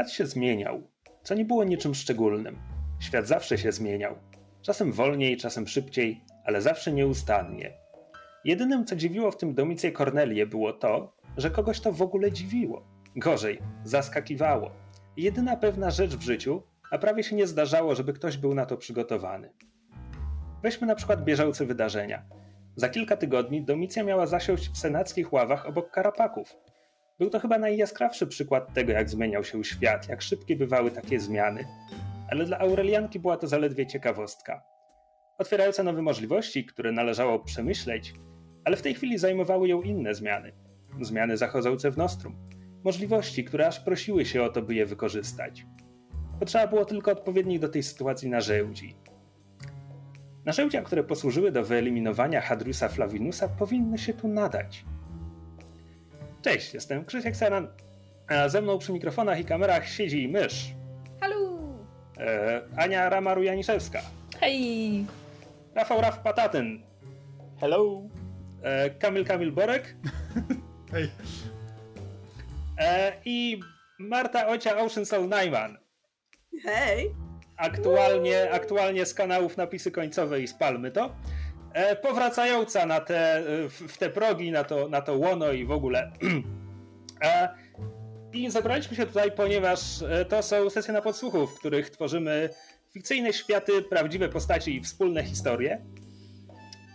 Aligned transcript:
Świat 0.00 0.12
się 0.12 0.26
zmieniał, 0.26 0.82
co 1.22 1.34
nie 1.34 1.44
było 1.44 1.64
niczym 1.64 1.94
szczególnym. 1.94 2.58
Świat 3.00 3.26
zawsze 3.26 3.58
się 3.58 3.72
zmieniał. 3.72 4.14
Czasem 4.62 4.92
wolniej, 4.92 5.36
czasem 5.36 5.68
szybciej, 5.68 6.24
ale 6.44 6.62
zawsze 6.62 6.92
nieustannie. 6.92 7.72
Jedynym, 8.44 8.84
co 8.84 8.96
dziwiło 8.96 9.30
w 9.30 9.36
tym 9.36 9.54
domicie 9.54 9.92
Cornelię, 9.92 10.46
było 10.46 10.72
to, 10.72 11.12
że 11.36 11.50
kogoś 11.50 11.80
to 11.80 11.92
w 11.92 12.02
ogóle 12.02 12.32
dziwiło. 12.32 12.84
Gorzej, 13.16 13.58
zaskakiwało. 13.84 14.70
Jedyna 15.16 15.56
pewna 15.56 15.90
rzecz 15.90 16.16
w 16.16 16.22
życiu, 16.22 16.62
a 16.90 16.98
prawie 16.98 17.22
się 17.22 17.36
nie 17.36 17.46
zdarzało, 17.46 17.94
żeby 17.94 18.12
ktoś 18.12 18.36
był 18.36 18.54
na 18.54 18.66
to 18.66 18.76
przygotowany. 18.76 19.52
Weźmy 20.62 20.86
na 20.86 20.94
przykład 20.94 21.24
bieżące 21.24 21.66
wydarzenia. 21.66 22.22
Za 22.76 22.88
kilka 22.88 23.16
tygodni 23.16 23.62
Domicja 23.62 24.04
miała 24.04 24.26
zasiąść 24.26 24.68
w 24.68 24.78
senackich 24.78 25.32
ławach 25.32 25.66
obok 25.66 25.90
karapaków. 25.90 26.56
Był 27.20 27.30
to 27.30 27.40
chyba 27.40 27.58
najjaskrawszy 27.58 28.26
przykład 28.26 28.74
tego, 28.74 28.92
jak 28.92 29.10
zmieniał 29.10 29.44
się 29.44 29.64
świat, 29.64 30.08
jak 30.08 30.22
szybkie 30.22 30.56
bywały 30.56 30.90
takie 30.90 31.20
zmiany. 31.20 31.64
Ale 32.30 32.44
dla 32.44 32.58
Aurelianki 32.58 33.20
była 33.20 33.36
to 33.36 33.46
zaledwie 33.46 33.86
ciekawostka. 33.86 34.62
Otwierająca 35.38 35.82
nowe 35.82 36.02
możliwości, 36.02 36.64
które 36.64 36.92
należało 36.92 37.38
przemyśleć, 37.38 38.14
ale 38.64 38.76
w 38.76 38.82
tej 38.82 38.94
chwili 38.94 39.18
zajmowały 39.18 39.68
ją 39.68 39.82
inne 39.82 40.14
zmiany. 40.14 40.52
Zmiany 41.00 41.36
zachodzące 41.36 41.90
w 41.90 41.96
Nostrum. 41.96 42.36
Możliwości, 42.84 43.44
które 43.44 43.66
aż 43.66 43.80
prosiły 43.80 44.24
się 44.24 44.42
o 44.42 44.48
to, 44.48 44.62
by 44.62 44.74
je 44.74 44.86
wykorzystać. 44.86 45.66
Potrzeba 46.38 46.66
było 46.66 46.84
tylko 46.84 47.12
odpowiednich 47.12 47.58
do 47.60 47.68
tej 47.68 47.82
sytuacji 47.82 48.30
narzędzi. 48.30 48.96
Narzędzia, 50.44 50.82
które 50.82 51.04
posłużyły 51.04 51.52
do 51.52 51.64
wyeliminowania 51.64 52.40
Hadrusa 52.40 52.88
Flavinusa, 52.88 53.48
powinny 53.48 53.98
się 53.98 54.14
tu 54.14 54.28
nadać. 54.28 54.84
Cześć, 56.42 56.74
jestem 56.74 57.04
Krzysiek 57.04 57.36
Seran, 57.36 57.68
a 58.28 58.48
ze 58.48 58.62
mną 58.62 58.78
przy 58.78 58.92
mikrofonach 58.92 59.40
i 59.40 59.44
kamerach 59.44 59.88
siedzi 59.88 60.28
mysz. 60.28 60.74
Halo! 61.20 61.36
E, 62.18 62.60
Ania 62.76 63.10
Ramaru-Janiszewska. 63.10 64.00
Hej! 64.40 65.06
Rafał 65.74 66.00
Raf 66.00 66.18
Patatyn. 66.18 66.82
Hello! 67.60 68.02
E, 68.62 68.90
Kamil 68.90 69.24
Kamil 69.24 69.52
Borek. 69.52 69.96
Hej. 70.92 71.10
E, 72.78 73.12
I 73.24 73.60
Marta 73.98 74.46
Ocia 74.46 74.76
Ocean 74.78 75.06
Soul 75.06 75.28
Najman. 75.28 75.78
Hej! 76.64 77.14
Aktualnie, 77.56 78.50
aktualnie 78.50 79.06
z 79.06 79.14
kanałów 79.14 79.56
napisy 79.56 79.90
końcowe 79.90 80.40
i 80.40 80.48
spalmy 80.48 80.90
to. 80.90 81.16
E, 81.72 81.96
powracająca 81.96 82.86
na 82.86 83.00
te, 83.00 83.42
w, 83.46 83.92
w 83.92 83.98
te 83.98 84.10
progi, 84.10 84.50
na 84.50 84.64
to, 84.64 84.88
na 84.88 85.00
to 85.00 85.16
łono 85.16 85.52
i 85.52 85.64
w 85.64 85.70
ogóle. 85.70 86.10
E, 87.22 87.48
I 88.32 88.50
zebraliśmy 88.50 88.96
się 88.96 89.06
tutaj, 89.06 89.32
ponieważ 89.32 90.02
e, 90.02 90.24
to 90.24 90.42
są 90.42 90.70
sesje 90.70 90.94
na 90.94 91.02
podsłuchu, 91.02 91.46
w 91.46 91.58
których 91.58 91.90
tworzymy 91.90 92.48
fikcyjne 92.92 93.32
światy, 93.32 93.82
prawdziwe 93.82 94.28
postaci 94.28 94.76
i 94.76 94.80
wspólne 94.80 95.24
historie. 95.24 95.80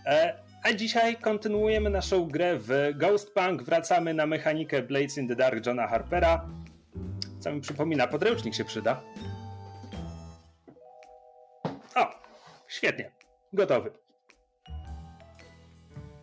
E, 0.06 0.34
a 0.62 0.72
dzisiaj 0.72 1.16
kontynuujemy 1.16 1.90
naszą 1.90 2.28
grę 2.28 2.58
w 2.58 2.68
Ghost 2.94 3.34
Punk. 3.34 3.62
Wracamy 3.62 4.14
na 4.14 4.26
mechanikę 4.26 4.82
Blades 4.82 5.18
in 5.18 5.28
the 5.28 5.36
Dark 5.36 5.66
Johna 5.66 5.86
Harpera. 5.86 6.48
Co 7.40 7.52
mi 7.52 7.60
przypomina, 7.60 8.06
podręcznik 8.06 8.54
się 8.54 8.64
przyda. 8.64 9.02
O, 11.94 12.10
świetnie. 12.68 13.10
Gotowy. 13.52 14.05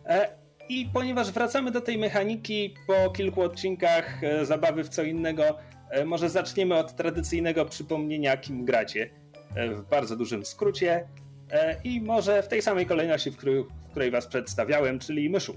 E, 0.06 0.28
I 0.68 0.90
ponieważ 0.92 1.30
wracamy 1.30 1.70
do 1.70 1.80
tej 1.80 1.98
mechaniki 1.98 2.74
po 2.86 3.10
kilku 3.10 3.42
odcinkach 3.42 4.24
e, 4.24 4.46
zabawy 4.46 4.84
w 4.84 4.88
co 4.88 5.02
innego, 5.02 5.58
e, 5.90 6.04
może 6.04 6.30
zaczniemy 6.30 6.74
od 6.74 6.96
tradycyjnego 6.96 7.64
przypomnienia, 7.64 8.36
kim 8.36 8.64
gracie. 8.64 9.10
W 9.56 9.88
bardzo 9.90 10.16
dużym 10.16 10.44
skrócie. 10.44 11.08
I 11.84 12.00
może 12.00 12.42
w 12.42 12.48
tej 12.48 12.62
samej 12.62 12.86
kolejności, 12.86 13.30
w 13.30 13.36
której, 13.36 13.64
w 13.64 13.90
której 13.90 14.10
was 14.10 14.26
przedstawiałem, 14.26 14.98
czyli 14.98 15.30
myszu. 15.30 15.56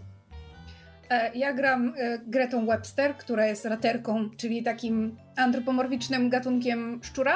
Ja 1.33 1.53
gram 1.53 1.93
Gretą 2.27 2.65
Webster, 2.65 3.15
która 3.17 3.45
jest 3.45 3.65
raterką, 3.65 4.29
czyli 4.37 4.63
takim 4.63 5.17
antropomorficznym 5.35 6.29
gatunkiem 6.29 6.99
szczura. 7.03 7.35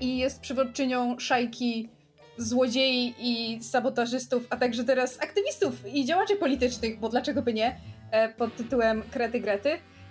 I 0.00 0.18
jest 0.18 0.40
przywódczynią 0.40 1.18
szajki 1.18 1.88
złodziei 2.36 3.14
i 3.18 3.62
sabotażystów, 3.64 4.46
a 4.50 4.56
także 4.56 4.84
teraz 4.84 5.20
aktywistów 5.20 5.94
i 5.94 6.04
działaczy 6.04 6.36
politycznych, 6.36 6.98
bo 6.98 7.08
dlaczego 7.08 7.42
by 7.42 7.52
nie, 7.52 7.76
e, 8.10 8.28
pod 8.28 8.56
tytułem 8.56 9.02
Krety 9.10 9.40
Grety. 9.40 9.70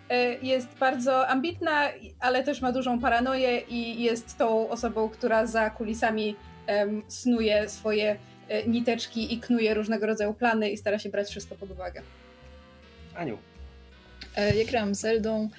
E, 0.09 0.33
Jest 0.33 0.67
bardzo 0.79 1.27
ambitna, 1.27 1.89
ale 2.19 2.43
też 2.43 2.61
ma 2.61 2.71
dużą 2.71 2.99
paranoję 2.99 3.59
i 3.59 4.03
jest 4.03 4.37
tą 4.37 4.69
osobą, 4.69 5.09
która 5.09 5.45
za 5.45 5.69
kulisami 5.69 6.35
snuje 7.07 7.69
swoje 7.69 8.15
e, 8.47 8.67
niteczki 8.67 9.33
i 9.33 9.39
knuje 9.39 9.73
różnego 9.73 10.05
rodzaju 10.05 10.33
plany 10.33 10.69
i 10.69 10.77
stara 10.77 10.99
się 10.99 11.09
brać 11.09 11.29
wszystko 11.29 11.55
pod 11.55 11.71
uwagę. 11.71 12.01
Aniu. 13.15 13.37
Ja 14.37 14.65
gram 14.71 14.95
Zeldą. 14.95 15.49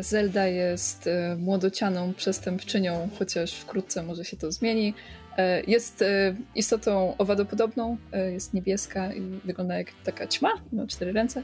Zelda 0.00 0.46
jest 0.46 1.08
młodocianą 1.38 2.14
przestępczynią, 2.14 3.08
chociaż 3.18 3.52
wkrótce 3.52 4.02
może 4.02 4.24
się 4.24 4.36
to 4.36 4.52
zmieni. 4.52 4.94
E, 5.36 5.62
Jest 5.66 6.02
e, 6.02 6.34
istotą 6.54 7.16
owadopodobną, 7.18 7.96
e, 8.12 8.32
jest 8.32 8.54
niebieska 8.54 9.12
i 9.12 9.20
wygląda 9.20 9.78
jak 9.78 9.86
taka 10.04 10.26
ćma, 10.26 10.52
ma 10.72 10.86
cztery 10.86 11.12
ręce. 11.12 11.42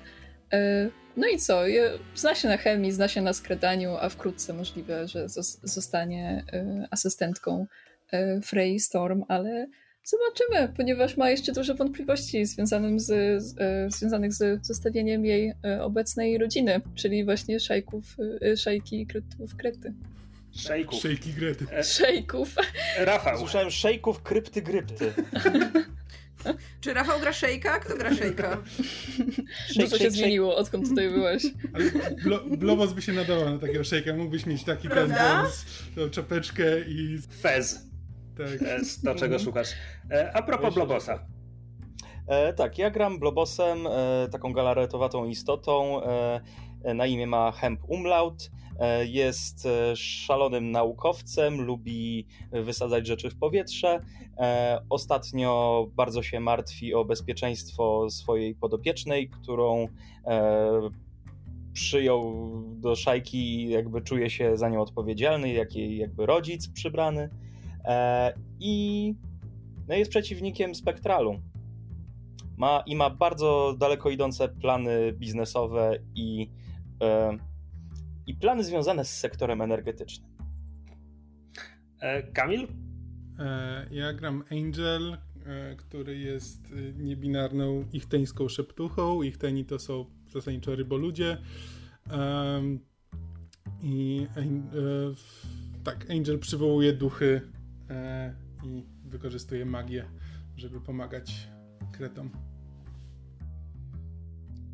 No 1.16 1.28
i 1.28 1.38
co? 1.38 1.62
Zna 2.14 2.34
się 2.34 2.48
na 2.48 2.56
chemii, 2.56 2.92
zna 2.92 3.08
się 3.08 3.22
na 3.22 3.32
skradaniu, 3.32 3.96
a 4.00 4.08
wkrótce 4.08 4.52
możliwe, 4.52 5.08
że 5.08 5.26
zos- 5.26 5.58
zostanie 5.62 6.44
asystentką 6.90 7.66
Frey 8.42 8.80
Storm, 8.80 9.24
ale 9.28 9.66
Zobaczymy, 10.04 10.74
ponieważ 10.76 11.16
ma 11.16 11.30
jeszcze 11.30 11.52
dużo 11.52 11.74
wątpliwości 11.74 12.46
związanym 12.46 13.00
z, 13.00 13.42
z, 13.42 13.54
związanych 13.94 14.32
z 14.32 14.66
zostawieniem 14.66 15.24
jej 15.24 15.52
obecnej 15.80 16.38
rodziny, 16.38 16.80
czyli 16.94 17.24
właśnie 17.24 17.60
szajków, 17.60 18.16
szajki 18.56 19.06
krytów 19.06 19.56
Krety. 19.56 19.92
Szejku. 20.52 20.96
Szejki 20.96 21.32
Grety. 21.32 21.66
E, 21.72 21.84
Szejków. 21.84 22.54
Rafał. 22.98 23.38
Słyszałem 23.38 23.70
szejków, 23.70 24.22
krypty, 24.22 24.62
grypty. 24.62 25.12
Czy 26.80 26.94
Rafał 26.94 27.20
gra 27.20 27.32
szejka? 27.32 27.78
Kto 27.78 27.96
gra 27.96 28.14
szejka? 28.14 28.62
Dużo 29.76 29.88
się 29.90 29.96
shake, 29.96 30.10
zmieniło, 30.10 30.56
odkąd 30.56 30.88
tutaj. 30.88 31.10
Ale 31.74 31.84
blo, 32.24 32.40
Blobos 32.56 32.92
by 32.92 33.02
się 33.02 33.12
nadawał 33.12 33.50
na 33.50 33.58
takiego 33.58 33.84
szejka. 33.84 34.14
Mógłbyś 34.14 34.46
mieć 34.46 34.64
taki 34.64 34.88
tą 34.88 36.10
czapeczkę 36.10 36.80
i 36.88 37.18
Fez. 37.40 37.86
tak. 38.38 38.60
Jest 38.78 39.02
to, 39.04 39.14
czego 39.14 39.38
szukasz. 39.38 39.68
E, 40.10 40.32
A 40.36 40.42
propos 40.42 40.74
Blobosa. 40.74 41.26
E, 42.28 42.52
tak, 42.52 42.78
ja 42.78 42.90
gram 42.90 43.18
Blobosem, 43.18 43.86
e, 43.86 44.28
taką 44.32 44.52
galaretowatą 44.52 45.24
istotą. 45.24 46.02
E, 46.04 46.40
e, 46.84 46.94
na 46.94 47.06
imię 47.06 47.26
ma 47.26 47.52
Hemp 47.52 47.80
Umlaut. 47.88 48.50
E, 48.78 49.06
jest 49.06 49.66
e, 49.66 49.96
szalonym 49.96 50.70
naukowcem, 50.70 51.60
lubi 51.60 52.26
wysadzać 52.52 53.06
rzeczy 53.06 53.30
w 53.30 53.36
powietrze. 53.36 54.00
E, 54.38 54.80
ostatnio 54.90 55.86
bardzo 55.94 56.22
się 56.22 56.40
martwi 56.40 56.94
o 56.94 57.04
bezpieczeństwo 57.04 58.10
swojej 58.10 58.54
podopiecznej, 58.54 59.28
którą 59.28 59.88
przyjął 61.72 62.52
do 62.76 62.96
szajki 62.96 63.68
jakby 63.68 64.02
czuje 64.02 64.30
się 64.30 64.56
za 64.56 64.68
nią 64.68 64.80
odpowiedzialny, 64.80 65.52
jak 65.52 65.76
jej 65.76 65.96
jakby 65.96 66.26
rodzic 66.26 66.68
przybrany. 66.68 67.30
I 68.60 69.14
no 69.88 69.94
jest 69.94 70.10
przeciwnikiem 70.10 70.74
Spektralu. 70.74 71.40
Ma, 72.56 72.82
I 72.86 72.96
ma 72.96 73.10
bardzo 73.10 73.74
daleko 73.78 74.10
idące 74.10 74.48
plany 74.48 75.12
biznesowe 75.12 75.98
i, 76.14 76.50
e, 77.02 77.38
i 78.26 78.34
plany 78.34 78.64
związane 78.64 79.04
z 79.04 79.18
sektorem 79.18 79.60
energetycznym. 79.60 80.30
E, 82.00 82.22
Kamil? 82.22 82.68
E, 83.38 83.86
Ja 83.90 84.12
gram 84.12 84.44
Angel, 84.50 85.12
e, 85.46 85.76
który 85.76 86.18
jest 86.18 86.60
niebinarną 86.96 87.84
ichteńską 87.92 88.48
szeptuchą. 88.48 89.22
Ichteni 89.22 89.64
to 89.64 89.78
są 89.78 90.04
zasadniczo 90.32 90.76
ryboludzie. 90.76 91.38
I 93.82 94.26
tak, 95.84 96.10
Angel 96.10 96.38
przywołuje 96.38 96.92
duchy 96.92 97.40
i 98.64 98.86
wykorzystuje 99.04 99.64
magię, 99.64 100.04
żeby 100.56 100.80
pomagać 100.80 101.48
kretom. 101.92 102.30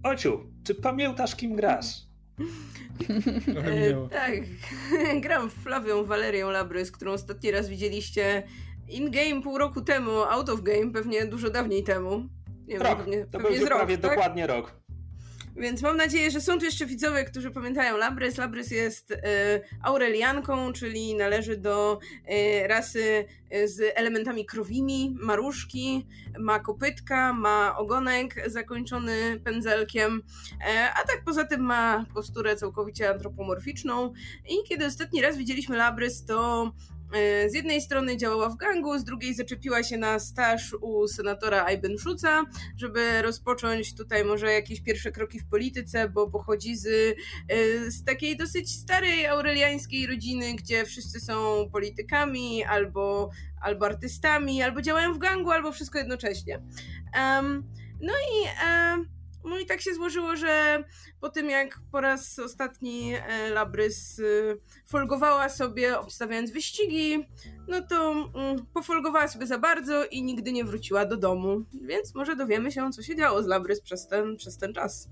Ociu, 0.03 0.39
czy 0.65 0.75
pamiętasz, 0.75 1.37
kim 1.37 1.57
grasz? 1.57 2.08
E, 3.65 4.09
tak, 4.11 4.33
gram 5.23 5.51
w 5.51 5.55
Flawią 5.55 6.05
Walerią 6.05 6.51
Labrys, 6.51 6.91
którą 6.93 7.13
ostatni 7.13 7.51
raz 7.51 7.69
widzieliście 7.69 8.43
in-game 8.89 9.43
pół 9.43 9.59
roku 9.59 9.81
temu, 9.81 10.11
out 10.11 10.49
of 10.49 10.63
game 10.63 10.93
pewnie 10.93 11.27
dużo 11.27 11.51
dawniej 11.51 11.85
temu. 11.85 12.29
Nie 12.67 12.79
Rok. 12.79 12.99
pewnie, 12.99 13.25
To 13.27 13.39
pewnie 13.41 13.59
rok, 13.61 13.69
prawie 13.79 13.99
tak? 13.99 14.11
dokładnie 14.11 14.47
rok. 14.47 14.73
Więc 15.59 15.83
mam 15.83 15.97
nadzieję, 15.97 16.31
że 16.31 16.41
są 16.41 16.59
tu 16.59 16.65
jeszcze 16.65 16.87
widzowie, 16.87 17.25
którzy 17.25 17.51
pamiętają 17.51 17.97
Labrys. 17.97 18.37
Labrys 18.37 18.71
jest 18.71 19.11
e, 19.11 19.21
Aurelianką, 19.83 20.73
czyli 20.73 21.15
należy 21.15 21.57
do 21.57 21.99
e, 22.27 22.69
rasy 22.69 23.25
e, 23.51 23.69
z 23.69 23.93
elementami 23.95 24.47
krowimi, 24.47 25.17
maruszki, 25.21 26.07
ma 26.39 26.59
kopytka, 26.59 27.33
ma 27.33 27.77
ogonek 27.77 28.51
zakończony 28.51 29.41
pędzelkiem, 29.45 30.23
a 30.95 31.07
tak 31.07 31.23
poza 31.25 31.45
tym 31.45 31.61
ma 31.61 32.07
posturę 32.15 32.57
całkowicie 32.57 33.11
antropomorficzną. 33.11 34.13
I 34.49 34.69
kiedy 34.69 34.87
ostatni 34.87 35.23
raz 35.23 35.37
widzieliśmy 35.37 35.77
Labrys, 35.77 36.25
to 36.25 36.73
z 37.49 37.55
jednej 37.55 37.81
strony 37.81 38.17
działała 38.17 38.49
w 38.49 38.57
gangu, 38.57 38.99
z 38.99 39.05
drugiej 39.05 39.35
zaczepiła 39.35 39.83
się 39.83 39.97
na 39.99 40.19
staż 40.19 40.75
u 40.81 41.09
senatora 41.09 41.65
Ayben 41.65 41.99
Szuca, 41.99 42.45
żeby 42.77 43.23
rozpocząć 43.23 43.95
tutaj 43.95 44.25
może 44.25 44.53
jakieś 44.53 44.81
pierwsze 44.81 45.13
kroki 45.13 45.41
w 45.41 45.47
polityce, 45.47 46.09
bo 46.09 46.31
pochodzi 46.31 46.77
z, 46.77 46.87
e, 46.87 47.91
z 47.91 48.05
takiej 48.05 48.37
dosyć 48.37 48.71
starej 48.71 49.27
aureliańskiej 49.27 50.07
rodziny, 50.07 50.55
gdzie 50.55 50.85
wszyscy 50.85 51.21
są 51.21 51.69
politykami 51.73 52.65
albo, 52.65 53.31
albo 53.61 53.87
artystami, 53.87 54.63
albo 54.63 54.83
działają 54.83 55.15
w 55.15 55.19
gangu, 55.19 55.51
albo 55.51 55.73
wszystko 55.73 55.99
jednocześnie. 55.99 56.63
Um, 57.15 57.65
no 58.01 58.13
i 58.13 58.65
um, 58.67 59.18
no 59.49 59.59
i 59.59 59.67
tak 59.67 59.81
się 59.81 59.95
złożyło, 59.95 60.37
że 60.37 60.85
po 61.21 61.29
tym 61.29 61.51
jak 61.51 61.81
po 61.93 62.01
raz 62.01 62.39
ostatni 62.39 63.15
e, 63.15 63.51
Labrys 63.51 64.19
y, 64.19 64.59
folgowała 64.87 65.49
sobie, 65.49 65.99
obstawiając 65.99 66.51
wyścigi, 66.51 67.29
no 67.69 67.83
to 67.83 68.11
mm, 68.13 68.67
pofolgowała 68.75 69.29
sobie 69.29 69.47
za 69.47 69.59
bardzo 69.59 70.05
i 70.05 70.23
nigdy 70.23 70.53
nie 70.53 70.65
wróciła 70.65 71.05
do 71.07 71.17
domu. 71.17 71.65
Więc 71.83 72.15
może 72.15 72.37
dowiemy 72.37 72.73
się, 72.73 72.91
co 72.91 73.03
się 73.03 73.17
działo 73.17 73.43
z 73.43 73.47
Labrys 73.47 73.81
przez 73.81 74.09
ten, 74.09 74.37
przez 74.37 74.59
ten 74.59 74.75
czas. 74.75 75.09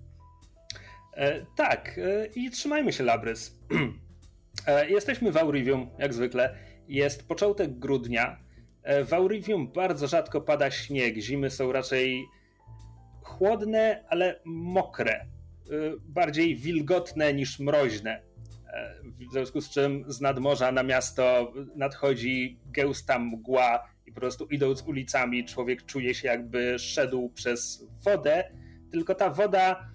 E, 1.17 1.47
tak, 1.57 1.99
e, 1.99 2.27
i 2.27 2.51
trzymajmy 2.51 2.93
się 2.93 3.05
Labrys. 3.05 3.59
e, 4.67 4.91
jesteśmy 4.91 5.33
w 5.33 5.37
Aurivium, 5.37 5.91
jak 5.99 6.15
zwykle. 6.15 6.57
Jest 6.89 7.29
początek 7.29 7.79
grudnia. 7.79 8.39
E, 8.83 9.05
w 9.05 9.15
Aurivium 9.15 9.73
bardzo 9.73 10.07
rzadko 10.07 10.41
pada 10.41 10.71
śnieg. 10.71 11.17
Zimy 11.19 11.51
są 11.51 11.73
raczej 11.73 12.27
chłodne, 13.39 14.05
ale 14.09 14.41
mokre. 14.45 15.27
Y, 15.71 15.93
bardziej 16.09 16.57
wilgotne 16.57 17.35
niż 17.35 17.59
mroźne. 17.59 18.23
E, 18.73 18.95
w 19.05 19.33
związku 19.33 19.61
z 19.61 19.71
czym 19.71 20.05
z 20.09 20.21
nadmorza 20.21 20.73
na 20.73 20.83
miasto 20.83 21.53
nadchodzi 21.77 22.59
gęsta 22.67 23.19
mgła 23.19 23.89
i 24.07 24.13
po 24.13 24.21
prostu 24.21 24.47
idąc 24.47 24.83
ulicami 24.83 25.45
człowiek 25.45 25.87
czuje 25.87 26.15
się 26.15 26.29
jakby 26.29 26.79
szedł 26.79 27.29
przez 27.29 27.87
wodę, 28.05 28.45
tylko 28.91 29.15
ta 29.15 29.31
woda 29.31 29.91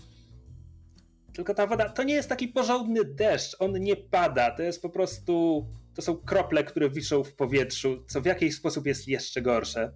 tylko 1.34 1.54
ta 1.54 1.68
woda 1.68 1.90
to 1.90 2.04
nie 2.04 2.14
jest 2.14 2.30
taki 2.30 2.48
porządny 2.48 3.06
deszcz, 3.06 3.56
on 3.60 3.80
nie 3.80 3.96
pada, 3.96 4.52
to 4.52 4.64
jest 4.64 4.82
po 4.82 4.90
prostu 4.90 5.66
to 5.96 6.02
są 6.02 6.18
krople, 6.18 6.64
które 6.64 6.90
wiszą 6.90 7.24
w 7.24 7.34
powietrzu, 7.34 8.04
co 8.08 8.22
w 8.22 8.26
jakiś 8.26 8.56
sposób 8.56 8.86
jest 8.86 9.08
jeszcze 9.08 9.42
gorsze. 9.42 9.92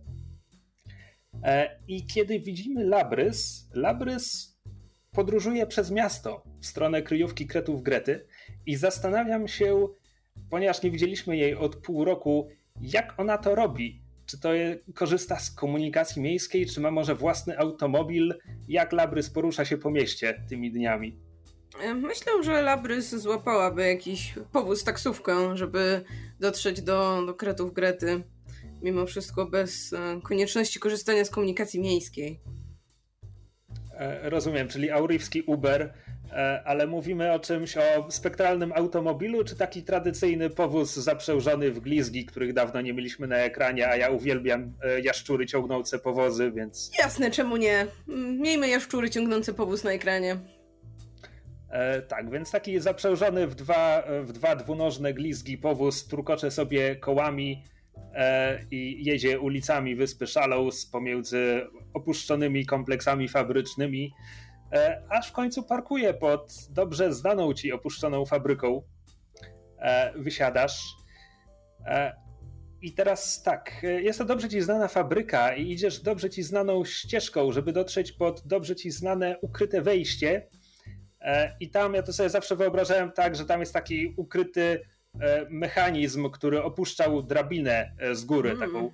E, 1.43 1.79
I 1.87 2.05
kiedy 2.05 2.39
widzimy 2.39 2.83
Labrys, 2.83 3.69
Labrys 3.73 4.55
podróżuje 5.11 5.67
przez 5.67 5.91
miasto 5.91 6.43
w 6.59 6.65
stronę 6.65 7.01
kryjówki 7.01 7.47
Kretów 7.47 7.83
Grety 7.83 8.27
i 8.65 8.75
zastanawiam 8.75 9.47
się, 9.47 9.87
ponieważ 10.49 10.83
nie 10.83 10.91
widzieliśmy 10.91 11.37
jej 11.37 11.55
od 11.55 11.75
pół 11.75 12.05
roku, 12.05 12.49
jak 12.81 13.19
ona 13.19 13.37
to 13.37 13.55
robi. 13.55 14.01
Czy 14.25 14.39
to 14.39 14.49
korzysta 14.93 15.39
z 15.39 15.51
komunikacji 15.51 16.21
miejskiej, 16.21 16.65
czy 16.65 16.81
ma 16.81 16.91
może 16.91 17.15
własny 17.15 17.57
automobil? 17.57 18.33
Jak 18.67 18.91
Labrys 18.91 19.29
porusza 19.29 19.65
się 19.65 19.77
po 19.77 19.91
mieście 19.91 20.43
tymi 20.49 20.71
dniami? 20.71 21.19
E, 21.81 21.93
myślę, 21.93 22.43
że 22.43 22.61
Labrys 22.61 23.15
złapałaby 23.15 23.87
jakiś 23.87 24.33
powóz 24.51 24.83
taksówkę, 24.83 25.57
żeby 25.57 26.03
dotrzeć 26.39 26.81
do, 26.81 27.23
do 27.25 27.33
Kretów 27.33 27.73
Grety 27.73 28.23
mimo 28.81 29.05
wszystko 29.05 29.45
bez 29.45 29.93
e, 29.93 30.21
konieczności 30.23 30.79
korzystania 30.79 31.25
z 31.25 31.29
komunikacji 31.29 31.79
miejskiej. 31.79 32.39
E, 33.97 34.29
rozumiem, 34.29 34.67
czyli 34.67 34.91
aurywski 34.91 35.41
Uber, 35.41 35.93
e, 36.31 36.63
ale 36.65 36.87
mówimy 36.87 37.33
o 37.33 37.39
czymś, 37.39 37.77
o 37.77 38.11
spektralnym 38.11 38.73
automobilu, 38.75 39.43
czy 39.43 39.55
taki 39.55 39.83
tradycyjny 39.83 40.49
powóz 40.49 40.95
zaprzężony 40.95 41.71
w 41.71 41.79
glizgi, 41.79 42.25
których 42.25 42.53
dawno 42.53 42.81
nie 42.81 42.93
mieliśmy 42.93 43.27
na 43.27 43.37
ekranie, 43.37 43.89
a 43.89 43.95
ja 43.95 44.09
uwielbiam 44.09 44.73
jaszczury 45.03 45.45
ciągnące 45.45 45.99
powozy, 45.99 46.51
więc... 46.51 46.91
Jasne, 46.99 47.31
czemu 47.31 47.57
nie? 47.57 47.87
Miejmy 48.39 48.67
jaszczury 48.67 49.09
ciągnące 49.09 49.53
powóz 49.53 49.83
na 49.83 49.91
ekranie. 49.91 50.37
E, 51.69 52.01
tak, 52.01 52.29
więc 52.29 52.51
taki 52.51 52.79
zaprzężony 52.79 53.47
w 53.47 53.55
dwa, 53.55 54.03
w 54.23 54.31
dwa 54.31 54.55
dwunożne 54.55 55.13
glizgi 55.13 55.57
powóz 55.57 56.07
trukocze 56.07 56.51
sobie 56.51 56.95
kołami 56.95 57.63
i 58.71 59.05
jedzie 59.05 59.39
ulicami 59.39 59.95
wyspy 59.95 60.27
Shallows 60.27 60.85
pomiędzy 60.85 61.67
opuszczonymi 61.93 62.65
kompleksami 62.65 63.27
fabrycznymi, 63.27 64.13
e, 64.73 65.01
aż 65.09 65.29
w 65.29 65.31
końcu 65.31 65.63
parkuje 65.63 66.13
pod 66.13 66.53
dobrze 66.69 67.13
znaną 67.13 67.53
ci 67.53 67.71
opuszczoną 67.71 68.25
fabryką. 68.25 68.81
E, 69.79 70.13
wysiadasz. 70.15 70.83
I 72.81 72.93
teraz 72.93 73.43
tak, 73.43 73.81
jest 73.83 74.19
to 74.19 74.25
dobrze 74.25 74.49
ci 74.49 74.61
znana 74.61 74.87
fabryka 74.87 75.55
i 75.55 75.71
idziesz 75.71 76.01
dobrze 76.01 76.29
ci 76.29 76.43
znaną 76.43 76.85
ścieżką, 76.85 77.51
żeby 77.51 77.73
dotrzeć 77.73 78.11
pod 78.11 78.47
dobrze 78.47 78.75
ci 78.75 78.91
znane 78.91 79.37
ukryte 79.41 79.81
wejście. 79.81 80.47
I 81.59 81.69
tam 81.69 81.93
ja 81.93 82.03
to 82.03 82.13
sobie 82.13 82.29
zawsze 82.29 82.55
wyobrażałem 82.55 83.11
tak, 83.11 83.35
że 83.35 83.45
tam 83.45 83.59
jest 83.59 83.73
taki 83.73 84.13
ukryty 84.17 84.79
E, 84.79 84.94
mechanizm, 85.49 86.29
który 86.29 86.63
opuszczał 86.63 87.23
drabinę 87.23 87.91
e, 87.99 88.15
z 88.15 88.25
góry, 88.25 88.51
mm. 88.51 88.61
taką 88.61 88.91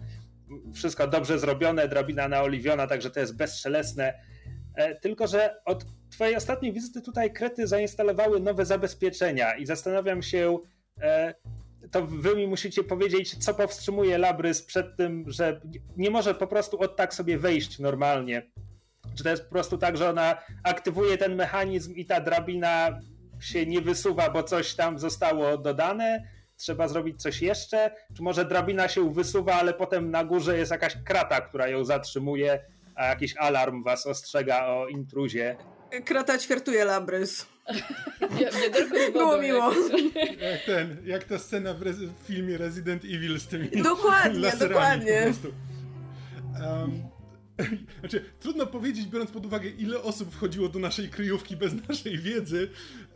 wszystko 0.73 1.07
dobrze 1.07 1.39
zrobione, 1.39 1.87
drabina 1.87 2.27
naoliwiona, 2.27 2.87
także 2.87 3.11
to 3.11 3.19
jest 3.19 3.35
bezszelestne. 3.35 4.13
E, 4.75 4.95
tylko, 4.95 5.27
że 5.27 5.55
od 5.65 5.85
twojej 6.09 6.35
ostatniej 6.35 6.73
wizyty 6.73 7.01
tutaj 7.01 7.33
Krety 7.33 7.67
zainstalowały 7.67 8.39
nowe 8.39 8.65
zabezpieczenia 8.65 9.55
i 9.55 9.65
zastanawiam 9.65 10.21
się, 10.21 10.59
to 11.91 12.05
wy 12.05 12.35
mi 12.35 12.47
musicie 12.47 12.83
powiedzieć, 12.83 13.43
co 13.45 13.53
powstrzymuje 13.53 14.17
Labrys 14.17 14.61
przed 14.61 14.97
tym, 14.97 15.25
że 15.27 15.61
nie 15.97 16.09
może 16.09 16.35
po 16.35 16.47
prostu 16.47 16.79
od 16.79 16.95
tak 16.95 17.13
sobie 17.13 17.37
wejść 17.37 17.79
normalnie. 17.79 18.51
Czy 19.15 19.23
to 19.23 19.29
jest 19.29 19.43
po 19.43 19.49
prostu 19.49 19.77
tak, 19.77 19.97
że 19.97 20.09
ona 20.09 20.37
aktywuje 20.63 21.17
ten 21.17 21.35
mechanizm 21.35 21.95
i 21.95 22.05
ta 22.05 22.21
drabina 22.21 22.99
się 23.41 23.65
nie 23.65 23.81
wysuwa, 23.81 24.29
bo 24.29 24.43
coś 24.43 24.73
tam 24.73 24.99
zostało 24.99 25.57
dodane, 25.57 26.27
trzeba 26.57 26.87
zrobić 26.87 27.21
coś 27.21 27.41
jeszcze, 27.41 27.91
czy 28.15 28.23
może 28.23 28.45
drabina 28.45 28.87
się 28.87 29.13
wysuwa, 29.13 29.53
ale 29.53 29.73
potem 29.73 30.11
na 30.11 30.25
górze 30.25 30.57
jest 30.57 30.71
jakaś 30.71 30.97
krata, 31.05 31.41
która 31.41 31.67
ją 31.67 31.85
zatrzymuje, 31.85 32.59
a 32.95 33.05
jakiś 33.05 33.37
alarm 33.37 33.83
was 33.83 34.07
ostrzega 34.07 34.67
o 34.67 34.87
intruzie. 34.87 35.57
Krata 36.05 36.37
ćwiertuje 36.37 36.85
labrys. 36.85 37.45
Nie 38.39 39.11
Było 39.11 39.37
miło. 39.37 39.73
Jak, 40.39 40.63
ten, 40.65 40.97
jak 41.05 41.23
ta 41.23 41.39
scena 41.39 41.73
w, 41.73 41.79
w, 41.79 42.27
filmie 42.27 42.57
Resident 42.57 43.03
Evil 43.05 43.39
z 43.39 43.47
tymi 43.47 43.69
Dokładnie, 43.69 44.51
dokładnie. 44.67 45.33
Um, 46.61 47.03
znaczy, 47.99 48.25
trudno 48.39 48.67
powiedzieć, 48.67 49.07
biorąc 49.07 49.31
pod 49.31 49.45
uwagę, 49.45 49.69
ile 49.69 50.01
osób 50.01 50.31
wchodziło 50.33 50.69
do 50.69 50.79
naszej 50.79 51.09
kryjówki 51.09 51.55
bez 51.55 51.87
naszej 51.89 52.17
wiedzy, 52.17 52.69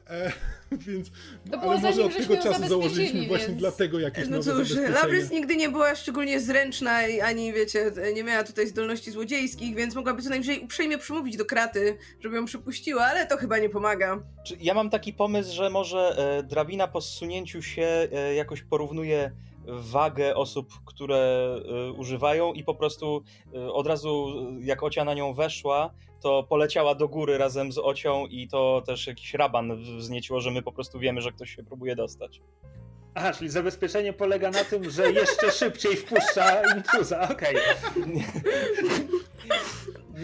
E, 0.10 0.32
więc 0.88 1.12
to 1.52 1.62
ale 1.62 1.82
może 1.82 2.06
od 2.06 2.18
tego 2.18 2.38
czasu 2.38 2.68
założyliśmy 2.68 3.20
więc... 3.20 3.28
właśnie 3.28 3.54
dlatego 3.54 4.00
jakieś 4.00 4.28
no 4.28 4.38
nowe 4.38 4.66
cóż, 4.66 4.76
Labrys 4.90 5.32
nigdy 5.32 5.56
nie 5.56 5.70
była 5.70 5.96
szczególnie 5.96 6.40
zręczna 6.40 6.92
ani 7.24 7.54
wiecie, 7.54 7.92
nie 8.14 8.24
miała 8.24 8.44
tutaj 8.44 8.68
zdolności 8.68 9.12
złodziejskich, 9.12 9.76
więc 9.76 9.96
mogłaby 9.96 10.22
co 10.22 10.30
najwyżej 10.30 10.60
uprzejmie 10.60 10.98
przemówić 10.98 11.38
do 11.38 11.46
kraty, 11.46 11.98
żeby 12.20 12.36
ją 12.36 12.46
przypuściła, 12.46 13.06
ale 13.06 13.28
to 13.28 13.38
chyba 13.38 13.58
nie 13.58 13.70
pomaga. 13.70 14.24
Ja 14.60 14.74
mam 14.74 14.90
taki 14.90 15.14
pomysł, 15.14 15.56
że 15.56 15.70
może 15.70 16.16
e, 16.18 16.44
drabina 16.44 16.88
po 16.88 17.02
zsunięciu 17.02 17.62
się 17.62 18.08
e, 18.12 18.36
jakoś 18.36 18.64
porównuje 18.64 19.32
wagę 19.68 20.36
osób, 20.36 20.74
które 20.86 21.56
y, 21.90 21.92
używają 21.92 22.54
i 22.54 22.64
po 22.64 22.76
prostu 22.76 23.24
y, 23.56 23.74
od 23.74 23.88
razu 23.88 24.28
jak 24.62 24.84
Ocia 24.84 25.06
na 25.06 25.14
nią 25.14 25.34
weszła, 25.34 25.94
to 26.26 26.44
poleciała 26.44 26.96
do 26.96 27.08
góry 27.08 27.38
razem 27.38 27.72
z 27.72 27.78
Ocią 27.78 28.26
i 28.26 28.48
to 28.48 28.84
też 28.86 29.08
jakiś 29.08 29.34
raban 29.34 29.84
wznieciło, 29.98 30.40
że 30.40 30.52
my 30.52 30.62
po 30.62 30.72
prostu 30.72 31.00
wiemy, 31.00 31.22
że 31.22 31.32
ktoś 31.32 31.56
się 31.56 31.64
próbuje 31.64 31.96
dostać. 31.96 32.42
Aha, 33.16 33.34
czyli 33.34 33.50
zabezpieczenie 33.50 34.14
polega 34.14 34.52
na 34.52 34.64
tym, 34.64 34.90
że 34.90 35.12
jeszcze 35.12 35.52
szybciej 35.52 35.96
wpuszcza 35.96 36.76
intruza, 36.76 37.30
okej. 37.30 37.56
Okay. 37.56 38.24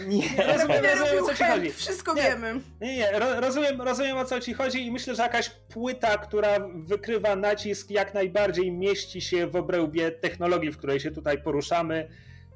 Nie, 0.07 0.43
rozumiem, 0.53 0.85
rozumiem 0.85 1.23
o 1.23 1.27
co 1.27 1.35
ci 1.35 1.43
chodzi. 1.43 1.71
Wszystko 1.71 2.13
nie, 2.13 2.21
wiemy. 2.21 2.61
Nie, 2.81 2.97
nie, 2.97 3.11
rozumiem, 3.19 3.81
rozumiem 3.81 4.17
o 4.17 4.25
co 4.25 4.39
ci 4.39 4.53
chodzi 4.53 4.85
i 4.85 4.91
myślę, 4.91 5.15
że 5.15 5.23
jakaś 5.23 5.49
płyta, 5.49 6.17
która 6.17 6.69
wykrywa 6.75 7.35
nacisk, 7.35 7.89
jak 7.89 8.13
najbardziej 8.13 8.71
mieści 8.71 9.21
się 9.21 9.47
w 9.47 9.55
obrębie 9.55 10.11
technologii, 10.11 10.71
w 10.71 10.77
której 10.77 10.99
się 10.99 11.11
tutaj 11.11 11.43
poruszamy. 11.43 12.09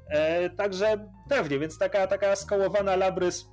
E, 0.08 0.50
także 0.50 1.08
pewnie, 1.28 1.58
więc 1.58 1.78
taka, 1.78 2.06
taka 2.06 2.36
skołowana 2.36 2.96
labrys 2.96 3.48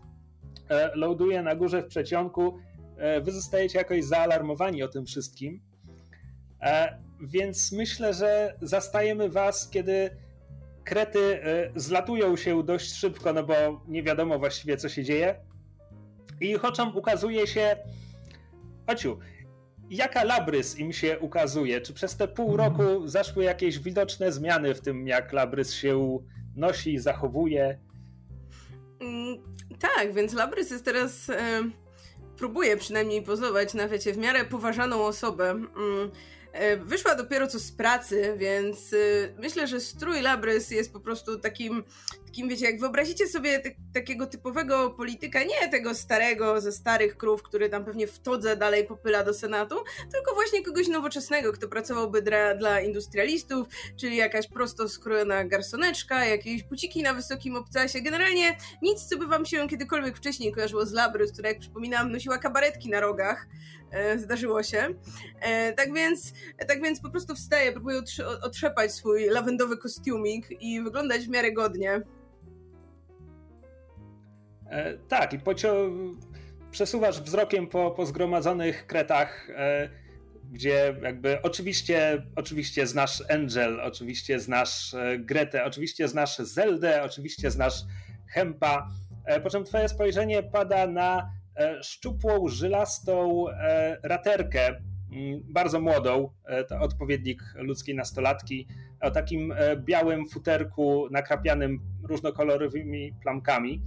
e, 0.70 0.92
loaduje 0.96 1.42
na 1.42 1.56
górze 1.56 1.82
w 1.82 1.88
przecionku. 1.88 2.60
E, 2.98 3.22
wy 3.22 3.32
zostajecie 3.32 3.78
jakoś 3.78 4.04
zaalarmowani 4.04 4.84
o 4.84 4.88
tym 4.88 5.06
wszystkim. 5.06 5.62
Więc 7.22 7.72
myślę, 7.72 8.14
że 8.14 8.58
zastajemy 8.62 9.30
was, 9.30 9.70
kiedy 9.70 10.10
krety 10.84 11.42
zlatują 11.76 12.36
się 12.36 12.64
dość 12.64 12.94
szybko, 12.94 13.34
no 13.34 13.44
bo 13.44 13.54
nie 13.88 14.04
wiadomo 14.04 14.40
właściwie 14.40 14.78
co 14.78 14.90
się 14.90 15.04
dzieje. 15.04 15.36
I 16.42 16.56
oczom 16.56 16.98
ukazuje 16.98 17.48
się. 17.48 17.76
Ociu, 18.88 19.20
jaka 19.90 20.24
Labrys 20.24 20.80
im 20.80 20.94
się 20.94 21.20
ukazuje? 21.20 21.82
Czy 21.82 21.94
przez 21.94 22.18
te 22.18 22.28
pół 22.28 22.58
roku 22.58 23.08
zaszły 23.08 23.44
jakieś 23.44 23.80
widoczne 23.80 24.32
zmiany 24.32 24.74
w 24.74 24.82
tym, 24.82 25.08
jak 25.08 25.34
Labrys 25.34 25.74
się 25.74 26.20
nosi, 26.56 27.00
zachowuje? 27.00 27.80
Mm, 29.00 29.38
tak, 29.80 30.14
więc 30.14 30.34
Labrys 30.34 30.72
jest 30.72 30.86
teraz. 30.86 31.30
E, 31.30 31.64
próbuje 32.38 32.78
przynajmniej 32.78 33.22
pozować 33.22 33.74
na 33.74 33.88
wiecie, 33.88 34.14
w 34.14 34.18
miarę 34.18 34.46
poważaną 34.46 35.06
osobę. 35.06 35.62
E, 36.54 36.78
wyszła 36.78 37.16
dopiero 37.16 37.48
co 37.48 37.60
z 37.60 37.72
pracy, 37.72 38.36
więc 38.38 38.94
e, 38.94 38.98
myślę, 39.38 39.68
że 39.68 39.80
strój 39.80 40.22
Labrys 40.22 40.72
jest 40.72 40.94
po 40.94 41.00
prostu 41.00 41.40
takim, 41.40 41.84
takim 42.26 42.50
wiecie, 42.50 42.66
jak 42.66 42.80
wyobrazicie 42.80 43.28
sobie 43.28 43.62
takiego 43.94 44.28
typowego 44.28 44.90
polityka, 44.90 45.44
nie 45.44 45.70
tego 45.72 45.96
starego, 45.96 46.62
ze 46.62 46.72
starych 46.72 47.18
krów, 47.18 47.44
który 47.44 47.70
tam 47.70 47.86
pewnie 47.86 48.08
w 48.08 48.20
todze 48.20 48.58
dalej 48.58 48.86
popyla 48.86 49.24
do 49.24 49.34
Senatu, 49.34 49.76
tylko 50.14 50.34
właśnie 50.34 50.64
kogoś 50.64 50.88
nowoczesnego, 50.88 51.54
kto 51.54 51.68
pracowałby 51.68 52.22
dla, 52.22 52.56
dla 52.56 52.82
industrialistów, 52.82 53.68
czyli 53.98 54.18
jakaś 54.18 54.48
prosto 54.48 54.90
skrojona 54.90 55.46
garsoneczka, 55.46 56.26
jakieś 56.26 56.64
buciki 56.64 57.04
na 57.04 57.14
wysokim 57.14 57.56
obcasie, 57.56 58.02
generalnie 58.02 58.58
nic, 58.82 59.06
co 59.06 59.18
by 59.18 59.28
wam 59.28 59.46
się 59.46 59.68
kiedykolwiek 59.68 60.18
wcześniej 60.18 60.52
kojarzyło 60.52 60.86
z 60.86 60.92
Labrys, 60.92 61.32
która 61.32 61.50
jak 61.50 61.60
przypominam 61.60 62.12
nosiła 62.12 62.38
kabaretki 62.38 62.90
na 62.90 63.00
rogach, 63.00 63.48
zdarzyło 64.18 64.64
się. 64.64 64.88
E, 65.42 65.74
tak 65.74 65.94
więc, 65.94 66.34
tak 66.68 66.82
więc 66.82 67.02
po 67.02 67.10
prostu 67.10 67.36
wstaję, 67.36 67.72
próbuję 67.72 68.02
otrzepać 68.42 68.92
swój 68.92 69.26
lawendowy 69.26 69.78
kostiumik 69.78 70.48
i 70.62 70.82
wyglądać 70.82 71.26
w 71.26 71.30
miarę 71.30 71.52
godnie. 71.52 72.02
E, 74.70 74.98
tak, 74.98 75.34
i 75.34 75.40
pocio- 75.40 76.16
przesuwasz 76.72 77.22
wzrokiem 77.22 77.68
po, 77.68 77.92
po 77.92 78.06
zgromadzonych 78.06 78.88
kretach, 78.88 79.50
e, 79.50 79.90
gdzie 80.52 80.96
jakby 81.02 81.42
oczywiście, 81.42 82.26
oczywiście 82.36 82.88
znasz 82.88 83.24
Angel, 83.30 83.82
oczywiście 83.82 84.40
znasz 84.40 84.94
e, 84.94 85.20
Gretę, 85.20 85.64
oczywiście 85.64 86.08
znasz 86.08 86.38
Zeldę, 86.38 87.04
oczywiście 87.04 87.52
znasz 87.52 87.84
Hempa, 88.28 88.88
e, 89.26 89.42
po 89.42 89.50
czym 89.50 89.64
twoje 89.64 89.90
spojrzenie 89.90 90.44
pada 90.44 90.88
na 90.88 91.20
E, 91.22 91.43
szczupłą, 91.82 92.48
żylastą 92.48 93.50
e, 93.50 93.98
raterkę, 94.04 94.68
mm, 94.68 95.42
bardzo 95.44 95.82
młodą, 95.82 96.30
e, 96.46 96.64
to 96.64 96.80
odpowiednik 96.80 97.44
ludzkiej 97.56 97.96
nastolatki, 97.96 98.68
o 99.02 99.12
takim 99.12 99.54
białym 99.78 100.30
futerku 100.30 101.08
nakrapianym 101.12 101.80
różnokolorowymi 102.04 103.14
plamkami, 103.22 103.82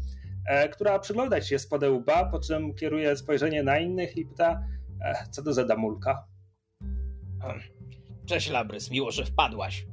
która 0.73 0.99
przygląda 0.99 1.41
się 1.41 1.59
spod 1.59 1.83
łba, 1.83 2.25
po 2.25 2.41
czym 2.41 2.75
kieruje 2.75 3.17
spojrzenie 3.17 3.63
na 3.63 3.79
innych 3.79 4.17
i 4.17 4.27
pyta, 4.27 4.63
co 5.31 5.43
to 5.43 5.53
za 5.53 5.65
damulka? 5.65 6.25
Cześć 8.27 8.51
Labrys, 8.51 8.91
miło, 8.91 9.11
że 9.11 9.25
wpadłaś. 9.25 9.87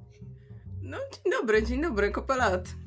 No, 0.82 0.98
dzień 0.98 1.32
dobry, 1.32 1.64
dzień 1.64 1.82
dobry, 1.82 2.12
kopelat. 2.12 2.83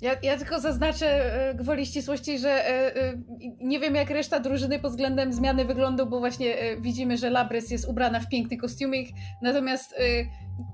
Ja, 0.00 0.16
ja 0.22 0.36
tylko 0.36 0.60
zaznaczę 0.60 1.34
e, 1.48 1.54
gwoli 1.54 1.86
ścisłości, 1.86 2.38
że 2.38 2.50
e, 2.50 2.96
e, 2.96 3.12
nie 3.60 3.80
wiem 3.80 3.94
jak 3.94 4.10
reszta 4.10 4.40
drużyny 4.40 4.78
pod 4.78 4.90
względem 4.90 5.32
zmiany 5.32 5.64
wyglądu, 5.64 6.06
bo 6.06 6.18
właśnie 6.18 6.54
widzimy, 6.80 7.16
że 7.16 7.30
Labrys 7.30 7.70
jest 7.70 7.88
ubrana 7.88 8.20
w 8.20 8.28
piękny 8.28 8.56
kostiumik, 8.56 9.08
natomiast 9.42 9.94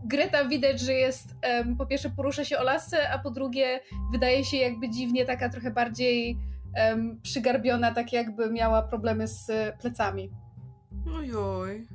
Greta 0.04 0.45
widać, 0.45 0.80
że 0.80 0.92
jest 0.92 1.35
po 1.78 1.87
pierwsze 1.87 2.11
porusza 2.11 2.45
się 2.45 2.59
o 2.59 2.62
lasce, 2.62 3.11
a 3.11 3.18
po 3.18 3.30
drugie 3.30 3.80
wydaje 4.12 4.45
się 4.45 4.56
jakby 4.56 4.88
dziwnie 4.88 5.25
taka 5.25 5.49
trochę 5.49 5.71
bardziej 5.71 6.37
przygarbiona, 7.23 7.95
tak 7.95 8.12
jakby 8.12 8.50
miała 8.50 8.83
problemy 8.83 9.28
z 9.28 9.50
plecami. 9.80 10.30
Ojoj. 11.18 11.87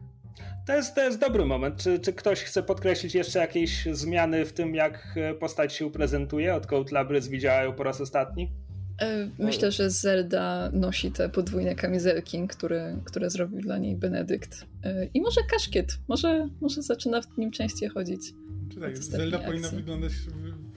To 0.67 0.75
jest, 0.75 0.95
to 0.95 1.01
jest 1.01 1.19
dobry 1.19 1.45
moment. 1.45 1.77
Czy, 1.77 1.99
czy 1.99 2.13
ktoś 2.13 2.43
chce 2.43 2.63
podkreślić 2.63 3.15
jeszcze 3.15 3.39
jakieś 3.39 3.87
zmiany 3.91 4.45
w 4.45 4.53
tym, 4.53 4.75
jak 4.75 5.15
postać 5.39 5.73
się 5.73 5.91
prezentuje, 5.91 6.55
odkąd 6.55 6.91
Labrys 6.91 7.27
widziała 7.27 7.63
ją 7.63 7.73
po 7.73 7.83
raz 7.83 8.01
ostatni? 8.01 8.51
E, 9.01 9.29
myślę, 9.39 9.71
że 9.71 9.89
Zelda 9.89 10.69
nosi 10.73 11.11
te 11.11 11.29
podwójne 11.29 11.75
kamizelki, 11.75 12.47
które, 12.47 12.97
które 13.05 13.29
zrobił 13.29 13.61
dla 13.61 13.77
niej 13.77 13.95
Benedykt. 13.95 14.65
E, 14.83 15.05
I 15.13 15.21
może 15.21 15.41
kaszkiet. 15.51 15.97
Może, 16.07 16.49
może 16.61 16.81
zaczyna 16.81 17.21
w 17.21 17.37
nim 17.37 17.51
częściej 17.51 17.89
chodzić. 17.89 18.21
Tak, 18.81 18.97
Zelda 18.97 19.37
akcji. 19.37 19.51
powinna 19.51 19.69
wyglądać, 19.69 20.11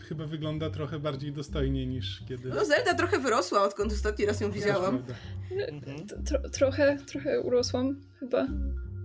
chyba 0.09 0.27
wygląda 0.27 0.71
trochę 0.71 0.99
bardziej 0.99 1.33
dostojnie 1.33 1.87
niż 1.87 2.23
kiedy... 2.29 2.49
No 2.49 2.65
Zelda 2.65 2.95
trochę 2.95 3.19
wyrosła, 3.19 3.63
odkąd 3.63 3.93
ostatni 3.93 4.27
raz 4.27 4.41
ją 4.41 4.51
widziałam. 4.51 5.03
Tro, 6.27 6.51
trochę, 6.51 6.99
trochę 7.07 7.41
urosłam 7.41 8.01
chyba. 8.21 8.47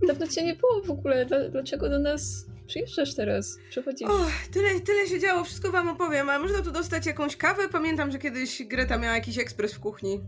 Dawno 0.08 0.28
cię 0.28 0.44
nie 0.44 0.56
było 0.56 0.82
w 0.82 0.92
ogóle. 0.92 1.26
Dlaczego 1.52 1.90
do 1.90 2.00
nas 2.00 2.46
przyjeżdżasz 2.68 3.16
teraz? 3.16 3.58
Przechodzisz? 3.70 4.10
O, 4.10 4.26
tyle, 4.52 4.80
tyle 4.80 5.08
się 5.08 5.20
działo, 5.20 5.44
wszystko 5.44 5.72
wam 5.72 5.90
opowiem. 5.90 6.30
A 6.30 6.40
można 6.40 6.62
tu 6.62 6.72
dostać 6.72 7.06
jakąś 7.06 7.38
kawę? 7.38 7.70
Pamiętam, 7.72 8.12
że 8.12 8.20
kiedyś 8.20 8.64
Greta 8.64 8.98
miała 8.98 9.16
jakiś 9.16 9.38
ekspres 9.38 9.74
w 9.74 9.80
kuchni. 9.80 10.22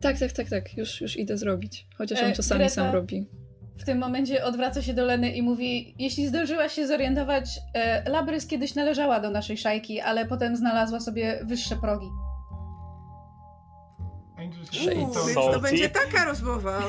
Tak, 0.00 0.18
tak, 0.18 0.32
tak, 0.32 0.48
tak. 0.48 0.76
Już, 0.76 1.00
już 1.00 1.16
idę 1.16 1.38
zrobić. 1.38 1.86
Chociaż 1.98 2.22
on 2.22 2.30
e, 2.30 2.32
czasami 2.32 2.58
Greta 2.58 2.74
sam 2.74 2.94
robi. 2.94 3.26
W 3.78 3.84
tym 3.84 3.98
momencie 3.98 4.44
odwraca 4.44 4.82
się 4.82 4.94
do 4.94 5.04
Leny 5.04 5.32
i 5.32 5.42
mówi: 5.42 5.94
Jeśli 5.98 6.26
zdążyłaś 6.26 6.72
się 6.72 6.86
zorientować, 6.86 7.44
e, 7.74 8.10
Labrys 8.10 8.46
kiedyś 8.46 8.74
należała 8.74 9.20
do 9.20 9.30
naszej 9.30 9.56
szajki, 9.56 10.00
ale 10.00 10.26
potem 10.26 10.56
znalazła 10.56 11.00
sobie 11.00 11.40
wyższe 11.44 11.76
progi. 11.76 12.06
Uuu, 14.96 15.12
więc 15.14 15.34
to 15.34 15.60
będzie 15.60 15.88
taka 15.90 16.24
rozmowa. 16.24 16.82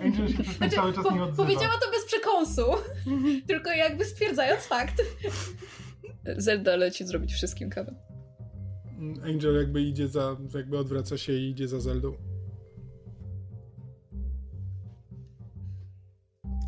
Angel 0.00 0.28
się 0.28 0.34
przez 0.34 0.46
ten 0.46 0.56
znaczy, 0.56 0.76
cały 0.76 0.92
czas 0.92 1.04
po, 1.04 1.14
nie 1.14 1.22
odzywa. 1.22 1.42
Powiedziała 1.44 1.72
to 1.72 1.90
bez 1.90 2.04
przekąsu, 2.04 2.62
tylko 3.48 3.70
jakby 3.70 4.04
stwierdzając 4.04 4.62
fakt. 4.62 5.02
Zelda 6.36 6.76
leci 6.76 7.04
zrobić 7.04 7.32
wszystkim 7.32 7.70
kawę. 7.70 7.94
Angel 9.24 9.56
jakby 9.56 9.82
idzie 9.82 10.08
za, 10.08 10.36
jakby 10.54 10.78
odwraca 10.78 11.18
się 11.18 11.32
i 11.32 11.50
idzie 11.50 11.68
za 11.68 11.80
Zeldą. 11.80 12.14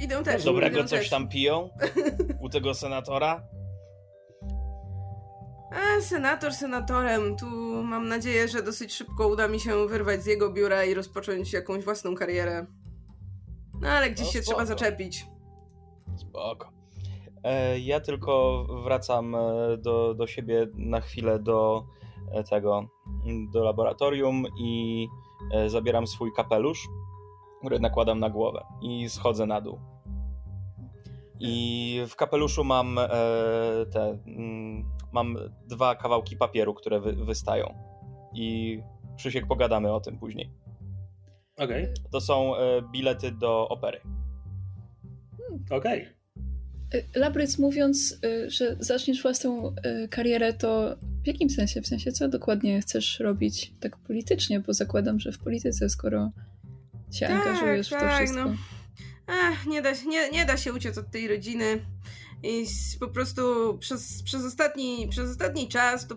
Idę 0.00 0.22
też. 0.22 0.44
Dobrego 0.44 0.78
idę 0.78 0.88
coś 0.88 0.98
też. 1.00 1.10
tam 1.10 1.28
piją? 1.28 1.70
U 2.42 2.48
tego 2.48 2.74
senatora? 2.74 3.42
A, 5.72 6.00
senator 6.00 6.52
senatorem. 6.52 7.36
Tu 7.36 7.46
mam 7.84 8.08
nadzieję, 8.08 8.48
że 8.48 8.62
dosyć 8.62 8.94
szybko 8.94 9.28
uda 9.28 9.48
mi 9.48 9.60
się 9.60 9.88
wyrwać 9.88 10.22
z 10.22 10.26
jego 10.26 10.52
biura 10.52 10.84
i 10.84 10.94
rozpocząć 10.94 11.52
jakąś 11.52 11.84
własną 11.84 12.14
karierę. 12.14 12.66
No 13.82 13.88
ale 13.88 14.10
gdzieś 14.10 14.26
no, 14.26 14.32
się 14.32 14.40
trzeba 14.40 14.66
zaczepić. 14.66 15.26
Spoko. 16.16 16.72
E, 17.44 17.78
ja 17.78 18.00
tylko 18.00 18.64
wracam 18.84 19.34
e, 19.34 19.38
do, 19.78 20.14
do 20.14 20.26
siebie 20.26 20.68
na 20.74 21.00
chwilę 21.00 21.38
do 21.38 21.86
e, 22.32 22.44
tego, 22.44 22.88
do 23.52 23.64
laboratorium 23.64 24.44
i 24.58 25.08
zabieram 25.66 26.06
swój 26.06 26.32
kapelusz, 26.32 26.88
który 27.58 27.80
nakładam 27.80 28.20
na 28.20 28.30
głowę 28.30 28.64
i 28.82 29.08
schodzę 29.08 29.46
na 29.46 29.60
dół. 29.60 29.80
I 31.40 32.04
w 32.08 32.16
kapeluszu 32.16 32.64
mam 32.64 33.00
te, 33.92 34.18
mm, 34.26 34.84
mam 35.12 35.36
dwa 35.66 35.94
kawałki 35.94 36.36
papieru, 36.36 36.74
które 36.74 37.00
wy, 37.00 37.12
wystają. 37.12 37.74
I 38.34 38.78
Krzysiek, 39.16 39.46
pogadamy 39.46 39.92
o 39.92 40.00
tym 40.00 40.18
później. 40.18 40.50
Okej. 41.64 41.82
Okay. 41.82 41.94
To 42.10 42.20
są 42.20 42.56
e, 42.56 42.82
bilety 42.92 43.32
do 43.32 43.68
opery. 43.68 44.00
Hmm. 45.38 45.64
Okej. 45.70 46.02
Okay. 46.02 47.04
Labrys 47.14 47.58
mówiąc, 47.58 48.18
e, 48.24 48.50
że 48.50 48.76
zaczniesz 48.80 49.22
własną 49.22 49.74
e, 49.74 50.08
karierę, 50.08 50.52
to 50.52 50.96
w 51.24 51.26
jakim 51.26 51.50
sensie? 51.50 51.82
W 51.82 51.86
sensie, 51.86 52.12
co 52.12 52.28
dokładnie 52.28 52.80
chcesz 52.80 53.20
robić 53.20 53.72
tak 53.80 53.96
politycznie? 53.96 54.60
Bo 54.60 54.72
zakładam, 54.72 55.20
że 55.20 55.32
w 55.32 55.38
polityce, 55.38 55.88
skoro 55.88 56.30
się 57.12 57.26
tak, 57.26 57.46
angażujesz 57.46 57.88
tak, 57.88 57.98
w 57.98 58.02
to 58.02 58.08
tak, 58.08 58.16
wszystko. 58.16 58.44
No. 58.44 58.56
Ach, 59.26 59.66
nie, 59.66 59.82
da, 59.82 59.92
nie, 60.06 60.30
nie 60.30 60.44
da 60.44 60.56
się 60.56 60.72
uciec 60.72 60.98
od 60.98 61.10
tej 61.10 61.28
rodziny. 61.28 61.64
I 62.42 62.64
po 63.00 63.08
prostu 63.08 63.42
przez, 63.78 64.22
przez, 64.22 64.44
ostatni, 64.44 65.08
przez 65.08 65.30
ostatni 65.30 65.68
czas 65.68 66.06
to 66.06 66.16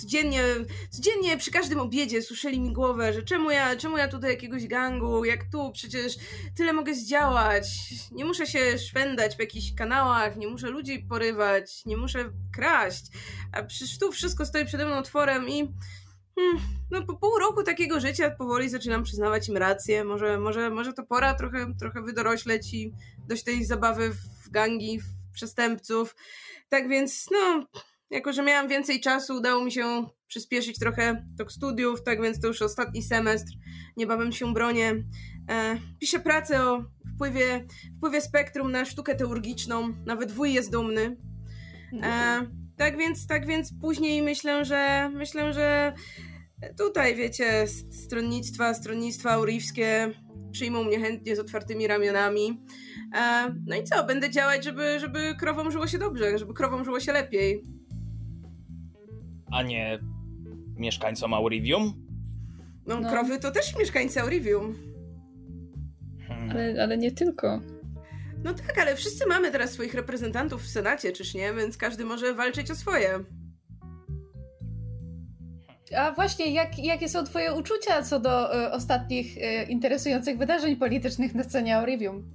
codziennie, 0.00 0.42
codziennie 0.90 1.36
przy 1.36 1.50
każdym 1.50 1.80
obiedzie 1.80 2.22
słyszeli 2.22 2.60
mi 2.60 2.72
głowę, 2.72 3.12
że 3.12 3.22
czemu 3.22 3.50
ja, 3.50 3.76
czemu 3.76 3.98
ja 3.98 4.08
tutaj 4.08 4.30
jakiegoś 4.30 4.66
gangu, 4.66 5.24
jak 5.24 5.44
tu, 5.52 5.72
przecież 5.72 6.16
tyle 6.56 6.72
mogę 6.72 6.94
zdziałać, 6.94 7.68
nie 8.12 8.24
muszę 8.24 8.46
się 8.46 8.78
szwendać 8.78 9.36
po 9.36 9.42
jakichś 9.42 9.74
kanałach, 9.74 10.36
nie 10.36 10.48
muszę 10.48 10.70
ludzi 10.70 10.98
porywać, 10.98 11.84
nie 11.86 11.96
muszę 11.96 12.32
kraść, 12.54 13.04
a 13.52 13.62
przecież 13.62 13.98
tu 13.98 14.12
wszystko 14.12 14.46
stoi 14.46 14.66
przede 14.66 14.86
mną 14.86 14.94
otworem 14.96 15.48
i 15.48 15.74
hmm, 16.34 16.62
no 16.90 17.02
po 17.02 17.16
pół 17.16 17.38
roku 17.38 17.62
takiego 17.62 18.00
życia 18.00 18.30
powoli 18.30 18.68
zaczynam 18.68 19.02
przyznawać 19.02 19.48
im 19.48 19.56
rację, 19.56 20.04
może, 20.04 20.38
może, 20.38 20.70
może 20.70 20.92
to 20.92 21.02
pora 21.02 21.34
trochę, 21.34 21.74
trochę 21.80 22.02
wydorośleć 22.02 22.74
i 22.74 22.92
dość 23.28 23.44
tej 23.44 23.64
zabawy 23.64 24.10
w 24.44 24.50
gangi, 24.50 25.00
w 25.00 25.32
przestępców, 25.34 26.16
tak 26.68 26.88
więc 26.88 27.26
no 27.30 27.66
jako, 28.12 28.32
że 28.32 28.42
miałam 28.42 28.68
więcej 28.68 29.00
czasu, 29.00 29.34
udało 29.36 29.64
mi 29.64 29.72
się 29.72 30.06
przyspieszyć 30.28 30.78
trochę 30.78 31.26
tok 31.38 31.52
studiów, 31.52 32.02
tak 32.02 32.22
więc 32.22 32.40
to 32.40 32.46
już 32.46 32.62
ostatni 32.62 33.02
semestr, 33.02 33.52
niebawem 33.96 34.32
się 34.32 34.52
bronię. 34.52 35.04
E, 35.50 35.78
piszę 36.00 36.20
pracę 36.20 36.64
o 36.64 36.84
wpływie, 37.14 37.66
wpływie 37.96 38.20
spektrum 38.20 38.72
na 38.72 38.84
sztukę 38.84 39.14
teurgiczną, 39.14 39.92
nawet 40.06 40.32
wuj 40.32 40.52
jest 40.52 40.72
dumny. 40.72 41.16
E, 42.02 42.46
tak 42.76 42.98
więc, 42.98 43.26
tak 43.26 43.46
więc 43.46 43.72
później 43.80 44.22
myślę, 44.22 44.64
że 44.64 45.10
myślę, 45.14 45.52
że 45.52 45.92
tutaj, 46.78 47.14
wiecie, 47.14 47.66
stronnictwa, 47.90 48.74
stronnictwa 48.74 49.30
aurifskie 49.30 50.14
przyjmą 50.52 50.84
mnie 50.84 51.00
chętnie 51.00 51.36
z 51.36 51.38
otwartymi 51.38 51.86
ramionami. 51.86 52.62
E, 53.16 53.54
no 53.66 53.76
i 53.76 53.84
co, 53.84 54.04
będę 54.04 54.30
działać, 54.30 54.64
żeby, 54.64 55.00
żeby 55.00 55.34
krowom 55.38 55.70
żyło 55.70 55.86
się 55.86 55.98
dobrze, 55.98 56.38
żeby 56.38 56.54
krowom 56.54 56.84
żyło 56.84 57.00
się 57.00 57.12
lepiej 57.12 57.64
a 59.52 59.62
nie 59.62 59.98
mieszkańcom 60.76 61.34
Aurivium? 61.34 62.06
No, 62.86 63.00
no. 63.00 63.10
krowy 63.10 63.38
to 63.38 63.50
też 63.50 63.78
mieszkańcy 63.78 64.20
Aurivium. 64.20 64.74
Hmm. 66.28 66.50
Ale, 66.50 66.82
ale 66.82 66.98
nie 66.98 67.12
tylko. 67.12 67.60
No 68.44 68.54
tak, 68.54 68.78
ale 68.78 68.96
wszyscy 68.96 69.26
mamy 69.26 69.50
teraz 69.50 69.70
swoich 69.70 69.94
reprezentantów 69.94 70.62
w 70.62 70.68
Senacie, 70.68 71.12
czyż 71.12 71.34
nie? 71.34 71.54
Więc 71.54 71.76
każdy 71.76 72.04
może 72.04 72.34
walczyć 72.34 72.70
o 72.70 72.74
swoje. 72.74 73.24
A 75.96 76.12
właśnie, 76.12 76.52
jak, 76.52 76.78
jakie 76.78 77.08
są 77.08 77.24
twoje 77.24 77.54
uczucia 77.54 78.02
co 78.02 78.20
do 78.20 78.64
y, 78.66 78.70
ostatnich 78.70 79.36
y, 79.36 79.62
interesujących 79.68 80.38
wydarzeń 80.38 80.76
politycznych 80.76 81.34
na 81.34 81.44
scenie 81.44 81.76
Aurivium? 81.76 82.34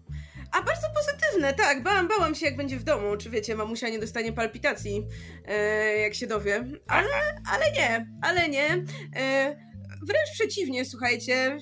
A 0.52 0.62
bardzo 0.62 0.88
pozytywne, 0.96 1.54
tak. 1.54 1.84
Bałam, 1.84 2.08
bałam 2.08 2.36
się, 2.36 2.46
jak 2.46 2.58
będzie 2.58 2.78
w 2.78 2.84
domu. 2.84 3.18
Czy 3.18 3.30
wiecie, 3.30 3.56
mamusia 3.56 3.90
nie 3.90 4.00
dostanie 4.00 4.34
palpitacji, 4.34 5.08
e, 5.46 5.98
jak 5.98 6.14
się 6.14 6.28
dowie. 6.28 6.64
Ale, 6.88 7.10
ale 7.52 7.72
nie, 7.72 8.08
ale 8.22 8.50
nie. 8.50 8.70
E, 9.16 9.56
wręcz 10.02 10.32
przeciwnie, 10.34 10.86
słuchajcie. 10.86 11.58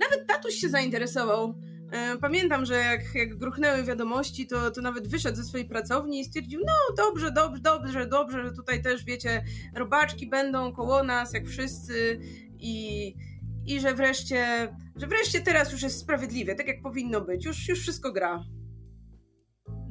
Nawet 0.00 0.26
tatuś 0.28 0.54
się 0.54 0.68
zainteresował. 0.68 1.54
E, 1.92 2.18
pamiętam, 2.18 2.64
że 2.66 2.74
jak, 2.74 3.14
jak 3.14 3.38
gruchnęły 3.38 3.84
wiadomości, 3.84 4.46
to, 4.46 4.70
to 4.70 4.80
nawet 4.80 5.08
wyszedł 5.08 5.36
ze 5.36 5.44
swojej 5.44 5.68
pracowni 5.68 6.20
i 6.20 6.24
stwierdził, 6.24 6.60
no 6.66 7.04
dobrze, 7.04 7.32
dobrze, 7.32 7.60
dobrze, 7.62 8.06
dobrze, 8.06 8.44
że 8.44 8.52
tutaj 8.52 8.82
też, 8.82 9.04
wiecie, 9.04 9.44
robaczki 9.74 10.26
będą 10.26 10.72
koło 10.72 11.02
nas, 11.02 11.34
jak 11.34 11.46
wszyscy 11.46 12.20
i 12.58 13.14
i 13.66 13.80
że 13.80 13.94
wreszcie, 13.94 14.68
że 14.96 15.06
wreszcie 15.06 15.40
teraz 15.40 15.72
już 15.72 15.82
jest 15.82 16.00
sprawiedliwie, 16.00 16.54
tak 16.54 16.68
jak 16.68 16.82
powinno 16.82 17.20
być. 17.20 17.44
Już, 17.44 17.68
już 17.68 17.80
wszystko 17.80 18.12
gra. 18.12 18.44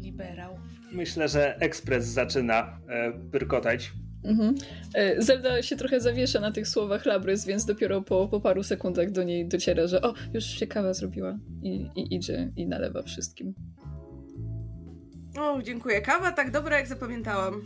Liberał. 0.04 0.58
Myślę, 0.92 1.28
że 1.28 1.58
ekspres 1.58 2.06
zaczyna 2.06 2.80
e, 2.90 3.12
pyrkotać. 3.32 3.92
Mhm. 4.24 4.56
E, 4.94 5.22
Zelda 5.22 5.62
się 5.62 5.76
trochę 5.76 6.00
zawiesza 6.00 6.40
na 6.40 6.52
tych 6.52 6.68
słowach 6.68 7.06
Labrys, 7.06 7.46
więc 7.46 7.66
dopiero 7.66 8.02
po, 8.02 8.28
po 8.28 8.42
paru 8.42 8.64
sekundach 8.64 9.12
do 9.12 9.24
niej 9.24 9.48
dociera, 9.48 9.88
że 9.88 10.02
o, 10.02 10.14
już 10.34 10.44
się 10.44 10.68
kawa 10.68 10.94
zrobiła 10.94 11.38
i, 11.64 11.90
i 11.96 12.16
idzie 12.16 12.52
i 12.56 12.68
nalewa 12.68 13.04
wszystkim. 13.04 13.54
O, 15.40 15.62
dziękuję. 15.62 16.02
Kawa 16.02 16.32
tak 16.32 16.52
dobra, 16.52 16.78
jak 16.78 16.88
zapamiętałam. 16.88 17.62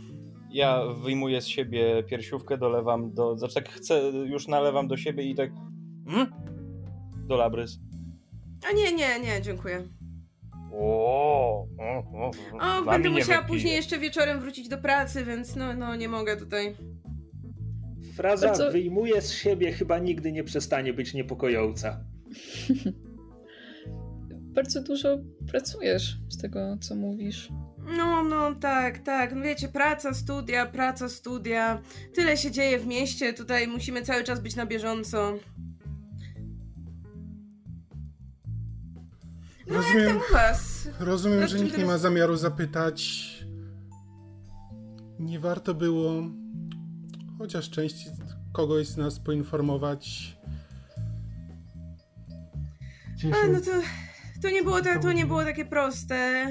Ja 0.50 0.82
wyjmuję 1.04 1.40
z 1.40 1.46
siebie 1.46 2.02
piersiówkę, 2.02 2.58
dolewam 2.58 3.14
do... 3.14 3.38
Znaczy 3.38 3.54
tak 3.54 3.68
chcę, 3.68 4.00
już 4.10 4.48
nalewam 4.48 4.88
do 4.88 4.96
siebie 4.96 5.22
i 5.22 5.34
tak 5.34 5.50
Hmm? 6.06 6.32
Do 7.28 7.36
Labrys. 7.36 7.78
A 8.68 8.72
nie, 8.72 8.92
nie, 8.92 9.20
nie, 9.20 9.42
dziękuję. 9.42 9.82
O, 10.72 11.66
o, 11.78 11.98
o, 12.14 12.30
o 12.60 12.84
będę 12.84 13.10
musiała 13.10 13.42
później 13.42 13.74
jeszcze 13.74 13.98
wieczorem 13.98 14.40
wrócić 14.40 14.68
do 14.68 14.78
pracy, 14.78 15.24
więc 15.24 15.56
no, 15.56 15.74
no 15.74 15.96
nie 15.96 16.08
mogę 16.08 16.36
tutaj. 16.36 16.76
Fraza 18.16 18.46
Bardzo... 18.46 18.70
wyjmuje 18.70 19.22
z 19.22 19.32
siebie 19.32 19.72
chyba 19.72 19.98
nigdy 19.98 20.32
nie 20.32 20.44
przestanie 20.44 20.92
być 20.92 21.14
niepokojąca. 21.14 22.00
Bardzo 24.56 24.82
dużo 24.82 25.18
pracujesz 25.50 26.16
z 26.28 26.38
tego, 26.38 26.76
co 26.80 26.94
mówisz. 26.94 27.48
No, 27.96 28.24
no, 28.24 28.54
tak, 28.54 28.98
tak. 28.98 29.34
No 29.34 29.42
wiecie, 29.42 29.68
praca, 29.68 30.14
studia, 30.14 30.66
praca, 30.66 31.08
studia. 31.08 31.82
Tyle 32.14 32.36
się 32.36 32.50
dzieje 32.50 32.78
w 32.78 32.86
mieście, 32.86 33.32
tutaj 33.32 33.68
musimy 33.68 34.02
cały 34.02 34.24
czas 34.24 34.40
być 34.40 34.56
na 34.56 34.66
bieżąco. 34.66 35.38
No 39.66 39.74
rozumiem, 39.74 40.04
jak 40.04 40.08
tam 40.08 40.16
u 40.16 40.32
was? 40.32 40.88
Rozumiem, 41.00 41.48
że 41.48 41.60
nikt 41.60 41.78
nie 41.78 41.84
ma 41.84 41.98
zamiaru 41.98 42.36
zapytać. 42.36 43.26
Nie 45.18 45.40
warto 45.40 45.74
było 45.74 46.22
chociaż 47.38 47.70
części 47.70 48.06
kogoś 48.52 48.86
z 48.86 48.96
nas 48.96 49.20
poinformować. 49.20 50.36
A, 53.24 53.46
no 53.48 53.60
to, 53.60 53.70
to, 54.42 54.50
nie 54.50 54.62
było, 54.62 54.80
to, 54.80 55.00
to 55.02 55.12
nie 55.12 55.26
było 55.26 55.44
takie 55.44 55.64
proste. 55.64 56.46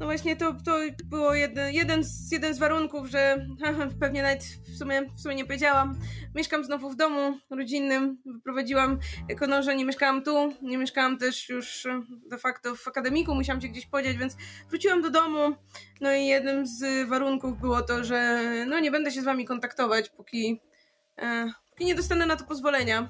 No 0.00 0.06
właśnie 0.06 0.36
to, 0.36 0.54
to 0.64 0.78
było 1.04 1.34
jeden, 1.34 1.74
jeden, 1.74 2.04
z, 2.04 2.32
jeden 2.32 2.54
z 2.54 2.58
warunków, 2.58 3.06
że 3.06 3.46
pewnie 4.00 4.22
nawet 4.22 4.44
w 4.44 4.78
sumie, 4.78 5.02
w 5.16 5.20
sumie 5.20 5.34
nie 5.34 5.44
powiedziałam. 5.44 5.98
Mieszkam 6.34 6.64
znowu 6.64 6.90
w 6.90 6.96
domu 6.96 7.38
rodzinnym, 7.50 8.18
wyprowadziłam, 8.26 8.98
jako 9.28 9.46
no, 9.46 9.62
że 9.62 9.76
nie 9.76 9.84
mieszkałam 9.84 10.22
tu, 10.22 10.52
nie 10.62 10.78
mieszkałam 10.78 11.18
też 11.18 11.48
już 11.48 11.86
de 12.30 12.38
facto 12.38 12.76
w 12.76 12.88
akademiku, 12.88 13.34
musiałam 13.34 13.60
się 13.60 13.68
gdzieś 13.68 13.86
podziać, 13.86 14.16
więc 14.16 14.36
wróciłam 14.68 15.02
do 15.02 15.10
domu. 15.10 15.56
No 16.00 16.14
i 16.14 16.26
jednym 16.26 16.66
z 16.66 17.08
warunków 17.08 17.60
było 17.60 17.82
to, 17.82 18.04
że 18.04 18.42
no 18.68 18.80
nie 18.80 18.90
będę 18.90 19.10
się 19.10 19.22
z 19.22 19.24
wami 19.24 19.44
kontaktować, 19.44 20.08
póki, 20.08 20.60
e, 21.18 21.50
póki 21.70 21.84
nie 21.84 21.94
dostanę 21.94 22.26
na 22.26 22.36
to 22.36 22.44
pozwolenia. 22.44 23.08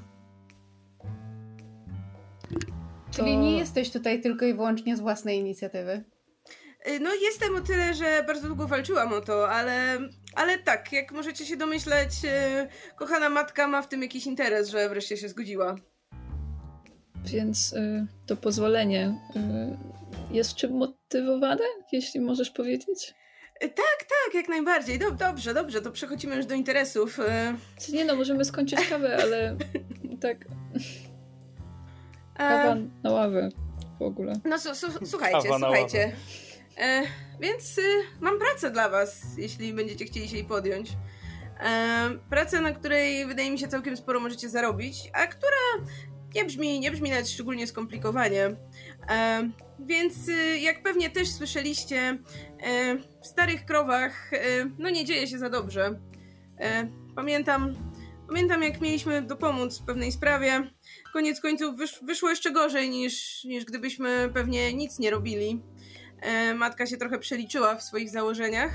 Czyli 3.11 3.37
nie 3.37 3.59
jesteś 3.59 3.90
tutaj 3.90 4.20
tylko 4.20 4.44
i 4.44 4.55
wyłącznie 4.55 4.97
z 4.97 5.01
własnej 5.01 5.38
inicjatywy? 5.38 6.13
Y, 6.88 7.01
no 7.01 7.14
jestem 7.14 7.57
o 7.57 7.61
tyle, 7.61 7.94
że 7.94 8.25
bardzo 8.27 8.47
długo 8.47 8.68
walczyłam 8.68 9.12
o 9.12 9.20
to, 9.20 9.51
ale, 9.51 9.99
ale 10.35 10.59
tak, 10.59 10.92
jak 10.92 11.12
możecie 11.12 11.47
się 11.47 11.57
domyśleć, 11.57 12.11
y, 12.25 12.97
kochana 12.97 13.29
matka 13.29 13.68
ma 13.68 13.83
w 13.83 13.88
tym 13.88 14.03
jakiś 14.03 14.27
interes, 14.27 14.68
że 14.68 14.88
wreszcie 14.88 15.16
się 15.16 15.29
zgodziła. 15.29 15.77
Więc 17.25 17.73
y, 17.73 18.07
to 18.27 18.37
pozwolenie 18.37 19.14
jest 20.31 20.55
czym 20.55 20.73
motywowane, 20.73 21.64
jeśli 21.92 22.20
możesz 22.20 22.51
powiedzieć? 22.51 23.14
Tak, 23.61 23.99
tak, 23.99 24.35
jak 24.35 24.49
najbardziej. 24.49 24.99
Dob 24.99 25.14
dobrze, 25.14 25.55
dobrze, 25.55 25.83
to 25.83 25.90
przechodzimy 25.90 26.37
już 26.37 26.47
do 26.47 26.55
interesów. 26.55 27.18
Nie 27.92 28.05
no, 28.05 28.16
możemy 28.16 28.44
skończyć 28.44 28.88
kawę, 28.88 29.18
ale 29.23 29.57
tak... 30.23 30.44
Kawa 32.35 32.77
na 33.03 33.11
ławę 33.11 33.49
w 33.99 34.03
ogóle. 34.03 34.33
No 34.44 34.57
słuchajcie, 35.05 35.49
słuchajcie. 35.59 36.12
E, 36.78 37.02
więc 37.40 37.78
y, 37.78 37.82
mam 38.20 38.38
pracę 38.38 38.70
dla 38.70 38.88
Was, 38.88 39.22
jeśli 39.38 39.72
będziecie 39.72 40.04
chcieli 40.04 40.28
się 40.28 40.37
jej 40.37 40.44
podjąć. 40.44 40.90
E, 41.60 42.10
pracę, 42.30 42.60
na 42.60 42.72
której 42.72 43.26
wydaje 43.26 43.50
mi 43.50 43.58
się 43.58 43.68
całkiem 43.68 43.96
sporo 43.96 44.20
możecie 44.20 44.48
zarobić, 44.48 45.10
a 45.12 45.26
która 45.26 45.87
nie 46.34 46.44
brzmi, 46.44 46.80
nie 46.80 46.90
brzmi 46.90 47.10
nawet 47.10 47.28
szczególnie 47.28 47.66
skomplikowanie. 47.66 48.56
E, 49.10 49.50
więc 49.80 50.28
y, 50.28 50.58
jak 50.58 50.82
pewnie 50.82 51.10
też 51.10 51.32
słyszeliście, 51.32 52.18
e, 52.62 52.96
w 53.22 53.26
starych 53.26 53.64
krowach 53.64 54.32
e, 54.32 54.38
no 54.78 54.90
nie 54.90 55.04
dzieje 55.04 55.26
się 55.26 55.38
za 55.38 55.50
dobrze. 55.50 56.00
E, 56.58 56.88
pamiętam, 57.16 57.74
pamiętam 58.28 58.62
jak 58.62 58.80
mieliśmy 58.80 59.22
dopomóc 59.22 59.80
w 59.80 59.84
pewnej 59.84 60.12
sprawie. 60.12 60.70
Koniec 61.12 61.40
końców 61.40 61.76
wysz, 61.76 62.00
wyszło 62.02 62.30
jeszcze 62.30 62.50
gorzej 62.50 62.90
niż, 62.90 63.44
niż 63.44 63.64
gdybyśmy 63.64 64.30
pewnie 64.34 64.74
nic 64.74 64.98
nie 64.98 65.10
robili. 65.10 65.62
E, 66.24 66.54
matka 66.54 66.87
się 66.87 66.96
trochę 66.96 67.18
przeliczyła 67.18 67.74
w 67.74 67.82
swoich 67.82 68.10
założeniach. 68.10 68.72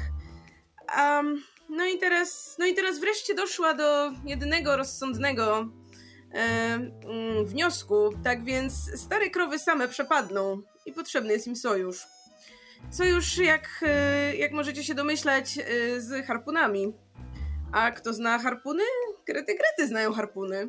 Um, 0.98 1.44
no 1.70 1.86
i 1.86 2.00
teraz, 2.00 2.56
no 2.60 2.66
i 2.66 2.74
teraz 2.74 3.00
wreszcie 3.00 3.36
doszła 3.36 3.74
do 3.74 4.12
jedynego 4.26 4.78
rozsądnego 4.78 5.70
e, 6.34 6.40
mm, 6.74 7.46
wniosku. 7.46 8.10
Tak 8.24 8.44
więc 8.44 8.74
stare 8.96 9.30
krowy 9.30 9.60
same 9.60 9.88
przepadną 9.88 10.62
i 10.86 10.94
potrzebny 10.94 11.34
jest 11.34 11.48
im 11.48 11.56
sojusz. 11.56 12.08
Sojusz, 12.92 13.38
jak, 13.38 13.70
e, 13.82 14.36
jak 14.36 14.52
możecie 14.52 14.84
się 14.84 14.96
domyślać, 14.96 15.60
z 15.98 16.26
harpunami. 16.26 16.94
A 17.72 17.92
kto 17.92 18.14
zna 18.14 18.40
harpuny? 18.40 18.84
Grety 19.26 19.56
Grety 19.56 19.88
znają 19.88 20.14
harpuny. 20.14 20.68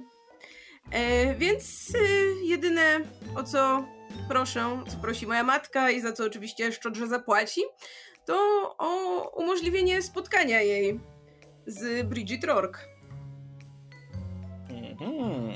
E, 0.91 1.35
więc 1.35 1.93
e, 1.95 1.99
jedyne 2.45 3.01
o 3.37 3.43
co 3.43 3.85
proszę, 4.31 4.85
co 4.89 4.97
prosi 4.97 5.27
moja 5.27 5.43
matka 5.45 5.91
i 5.91 6.01
za 6.01 6.13
co 6.13 6.25
oczywiście 6.25 6.73
szczodrze 6.73 7.07
zapłaci, 7.07 7.61
to 8.25 8.35
o 8.79 9.21
umożliwienie 9.37 10.03
spotkania 10.03 10.61
jej 10.61 11.01
z 11.67 12.07
Bridget 12.07 12.45
Rourke. 12.45 12.81
Mhm. 14.69 15.53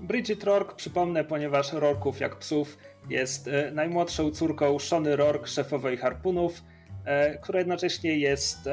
Bridget 0.00 0.44
Rourke, 0.44 0.74
przypomnę, 0.74 1.24
ponieważ 1.24 1.72
Rorków 1.72 2.20
jak 2.20 2.38
psów 2.38 2.78
jest 3.10 3.48
e, 3.48 3.70
najmłodszą 3.70 4.30
córką 4.30 4.78
Shony 4.78 5.16
Rourke, 5.16 5.46
szefowej 5.46 5.96
harpunów, 5.96 6.62
e, 7.04 7.38
która 7.38 7.58
jednocześnie 7.58 8.18
jest. 8.18 8.68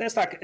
E, 0.00 0.02
to 0.02 0.04
jest 0.04 0.16
tak, 0.16 0.40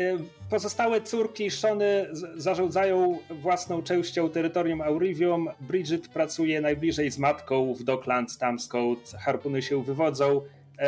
pozostałe 0.50 1.00
córki 1.00 1.50
Shony 1.50 2.06
zarządzają 2.36 3.18
własną 3.30 3.82
częścią 3.82 4.30
terytorium 4.30 4.82
Aurivium. 4.82 5.48
Bridget 5.60 6.08
pracuje 6.08 6.60
najbliżej 6.60 7.10
z 7.10 7.18
matką 7.18 7.74
w 7.74 7.82
Docklands, 7.82 8.38
tam 8.38 8.58
skąd 8.58 9.12
harpuny 9.18 9.62
się 9.62 9.82
wywodzą, 9.82 10.42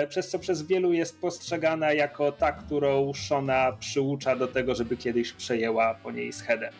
przez 0.09 0.29
co 0.29 0.39
przez 0.39 0.63
wielu 0.63 0.93
jest 0.93 1.21
postrzegana 1.21 1.93
jako 1.93 2.33
ta, 2.33 2.53
którą 2.53 3.13
Shona 3.15 3.73
przyucza 3.81 4.37
do 4.37 4.49
tego, 4.49 4.75
żeby 4.75 4.97
kiedyś 4.97 5.33
przejęła 5.33 5.95
po 5.95 6.13
niej 6.13 6.33
schedę. 6.33 6.71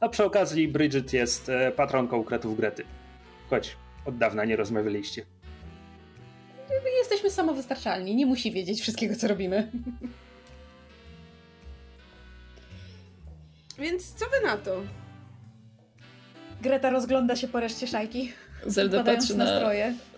A 0.00 0.08
przy 0.08 0.24
okazji 0.24 0.68
Bridget 0.68 1.12
jest 1.12 1.50
patronką 1.76 2.24
kretów 2.24 2.56
Grety. 2.56 2.84
Chodź, 3.50 3.76
od 4.06 4.18
dawna 4.18 4.44
nie 4.44 4.56
rozmawialiście. 4.56 5.26
Jesteśmy 6.98 7.30
samowystarczalni, 7.30 8.16
nie 8.16 8.26
musi 8.26 8.52
wiedzieć 8.52 8.80
wszystkiego, 8.80 9.16
co 9.16 9.28
robimy. 9.28 9.70
Więc 13.80 14.14
co 14.14 14.24
wy 14.24 14.46
na 14.46 14.56
to? 14.56 14.82
Greta 16.62 16.90
rozgląda 16.90 17.36
się 17.36 17.48
po 17.48 17.60
reszcie 17.60 17.86
szajki. 17.86 18.32
Zelda 18.66 19.04
patrzy 19.04 19.36
na, 19.36 19.46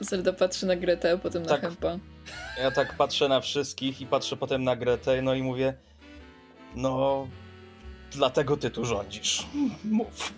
Zelda 0.01 0.33
patrzy 0.33 0.67
na 0.67 0.77
Gretę, 0.77 1.13
a 1.13 1.17
potem 1.19 1.45
tak. 1.45 1.63
na 1.63 1.69
Hempa. 1.69 1.99
Ja 2.59 2.71
tak 2.71 2.97
patrzę 2.97 3.29
na 3.29 3.41
wszystkich 3.41 4.01
i 4.01 4.07
patrzę 4.07 4.37
potem 4.37 4.65
na 4.65 4.77
Gretę, 4.77 5.23
no 5.23 5.35
i 5.35 5.43
mówię, 5.43 5.75
no, 6.77 7.29
dlatego 8.11 8.57
ty 8.57 8.71
tu 8.71 8.85
rządzisz. 8.85 9.47
Mów. 9.85 10.33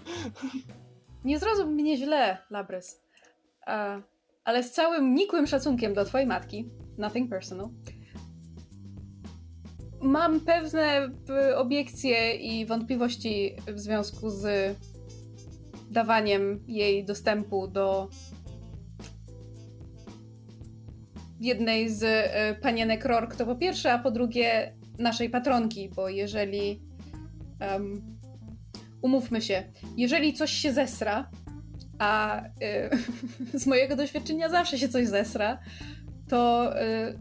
Nie 1.25 1.39
zrozum 1.39 1.73
mnie 1.75 1.97
źle, 1.97 2.39
Labrys. 2.51 3.03
Uh, 3.67 4.03
ale 4.45 4.63
z 4.63 4.73
całym 4.73 5.15
nikłym 5.15 5.47
szacunkiem 5.47 5.95
do 5.95 6.05
twojej 6.05 6.27
matki, 6.27 6.71
nothing 6.99 7.31
personal, 7.31 7.69
mam 10.05 10.41
pewne 10.41 11.11
obiekcje 11.57 12.35
i 12.35 12.67
wątpliwości 12.67 13.57
w 13.67 13.81
związku 13.81 14.31
z 14.31 14.77
dawaniem 15.91 16.65
jej 16.69 17.05
dostępu 17.05 17.69
do 17.69 18.09
jednej 21.41 21.91
z 21.91 22.03
e, 22.03 22.55
panienek 22.55 23.05
Rork, 23.05 23.37
to 23.37 23.47
po 23.47 23.57
pierwsze, 23.57 23.93
a 23.93 23.99
po 23.99 24.11
drugie 24.11 24.75
naszej 24.99 25.31
patronki, 25.31 25.89
bo 25.89 26.09
jeżeli 26.09 26.81
um, 27.61 28.19
umówmy 29.03 29.43
się, 29.43 29.63
jeżeli 29.97 30.35
coś 30.35 30.51
się 30.51 30.73
zesra, 30.73 31.31
a 31.99 32.43
y, 32.45 32.49
z 33.61 33.67
mojego 33.67 33.97
doświadczenia 33.97 34.49
zawsze 34.49 34.79
się 34.79 34.89
coś 34.89 35.09
zesra, 35.09 35.59
to 36.29 36.71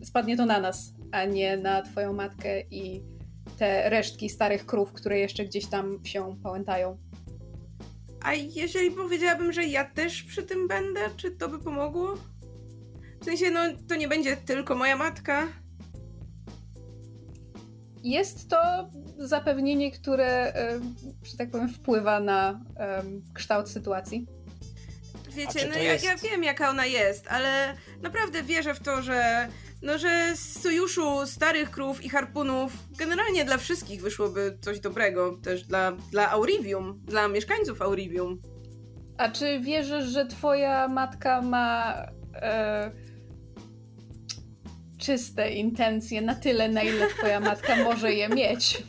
y, 0.01 0.05
spadnie 0.05 0.37
to 0.37 0.45
na 0.45 0.59
nas, 0.59 0.93
a 1.13 1.25
nie 1.25 1.57
na 1.57 1.81
twoją 1.81 2.13
matkę 2.13 2.61
i 2.61 3.03
te 3.57 3.89
resztki 3.89 4.29
starych 4.29 4.65
krów, 4.65 4.93
które 4.93 5.19
jeszcze 5.19 5.45
gdzieś 5.45 5.65
tam 5.65 6.05
się 6.05 6.35
pałętają. 6.43 6.97
A 8.21 8.33
jeżeli 8.33 8.91
powiedziałabym, 8.91 9.51
że 9.51 9.63
ja 9.65 9.85
też 9.85 10.23
przy 10.23 10.43
tym 10.43 10.67
będę, 10.67 10.99
czy 11.17 11.31
to 11.31 11.49
by 11.49 11.59
pomogło? 11.59 12.13
W 13.21 13.25
sensie, 13.25 13.51
no 13.51 13.59
to 13.89 13.95
nie 13.95 14.07
będzie 14.07 14.37
tylko 14.37 14.75
moja 14.75 14.95
matka. 14.95 15.47
Jest 18.03 18.49
to 18.49 18.89
zapewnienie, 19.17 19.91
które, 19.91 20.53
że 21.23 21.37
tak 21.37 21.51
powiem, 21.51 21.69
wpływa 21.69 22.19
na 22.19 22.63
um, 22.79 23.21
kształt 23.33 23.69
sytuacji 23.69 24.27
wiecie, 25.33 25.67
no 25.69 25.77
ja, 25.77 25.93
ja, 25.93 26.17
wiem 26.17 26.43
jaka 26.43 26.69
ona 26.69 26.85
jest, 26.85 27.27
ale 27.27 27.75
naprawdę 28.01 28.43
wierzę 28.43 28.73
w 28.73 28.79
to, 28.79 29.01
że 29.01 29.47
no, 29.83 29.97
że 29.97 30.35
z 30.35 30.61
sojuszu 30.61 31.25
starych 31.25 31.71
krów 31.71 32.05
i 32.05 32.09
harpunów 32.09 32.73
generalnie 32.97 33.45
dla 33.45 33.57
wszystkich 33.57 34.01
wyszłoby 34.01 34.57
coś 34.61 34.79
dobrego, 34.79 35.37
też 35.43 35.63
dla, 35.63 35.91
dla 35.91 36.31
Aurivium, 36.31 37.01
dla 37.05 37.27
mieszkańców 37.27 37.81
Aurivium. 37.81 38.41
A 39.17 39.29
czy 39.29 39.59
wierzysz, 39.59 40.05
że 40.05 40.25
twoja 40.25 40.87
matka 40.87 41.41
ma 41.41 41.93
e, 42.35 42.91
czyste 45.05 45.51
intencje 45.51 46.21
na 46.21 46.35
tyle, 46.35 46.69
na 46.69 46.83
ile 46.83 47.07
twoja 47.07 47.39
matka 47.39 47.75
może 47.75 48.13
je 48.13 48.29
mieć. 48.29 48.83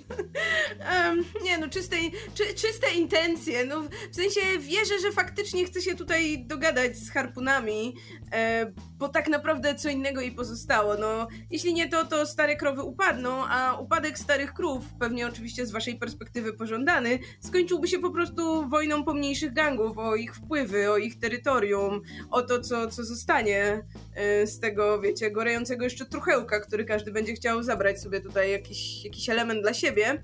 Um, 1.09 1.25
nie 1.45 1.59
no, 1.59 1.69
czyste, 1.69 1.97
czy, 2.35 2.55
czyste 2.55 2.95
intencje. 2.95 3.65
No, 3.65 3.83
w 4.11 4.17
sensie 4.17 4.41
wierzę, 4.61 4.99
że 5.03 5.13
faktycznie 5.13 5.65
chce 5.65 5.83
się 5.83 5.95
tutaj 5.95 6.45
dogadać 6.47 6.97
z 6.97 7.11
harpunami, 7.11 7.95
e, 8.33 8.73
bo 8.99 9.09
tak 9.09 9.29
naprawdę 9.29 9.75
co 9.75 9.89
innego 9.89 10.21
jej 10.21 10.33
pozostało. 10.33 10.95
No, 10.97 11.29
jeśli 11.51 11.75
nie 11.75 11.89
to, 11.89 12.05
to 12.05 12.27
stare 12.27 12.57
krowy 12.57 12.83
upadną, 12.83 13.45
a 13.45 13.79
upadek 13.81 14.19
starych 14.19 14.55
krów, 14.55 14.85
pewnie 15.01 15.27
oczywiście 15.27 15.67
z 15.67 15.71
waszej 15.71 15.99
perspektywy 15.99 16.53
pożądany, 16.53 17.19
skończyłby 17.41 17.89
się 17.89 17.99
po 17.99 18.11
prostu 18.11 18.69
wojną 18.69 19.05
pomniejszych 19.05 19.53
gangów 19.53 19.99
o 19.99 20.17
ich 20.17 20.35
wpływy, 20.35 20.91
o 20.91 20.97
ich 20.97 21.19
terytorium, 21.19 22.01
o 22.31 22.43
to, 22.43 22.61
co, 22.61 22.89
co 22.91 23.05
zostanie 23.05 23.85
e, 24.15 24.47
z 24.47 24.61
tego, 24.61 25.01
wiecie, 25.01 25.31
gorejącego 25.31 25.85
jeszcze 25.85 26.04
truchełka, 26.05 26.61
który 26.61 26.85
każdy 26.85 27.13
będzie 27.13 27.35
chciał 27.35 27.63
zabrać 27.63 28.01
sobie 28.01 28.21
tutaj 28.21 28.51
jakiś, 28.51 29.05
jakiś 29.05 29.29
element 29.29 29.63
dla 29.63 29.75
siebie. 29.75 30.23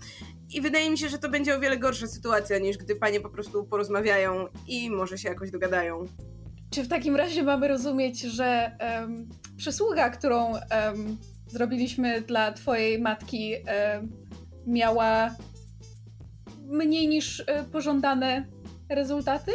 I 0.50 0.60
wydaje 0.60 0.90
mi 0.90 0.98
się, 0.98 1.08
że 1.08 1.18
to 1.18 1.28
będzie 1.28 1.56
o 1.56 1.60
wiele 1.60 1.78
gorsza 1.78 2.06
sytuacja, 2.06 2.58
niż 2.58 2.78
gdy 2.78 2.96
panie 2.96 3.20
po 3.20 3.30
prostu 3.30 3.64
porozmawiają 3.64 4.46
i 4.66 4.90
może 4.90 5.18
się 5.18 5.28
jakoś 5.28 5.50
dogadają. 5.50 6.04
Czy 6.70 6.82
w 6.82 6.88
takim 6.88 7.16
razie 7.16 7.42
mamy 7.42 7.68
rozumieć, 7.68 8.20
że 8.20 8.76
um, 8.80 9.28
przysługa, 9.56 10.10
którą 10.10 10.52
um, 10.52 11.16
zrobiliśmy 11.46 12.20
dla 12.20 12.52
twojej 12.52 12.98
matki, 12.98 13.54
um, 13.54 14.12
miała 14.66 15.30
mniej 16.70 17.08
niż 17.08 17.42
e, 17.46 17.64
pożądane 17.64 18.46
rezultaty? 18.88 19.52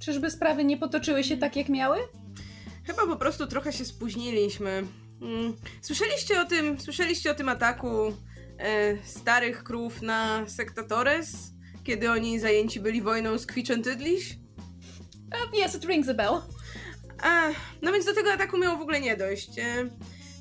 Czyżby 0.00 0.30
sprawy 0.30 0.64
nie 0.64 0.76
potoczyły 0.76 1.24
się 1.24 1.36
tak, 1.36 1.56
jak 1.56 1.68
miały? 1.68 1.98
Chyba 2.84 3.06
po 3.06 3.16
prostu 3.16 3.46
trochę 3.46 3.72
się 3.72 3.84
spóźniliśmy. 3.84 4.82
Mm. 5.22 5.56
Słyszeliście 5.82 6.40
o 6.40 6.44
tym, 6.44 6.80
słyszeliście 6.80 7.30
o 7.30 7.34
tym 7.34 7.48
ataku 7.48 8.16
e, 8.58 8.96
starych 9.04 9.64
krów 9.64 10.02
na 10.02 10.48
Sektatores? 10.48 11.52
Kiedy 11.84 12.10
oni 12.10 12.40
zajęci 12.40 12.80
byli 12.80 13.02
wojną 13.02 13.38
z 13.38 13.46
Kwiczen 13.46 13.82
Tydliś? 13.82 14.38
Uh, 15.32 15.64
yes, 15.66 15.74
it 15.74 15.84
rings 15.84 16.08
a 16.08 16.14
bell. 16.14 16.40
A, 17.22 17.48
no 17.82 17.92
więc 17.92 18.04
do 18.04 18.14
tego 18.14 18.32
ataku 18.32 18.58
miało 18.58 18.78
w 18.78 18.82
ogóle 18.82 19.00
nie 19.00 19.16
dojść. 19.16 19.58
E, 19.58 19.88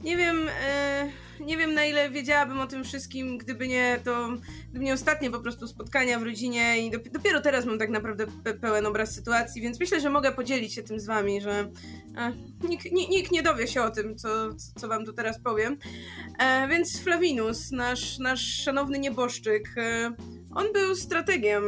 nie 0.04 0.18
wiem, 0.18 0.50
e, 0.50 1.10
nie 1.40 1.58
wiem 1.58 1.74
na 1.74 1.86
ile 1.86 2.10
wiedziałabym 2.10 2.60
o 2.60 2.68
tym 2.68 2.84
wszystkim, 2.84 3.38
gdyby 3.38 3.68
nie 3.68 4.00
to, 4.04 4.30
gdyby 4.70 4.86
nie 4.86 4.94
ostatnie 4.94 5.32
po 5.32 5.40
prostu 5.40 5.68
spotkania 5.68 6.20
w 6.20 6.24
rodzinie 6.24 6.86
i 6.88 6.92
dopiero 7.12 7.42
teraz 7.42 7.66
mam 7.66 7.80
tak 7.80 7.90
naprawdę 7.90 8.28
pe 8.44 8.54
pełen 8.54 8.86
obraz 8.86 9.16
sytuacji, 9.16 9.62
więc 9.62 9.80
myślę, 9.80 10.02
że 10.02 10.10
mogę 10.10 10.32
podzielić 10.32 10.74
się 10.74 10.84
tym 10.84 11.00
z 11.00 11.06
wami, 11.06 11.42
że 11.42 11.72
e, 12.18 12.34
nikt, 12.70 12.92
nikt, 12.92 13.32
nie 13.32 13.44
dowie 13.44 13.68
się 13.68 13.82
o 13.82 13.92
tym, 13.92 14.16
co, 14.16 14.30
co 14.76 14.88
wam 14.88 15.06
tu 15.06 15.14
teraz 15.14 15.40
powiem. 15.40 15.78
E, 16.40 16.68
więc 16.68 17.00
Flavinus, 17.02 17.72
nasz, 17.72 18.20
nasz 18.20 18.64
szanowny 18.64 19.00
nieboszczyk, 19.00 19.70
e, 19.78 20.12
on 20.58 20.74
był 20.74 20.96
strategiem, 20.96 21.64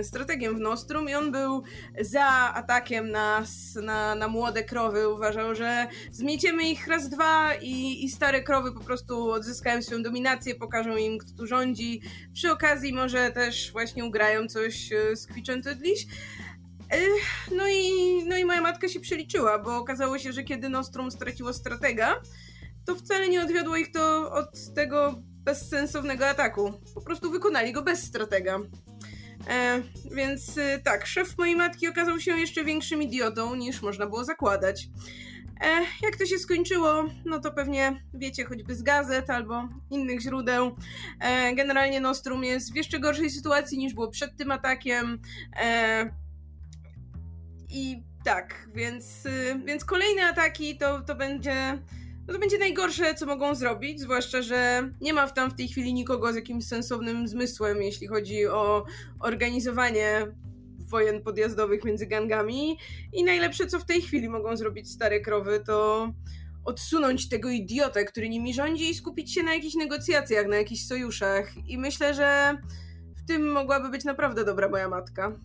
y, 0.00 0.04
strategiem 0.04 0.56
w 0.56 0.60
Nostrum 0.60 1.08
i 1.08 1.14
on 1.14 1.32
był 1.32 1.62
za 2.00 2.26
atakiem 2.54 3.10
na, 3.10 3.44
na, 3.82 4.14
na 4.14 4.28
młode 4.28 4.64
krowy. 4.64 5.08
Uważał, 5.08 5.54
że 5.54 5.86
zmieciemy 6.10 6.70
ich 6.70 6.86
raz, 6.86 7.08
dwa 7.08 7.54
i, 7.54 8.04
i 8.04 8.08
stare 8.08 8.42
krowy 8.42 8.72
po 8.72 8.80
prostu 8.80 9.30
odzyskają 9.30 9.82
swoją 9.82 10.02
dominację, 10.02 10.54
pokażą 10.54 10.96
im, 10.96 11.18
kto 11.18 11.32
tu 11.32 11.46
rządzi. 11.46 12.00
Przy 12.32 12.52
okazji 12.52 12.92
może 12.92 13.30
też 13.30 13.72
właśnie 13.72 14.04
ugrają 14.04 14.48
coś 14.48 14.92
y, 14.92 15.16
z 15.16 15.26
Kwiczętydliś. 15.26 16.02
Y, 16.02 17.08
no 17.56 17.68
i, 17.68 17.90
no 18.26 18.36
i 18.36 18.44
moja 18.44 18.60
matka 18.60 18.88
się 18.88 19.00
przeliczyła, 19.00 19.58
bo 19.58 19.76
okazało 19.76 20.18
się, 20.18 20.32
że 20.32 20.44
kiedy 20.44 20.68
Nostrum 20.68 21.10
straciło 21.10 21.52
stratega, 21.52 22.20
to 22.86 22.94
wcale 22.94 23.28
nie 23.28 23.42
odwiodło 23.42 23.76
ich 23.76 23.92
to 23.92 24.32
od 24.32 24.74
tego 24.74 25.22
bezsensownego 25.44 26.28
ataku. 26.28 26.72
Po 26.94 27.00
prostu 27.00 27.30
wykonali 27.30 27.72
go 27.72 27.82
bez 27.82 28.02
stratega. 28.02 28.58
E, 29.48 29.82
więc 30.14 30.58
e, 30.58 30.78
tak, 30.78 31.06
szef 31.06 31.38
mojej 31.38 31.56
matki 31.56 31.88
okazał 31.88 32.20
się 32.20 32.38
jeszcze 32.38 32.64
większym 32.64 33.02
idiotą 33.02 33.54
niż 33.54 33.82
można 33.82 34.06
było 34.06 34.24
zakładać. 34.24 34.88
E, 35.60 35.66
jak 36.02 36.16
to 36.18 36.26
się 36.26 36.38
skończyło, 36.38 37.04
no 37.24 37.40
to 37.40 37.52
pewnie 37.52 38.02
wiecie 38.14 38.44
choćby 38.44 38.74
z 38.74 38.82
gazet 38.82 39.30
albo 39.30 39.68
innych 39.90 40.20
źródeł. 40.20 40.76
E, 41.20 41.54
generalnie 41.54 42.00
Nostrum 42.00 42.44
jest 42.44 42.72
w 42.72 42.76
jeszcze 42.76 43.00
gorszej 43.00 43.30
sytuacji 43.30 43.78
niż 43.78 43.94
było 43.94 44.10
przed 44.10 44.36
tym 44.36 44.50
atakiem. 44.50 45.18
E, 45.56 46.10
I 47.68 48.02
tak, 48.24 48.68
więc, 48.74 49.26
y, 49.26 49.60
więc 49.64 49.84
kolejne 49.84 50.26
ataki 50.26 50.78
to, 50.78 51.00
to 51.00 51.14
będzie. 51.14 51.78
No 52.26 52.34
to 52.34 52.40
będzie 52.40 52.58
najgorsze, 52.58 53.14
co 53.14 53.26
mogą 53.26 53.54
zrobić, 53.54 54.00
zwłaszcza, 54.00 54.42
że 54.42 54.90
nie 55.00 55.12
ma 55.12 55.26
w 55.26 55.34
tam 55.34 55.50
w 55.50 55.54
tej 55.54 55.68
chwili 55.68 55.94
nikogo 55.94 56.32
z 56.32 56.36
jakimś 56.36 56.64
sensownym 56.64 57.28
zmysłem, 57.28 57.82
jeśli 57.82 58.06
chodzi 58.06 58.46
o 58.46 58.84
organizowanie 59.20 60.26
wojen 60.78 61.22
podjazdowych 61.22 61.84
między 61.84 62.06
gangami. 62.06 62.78
I 63.12 63.24
najlepsze, 63.24 63.66
co 63.66 63.78
w 63.78 63.84
tej 63.84 64.02
chwili 64.02 64.28
mogą 64.28 64.56
zrobić 64.56 64.90
stare 64.90 65.20
krowy, 65.20 65.62
to 65.66 66.08
odsunąć 66.64 67.28
tego 67.28 67.50
idiotę, 67.50 68.04
który 68.04 68.28
nimi 68.28 68.54
rządzi 68.54 68.90
i 68.90 68.94
skupić 68.94 69.34
się 69.34 69.42
na 69.42 69.54
jakichś 69.54 69.74
negocjacjach, 69.74 70.46
na 70.46 70.56
jakichś 70.56 70.82
sojuszach. 70.82 71.68
I 71.68 71.78
myślę, 71.78 72.14
że 72.14 72.58
w 73.16 73.26
tym 73.26 73.52
mogłaby 73.52 73.90
być 73.90 74.04
naprawdę 74.04 74.44
dobra 74.44 74.68
moja 74.68 74.88
matka. 74.88 75.38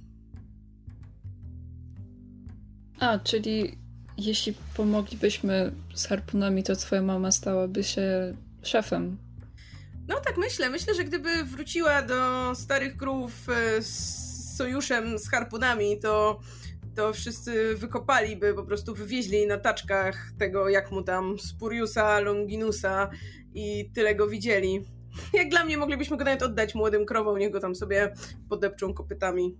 A, 3.00 3.20
czyli 3.20 3.78
jeśli 4.20 4.54
pomoglibyśmy 4.78 5.72
z 5.94 6.06
harpunami, 6.06 6.64
to 6.64 6.76
twoja 6.76 7.02
mama 7.02 7.32
stałaby 7.32 7.84
się 7.84 8.34
szefem. 8.64 9.18
No 10.08 10.20
tak 10.20 10.38
myślę. 10.38 10.70
Myślę, 10.70 10.96
że 10.96 11.04
gdyby 11.04 11.44
wróciła 11.44 12.02
do 12.02 12.52
starych 12.56 12.98
krów 12.98 13.32
e, 13.50 13.82
z 13.82 14.56
sojuszem 14.58 15.20
z 15.20 15.30
harpunami, 15.30 16.00
to, 16.00 16.40
to 16.96 17.14
wszyscy 17.14 17.76
wykopaliby, 17.76 18.54
po 18.54 18.64
prostu 18.64 18.96
wywieźli 18.96 19.48
na 19.48 19.58
taczkach 19.58 20.32
tego, 20.38 20.70
jak 20.70 20.92
mu 20.92 21.04
tam 21.04 21.40
Spuriusa, 21.40 22.20
Longinusa 22.20 23.10
i 23.54 23.92
tyle 23.94 24.16
go 24.16 24.28
widzieli. 24.28 24.86
Jak 25.34 25.50
dla 25.50 25.66
mnie 25.66 25.78
moglibyśmy 25.78 26.18
go 26.18 26.24
nawet 26.24 26.44
oddać 26.44 26.76
młodym 26.76 27.06
krowom, 27.06 27.38
niech 27.38 27.52
go 27.52 27.60
tam 27.60 27.76
sobie 27.76 28.14
podepczą 28.50 28.94
kopytami. 28.94 29.58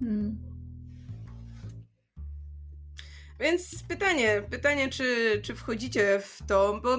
Hmm. 0.00 0.53
Więc 3.44 3.82
pytanie, 3.82 4.42
pytanie, 4.50 4.88
czy, 4.88 5.40
czy 5.42 5.54
wchodzicie 5.54 6.20
w 6.20 6.38
to, 6.46 6.80
bo 6.82 6.96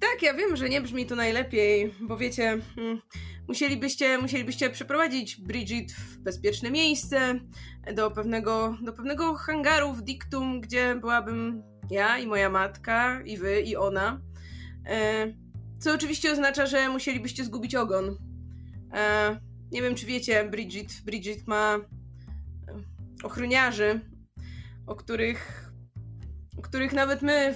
tak, 0.00 0.22
ja 0.22 0.34
wiem, 0.34 0.56
że 0.56 0.68
nie 0.68 0.80
brzmi 0.80 1.06
to 1.06 1.16
najlepiej, 1.16 1.94
bo 2.00 2.16
wiecie, 2.16 2.58
hmm, 2.74 3.00
musielibyście, 3.48 4.18
musielibyście 4.18 4.70
przeprowadzić 4.70 5.40
Bridget 5.40 5.92
w 5.92 6.18
bezpieczne 6.18 6.70
miejsce, 6.70 7.40
do 7.94 8.10
pewnego, 8.10 8.78
do 8.82 8.92
pewnego 8.92 9.34
hangaru 9.34 9.92
w 9.92 10.02
Dictum, 10.02 10.60
gdzie 10.60 10.94
byłabym 10.94 11.62
ja 11.90 12.18
i 12.18 12.26
moja 12.26 12.50
matka, 12.50 13.22
i 13.24 13.36
wy, 13.36 13.60
i 13.60 13.76
ona. 13.76 14.20
E, 14.86 15.26
co 15.78 15.94
oczywiście 15.94 16.32
oznacza, 16.32 16.66
że 16.66 16.88
musielibyście 16.88 17.44
zgubić 17.44 17.74
ogon. 17.74 18.16
E, 18.94 19.40
nie 19.72 19.82
wiem, 19.82 19.94
czy 19.94 20.06
wiecie, 20.06 20.44
Bridget, 20.44 21.02
Bridget 21.04 21.46
ma 21.46 21.76
e, 21.76 21.84
ochroniarzy, 23.24 24.00
o 24.86 24.94
których, 24.96 25.63
których 26.64 26.92
nawet 26.92 27.22
my 27.22 27.54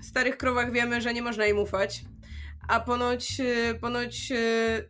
w 0.00 0.04
starych 0.04 0.36
krowach 0.36 0.72
wiemy, 0.72 1.00
że 1.00 1.14
nie 1.14 1.22
można 1.22 1.46
im 1.46 1.58
ufać 1.58 2.04
a 2.68 2.80
ponoć, 2.80 3.40
e, 3.40 3.74
ponoć 3.74 4.32
e, 4.32 4.36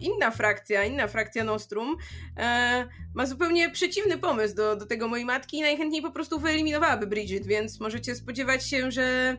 inna 0.01 0.31
frakcja, 0.31 0.85
inna 0.85 1.09
frakcja 1.09 1.45
Nostrum 1.45 1.97
e, 2.37 2.87
ma 3.15 3.27
zupełnie 3.27 3.71
przeciwny 3.71 4.19
pomysł 4.19 4.55
do, 4.55 4.77
do 4.77 4.87
tego 4.87 5.09
mojej 5.09 5.27
matki 5.27 5.57
i 5.57 5.63
najchętniej 5.63 6.03
po 6.03 6.11
prostu 6.11 6.41
wyeliminowałaby 6.41 7.07
Bridget, 7.07 7.47
więc 7.47 7.81
możecie 7.81 8.15
spodziewać 8.15 8.67
się, 8.67 8.91
że, 8.91 9.37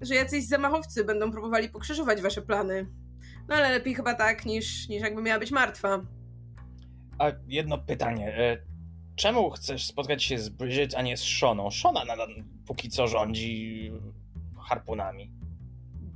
że 0.00 0.14
jacyś 0.14 0.46
zamachowcy 0.46 1.04
będą 1.04 1.30
próbowali 1.32 1.68
pokrzyżować 1.68 2.22
wasze 2.22 2.42
plany. 2.42 2.86
No 3.48 3.54
ale 3.54 3.70
lepiej 3.70 3.94
chyba 3.94 4.14
tak, 4.14 4.46
niż, 4.46 4.88
niż 4.88 5.02
jakby 5.02 5.22
miała 5.22 5.38
być 5.38 5.50
martwa. 5.50 6.00
A 7.18 7.32
jedno 7.46 7.78
pytanie. 7.78 8.58
Czemu 9.16 9.50
chcesz 9.50 9.86
spotkać 9.86 10.24
się 10.24 10.38
z 10.38 10.48
Bridget, 10.48 10.94
a 10.94 11.02
nie 11.02 11.16
z 11.16 11.22
Shoną? 11.22 11.70
Shona 11.70 12.04
nadal 12.04 12.28
póki 12.66 12.88
co 12.90 13.06
rządzi 13.06 13.92
harpunami. 14.68 15.30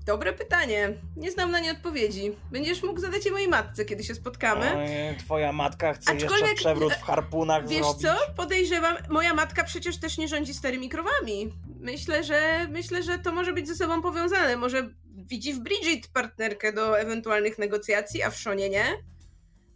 Dobre 0.06 0.32
pytanie. 0.32 0.94
Nie 1.16 1.30
znam 1.30 1.50
na 1.50 1.60
nie 1.60 1.72
odpowiedzi. 1.72 2.32
Będziesz 2.52 2.82
mógł 2.82 3.00
zadać 3.00 3.24
je 3.26 3.32
mojej 3.32 3.48
matce, 3.48 3.84
kiedy 3.84 4.04
się 4.04 4.14
spotkamy. 4.14 4.76
Oj, 4.76 5.16
twoja 5.18 5.52
matka 5.52 5.92
chce 5.92 6.12
Aczkolwiek, 6.12 6.40
jeszcze 6.40 6.54
przewrót 6.54 6.92
w 6.92 7.02
harpunach 7.02 7.68
Wiesz 7.68 7.82
zrobić. 7.82 8.02
co? 8.02 8.14
Podejrzewam, 8.36 8.96
moja 9.10 9.34
matka 9.34 9.64
przecież 9.64 10.00
też 10.00 10.18
nie 10.18 10.28
rządzi 10.28 10.54
starymi 10.54 10.88
krowami. 10.88 11.52
Myślę, 11.80 12.24
że 12.24 12.66
myślę, 12.70 13.02
że 13.02 13.18
to 13.18 13.32
może 13.32 13.52
być 13.52 13.68
ze 13.68 13.74
sobą 13.74 14.02
powiązane. 14.02 14.56
Może 14.56 14.90
widzi 15.06 15.52
w 15.54 15.60
Bridget 15.60 16.08
partnerkę 16.12 16.72
do 16.72 16.98
ewentualnych 17.00 17.58
negocjacji, 17.58 18.22
a 18.22 18.30
w 18.30 18.36
Szonie 18.36 18.68
nie? 18.68 18.84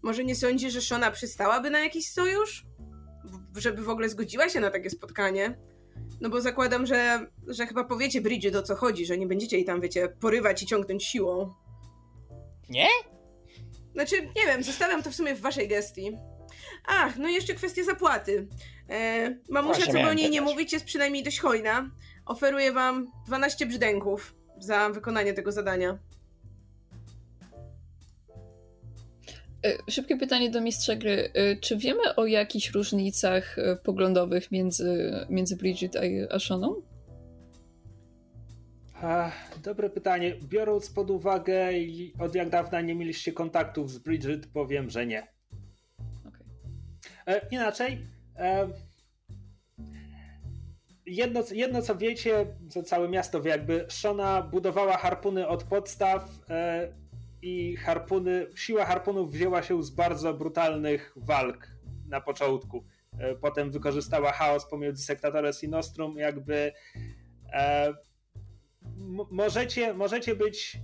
Może 0.02 0.24
nie 0.24 0.34
sądzi, 0.36 0.70
że 0.70 0.80
Szona 0.80 1.10
przystałaby 1.10 1.70
na 1.70 1.80
jakiś 1.80 2.10
sojusz? 2.10 2.66
Żeby 3.56 3.82
w 3.82 3.88
ogóle 3.88 4.08
zgodziła 4.08 4.48
się 4.48 4.60
na 4.60 4.70
takie 4.70 4.90
spotkanie? 4.90 5.58
No 6.20 6.30
bo 6.30 6.40
zakładam, 6.40 6.86
że, 6.86 7.26
że 7.46 7.66
chyba 7.66 7.84
powiecie 7.84 8.20
Bridget 8.20 8.56
o 8.56 8.62
co 8.62 8.74
chodzi, 8.74 9.06
że 9.06 9.18
nie 9.18 9.26
będziecie 9.26 9.56
jej 9.56 9.64
tam, 9.64 9.80
wiecie, 9.80 10.08
porywać 10.08 10.62
i 10.62 10.66
ciągnąć 10.66 11.04
siłą. 11.04 11.54
Nie? 12.68 12.86
Znaczy, 13.92 14.22
nie 14.22 14.46
wiem, 14.46 14.62
zostawiam 14.62 15.02
to 15.02 15.10
w 15.10 15.14
sumie 15.14 15.34
w 15.34 15.40
waszej 15.40 15.68
gestii. 15.68 16.12
Ach, 16.86 17.16
no 17.16 17.28
i 17.28 17.34
jeszcze 17.34 17.54
kwestia 17.54 17.84
zapłaty. 17.84 18.48
E, 18.90 19.30
mamusia, 19.48 19.86
co 19.86 19.92
by 19.92 20.08
o 20.08 20.12
niej 20.12 20.30
nie 20.30 20.40
mówić, 20.40 20.72
jest 20.72 20.84
przynajmniej 20.84 21.22
dość 21.22 21.40
hojna. 21.40 21.90
Oferuję 22.26 22.72
wam 22.72 23.12
12 23.26 23.66
brzdęków 23.66 24.34
za 24.58 24.90
wykonanie 24.90 25.34
tego 25.34 25.52
zadania. 25.52 25.98
Szybkie 29.90 30.16
pytanie 30.16 30.50
do 30.50 30.60
mistrza 30.60 30.96
gry. 30.96 31.30
E, 31.34 31.56
czy 31.56 31.76
wiemy 31.76 32.14
o 32.16 32.26
jakichś 32.26 32.70
różnicach 32.70 33.58
e, 33.58 33.76
poglądowych 33.76 34.50
między, 34.50 35.12
między 35.30 35.56
Bridget 35.56 35.96
a 35.96 36.34
Ashoną? 36.34 36.82
Dobre 39.62 39.90
pytanie. 39.90 40.34
Biorąc 40.42 40.90
pod 40.90 41.10
uwagę, 41.10 41.68
od 42.18 42.34
jak 42.34 42.50
dawna 42.50 42.80
nie 42.80 42.94
mieliście 42.94 43.32
kontaktów 43.32 43.90
z 43.90 43.98
Bridget, 43.98 44.46
powiem, 44.46 44.90
że 44.90 45.06
nie. 45.06 45.26
Okay. 46.28 47.40
inaczej. 47.50 48.06
jedno, 51.06 51.40
jedno, 51.52 51.82
co 51.82 51.96
wiecie, 51.96 52.46
co 52.70 52.82
całe 52.82 53.08
miasto 53.08 53.42
wie, 53.42 53.50
jakby 53.50 53.86
Shona 53.88 54.42
budowała 54.42 54.96
harpuny 54.96 55.48
od 55.48 55.64
podstaw 55.64 56.28
i 57.42 57.76
harpuny, 57.76 58.46
siła 58.54 58.84
harpunów 58.84 59.32
wzięła 59.32 59.62
się 59.62 59.82
z 59.82 59.90
bardzo 59.90 60.34
brutalnych 60.34 61.12
walk 61.16 61.68
na 62.08 62.20
początku. 62.20 62.84
E, 63.18 63.34
potem 63.34 63.70
wykorzystała 63.70 64.32
chaos 64.32 64.66
pomiędzy 64.66 65.04
Sektatores 65.04 65.64
i 65.64 65.68
Nostrum, 65.68 66.16
jakby 66.16 66.72
e, 67.52 67.94
możecie, 69.30 69.94
możecie 69.94 70.36
być 70.36 70.78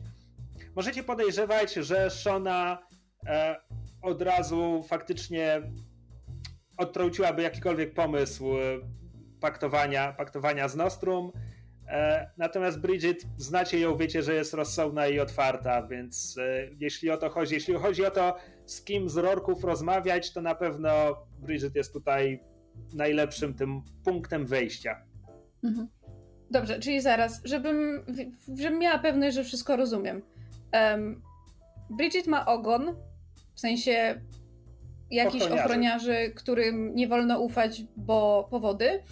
możecie 0.75 1.03
podejrzewać, 1.03 1.75
że 1.75 2.11
Shona 2.11 2.79
e, 3.27 3.61
od 4.03 4.23
razu 4.23 4.85
faktycznie 4.89 5.63
odtrąciłaby 6.77 7.43
jakikolwiek 7.43 7.95
pomysł 7.95 8.45
paktowania, 9.41 10.13
paktowania 10.13 10.69
z 10.69 10.77
Nostrum 10.77 11.33
E, 11.33 11.48
natomiast 12.37 12.81
Bridget, 12.81 13.27
znacie 13.37 13.81
ją, 13.81 13.97
wiecie, 13.97 14.23
że 14.23 14.35
jest 14.35 14.55
rozsądna 14.55 15.07
i 15.07 15.21
otwarta, 15.21 15.87
więc 15.87 16.39
e, 16.39 16.71
jeśli 16.81 17.11
o 17.11 17.17
to 17.17 17.31
chodzi, 17.31 17.55
jeśli 17.55 17.75
chodzi 17.75 18.07
o 18.07 18.11
to, 18.11 18.37
z 18.67 18.83
kim 18.83 19.09
z 19.09 19.17
Rorków 19.17 19.65
rozmawiać, 19.65 20.33
to 20.33 20.43
na 20.43 20.55
pewno 20.55 20.91
Bridget 21.39 21.75
jest 21.75 21.93
tutaj 21.93 22.41
najlepszym 22.95 23.55
tym 23.55 23.83
punktem 24.05 24.47
wejścia. 24.47 25.03
Mhm. 25.65 25.89
Dobrze, 26.51 26.81
czyli 26.81 27.01
zaraz, 27.01 27.41
żebym, 27.45 28.05
żebym 28.57 28.79
miała 28.79 28.99
pewność, 28.99 29.37
że 29.37 29.45
wszystko 29.45 29.77
rozumiem. 29.77 30.23
Um, 30.73 31.23
Bridget 31.91 32.27
ma 32.27 32.47
ogon, 32.47 32.97
w 33.55 33.61
sensie 33.61 34.21
jakichś 35.11 35.45
ochroniarzy. 35.45 35.65
ochroniarzy, 35.65 36.33
którym 36.37 36.95
nie 36.95 37.09
wolno 37.09 37.41
ufać, 37.41 37.83
bo 37.97 38.49
powody. 38.51 39.03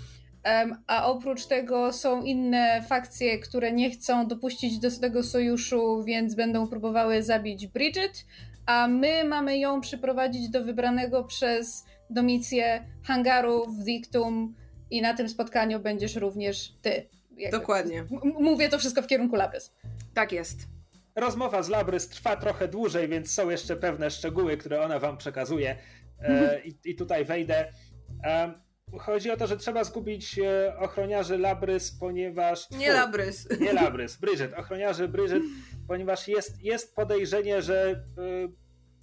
A 0.86 1.06
oprócz 1.06 1.46
tego 1.46 1.92
są 1.92 2.22
inne 2.22 2.82
fakcje, 2.88 3.38
które 3.38 3.72
nie 3.72 3.90
chcą 3.90 4.26
dopuścić 4.26 4.78
do 4.78 4.90
tego 5.00 5.22
sojuszu, 5.22 6.04
więc 6.04 6.34
będą 6.34 6.66
próbowały 6.66 7.22
zabić 7.22 7.66
Bridget, 7.66 8.26
a 8.66 8.88
my 8.88 9.24
mamy 9.24 9.58
ją 9.58 9.80
przyprowadzić 9.80 10.48
do 10.48 10.64
wybranego 10.64 11.24
przez 11.24 11.84
Domicję 12.10 12.84
hangaru 13.04 13.66
w 13.66 13.84
Dictum 13.84 14.54
i 14.90 15.02
na 15.02 15.14
tym 15.14 15.28
spotkaniu 15.28 15.80
będziesz 15.80 16.16
również 16.16 16.72
ty. 16.82 17.08
Jakby, 17.36 17.58
Dokładnie. 17.58 18.04
mówię 18.40 18.68
to 18.68 18.78
wszystko 18.78 19.02
w 19.02 19.06
kierunku 19.06 19.36
Labrys. 19.36 19.72
Tak 20.14 20.32
jest. 20.32 20.58
Rozmowa 21.16 21.62
z 21.62 21.68
Labrys 21.68 22.08
trwa 22.08 22.36
trochę 22.36 22.68
dłużej, 22.68 23.08
więc 23.08 23.32
są 23.32 23.50
jeszcze 23.50 23.76
pewne 23.76 24.10
szczegóły, 24.10 24.56
które 24.56 24.82
ona 24.82 24.98
wam 24.98 25.16
przekazuje. 25.16 25.76
E, 26.20 26.60
i, 26.68 26.74
I 26.84 26.94
tutaj 26.94 27.24
wejdę. 27.24 27.72
E, 28.24 28.65
chodzi 29.00 29.30
o 29.30 29.36
to, 29.36 29.46
że 29.46 29.56
trzeba 29.56 29.84
zgubić 29.84 30.38
e, 30.38 30.76
ochroniarzy 30.78 31.38
Labrys, 31.38 31.90
ponieważ... 32.00 32.70
Nie 32.70 32.92
Labrys. 32.92 33.48
Nie 33.60 33.72
Labrys, 33.72 34.16
Bridget. 34.16 34.54
Ochroniarzy 34.54 35.08
Bridget, 35.08 35.42
ponieważ 35.88 36.28
jest, 36.28 36.62
jest 36.62 36.94
podejrzenie, 36.94 37.62
że 37.62 38.04
y, 38.18 38.48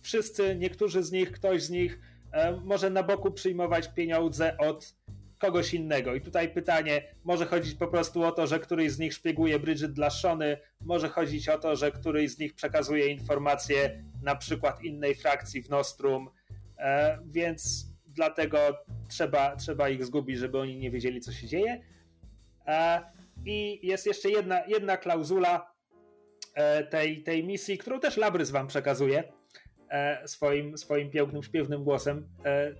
wszyscy, 0.02 0.56
niektórzy 0.56 1.04
z 1.04 1.12
nich, 1.12 1.32
ktoś 1.32 1.64
z 1.64 1.70
nich 1.70 1.94
y, 1.94 2.62
może 2.66 2.90
na 2.90 3.04
boku 3.04 3.32
przyjmować 3.32 3.94
pieniądze 3.94 4.58
od 4.58 4.96
kogoś 5.40 5.74
innego. 5.74 6.16
I 6.16 6.22
tutaj 6.22 6.54
pytanie, 6.54 7.16
może 7.24 7.46
chodzić 7.46 7.76
po 7.76 7.88
prostu 7.88 8.24
o 8.24 8.32
to, 8.32 8.48
że 8.48 8.60
któryś 8.60 8.92
z 8.92 9.00
nich 9.00 9.14
szpieguje 9.14 9.60
Bridget 9.60 9.94
dla 9.94 10.10
Shony, 10.10 10.58
może 10.82 11.10
chodzić 11.10 11.50
o 11.50 11.60
to, 11.60 11.76
że 11.76 11.92
któryś 11.92 12.32
z 12.32 12.40
nich 12.40 12.56
przekazuje 12.56 13.08
informacje 13.08 14.04
na 14.22 14.36
przykład 14.36 14.84
innej 14.84 15.16
frakcji 15.16 15.64
w 15.64 15.70
Nostrum, 15.70 16.30
e, 16.78 17.20
więc 17.26 17.93
dlatego 18.14 18.58
trzeba, 19.08 19.56
trzeba 19.56 19.90
ich 19.90 20.06
zgubić, 20.06 20.38
żeby 20.38 20.60
oni 20.60 20.78
nie 20.78 20.92
wiedzieli, 20.92 21.22
co 21.22 21.32
się 21.32 21.48
dzieje. 21.48 21.82
E, 22.68 23.02
I 23.46 23.88
jest 23.88 24.06
jeszcze 24.06 24.30
jedna, 24.30 24.66
jedna 24.68 24.98
klauzula 24.98 25.74
e, 26.56 26.84
tej, 26.84 27.24
tej 27.24 27.44
misji, 27.44 27.78
którą 27.78 28.00
też 28.00 28.18
Labrys 28.18 28.52
wam 28.52 28.68
przekazuje 28.68 29.24
E, 29.90 30.28
swoim, 30.28 30.78
swoim 30.78 31.10
pięknym, 31.10 31.44
śpiewnym 31.44 31.84
głosem, 31.84 32.28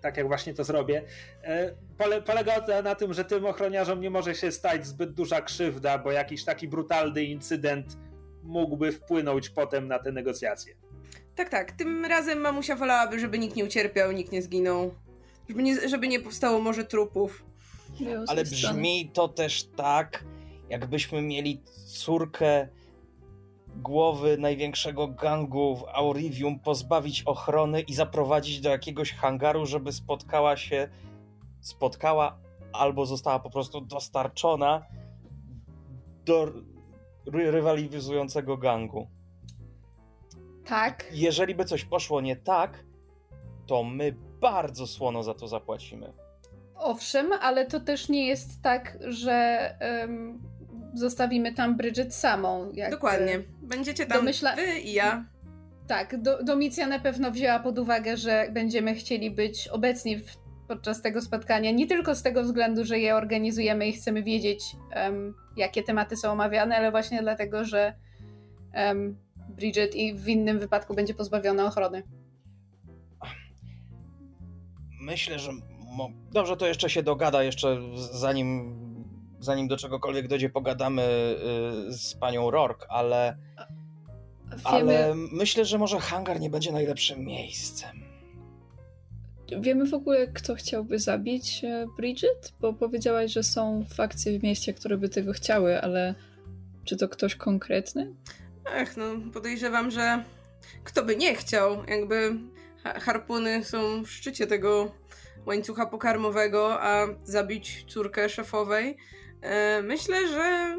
tak 0.02 0.18
jak 0.18 0.28
właśnie 0.28 0.54
to 0.54 0.64
zrobię. 0.64 1.04
Pole, 1.98 2.22
polega 2.22 2.82
na 2.84 2.96
tym, 2.96 3.14
że 3.14 3.26
tym 3.26 3.46
ochroniarzom 3.46 4.02
nie 4.02 4.10
może 4.10 4.36
się 4.36 4.52
stać 4.52 4.88
zbyt 4.88 5.14
duża 5.14 5.42
krzywda, 5.42 5.98
bo 5.98 6.12
jakiś 6.12 6.44
taki 6.44 6.68
brutalny 6.68 7.24
incydent 7.24 7.98
mógłby 8.44 8.92
wpłynąć 8.92 9.50
potem 9.50 9.88
na 9.88 10.00
te 10.00 10.12
negocjacje. 10.12 10.76
Tak, 11.36 11.50
tak. 11.50 11.72
Tym 11.72 12.06
razem 12.06 12.40
mamusia 12.40 12.76
wolałaby, 12.76 13.20
żeby 13.20 13.40
nikt 13.40 13.56
nie 13.56 13.66
ucierpiał, 13.66 14.12
nikt 14.12 14.32
nie 14.32 14.42
zginął. 14.42 14.96
Żeby 15.50 15.64
nie, 15.64 15.90
żeby 15.90 16.08
nie 16.08 16.20
powstało 16.20 16.62
może 16.62 16.84
trupów. 16.84 17.46
Ale 18.28 18.44
brzmi 18.44 19.10
to 19.14 19.28
też 19.28 19.64
tak, 19.64 20.26
jakbyśmy 20.70 21.22
mieli 21.22 21.62
córkę 21.86 22.68
głowy 23.76 24.38
największego 24.38 25.08
gangu 25.08 25.76
w 25.76 25.84
Aurivium 25.84 26.60
pozbawić 26.60 27.24
ochrony 27.24 27.82
i 27.82 27.94
zaprowadzić 27.94 28.62
do 28.62 28.70
jakiegoś 28.70 29.14
hangaru, 29.14 29.66
żeby 29.66 29.92
spotkała 29.92 30.58
się, 30.58 30.90
spotkała 31.62 32.38
albo 32.74 33.06
została 33.06 33.40
po 33.40 33.50
prostu 33.50 33.82
dostarczona 33.82 34.86
do 36.26 36.54
rywalizującego 37.26 38.58
gangu. 38.58 39.08
Tak. 40.66 41.10
Jeżeli 41.12 41.56
by 41.56 41.66
coś 41.66 41.86
poszło 41.86 42.22
nie 42.22 42.36
tak, 42.36 42.86
to 43.68 43.84
my 43.84 44.16
bardzo 44.44 44.88
słono 44.88 45.24
za 45.24 45.34
to 45.34 45.48
zapłacimy. 45.48 46.14
Owszem, 46.76 47.34
ale 47.42 47.66
to 47.66 47.80
też 47.80 48.10
nie 48.10 48.28
jest 48.28 48.62
tak, 48.62 48.98
że 49.08 49.70
um, 50.02 50.42
zostawimy 50.94 51.54
tam 51.54 51.78
Bridget 51.78 52.16
samą. 52.16 52.72
Dokładnie. 52.92 53.40
Będziecie 53.62 54.06
tam 54.06 54.18
domyśla... 54.18 54.56
wy 54.56 54.80
i 54.80 54.94
ja. 54.94 55.26
Tak, 55.88 56.22
do, 56.22 56.44
Domicja 56.44 56.88
na 56.88 57.00
pewno 57.00 57.32
wzięła 57.32 57.60
pod 57.60 57.80
uwagę, 57.80 58.18
że 58.18 58.48
będziemy 58.52 58.96
chcieli 58.96 59.32
być 59.32 59.68
obecni 59.68 60.18
w, 60.18 60.38
podczas 60.68 61.02
tego 61.02 61.22
spotkania, 61.22 61.72
nie 61.72 61.88
tylko 61.88 62.16
z 62.16 62.24
tego 62.24 62.44
względu, 62.44 62.86
że 62.86 63.00
je 63.00 63.16
organizujemy 63.16 63.88
i 63.88 63.94
chcemy 63.94 64.24
wiedzieć, 64.24 64.76
um, 64.96 65.34
jakie 65.58 65.84
tematy 65.84 66.18
są 66.18 66.32
omawiane, 66.32 66.78
ale 66.78 66.92
właśnie 66.92 67.22
dlatego, 67.22 67.66
że 67.66 67.94
um, 68.76 69.18
Bridget 69.50 69.96
i 69.96 70.14
w 70.14 70.28
innym 70.28 70.60
wypadku 70.60 70.94
będzie 70.94 71.14
pozbawiona 71.14 71.66
ochrony. 71.66 72.04
Myślę, 75.04 75.40
że 75.40 75.52
dobrze, 76.32 76.58
to 76.58 76.68
jeszcze 76.68 76.90
się 76.90 77.04
dogada, 77.04 77.44
jeszcze 77.44 77.82
zanim 78.12 78.84
zanim 79.40 79.68
do 79.68 79.78
czegokolwiek 79.78 80.28
dojdzie, 80.28 80.50
pogadamy 80.50 81.02
y, 81.90 81.94
z 81.94 82.16
panią 82.16 82.52
Rourke, 82.52 82.86
ale, 82.90 83.38
Wiemy... 84.48 84.62
ale 84.64 85.16
myślę, 85.16 85.66
że 85.66 85.78
może 85.78 86.00
hangar 86.00 86.40
nie 86.40 86.50
będzie 86.50 86.72
najlepszym 86.72 87.26
miejscem. 87.26 88.04
Wiemy 89.62 89.86
w 89.86 89.94
ogóle, 89.94 90.28
kto 90.28 90.56
chciałby 90.56 91.00
zabić 91.00 91.64
e, 91.64 91.88
Bridget? 91.98 92.54
Bo 92.60 92.74
powiedziałaś, 92.74 93.32
że 93.32 93.44
są 93.44 93.86
fakcje 93.90 94.40
w 94.40 94.44
mieście, 94.44 94.74
które 94.74 94.98
by 94.98 95.10
tego 95.10 95.34
chciały, 95.34 95.82
ale 95.82 96.16
czy 96.86 96.98
to 96.98 97.10
ktoś 97.10 97.36
konkretny? 97.36 98.16
Ach, 98.66 98.98
no 98.98 99.06
podejrzewam, 99.34 99.92
że 99.92 100.24
kto 100.84 101.04
by 101.04 101.16
nie 101.16 101.36
chciał, 101.36 101.84
jakby 101.88 102.38
harpuny 102.84 103.64
są 103.64 104.04
w 104.04 104.12
szczycie 104.12 104.48
tego 104.48 104.92
łańcucha 105.46 105.86
pokarmowego, 105.86 106.82
a 106.82 107.08
zabić 107.24 107.86
córkę 107.88 108.30
szefowej 108.30 108.98
E, 109.44 109.82
myślę, 109.82 110.28
że 110.28 110.78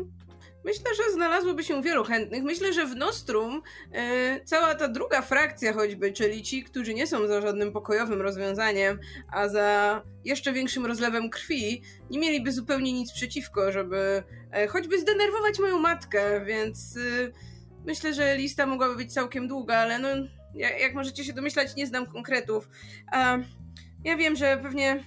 Myślę, 0.67 0.91
że 0.95 1.13
znalazłoby 1.13 1.65
się 1.65 1.83
wielu 1.83 2.05
chętnych. 2.05 2.43
Myślę, 2.43 2.73
że 2.73 2.87
w 2.87 2.97
Nostrum 2.97 3.63
e, 3.93 4.41
cała 4.45 4.75
ta 4.75 4.89
druga 4.89 5.23
frakcja 5.23 5.73
choćby, 5.73 6.13
czyli 6.13 6.43
ci, 6.43 6.65
którzy 6.65 6.95
nie 6.95 7.07
są 7.07 7.27
za 7.27 7.41
żadnym 7.41 7.73
pokojowym 7.73 8.23
rozwiązaniem, 8.23 8.99
a 9.33 9.49
za 9.49 10.03
jeszcze 10.25 10.53
większym 10.53 10.87
rozlewem 10.87 11.31
krwi, 11.31 11.83
nie 12.11 12.19
mieliby 12.19 12.53
zupełnie 12.53 12.93
nic 12.93 13.13
przeciwko, 13.13 13.73
żeby 13.73 14.23
e, 14.53 14.67
choćby 14.67 15.01
zdenerwować 15.01 15.59
moją 15.59 15.79
matkę, 15.79 16.45
więc 16.45 16.99
myślę, 17.87 18.15
że 18.15 18.37
lista 18.37 18.67
mogłaby 18.67 18.97
być 18.97 19.13
całkiem 19.13 19.49
długa, 19.49 19.77
ale 19.77 19.99
no, 19.99 20.09
jak, 20.55 20.95
możecie 20.95 21.25
się 21.25 21.33
domyślać, 21.33 21.77
nie 21.77 21.87
znam 21.87 22.07
konkretów. 22.07 22.69
Ja 24.05 24.17
wiem, 24.17 24.37
że 24.37 24.59
pewnie 24.63 25.05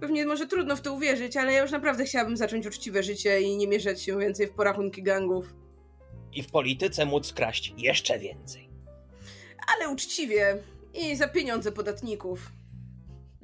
Pewnie 0.00 0.26
może 0.26 0.46
trudno 0.46 0.76
w 0.76 0.80
to 0.80 0.92
uwierzyć, 0.92 1.36
ale 1.36 1.52
ja 1.52 1.62
już 1.62 1.70
naprawdę 1.70 2.04
chciałabym 2.04 2.36
zacząć 2.36 2.66
uczciwe 2.66 3.02
życie 3.02 3.40
i 3.40 3.56
nie 3.56 3.68
mieszać 3.68 4.02
się 4.02 4.18
więcej 4.18 4.46
w 4.46 4.52
porachunki 4.52 5.02
gangów. 5.02 5.54
I 6.32 6.42
w 6.42 6.50
polityce 6.50 7.06
móc 7.06 7.32
kraść 7.32 7.74
jeszcze 7.76 8.18
więcej. 8.18 8.68
Ale 9.74 9.88
uczciwie 9.88 10.58
i 10.94 11.16
za 11.16 11.28
pieniądze 11.28 11.72
podatników. 11.72 12.52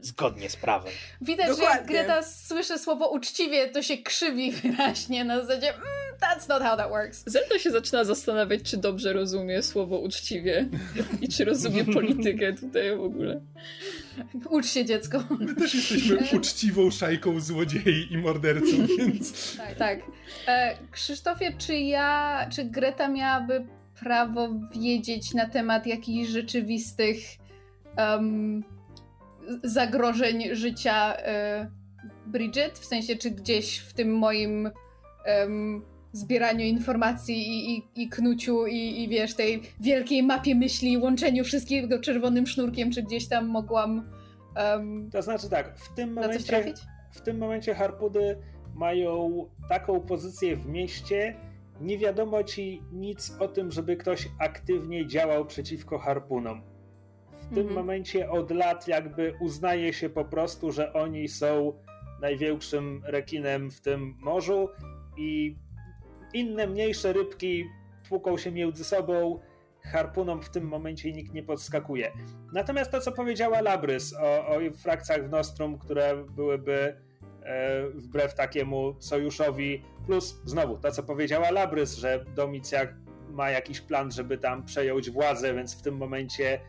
Zgodnie 0.01 0.51
z 0.51 0.57
prawem. 0.57 0.93
Widać, 1.21 1.49
Dokładnie. 1.49 1.75
że 1.75 1.79
jak 1.79 1.87
Greta 1.87 2.23
słyszy 2.23 2.79
słowo 2.79 3.09
uczciwie, 3.09 3.69
to 3.69 3.83
się 3.83 3.99
krzywi 3.99 4.53
wyraźnie 4.53 5.25
na 5.25 5.41
zasadzie 5.41 5.75
mm, 5.75 5.87
that's 6.20 6.48
not 6.48 6.62
how 6.62 6.76
that 6.76 6.90
works. 6.90 7.24
Zelda 7.26 7.59
się 7.59 7.70
zaczyna 7.70 8.04
zastanawiać, 8.04 8.62
czy 8.62 8.76
dobrze 8.76 9.12
rozumie 9.12 9.62
słowo 9.62 9.98
uczciwie 9.98 10.68
i 11.20 11.28
czy 11.28 11.44
rozumie 11.44 11.85
politykę 11.85 12.52
tutaj 12.52 12.96
w 12.96 13.00
ogóle. 13.00 13.40
Ucz 14.50 14.66
się 14.66 14.85
dziecko. 14.85 15.24
My 15.40 15.54
też 15.54 15.74
jesteśmy 15.74 16.18
uczciwą 16.38 16.90
szajką 16.90 17.40
złodziei 17.40 18.12
i 18.12 18.18
morderców, 18.18 18.88
więc... 18.98 19.57
Tak, 19.57 19.74
tak. 19.74 19.98
E, 20.46 20.78
Krzysztofie, 20.90 21.52
czy 21.59 21.74
ja, 21.74 22.46
czy 22.52 22.64
Greta 22.64 23.09
miałaby 23.09 23.66
prawo 24.00 24.48
wiedzieć 24.81 25.35
na 25.35 25.48
temat 25.48 25.87
jakichś 25.87 26.31
rzeczywistych 26.31 27.18
um, 27.96 28.64
zagrożeń 29.64 30.54
życia 30.57 31.16
e, 31.16 31.70
Bridget? 32.26 32.78
W 32.78 32.85
sensie, 32.85 33.16
czy 33.16 33.31
gdzieś 33.31 33.78
w 33.78 33.92
tym 33.92 34.18
moim 34.18 34.70
um, 35.26 35.83
zbieraniu 36.18 36.64
informacji 36.64 37.37
i, 37.37 37.76
i, 37.76 38.02
i 38.02 38.09
knuciu 38.09 38.66
i, 38.66 39.02
i 39.02 39.09
wiesz, 39.09 39.35
tej 39.35 39.62
wielkiej 39.81 40.22
mapie 40.22 40.54
myśli, 40.54 40.98
łączeniu 40.98 41.44
wszystkiego 41.44 42.00
czerwonym 42.00 42.46
sznurkiem, 42.46 42.90
czy 42.90 43.02
gdzieś 43.02 43.28
tam 43.28 43.46
mogłam 43.46 44.11
um, 44.57 45.11
To 45.11 45.22
znaczy 45.22 45.50
tak, 45.50 45.78
w 45.78 45.94
tym 45.94 46.12
momencie 46.12 46.74
w 47.11 47.20
tym 47.20 47.38
momencie 47.38 47.74
harpudy 47.74 48.38
mają 48.74 49.46
taką 49.68 50.00
pozycję 50.00 50.57
w 50.57 50.66
mieście, 50.66 51.37
nie 51.81 51.98
wiadomo 51.98 52.44
ci 52.44 52.83
nic 52.92 53.37
o 53.40 53.48
tym, 53.48 53.71
żeby 53.71 53.96
ktoś 53.96 54.29
aktywnie 54.38 55.06
działał 55.06 55.46
przeciwko 55.46 55.98
harpunom. 55.98 56.62
W 57.33 57.48
tym 57.48 57.58
mhm. 57.58 57.75
momencie 57.75 58.31
od 58.31 58.50
lat 58.50 58.88
jakby 58.88 59.35
uznaje 59.40 59.92
się 59.92 60.08
po 60.08 60.25
prostu, 60.25 60.73
że 60.73 60.92
oni 60.92 61.29
są 61.29 61.73
największym 62.21 63.02
rekinem 63.04 63.71
w 63.71 63.81
tym 63.81 64.14
morzu 64.21 64.69
i 65.16 65.56
inne 66.33 66.66
mniejsze 66.66 67.12
rybki 67.12 67.64
tłuką 68.08 68.38
się 68.38 68.52
między 68.52 68.85
sobą, 68.85 69.40
harpunom 69.83 70.42
w 70.42 70.50
tym 70.50 70.64
momencie 70.64 71.12
nikt 71.12 71.35
nie 71.35 71.42
podskakuje. 71.42 72.12
Natomiast 72.52 72.90
to, 72.90 73.00
co 73.00 73.12
powiedziała 73.12 73.60
Labrys 73.60 74.14
o, 74.14 74.46
o 74.46 74.58
frakcjach 74.83 75.26
w 75.26 75.31
Nostrum, 75.31 75.79
które 75.79 76.24
byłyby 76.24 76.96
e, 77.42 77.88
wbrew 77.88 78.35
takiemu 78.35 78.94
sojuszowi, 78.98 79.83
plus 80.06 80.40
znowu 80.44 80.79
to, 80.79 80.92
co 80.92 81.02
powiedziała 81.02 81.50
Labrys, 81.50 81.96
że 81.96 82.24
Domicjak 82.35 82.94
ma 83.31 83.50
jakiś 83.50 83.81
plan, 83.81 84.10
żeby 84.10 84.38
tam 84.38 84.64
przejąć 84.64 85.10
władzę, 85.10 85.54
więc 85.54 85.79
w 85.79 85.83
tym 85.83 85.96
momencie 85.96 86.60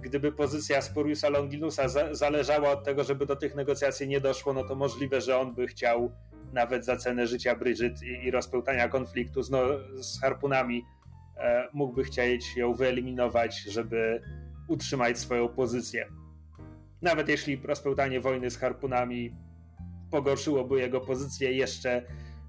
gdyby 0.00 0.32
pozycja 0.32 0.82
Spuriusa 0.82 1.28
Longinusa 1.28 1.88
za, 1.88 2.14
zależała 2.14 2.70
od 2.70 2.84
tego, 2.84 3.04
żeby 3.04 3.26
do 3.26 3.36
tych 3.36 3.54
negocjacji 3.54 4.08
nie 4.08 4.20
doszło, 4.20 4.52
no 4.52 4.64
to 4.64 4.74
możliwe, 4.74 5.20
że 5.20 5.38
on 5.38 5.54
by 5.54 5.66
chciał 5.66 6.12
nawet 6.52 6.84
za 6.84 6.96
cenę 6.96 7.26
życia 7.26 7.56
Bridget 7.56 8.02
i, 8.02 8.26
i 8.26 8.30
rozpełtania 8.30 8.88
konfliktu 8.88 9.42
z, 9.42 9.50
no, 9.50 9.58
z 10.00 10.20
harpunami 10.20 10.84
e, 11.36 11.68
mógłby 11.72 12.04
chcieć 12.04 12.56
ją 12.56 12.74
wyeliminować, 12.74 13.62
żeby 13.62 14.22
utrzymać 14.68 15.18
swoją 15.18 15.48
pozycję. 15.48 16.08
Nawet 17.02 17.28
jeśli 17.28 17.56
rozpełtanie 17.64 18.20
wojny 18.20 18.50
z 18.50 18.58
harpunami 18.58 19.36
pogorszyłoby 20.10 20.80
jego 20.80 21.00
pozycję 21.00 21.52
jeszcze 21.52 22.02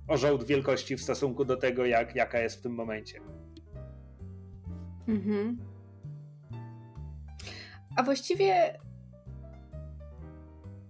o 0.08 0.18
żołd 0.18 0.44
wielkości 0.44 0.98
w 0.98 1.02
stosunku 1.02 1.46
do 1.46 1.58
tego, 1.58 1.86
jak, 1.86 2.16
jaka 2.16 2.40
jest 2.40 2.60
w 2.60 2.62
tym 2.62 2.74
momencie. 2.74 3.20
Mhm. 5.08 5.58
A 7.96 8.04
właściwie 8.04 8.80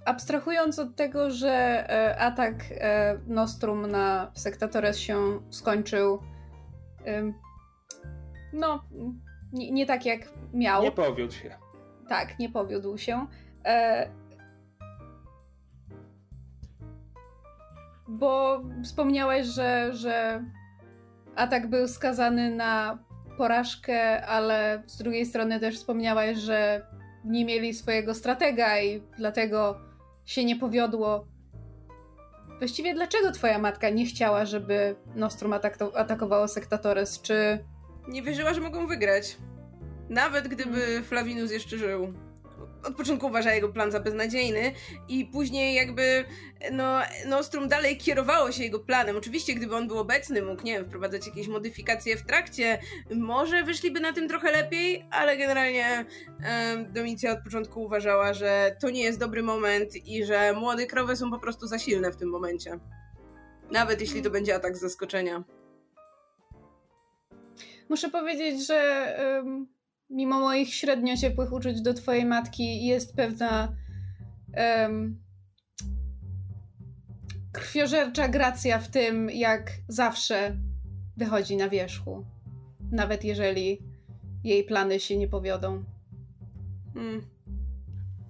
abstrahując 0.05 0.79
od 0.79 0.95
tego, 0.95 1.31
że 1.31 1.49
e, 1.89 2.17
atak 2.19 2.55
e, 2.71 3.19
Nostrum 3.27 3.91
na 3.91 4.31
Sektatores 4.33 4.97
się 4.97 5.39
skończył 5.49 6.19
no, 8.53 8.83
nie, 9.53 9.71
nie 9.71 9.85
tak 9.85 10.05
jak 10.05 10.19
miał. 10.53 10.83
Nie 10.83 10.91
powiódł 10.91 11.33
się. 11.33 11.55
Tak, 12.09 12.39
nie 12.39 12.49
powiódł 12.49 12.97
się. 12.97 13.27
E, 13.65 14.07
bo 18.07 18.61
wspomniałeś, 18.83 19.47
że, 19.47 19.93
że 19.93 20.43
atak 21.35 21.67
był 21.67 21.87
skazany 21.87 22.55
na 22.55 22.99
porażkę, 23.37 24.25
ale 24.25 24.83
z 24.85 24.97
drugiej 24.97 25.25
strony 25.25 25.59
też 25.59 25.75
wspomniałeś, 25.75 26.37
że 26.37 26.87
nie 27.25 27.45
mieli 27.45 27.73
swojego 27.73 28.13
stratega 28.13 28.81
i 28.81 29.01
dlatego 29.17 29.79
się 30.26 30.45
nie 30.45 30.55
powiodło. 30.55 31.28
Właściwie 32.59 32.93
dlaczego 32.93 33.32
twoja 33.32 33.59
matka 33.59 33.89
nie 33.89 34.05
chciała, 34.05 34.45
żeby 34.45 34.95
Nostrum 35.15 35.53
atak 35.53 35.78
atakowało 35.95 36.47
Sektatores? 36.47 37.21
Czy... 37.21 37.65
Nie 38.07 38.21
wierzyła, 38.21 38.53
że 38.53 38.61
mogą 38.61 38.88
wygrać. 38.88 39.38
Nawet 40.09 40.47
gdyby 40.47 40.80
hmm. 40.80 41.03
Flavinus 41.03 41.51
jeszcze 41.51 41.78
żył 41.78 42.13
od 42.86 42.95
początku 42.95 43.27
uważa 43.27 43.53
jego 43.53 43.69
plan 43.69 43.91
za 43.91 43.99
beznadziejny 43.99 44.71
i 45.07 45.25
później 45.25 45.75
jakby 45.75 46.25
no, 46.71 46.99
Nostrum 47.25 47.67
dalej 47.67 47.97
kierowało 47.97 48.51
się 48.51 48.63
jego 48.63 48.79
planem. 48.79 49.17
Oczywiście 49.17 49.53
gdyby 49.53 49.75
on 49.75 49.88
był 49.88 49.99
obecny, 49.99 50.41
mógł, 50.41 50.63
nie 50.63 50.73
wiem, 50.73 50.86
wprowadzać 50.86 51.27
jakieś 51.27 51.47
modyfikacje 51.47 52.17
w 52.17 52.25
trakcie, 52.25 52.79
może 53.15 53.63
wyszliby 53.63 53.99
na 53.99 54.13
tym 54.13 54.27
trochę 54.27 54.51
lepiej, 54.51 55.05
ale 55.11 55.38
generalnie 55.38 56.05
Domicja 56.89 57.31
od 57.31 57.43
początku 57.43 57.84
uważała, 57.84 58.34
że 58.34 58.75
to 58.81 58.89
nie 58.89 59.03
jest 59.03 59.19
dobry 59.19 59.43
moment 59.43 59.95
i 60.07 60.25
że 60.25 60.53
młode 60.53 60.86
krowy 60.86 61.15
są 61.15 61.31
po 61.31 61.39
prostu 61.39 61.67
za 61.67 61.79
silne 61.79 62.11
w 62.11 62.15
tym 62.15 62.29
momencie. 62.29 62.79
Nawet 63.71 64.01
jeśli 64.01 64.21
to 64.21 64.29
będzie 64.29 64.55
atak 64.55 64.77
z 64.77 64.81
zaskoczenia. 64.81 65.43
Muszę 67.89 68.09
powiedzieć, 68.09 68.67
że 68.67 69.17
mimo 70.09 70.39
moich 70.39 70.73
średnio 70.73 71.17
ciepłych 71.17 71.53
uczuć 71.53 71.81
do 71.81 71.93
twojej 71.93 72.25
matki, 72.25 72.85
jest 72.85 73.15
pewna 73.15 73.75
um, 74.57 75.23
krwiożercza 77.51 78.27
gracja 78.27 78.79
w 78.79 78.87
tym, 78.87 79.29
jak 79.29 79.71
zawsze 79.87 80.57
wychodzi 81.17 81.57
na 81.57 81.69
wierzchu. 81.69 82.25
Nawet 82.91 83.23
jeżeli 83.23 83.79
jej 84.43 84.63
plany 84.63 84.99
się 84.99 85.17
nie 85.17 85.27
powiodą. 85.27 85.83
Hmm. 86.93 87.21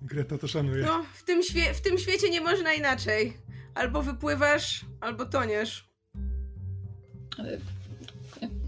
Greta 0.02 0.38
to 0.38 0.48
szanuje. 0.48 0.84
No, 0.84 1.06
w 1.14 1.24
tym, 1.24 1.42
świe- 1.42 1.74
w 1.74 1.82
tym 1.82 1.98
świecie 1.98 2.30
nie 2.30 2.42
można 2.42 2.74
inaczej. 2.74 3.38
Albo 3.76 4.02
wypływasz, 4.02 4.86
albo 5.02 5.26
toniesz. 5.26 5.90
Ale 7.38 7.58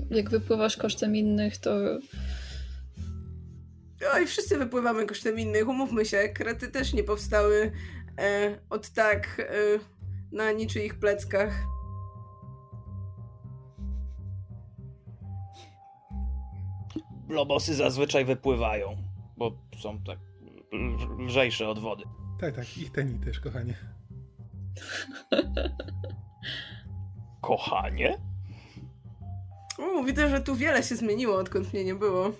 jak 0.09 0.29
wypływasz 0.29 0.77
kosztem 0.77 1.15
innych, 1.15 1.57
to 1.57 1.71
Oj, 4.13 4.27
wszyscy 4.27 4.57
wypływamy 4.57 5.05
kosztem 5.05 5.39
innych, 5.39 5.67
umówmy 5.67 6.05
się. 6.05 6.29
Krety 6.29 6.67
też 6.67 6.93
nie 6.93 7.03
powstały 7.03 7.71
e, 8.19 8.59
od 8.69 8.89
tak 8.89 9.39
e, 9.39 9.45
na 10.31 10.51
niczyich 10.51 10.99
pleckach. 10.99 11.53
Blobosy 17.27 17.75
zazwyczaj 17.75 18.25
wypływają, 18.25 18.97
bo 19.37 19.51
są 19.81 20.03
tak 20.03 20.19
lżejsze 21.19 21.69
od 21.69 21.79
wody. 21.79 22.03
Tak, 22.39 22.55
tak, 22.55 22.77
ich 22.77 22.91
teni 22.91 23.19
też, 23.19 23.39
kochanie. 23.39 23.73
Kochanie? 27.41 28.17
O, 29.77 30.03
widzę, 30.03 30.29
że 30.29 30.41
tu 30.41 30.55
wiele 30.55 30.83
się 30.83 30.95
zmieniło, 30.95 31.35
odkąd 31.35 31.73
mnie 31.73 31.83
nie 31.83 31.95
było. 31.95 32.31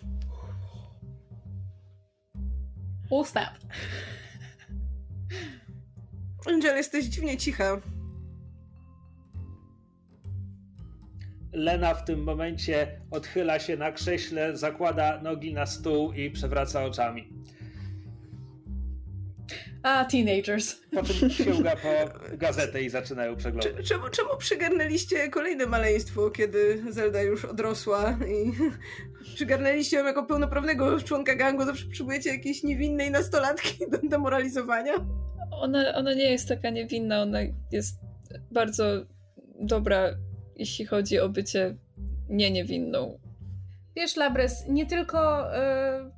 Oh 3.10 3.30
snap. 3.30 3.54
Angel, 6.48 6.78
jesteś 6.78 7.06
dziwnie 7.06 7.38
cicha. 7.38 7.82
Lena 11.54 11.94
w 11.94 12.06
tym 12.06 12.24
momencie 12.24 13.02
odchyla 13.12 13.60
się 13.60 13.78
na 13.78 13.92
krześle, 13.92 14.58
zakłada 14.58 15.22
nogi 15.22 15.54
na 15.54 15.66
stół 15.66 16.14
i 16.14 16.32
przewraca 16.32 16.86
oczami. 16.86 17.30
A, 19.86 20.06
teenagers. 20.06 20.76
Po 20.92 21.04
czym 21.04 21.30
sięga 21.30 21.76
po 21.76 21.90
gazetę 22.38 22.84
i 22.84 22.90
zaczynają 22.90 23.36
przeglądać. 23.36 23.88
Czemu, 23.88 24.10
czemu 24.10 24.30
przygarnęliście 24.38 25.30
kolejne 25.30 25.66
maleństwo, 25.66 26.32
kiedy 26.32 26.84
Zelda 26.90 27.22
już 27.22 27.46
odrosła 27.46 28.18
i 28.28 28.52
przygarnęliście 29.36 29.98
ją 29.98 30.06
jako 30.06 30.26
pełnoprawnego 30.26 31.02
członka 31.02 31.36
gangu? 31.36 31.66
Zawsze 31.66 31.86
potrzebujecie 31.86 32.30
jakiejś 32.30 32.64
niewinnej 32.64 33.12
nastolatki 33.12 33.78
do 33.92 33.98
demoralizowania? 34.10 34.94
Ona, 35.52 35.96
ona 35.96 36.14
nie 36.14 36.32
jest 36.32 36.48
taka 36.48 36.70
niewinna, 36.70 37.22
ona 37.22 37.40
jest 37.72 38.00
bardzo 38.52 38.86
dobra, 39.60 40.10
jeśli 40.56 40.86
chodzi 40.86 41.20
o 41.20 41.30
bycie 41.30 41.76
nie 42.30 42.52
niewinną. 42.52 43.20
Wiesz, 43.96 44.16
Labres, 44.16 44.68
nie 44.68 44.86
tylko 44.86 45.46
yy, 45.52 46.12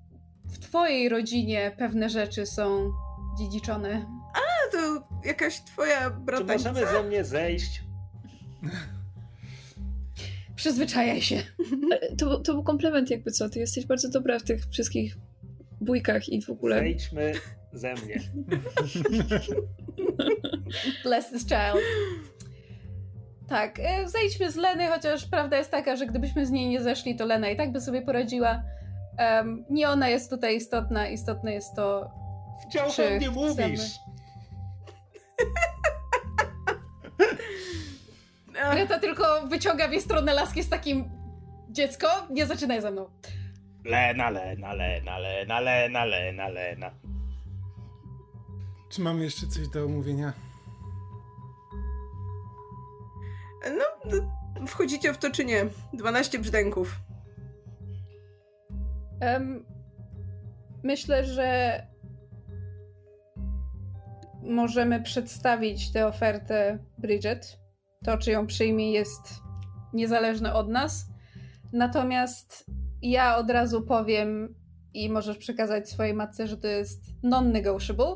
w 0.54 0.60
twojej 0.60 1.10
rodzinie 1.10 1.76
pewne 1.78 2.10
rzeczy 2.10 2.46
są 2.46 2.92
dziedziczony. 3.38 4.06
A, 4.34 4.72
to 4.72 5.08
jakaś 5.26 5.62
twoja 5.62 6.10
bratanica? 6.10 6.58
Czy 6.58 6.70
możemy 6.70 6.92
ze 6.92 7.04
mnie 7.04 7.24
zejść? 7.24 7.84
Przyzwyczajaj 10.56 11.22
się. 11.22 11.44
E, 11.92 12.16
to, 12.16 12.40
to 12.40 12.54
był 12.54 12.64
komplement 12.64 13.10
jakby 13.10 13.32
co, 13.32 13.50
ty 13.50 13.60
jesteś 13.60 13.86
bardzo 13.86 14.10
dobra 14.10 14.40
w 14.40 14.44
tych 14.44 14.66
wszystkich 14.66 15.18
bójkach 15.82 16.30
i 16.30 16.42
w 16.42 16.50
ogóle... 16.50 16.80
Zejdźmy 16.80 17.34
ze 17.74 17.94
mnie. 17.94 18.20
Bless 21.04 21.30
this 21.30 21.46
child. 21.46 21.84
Tak, 23.48 23.80
e, 23.80 24.10
zejdźmy 24.10 24.52
z 24.52 24.56
Leny, 24.56 24.88
chociaż 24.88 25.26
prawda 25.26 25.58
jest 25.58 25.72
taka, 25.72 25.96
że 25.96 26.06
gdybyśmy 26.06 26.46
z 26.46 26.52
niej 26.52 26.70
nie 26.70 26.82
zeszli, 26.82 27.16
to 27.16 27.26
Lena 27.26 27.50
i 27.50 27.58
tak 27.58 27.72
by 27.72 27.82
sobie 27.82 28.02
poradziła. 28.02 28.64
Um, 29.20 29.66
nie 29.70 29.90
ona 29.90 30.10
jest 30.10 30.30
tutaj 30.30 30.56
istotna, 30.56 31.10
istotne 31.10 31.54
jest 31.54 31.76
to, 31.76 32.12
Wciąż 32.66 33.00
o 33.00 33.10
mnie 33.10 33.32
mówisz. 33.32 33.82
Greta 38.72 39.00
tylko 39.00 39.48
wyciąga 39.48 39.88
w 39.88 39.92
jej 39.92 40.02
stronę 40.02 40.34
laski 40.34 40.64
z 40.64 40.70
takim 40.70 41.10
dziecko, 41.70 42.08
nie 42.30 42.46
zaczynaj 42.46 42.82
ze 42.82 42.92
mną. 42.92 43.10
Lena, 43.86 44.30
Lena, 44.30 44.74
Lena, 44.74 45.20
Lena, 45.20 45.60
Lena, 45.60 46.06
Lena, 46.06 46.48
Lena. 46.48 46.92
Czy 48.90 49.02
mamy 49.02 49.24
jeszcze 49.24 49.48
coś 49.48 49.68
do 49.68 49.86
omówienia? 49.86 50.34
No, 53.78 54.12
wchodzicie 54.68 55.14
w 55.14 55.18
to 55.18 55.32
czy 55.32 55.46
nie? 55.46 55.66
12 55.94 56.40
brzdęków. 56.40 56.96
Um, 59.22 59.66
myślę, 60.84 61.26
że 61.26 61.82
możemy 64.48 65.02
przedstawić 65.02 65.92
tę 65.92 66.08
ofertę 66.08 66.80
Bridget. 66.98 67.60
To, 68.06 68.18
czy 68.18 68.32
ją 68.32 68.48
przyjmie, 68.48 68.92
jest 68.92 69.42
niezależne 69.94 70.54
od 70.54 70.70
nas. 70.70 71.06
Natomiast 71.74 72.66
ja 73.02 73.38
od 73.38 73.50
razu 73.50 73.82
powiem 73.82 74.56
i 74.94 75.10
możesz 75.10 75.38
przekazać 75.38 75.90
swojej 75.90 76.14
matce, 76.14 76.48
że 76.48 76.58
to 76.58 76.68
jest 76.68 77.04
non-negotiable, 77.24 78.16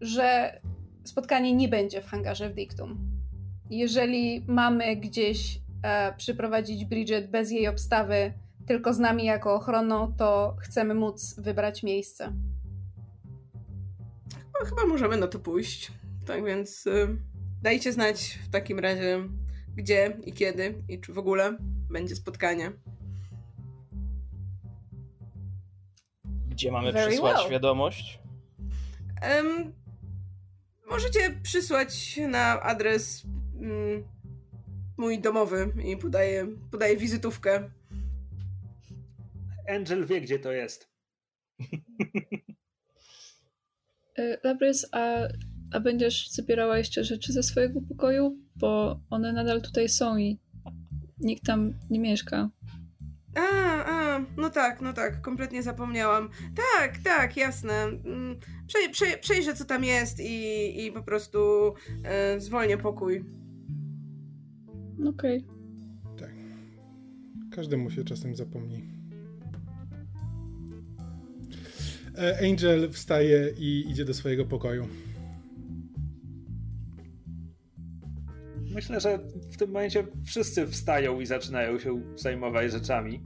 że 0.00 0.58
spotkanie 1.04 1.54
nie 1.54 1.68
będzie 1.68 2.02
w 2.02 2.06
hangarze 2.06 2.50
w 2.50 2.54
Dictum. 2.54 3.10
Jeżeli 3.70 4.44
mamy 4.48 4.96
gdzieś 4.96 5.60
e, 5.82 6.14
przyprowadzić 6.16 6.84
Bridget 6.84 7.30
bez 7.30 7.50
jej 7.50 7.68
obstawy, 7.68 8.32
tylko 8.66 8.94
z 8.94 8.98
nami 8.98 9.24
jako 9.24 9.54
ochroną, 9.54 10.12
to 10.16 10.56
chcemy 10.60 10.94
móc 10.94 11.40
wybrać 11.40 11.82
miejsce. 11.82 12.32
No, 14.60 14.66
chyba 14.66 14.86
możemy 14.86 15.16
na 15.16 15.26
to 15.26 15.38
pójść. 15.38 15.92
Tak 16.26 16.44
więc 16.44 16.86
y, 16.86 17.16
dajcie 17.62 17.92
znać 17.92 18.38
w 18.44 18.50
takim 18.50 18.78
razie, 18.78 19.28
gdzie 19.76 20.16
i 20.24 20.32
kiedy 20.32 20.82
i 20.88 21.00
czy 21.00 21.12
w 21.12 21.18
ogóle 21.18 21.56
będzie 21.90 22.16
spotkanie. 22.16 22.72
Gdzie 26.48 26.72
mamy 26.72 26.92
Very 26.92 27.10
przysłać 27.10 27.36
well. 27.36 27.50
wiadomość? 27.50 28.18
Um, 29.22 29.72
możecie 30.90 31.40
przysłać 31.42 32.20
na 32.28 32.62
adres 32.62 33.24
mm, 33.60 34.04
mój 34.96 35.20
domowy 35.20 35.72
i 35.84 35.96
podaję, 35.96 36.46
podaję 36.70 36.96
wizytówkę. 36.96 37.70
Angel 39.68 40.06
wie, 40.06 40.20
gdzie 40.20 40.38
to 40.38 40.52
jest. 40.52 40.88
E, 44.18 44.38
Labrys, 44.44 44.86
a, 44.92 45.28
a 45.72 45.80
będziesz 45.80 46.30
zabierała 46.30 46.78
jeszcze 46.78 47.04
rzeczy 47.04 47.32
ze 47.32 47.42
swojego 47.42 47.80
pokoju? 47.80 48.38
Bo 48.56 49.00
one 49.10 49.32
nadal 49.32 49.62
tutaj 49.62 49.88
są 49.88 50.16
i 50.16 50.40
nikt 51.18 51.44
tam 51.44 51.74
nie 51.90 52.00
mieszka. 52.00 52.50
A, 53.36 53.84
a, 53.84 54.26
no 54.36 54.50
tak, 54.50 54.80
no 54.80 54.92
tak, 54.92 55.20
kompletnie 55.20 55.62
zapomniałam. 55.62 56.28
Tak, 56.56 56.98
tak, 56.98 57.36
jasne. 57.36 57.82
Mm, 57.82 58.38
przej, 58.66 58.90
przej, 58.90 59.18
przejrzę, 59.20 59.54
co 59.54 59.64
tam 59.64 59.84
jest 59.84 60.20
i, 60.20 60.86
i 60.86 60.92
po 60.92 61.02
prostu 61.02 61.38
e, 62.04 62.40
zwolnię 62.40 62.78
pokój. 62.78 63.24
Okej. 65.08 65.44
Okay. 65.44 66.18
Tak. 66.18 66.34
Każdemu 67.50 67.90
się 67.90 68.04
czasem 68.04 68.34
zapomni. 68.34 68.93
Angel 72.42 72.90
wstaje 72.90 73.50
i 73.58 73.90
idzie 73.90 74.04
do 74.04 74.14
swojego 74.14 74.44
pokoju. 74.44 74.88
Myślę, 78.74 79.00
że 79.00 79.18
w 79.52 79.56
tym 79.56 79.68
momencie 79.70 80.04
wszyscy 80.26 80.66
wstają 80.66 81.20
i 81.20 81.26
zaczynają 81.26 81.78
się 81.78 82.02
zajmować 82.16 82.72
rzeczami. 82.72 83.22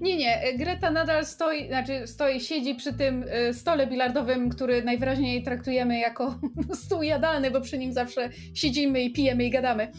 Nie, 0.00 0.16
nie, 0.16 0.42
Greta 0.58 0.90
nadal 0.90 1.26
stoi, 1.26 1.66
znaczy 1.66 2.06
stoi, 2.06 2.40
siedzi 2.40 2.74
przy 2.74 2.92
tym 2.92 3.22
y, 3.22 3.54
stole 3.54 3.86
bilardowym, 3.86 4.50
który 4.50 4.82
najwyraźniej 4.82 5.42
traktujemy 5.42 5.98
jako 5.98 6.40
stół 6.84 7.02
jadalny, 7.02 7.50
bo 7.50 7.60
przy 7.60 7.78
nim 7.78 7.92
zawsze 7.92 8.30
siedzimy 8.54 9.02
i 9.02 9.12
pijemy 9.12 9.44
i 9.44 9.50
gadamy. 9.50 9.92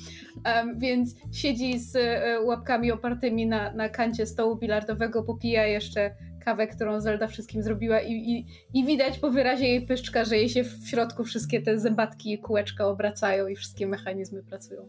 Um, 0.46 0.80
więc 0.80 1.16
siedzi 1.32 1.80
z 1.80 1.98
łapkami 2.46 2.92
opartymi 2.92 3.48
na, 3.48 3.74
na 3.74 3.90
kancie 3.90 4.26
stołu 4.26 4.56
bilardowego, 4.56 5.24
popija 5.24 5.66
jeszcze 5.66 6.16
kawę, 6.46 6.68
którą 6.68 7.02
Zelda 7.02 7.28
wszystkim 7.28 7.64
zrobiła 7.64 8.02
i, 8.02 8.12
i, 8.12 8.46
i 8.74 8.86
widać 8.86 9.20
po 9.20 9.32
wyrazie 9.32 9.68
jej 9.68 9.86
pyszczka, 9.86 10.26
że 10.26 10.38
jej 10.38 10.50
się 10.50 10.64
w 10.64 10.88
środku 10.88 11.24
wszystkie 11.24 11.62
te 11.62 11.80
zębatki 11.80 12.34
i 12.34 12.40
kółeczka 12.40 12.88
obracają 12.88 13.48
i 13.48 13.56
wszystkie 13.56 13.88
mechanizmy 13.88 14.44
pracują. 14.44 14.88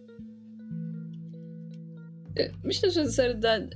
Myślę, 2.64 2.90
że 2.90 3.09
Zelda 3.09 3.57
y, 3.59 3.68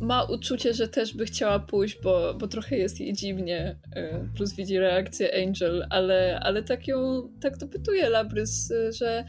ma 0.00 0.22
uczucie, 0.24 0.74
że 0.74 0.88
też 0.88 1.16
by 1.16 1.24
chciała 1.24 1.58
pójść, 1.58 1.98
bo, 2.02 2.34
bo 2.34 2.48
trochę 2.48 2.76
jest 2.76 3.00
jej 3.00 3.12
dziwnie, 3.12 3.78
y, 3.96 4.28
plus 4.36 4.54
widzi 4.56 4.78
reakcję 4.78 5.46
Angel, 5.46 5.86
ale, 5.90 6.40
ale 6.42 6.62
tak 6.62 6.88
ją, 6.88 7.28
tak 7.40 7.58
dopytuje 7.58 8.08
Labrys, 8.08 8.70
y, 8.70 8.92
że 8.92 9.24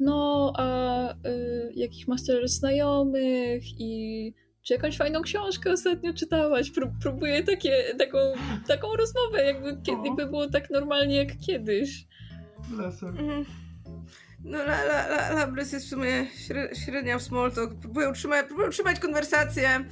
no, 0.00 0.52
a 0.56 1.14
jakich 1.74 2.08
masz 2.08 2.20
znajomych 2.44 3.80
i 3.80 4.34
czy 4.64 4.74
jakąś 4.74 4.96
fajną 4.96 5.22
książkę 5.22 5.72
ostatnio 5.72 6.14
czytałaś? 6.14 6.70
Prób, 6.70 6.90
próbuję 7.02 7.42
takie, 7.42 7.94
taką, 7.98 8.18
taką 8.66 8.96
rozmowę, 8.96 9.44
jakby, 9.44 9.76
jakby 10.06 10.26
było 10.26 10.50
tak 10.50 10.70
normalnie 10.70 11.16
jak 11.16 11.38
kiedyś. 11.46 12.06
Mhm. 13.18 13.44
No, 14.44 14.58
la, 14.58 14.84
la, 14.84 15.06
la, 15.08 15.32
Labrys 15.32 15.72
jest 15.72 15.86
w 15.86 15.88
sumie 15.88 16.26
średnia 16.84 17.18
w 17.18 17.22
small 17.22 17.52
talk. 17.52 17.74
Próbuję 17.80 18.08
utrzymać, 18.08 18.46
próbuję 18.46 18.68
utrzymać 18.68 19.00
konwersację 19.00 19.84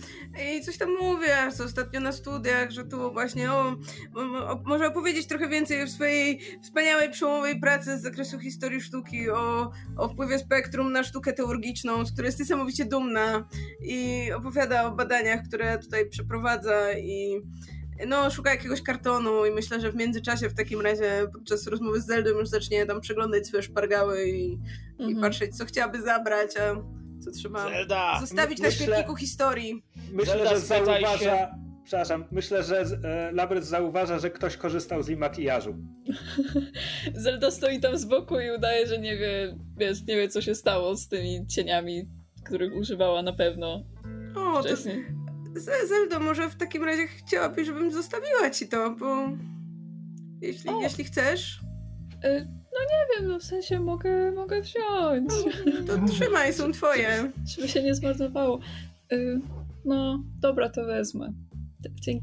i 0.57 0.61
coś 0.61 0.79
tam 0.79 0.89
mówię, 1.01 1.37
co 1.57 1.65
ostatnio 1.65 2.01
na 2.01 2.13
studiach, 2.13 2.71
że 2.71 2.85
tu 2.85 3.13
właśnie 3.13 3.53
o, 3.53 3.77
o, 4.15 4.63
może 4.65 4.87
opowiedzieć 4.87 5.27
trochę 5.27 5.49
więcej 5.49 5.83
o 5.83 5.87
swojej 5.87 6.41
wspaniałej, 6.63 7.11
przełomowej 7.11 7.61
pracy 7.61 7.99
z 7.99 8.03
zakresu 8.03 8.39
historii 8.39 8.81
sztuki, 8.81 9.31
o, 9.31 9.73
o 9.97 10.09
wpływie 10.09 10.39
spektrum 10.39 10.93
na 10.93 11.05
sztukę 11.05 11.33
teurgiczną, 11.33 12.05
z 12.05 12.13
której 12.13 12.29
jest 12.29 12.39
niesamowicie 12.39 12.85
dumna 12.85 13.49
i 13.81 14.29
opowiada 14.37 14.87
o 14.87 14.91
badaniach, 14.91 15.41
które 15.49 15.79
tutaj 15.79 16.09
przeprowadza 16.09 16.93
i 16.93 17.41
no, 18.07 18.31
szuka 18.31 18.51
jakiegoś 18.51 18.83
kartonu 18.83 19.47
i 19.47 19.51
myślę, 19.51 19.81
że 19.81 19.93
w 19.93 19.95
międzyczasie 19.95 20.49
w 20.49 20.55
takim 20.55 20.81
razie 20.81 21.27
podczas 21.33 21.67
rozmowy 21.67 22.01
z 22.01 22.07
Zeldą 22.07 22.31
już 22.31 22.49
zacznie 22.49 22.87
tam 22.87 23.01
przeglądać 23.01 23.47
swoje 23.47 23.63
szpargały 23.63 24.29
i, 24.29 24.59
mhm. 24.91 25.11
i 25.11 25.21
patrzeć, 25.21 25.57
co 25.57 25.65
chciałaby 25.65 26.03
zabrać, 26.03 26.51
a 26.57 26.75
co 27.25 27.31
trzeba 27.31 27.71
Zelda. 27.71 28.21
zostawić 28.21 28.61
myślę, 28.61 28.87
na 28.87 28.93
świetniku 28.93 29.17
historii. 29.17 29.85
Myślę, 30.13 30.35
Zelda, 30.35 30.51
że 30.51 30.61
zauważa... 30.61 31.19
Się. 31.19 31.49
Przepraszam, 31.85 32.25
myślę, 32.31 32.63
że 32.63 32.81
e, 32.81 33.33
Labret 33.33 33.65
zauważa, 33.65 34.19
że 34.19 34.31
ktoś 34.31 34.57
korzystał 34.57 35.03
z 35.03 35.09
jej 35.09 35.17
makijażu. 35.17 35.75
Zelda 37.15 37.51
stoi 37.51 37.81
tam 37.81 37.99
z 37.99 38.05
boku 38.05 38.41
i 38.41 38.51
udaje, 38.51 38.87
że 38.87 38.99
nie 38.99 39.17
wie, 39.17 39.57
wiesz, 39.77 40.07
nie 40.07 40.17
wie, 40.17 40.29
co 40.29 40.43
się 40.43 40.55
stało 40.55 40.97
z 40.97 41.09
tymi 41.09 41.47
cieniami, 41.47 42.09
których 42.45 42.77
używała 42.77 43.23
na 43.23 43.33
pewno 43.33 43.85
o, 44.37 44.63
wcześniej. 44.63 45.05
To 45.05 45.22
Zeldo, 45.89 46.21
może 46.21 46.51
w 46.51 46.57
takim 46.57 46.85
razie 46.85 47.07
chciałabyś, 47.07 47.67
żebym 47.67 47.93
zostawiła 47.93 48.51
ci 48.51 48.69
to, 48.69 48.91
bo 48.91 49.29
jeśli, 50.41 50.71
jeśli 50.81 51.05
chcesz. 51.05 51.61
Y, 52.25 52.49
no 52.49 52.81
nie 52.81 53.07
wiem, 53.21 53.29
no 53.29 53.39
w 53.39 53.43
sensie 53.43 53.81
mogę, 53.81 54.33
mogę 54.33 54.63
wziąć. 54.63 55.33
No, 55.67 55.87
to 55.87 56.07
trzymaj, 56.13 56.53
są 56.53 56.73
twoje. 56.73 57.33
Żeby 57.57 57.69
się 57.69 57.83
nie 57.83 57.95
zmarnowało. 57.95 58.61
Y, 59.13 59.41
no, 59.85 60.25
dobra, 60.41 60.69
to 60.69 60.85
wezmę. 60.85 61.33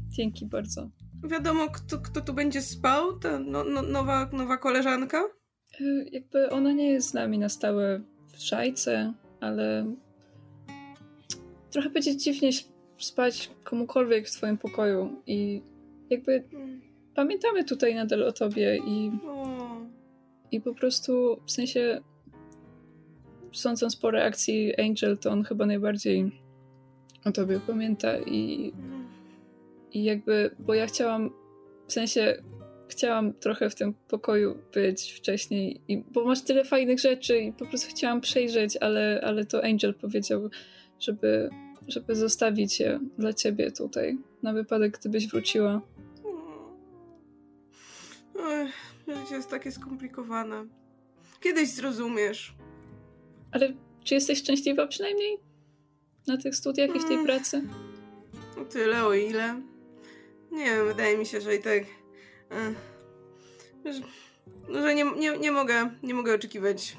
Dzięki 0.08 0.46
bardzo. 0.46 0.90
Wiadomo, 1.24 1.68
kto, 1.68 1.98
kto 1.98 2.20
tu 2.20 2.32
będzie 2.32 2.62
spał? 2.62 3.18
Ta 3.18 3.38
no, 3.38 3.64
no, 3.64 3.82
nowa, 3.82 4.30
nowa 4.32 4.56
koleżanka? 4.56 5.24
Y, 5.80 6.08
jakby 6.12 6.50
ona 6.50 6.72
nie 6.72 6.90
jest 6.90 7.08
z 7.08 7.14
nami 7.14 7.38
na 7.38 7.48
stałe 7.48 8.00
w 8.28 8.42
szajce, 8.42 9.14
ale 9.40 9.94
trochę 11.70 11.90
będzie 11.90 12.16
dziwnie 12.16 12.50
spać 13.00 13.50
komukolwiek 13.64 14.28
w 14.28 14.30
twoim 14.30 14.58
pokoju 14.58 15.22
i 15.26 15.62
jakby 16.10 16.44
pamiętamy 17.14 17.64
tutaj 17.64 17.94
nadal 17.94 18.22
o 18.22 18.32
tobie 18.32 18.76
i 18.86 19.10
i 20.52 20.60
po 20.60 20.74
prostu 20.74 21.40
w 21.46 21.50
sensie 21.50 22.00
sądząc 23.52 23.96
po 23.96 24.10
reakcji 24.10 24.80
Angel, 24.80 25.18
to 25.18 25.30
on 25.30 25.44
chyba 25.44 25.66
najbardziej 25.66 26.40
o 27.24 27.32
tobie 27.32 27.60
pamięta 27.66 28.18
i 28.18 28.72
i 29.92 30.04
jakby, 30.04 30.50
bo 30.58 30.74
ja 30.74 30.86
chciałam 30.86 31.30
w 31.86 31.92
sensie 31.92 32.42
chciałam 32.88 33.32
trochę 33.32 33.70
w 33.70 33.74
tym 33.74 33.94
pokoju 34.08 34.58
być 34.74 35.12
wcześniej, 35.12 35.80
i, 35.88 36.04
bo 36.12 36.24
masz 36.24 36.42
tyle 36.42 36.64
fajnych 36.64 36.98
rzeczy 36.98 37.38
i 37.38 37.52
po 37.52 37.66
prostu 37.66 37.90
chciałam 37.90 38.20
przejrzeć, 38.20 38.76
ale, 38.76 39.20
ale 39.24 39.44
to 39.44 39.64
Angel 39.64 39.94
powiedział, 39.94 40.50
żeby 41.00 41.50
żeby 41.90 42.16
zostawić 42.16 42.80
je 42.80 43.00
dla 43.18 43.32
ciebie 43.32 43.72
tutaj, 43.72 44.18
na 44.42 44.52
wypadek, 44.52 44.98
gdybyś 44.98 45.28
wróciła. 45.28 45.80
Ech, 48.50 48.72
życie 49.08 49.34
jest 49.34 49.50
takie 49.50 49.72
skomplikowane. 49.72 50.66
Kiedyś 51.40 51.68
zrozumiesz. 51.68 52.54
Ale 53.52 53.72
czy 54.04 54.14
jesteś 54.14 54.38
szczęśliwa 54.38 54.86
przynajmniej? 54.86 55.38
Na 56.26 56.36
tych 56.36 56.56
studiach 56.56 56.96
i 56.96 57.00
w 57.00 57.04
tej 57.04 57.14
mm. 57.14 57.26
pracy? 57.26 57.62
O 58.60 58.64
tyle, 58.64 59.04
o 59.04 59.14
ile. 59.14 59.60
Nie 60.50 60.64
wiem, 60.64 60.86
wydaje 60.86 61.18
mi 61.18 61.26
się, 61.26 61.40
że 61.40 61.56
i 61.56 61.62
tak. 61.62 61.82
że, 63.84 64.00
że 64.82 64.94
nie, 64.94 65.04
nie, 65.04 65.38
nie, 65.38 65.52
mogę, 65.52 65.90
nie 66.02 66.14
mogę 66.14 66.34
oczekiwać 66.34 66.96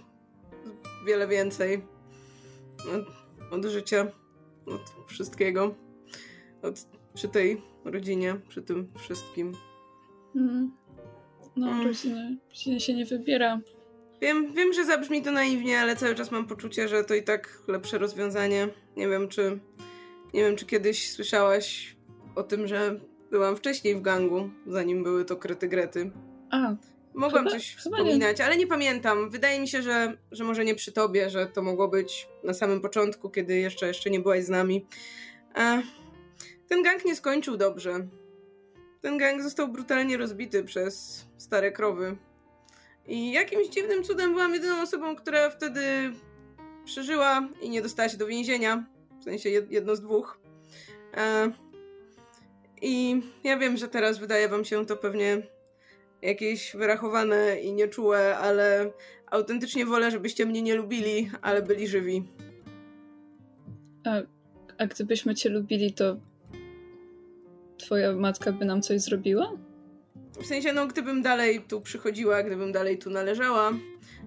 wiele 1.06 1.28
więcej 1.28 1.82
od, 2.80 3.06
od 3.52 3.66
życia 3.66 4.21
od 4.66 4.94
wszystkiego. 5.08 5.76
Od, 6.62 6.88
przy 7.14 7.28
tej 7.28 7.62
rodzinie, 7.86 8.36
przy 8.50 8.62
tym 8.62 8.88
wszystkim. 9.00 9.54
Mm. 10.36 10.72
No, 11.56 11.68
mm. 11.68 11.88
rodziny, 11.88 12.38
rodziny 12.50 12.80
się 12.80 12.94
nie 12.94 13.06
wybiera. 13.06 13.60
Wiem, 14.22 14.54
wiem, 14.54 14.74
że 14.74 14.86
zabrzmi 14.86 15.22
to 15.22 15.32
naiwnie, 15.32 15.80
ale 15.80 15.96
cały 15.96 16.16
czas 16.16 16.32
mam 16.32 16.48
poczucie, 16.48 16.88
że 16.88 17.04
to 17.04 17.14
i 17.14 17.24
tak 17.24 17.62
lepsze 17.68 17.98
rozwiązanie. 17.98 18.68
Nie 18.98 19.08
wiem, 19.08 19.28
czy 19.28 19.60
nie 20.34 20.42
wiem, 20.42 20.56
czy 20.56 20.66
kiedyś 20.66 21.12
słyszałaś 21.12 21.96
o 22.36 22.44
tym, 22.44 22.68
że 22.68 23.00
byłam 23.32 23.56
wcześniej 23.56 23.96
w 23.96 24.02
gangu, 24.02 24.50
zanim 24.68 25.04
były 25.04 25.26
to 25.26 25.36
krety 25.36 25.68
grety. 25.68 26.12
A, 26.50 26.76
Mogłam 27.14 27.44
chyba, 27.44 27.56
coś 27.56 27.76
wspominać, 27.76 28.40
nie. 28.40 28.46
ale 28.46 28.58
nie 28.58 28.68
pamiętam. 28.68 29.30
Wydaje 29.30 29.60
mi 29.60 29.68
się, 29.68 29.82
że, 29.82 30.18
że 30.32 30.44
może 30.44 30.66
nie 30.66 30.76
przy 30.76 30.92
tobie, 30.92 31.30
że 31.30 31.48
to 31.48 31.62
mogło 31.62 31.88
być 31.88 32.28
na 32.44 32.54
samym 32.54 32.82
początku, 32.82 33.30
kiedy 33.30 33.58
jeszcze, 33.58 33.88
jeszcze 33.88 34.10
nie 34.10 34.20
byłaś 34.20 34.44
z 34.44 34.50
nami. 34.50 34.86
A 35.54 35.82
ten 36.68 36.84
gang 36.84 37.06
nie 37.06 37.16
skończył 37.16 37.58
dobrze. 37.58 38.08
Ten 39.02 39.18
gang 39.18 39.44
został 39.44 39.68
brutalnie 39.68 40.18
rozbity 40.18 40.64
przez 40.64 41.26
stare 41.38 41.72
krowy. 41.72 42.18
I 43.08 43.32
jakimś 43.32 43.68
dziwnym 43.68 44.04
cudem 44.04 44.34
byłam 44.34 44.54
jedyną 44.54 44.82
osobą, 44.82 45.16
która 45.16 45.50
wtedy 45.50 45.82
przeżyła 46.86 47.50
i 47.62 47.70
nie 47.70 47.82
dostała 47.82 48.10
się 48.10 48.18
do 48.18 48.28
więzienia. 48.28 48.86
W 49.22 49.24
sensie 49.24 49.50
jedno 49.50 49.96
z 49.96 50.02
dwóch. 50.02 50.40
I 52.82 53.22
ja 53.44 53.58
wiem, 53.58 53.78
że 53.78 53.88
teraz 53.88 54.20
wydaje 54.20 54.50
wam 54.50 54.66
się 54.66 54.86
to 54.86 54.98
pewnie 54.98 55.42
jakieś 56.22 56.76
wyrachowane 56.76 57.60
i 57.60 57.74
nieczułe, 57.74 58.38
ale 58.38 58.92
autentycznie 59.28 59.86
wolę, 59.86 60.12
żebyście 60.12 60.46
mnie 60.46 60.62
nie 60.62 60.76
lubili, 60.76 61.30
ale 61.42 61.62
byli 61.62 61.88
żywi. 61.88 62.24
A, 64.06 64.22
a 64.78 64.88
gdybyśmy 64.88 65.36
cię 65.36 65.50
lubili, 65.50 65.94
to 65.94 66.18
twoja 67.78 68.14
matka 68.14 68.52
by 68.52 68.66
nam 68.66 68.82
coś 68.82 69.02
zrobiła? 69.02 69.52
W 70.42 70.46
sensie, 70.46 70.74
no, 70.74 70.88
gdybym 70.88 71.22
dalej 71.22 71.62
tu 71.62 71.82
przychodziła, 71.82 72.44
gdybym 72.44 72.72
dalej 72.72 72.98
tu 72.98 73.10
należała, 73.10 73.72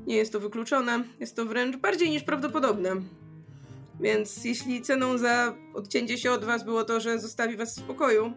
nie 0.07 0.17
jest 0.17 0.33
to 0.33 0.41
wykluczone, 0.41 1.05
jest 1.21 1.37
to 1.37 1.45
wręcz 1.45 1.77
bardziej 1.77 2.11
niż 2.11 2.23
prawdopodobne. 2.23 2.91
Więc 4.01 4.45
jeśli 4.45 4.83
ceną 4.83 5.19
za 5.19 5.55
odcięcie 5.75 6.19
się 6.19 6.31
od 6.31 6.45
was 6.45 6.65
było 6.65 6.85
to, 6.85 7.01
że 7.01 7.19
zostawi 7.19 7.57
was 7.57 7.77
w 7.77 7.79
spokoju, 7.79 8.33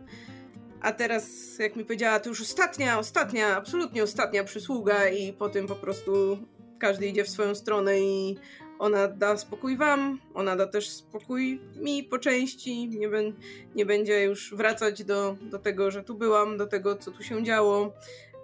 a 0.82 0.92
teraz, 0.92 1.58
jak 1.60 1.76
mi 1.76 1.86
powiedziała, 1.86 2.20
to 2.20 2.30
już 2.30 2.42
ostatnia, 2.42 3.00
ostatnia, 3.00 3.58
absolutnie 3.58 4.04
ostatnia 4.04 4.44
przysługa 4.44 5.10
i 5.10 5.34
po 5.34 5.50
tym 5.50 5.68
po 5.68 5.76
prostu 5.76 6.38
każdy 6.80 7.08
idzie 7.08 7.24
w 7.24 7.30
swoją 7.30 7.56
stronę 7.56 8.00
i 8.00 8.38
ona 8.80 9.08
da 9.08 9.38
spokój 9.38 9.78
wam, 9.78 10.20
ona 10.34 10.56
da 10.56 10.68
też 10.68 10.90
spokój 10.90 11.62
mi 11.76 12.04
po 12.04 12.20
części, 12.20 12.88
nie, 12.88 13.10
ben, 13.10 13.34
nie 13.76 13.86
będzie 13.86 14.24
już 14.24 14.54
wracać 14.56 15.04
do, 15.04 15.38
do 15.42 15.60
tego, 15.60 15.92
że 15.92 16.04
tu 16.04 16.16
byłam, 16.16 16.58
do 16.58 16.68
tego, 16.68 16.96
co 16.96 17.12
tu 17.12 17.24
się 17.24 17.44
działo. 17.44 17.94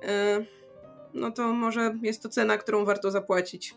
E, 0.03 0.45
no 1.13 1.31
to 1.31 1.53
może 1.53 1.97
jest 2.01 2.23
to 2.23 2.29
cena, 2.29 2.57
którą 2.57 2.86
warto 2.86 3.11
zapłacić. 3.11 3.75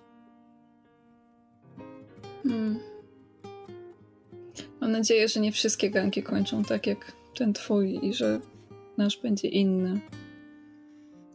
Hmm. 2.42 2.80
Mam 4.80 4.92
nadzieję, 4.92 5.28
że 5.28 5.40
nie 5.40 5.52
wszystkie 5.52 5.90
ganki 5.90 6.22
kończą 6.22 6.64
tak 6.64 6.86
jak 6.86 7.12
ten 7.36 7.52
twój 7.52 7.98
i 8.02 8.14
że 8.14 8.40
nasz 8.96 9.16
będzie 9.22 9.48
inny. 9.48 10.00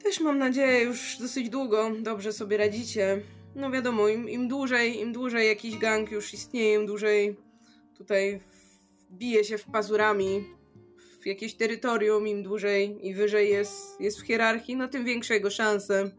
Też 0.03 0.19
mam 0.19 0.37
nadzieję, 0.37 0.83
już 0.83 1.17
dosyć 1.19 1.49
długo 1.49 1.91
dobrze 1.99 2.33
sobie 2.33 2.57
radzicie. 2.57 3.21
No 3.55 3.71
wiadomo, 3.71 4.07
im, 4.07 4.29
im 4.29 4.47
dłużej, 4.47 4.99
im 4.99 5.13
dłużej 5.13 5.47
jakiś 5.47 5.77
gang 5.77 6.11
już 6.11 6.33
istnieje, 6.33 6.75
im 6.75 6.85
dłużej 6.85 7.35
tutaj 7.97 8.41
bije 9.11 9.43
się 9.43 9.57
w 9.57 9.65
pazurami 9.65 10.43
w 11.21 11.25
jakieś 11.25 11.53
terytorium, 11.53 12.27
im 12.27 12.43
dłużej 12.43 13.07
i 13.07 13.13
wyżej 13.13 13.49
jest, 13.49 14.01
jest 14.01 14.21
w 14.21 14.25
hierarchii, 14.25 14.75
no 14.75 14.87
tym 14.87 15.05
większe 15.05 15.33
jego 15.33 15.49
szanse. 15.49 16.11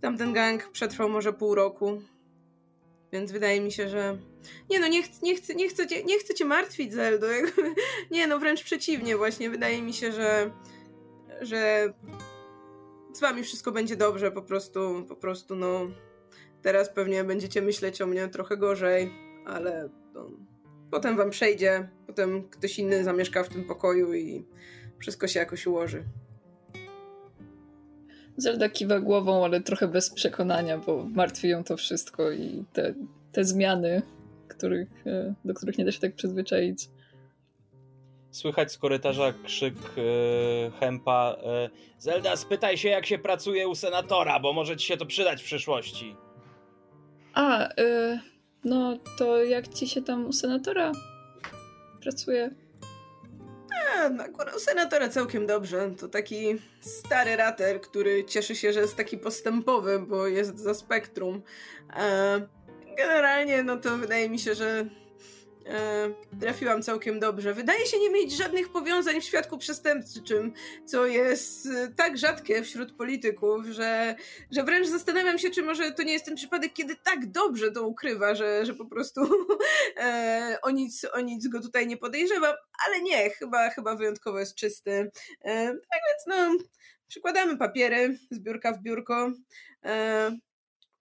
Tamten 0.00 0.32
gang 0.32 0.70
przetrwał 0.72 1.08
może 1.08 1.32
pół 1.32 1.54
roku, 1.54 2.02
więc 3.14 3.32
wydaje 3.32 3.60
mi 3.60 3.72
się, 3.72 3.88
że. 3.88 4.18
Nie 4.70 4.80
no, 4.80 4.88
nie, 4.88 5.02
ch 5.02 5.22
nie, 5.22 5.36
chcę, 5.36 5.54
nie, 5.54 5.68
chcę, 5.68 5.86
cię, 5.86 6.04
nie 6.04 6.18
chcę 6.18 6.34
cię 6.34 6.44
martwić, 6.44 6.92
Zeldo. 6.92 7.26
nie 8.10 8.26
no, 8.26 8.38
wręcz 8.38 8.62
przeciwnie, 8.62 9.16
właśnie. 9.16 9.50
Wydaje 9.50 9.82
mi 9.82 9.92
się, 9.92 10.12
że. 10.12 10.50
że 11.40 11.92
z 13.12 13.20
wami 13.20 13.42
wszystko 13.42 13.72
będzie 13.72 13.96
dobrze, 13.96 14.30
po 14.30 14.42
prostu, 14.42 15.04
po 15.08 15.16
prostu, 15.16 15.56
no. 15.56 15.90
Teraz 16.62 16.94
pewnie 16.94 17.24
będziecie 17.24 17.62
myśleć 17.62 18.02
o 18.02 18.06
mnie 18.06 18.28
trochę 18.28 18.56
gorzej, 18.56 19.12
ale 19.46 19.88
no, 20.14 20.30
potem 20.90 21.16
wam 21.16 21.30
przejdzie, 21.30 21.88
potem 22.06 22.48
ktoś 22.48 22.78
inny 22.78 23.04
zamieszka 23.04 23.42
w 23.44 23.48
tym 23.48 23.64
pokoju 23.64 24.14
i 24.14 24.44
wszystko 24.98 25.28
się 25.28 25.40
jakoś 25.40 25.66
ułoży. 25.66 26.04
Zelda 28.36 28.68
kiwa 28.68 29.00
głową, 29.00 29.44
ale 29.44 29.60
trochę 29.60 29.88
bez 29.88 30.10
przekonania, 30.10 30.78
bo 30.78 31.04
martwi 31.04 31.48
ją 31.48 31.64
to 31.64 31.76
wszystko 31.76 32.30
i 32.30 32.64
te, 32.72 32.94
te 33.32 33.44
zmiany, 33.44 34.02
których, 34.48 35.06
e, 35.06 35.34
do 35.44 35.54
których 35.54 35.78
nie 35.78 35.84
da 35.84 35.92
się 35.92 36.00
tak 36.00 36.14
przyzwyczaić. 36.14 36.88
Słychać 38.30 38.72
z 38.72 38.78
korytarza 38.78 39.34
krzyk 39.44 39.74
e, 39.74 40.70
Hempa. 40.80 41.36
E, 41.42 41.70
Zelda, 41.98 42.36
spytaj 42.36 42.78
się, 42.78 42.88
jak 42.88 43.06
się 43.06 43.18
pracuje 43.18 43.68
u 43.68 43.74
senatora, 43.74 44.40
bo 44.40 44.52
może 44.52 44.76
ci 44.76 44.86
się 44.86 44.96
to 44.96 45.06
przydać 45.06 45.42
w 45.42 45.44
przyszłości. 45.44 46.16
A, 47.34 47.68
y, 47.80 48.20
no 48.64 48.98
to 49.18 49.44
jak 49.44 49.68
ci 49.68 49.88
się 49.88 50.02
tam 50.02 50.26
u 50.26 50.32
senatora 50.32 50.92
pracuje? 52.00 52.50
A, 53.96 54.22
akurat 54.22 54.60
senatora 54.60 55.08
całkiem 55.08 55.46
dobrze. 55.46 55.90
To 56.00 56.08
taki 56.08 56.58
stary 56.80 57.36
rater, 57.36 57.80
który 57.80 58.24
cieszy 58.24 58.56
się, 58.56 58.72
że 58.72 58.80
jest 58.80 58.96
taki 58.96 59.18
postępowy, 59.18 59.98
bo 59.98 60.26
jest 60.26 60.58
za 60.58 60.74
spektrum. 60.74 61.42
E, 61.96 62.46
generalnie, 62.96 63.62
no 63.62 63.76
to 63.76 63.96
wydaje 63.96 64.30
mi 64.30 64.38
się, 64.38 64.54
że 64.54 64.86
e, 65.66 66.10
trafiłam 66.40 66.82
całkiem 66.82 67.20
dobrze. 67.20 67.54
Wydaje 67.54 67.86
się 67.86 67.98
nie 67.98 68.10
mieć 68.10 68.32
żadnych 68.36 68.68
powiązań 68.72 69.20
w 69.20 69.24
świadku 69.24 69.58
przestępczym, 69.58 70.52
co 70.84 71.06
jest 71.06 71.66
e, 71.66 71.88
tak 71.96 72.18
rzadkie 72.18 72.62
wśród 72.62 72.92
polityków, 72.92 73.66
że, 73.66 74.14
że 74.50 74.64
wręcz 74.64 74.88
zastanawiam 74.88 75.38
się, 75.38 75.50
czy 75.50 75.62
może 75.62 75.92
to 75.92 76.02
nie 76.02 76.12
jest 76.12 76.24
ten 76.24 76.36
przypadek, 76.36 76.72
kiedy 76.72 76.96
tak 76.96 77.30
dobrze 77.30 77.70
to 77.70 77.86
ukrywa, 77.86 78.34
że, 78.34 78.66
że 78.66 78.74
po 78.74 78.86
prostu 78.86 79.20
e, 79.96 80.58
o, 80.62 80.70
nic, 80.70 81.06
o 81.12 81.20
nic 81.20 81.48
go 81.48 81.60
tutaj 81.60 81.86
nie 81.86 81.96
podejrzewa, 81.96 82.56
ale 82.86 83.00
nie, 83.02 83.30
chyba, 83.30 83.70
chyba 83.70 83.96
wyjątkowo 83.96 84.38
jest 84.38 84.54
czysty. 84.54 85.10
E, 85.44 85.66
tak 85.66 86.00
więc 86.08 86.26
no, 86.26 86.64
przykładamy 87.08 87.56
papiery 87.56 88.18
z 88.30 88.38
biurka 88.38 88.72
w 88.72 88.82
biurko. 88.82 89.32
E, 89.84 90.30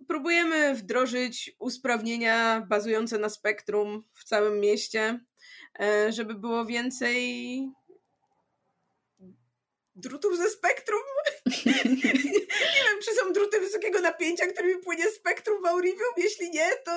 próbujemy 0.08 0.76
wdrożyć 0.76 1.56
usprawnienia 1.60 2.66
bazujące 2.70 3.18
na 3.18 3.30
spektrum 3.30 4.04
w 4.14 4.24
całym 4.24 4.60
mieście, 4.60 5.20
e, 5.80 6.12
żeby 6.12 6.36
było 6.36 6.66
więcej 6.66 7.60
drutów 9.96 10.38
ze 10.38 10.50
spektrum. 10.50 11.02
nie 11.76 12.14
wiem, 12.14 13.00
czy 13.04 13.14
są 13.16 13.34
druty 13.34 13.60
wysokiego 13.60 14.02
napięcia, 14.02 14.48
którymi 14.48 14.82
płynie 14.82 15.08
spektrum 15.12 15.64
w 15.64 15.66
Aurivium. 15.66 16.14
Jeśli 16.18 16.52
nie, 16.52 16.70
to 16.86 16.92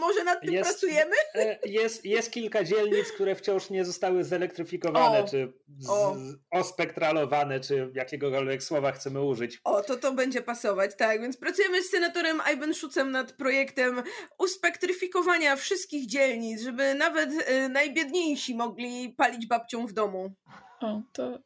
może 0.00 0.24
nad 0.24 0.40
tym 0.40 0.52
jest, 0.52 0.70
pracujemy. 0.70 1.16
E, 1.34 1.58
jest, 1.64 2.04
jest 2.04 2.32
kilka 2.32 2.64
dzielnic, 2.64 3.12
które 3.12 3.34
wciąż 3.34 3.70
nie 3.70 3.84
zostały 3.84 4.24
zelektryfikowane, 4.24 5.24
o, 5.24 5.28
czy 5.28 5.52
z, 5.78 5.88
o. 5.88 6.16
ospektralowane, 6.50 7.60
czy 7.60 7.90
jakiegokolwiek 7.94 8.62
słowa 8.62 8.92
chcemy 8.92 9.22
użyć. 9.22 9.60
O, 9.64 9.82
to 9.82 9.96
to 9.96 10.12
będzie 10.12 10.42
pasować, 10.42 10.96
tak. 10.96 11.20
Więc 11.20 11.36
pracujemy 11.36 11.82
z 11.82 11.90
senatorem 11.90 12.40
Iben 12.54 12.74
Szucem 12.74 13.10
nad 13.10 13.32
projektem 13.32 14.02
uspektryfikowania 14.38 15.56
wszystkich 15.56 16.06
dzielnic, 16.06 16.62
żeby 16.62 16.94
nawet 16.94 17.30
y, 17.30 17.68
najbiedniejsi 17.68 18.54
mogli 18.54 19.14
palić 19.16 19.46
babcią 19.46 19.86
w 19.86 19.92
domu. 19.92 20.34
O, 20.80 21.02
to 21.12 21.38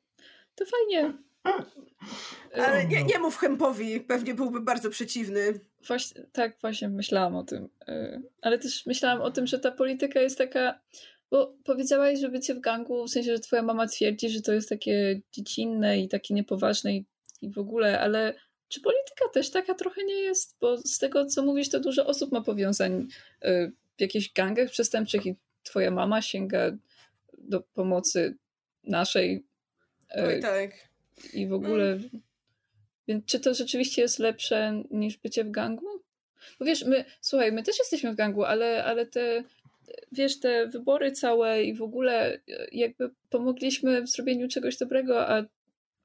to 0.55 0.65
fajnie. 0.67 1.15
Ale 2.55 2.87
nie, 2.87 3.05
nie 3.05 3.19
mów 3.19 3.37
Hempowi, 3.37 4.01
pewnie 4.01 4.35
byłby 4.35 4.61
bardzo 4.61 4.91
przeciwny. 4.91 5.61
Właśnie, 5.87 6.23
tak, 6.33 6.57
właśnie 6.61 6.89
myślałam 6.89 7.37
o 7.37 7.45
tym. 7.45 7.69
Y, 7.89 8.23
ale 8.43 8.59
też 8.59 8.87
myślałam 8.87 9.21
o 9.21 9.31
tym, 9.31 9.47
że 9.47 9.59
ta 9.59 9.71
polityka 9.71 10.21
jest 10.21 10.39
taka. 10.39 10.81
Bo 11.31 11.55
powiedziałaś, 11.65 12.21
że 12.21 12.29
bycie 12.29 12.55
w 12.55 12.61
gangu, 12.61 13.07
w 13.07 13.11
sensie, 13.11 13.33
że 13.33 13.41
twoja 13.41 13.63
mama 13.63 13.87
twierdzi, 13.87 14.31
że 14.31 14.43
to 14.43 14.53
jest 14.53 14.69
takie 14.69 15.21
dziecinne 15.33 16.01
i 16.01 16.09
takie 16.09 16.35
niepoważne 16.35 16.97
i, 16.97 17.07
i 17.43 17.51
w 17.51 17.59
ogóle, 17.59 18.01
ale 18.01 18.35
czy 18.69 18.81
polityka 18.81 19.29
też 19.33 19.51
taka 19.51 19.75
trochę 19.75 20.05
nie 20.05 20.15
jest? 20.15 20.57
Bo 20.61 20.79
z 20.79 20.99
tego, 20.99 21.27
co 21.27 21.43
mówisz, 21.43 21.69
to 21.69 21.81
dużo 21.81 22.07
osób 22.07 22.33
ma 22.33 22.41
powiązań 22.41 23.09
y, 23.45 23.73
w 23.97 24.01
jakichś 24.01 24.33
gangach 24.33 24.71
przestępczych 24.71 25.27
i 25.27 25.37
twoja 25.63 25.91
mama 25.91 26.23
sięga 26.23 26.71
do 27.39 27.61
pomocy 27.61 28.37
naszej 28.85 29.45
Oj, 30.15 30.41
tak. 30.41 30.71
I 31.33 31.47
w 31.47 31.53
ogóle. 31.53 31.99
Więc 33.09 33.25
czy 33.25 33.41
to 33.41 33.55
rzeczywiście 33.55 34.03
jest 34.03 34.19
lepsze 34.19 34.83
niż 34.91 35.17
bycie 35.17 35.45
w 35.45 35.51
gangu? 35.51 36.03
Bo 36.59 36.65
wiesz, 36.65 36.85
my, 36.85 37.05
słuchaj, 37.21 37.53
my 37.53 37.63
też 37.63 37.79
jesteśmy 37.79 38.13
w 38.13 38.17
gangu, 38.17 38.45
ale, 38.45 38.85
ale 38.85 39.07
te, 39.07 39.45
wiesz, 40.13 40.41
te 40.41 40.67
wybory 40.67 41.13
całe 41.13 41.65
i 41.65 41.75
w 41.75 41.83
ogóle 41.83 42.41
jakby 42.73 43.11
pomogliśmy 43.31 44.03
w 44.03 44.09
zrobieniu 44.09 44.49
czegoś 44.49 44.77
dobrego, 44.77 45.29
a 45.29 45.45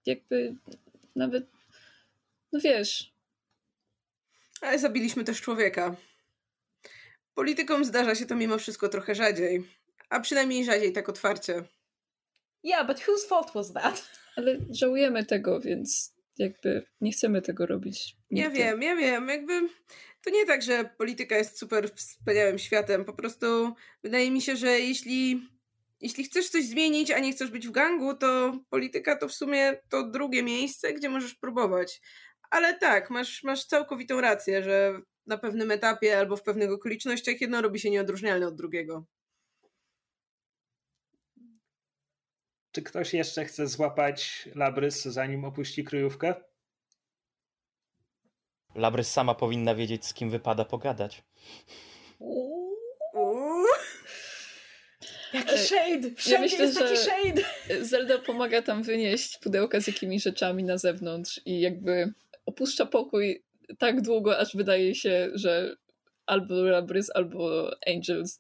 jakby 0.05 0.55
nawet, 1.16 1.45
no 2.51 2.60
wiesz. 2.60 3.14
Ale 4.62 4.80
zabiliśmy 4.80 5.24
też 5.24 5.41
człowieka. 5.41 5.95
Politykom 7.36 7.86
zdarza 7.86 8.16
się 8.16 8.26
to 8.26 8.36
mimo 8.36 8.58
wszystko 8.58 8.89
trochę 8.89 9.16
rzadziej, 9.16 9.64
a 10.10 10.20
przynajmniej 10.20 10.66
rzadziej 10.66 10.93
tak 10.93 11.10
otwarcie. 11.10 11.64
Yeah, 12.68 12.88
but 12.88 12.99
whose 12.99 13.28
fault 13.28 13.53
was 13.53 13.74
that? 13.74 14.09
Ale 14.38 14.57
żałujemy 14.70 15.26
tego, 15.26 15.59
więc 15.59 16.15
jakby 16.38 16.86
nie 17.01 17.11
chcemy 17.11 17.41
tego 17.41 17.65
robić. 17.65 18.15
Nigdy. 18.32 18.59
Ja 18.59 18.72
wiem, 18.72 18.82
ja 18.82 18.95
wiem. 18.95 19.28
Jakby 19.28 19.70
to 20.24 20.30
nie 20.30 20.45
tak, 20.45 20.61
że 20.61 20.89
polityka 20.97 21.38
jest 21.38 21.59
super 21.59 21.89
wspaniałym 21.95 22.59
światem. 22.59 23.05
Po 23.05 23.13
prostu 23.13 23.74
wydaje 24.03 24.32
mi 24.32 24.41
się, 24.41 24.55
że 24.55 24.80
jeśli, 24.80 25.47
jeśli 26.01 26.24
chcesz 26.24 26.49
coś 26.49 26.65
zmienić, 26.65 27.11
a 27.11 27.20
nie 27.20 27.32
chcesz 27.32 27.51
być 27.51 27.68
w 27.68 27.72
gangu, 27.72 28.13
to 28.13 28.59
polityka 28.70 29.15
to 29.15 29.28
w 29.28 29.34
sumie 29.34 29.78
to 29.89 30.09
drugie 30.09 30.43
miejsce, 30.43 30.93
gdzie 30.93 31.09
możesz 31.09 31.36
próbować. 31.36 32.01
Ale 32.49 32.78
tak, 32.78 33.09
masz, 33.09 33.43
masz 33.43 33.65
całkowitą 33.65 34.22
rację, 34.22 34.63
że 34.63 35.01
na 35.26 35.38
pewnym 35.38 35.72
etapie 35.72 36.20
albo 36.20 36.38
w 36.38 36.43
pewnych 36.43 36.72
okolicznościach 36.72 37.41
jedno 37.41 37.61
robi 37.61 37.80
się 37.80 37.89
nieodróżnialne 37.89 38.47
od 38.47 38.55
drugiego. 38.55 39.05
Czy 42.78 42.84
ktoś 42.84 43.13
jeszcze 43.13 43.45
chce 43.45 43.67
złapać 43.67 44.49
Labrys, 44.55 45.03
zanim 45.03 45.45
opuści 45.45 45.84
kryjówkę? 45.84 46.34
Labrys 48.75 49.11
sama 49.11 49.36
powinna 49.36 49.75
wiedzieć, 49.75 50.05
z 50.05 50.13
kim 50.13 50.30
wypada 50.30 50.65
pogadać. 50.65 51.23
Jaki 55.34 55.53
e, 55.53 55.57
shade! 55.57 56.15
Wszędzie 56.15 56.34
ja 56.34 56.39
myślę, 56.39 56.65
jest 56.65 56.80
taki 56.80 56.97
shade! 56.97 57.41
Zelda 57.86 58.17
pomaga 58.17 58.61
tam 58.61 58.84
wynieść 58.84 59.38
pudełka 59.38 59.82
z 59.82 59.88
jakimiś 59.88 60.23
rzeczami 60.23 60.63
na 60.63 60.78
zewnątrz 60.78 61.41
i 61.45 61.59
jakby 61.59 62.13
opuszcza 62.45 62.86
pokój 62.86 63.43
tak 63.78 64.01
długo, 64.01 64.39
aż 64.39 64.55
wydaje 64.55 64.95
się, 64.95 65.30
że 65.34 65.75
albo 66.25 66.55
Labrys, 66.55 67.11
albo 67.15 67.71
Angels, 67.88 68.39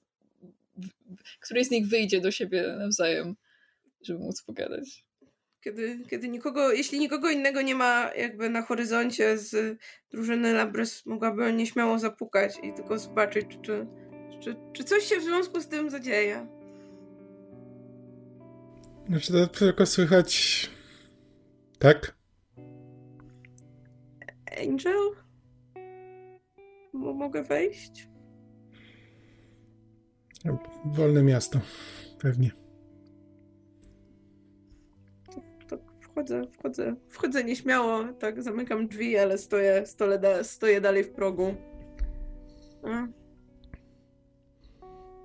któryś 1.39 1.67
z 1.67 1.71
nich 1.71 1.87
wyjdzie 1.87 2.21
do 2.21 2.31
siebie 2.31 2.75
nawzajem, 2.79 3.35
żeby 4.07 4.19
móc 4.19 4.41
pogadać. 4.41 5.05
Kiedy, 5.61 5.99
kiedy 6.09 6.29
nikogo, 6.29 6.71
jeśli 6.71 6.99
nikogo 6.99 7.29
innego 7.29 7.61
nie 7.61 7.75
ma 7.75 8.11
jakby 8.17 8.49
na 8.49 8.61
horyzoncie 8.61 9.37
z 9.37 9.77
drużyny 10.11 10.53
Labrys, 10.53 11.05
mogłaby 11.05 11.53
nieśmiało 11.53 11.99
zapukać 11.99 12.59
i 12.63 12.73
tylko 12.73 12.99
zobaczyć, 12.99 13.45
czy, 13.61 13.87
czy, 14.39 14.55
czy 14.73 14.83
coś 14.83 15.03
się 15.03 15.19
w 15.19 15.23
związku 15.23 15.61
z 15.61 15.67
tym 15.67 15.89
zadzieje. 15.89 16.47
Znaczy 19.07 19.33
to 19.33 19.47
tylko 19.47 19.85
słychać... 19.85 20.69
Tak? 21.79 22.17
Angel? 24.61 25.11
Mogę 26.93 27.43
wejść? 27.43 28.09
Wolne 30.85 31.23
miasto, 31.23 31.59
pewnie. 32.19 32.66
Wchodzę, 36.17 36.41
wchodzę, 36.59 36.95
wchodzę 37.09 37.43
nieśmiało, 37.43 38.03
tak, 38.19 38.43
zamykam 38.43 38.87
drzwi, 38.87 39.17
ale 39.17 39.37
stoję, 39.37 39.83
stoję, 39.85 40.19
da, 40.19 40.43
stoję 40.43 40.81
dalej 40.81 41.03
w 41.03 41.09
progu. 41.09 41.55
A. 42.83 43.07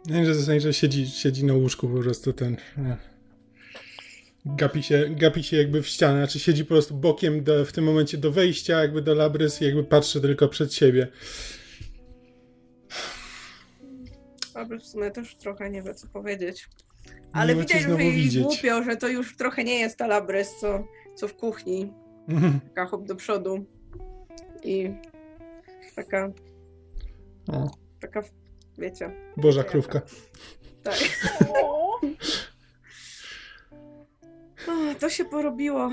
Nie, 0.07 0.35
że, 0.35 0.61
że 0.61 0.73
siedzi, 0.73 1.07
siedzi 1.07 1.45
na 1.45 1.55
łóżku 1.55 1.89
po 1.89 2.01
prostu 2.01 2.33
ten... 2.33 2.57
Gapi 4.45 4.83
się, 4.83 5.09
gapi 5.11 5.43
się 5.43 5.57
jakby 5.57 5.83
w 5.83 5.87
ścianę, 5.87 6.19
znaczy 6.19 6.39
siedzi 6.39 6.65
po 6.65 6.69
prostu 6.69 6.95
bokiem 6.95 7.45
do, 7.45 7.65
w 7.65 7.73
tym 7.73 7.85
momencie 7.85 8.19
do 8.19 8.33
wejścia, 8.33 8.83
jakby 8.83 9.03
do 9.03 9.15
Labrys 9.15 9.63
i 9.63 9.65
jakby 9.65 9.85
patrzy 9.85 10.21
tylko 10.21 10.49
przed 10.49 10.75
siebie. 10.75 11.09
Labrys 14.55 14.83
w 14.83 14.87
sumie 14.87 15.11
też 15.11 15.37
trochę 15.37 15.71
nie 15.71 15.83
wie 15.83 15.95
co 15.95 16.07
powiedzieć. 16.07 16.69
Ale 17.33 17.55
widać, 17.55 17.83
że 17.83 18.05
jej 18.05 18.43
głupio, 18.43 18.83
że 18.83 18.97
to 18.97 19.09
już 19.09 19.37
trochę 19.37 19.65
nie 19.65 19.81
jest 19.81 19.97
ta 19.97 20.07
Labrys, 20.07 20.57
co, 20.61 20.85
co 21.15 21.29
w 21.29 21.35
kuchni. 21.35 21.93
Mhm. 22.29 22.61
Taka 22.75 22.87
hop 22.87 23.07
do 23.07 23.17
przodu. 23.17 23.65
I 24.65 24.91
taka... 25.97 26.33
O. 27.49 27.71
Taka, 28.01 28.23
wiecie... 28.79 29.11
Boża 29.37 29.65
krówka. 29.65 30.01
Tak. 30.83 30.99
O, 34.69 34.95
to 35.01 35.11
się 35.11 35.25
porobiło. 35.25 35.91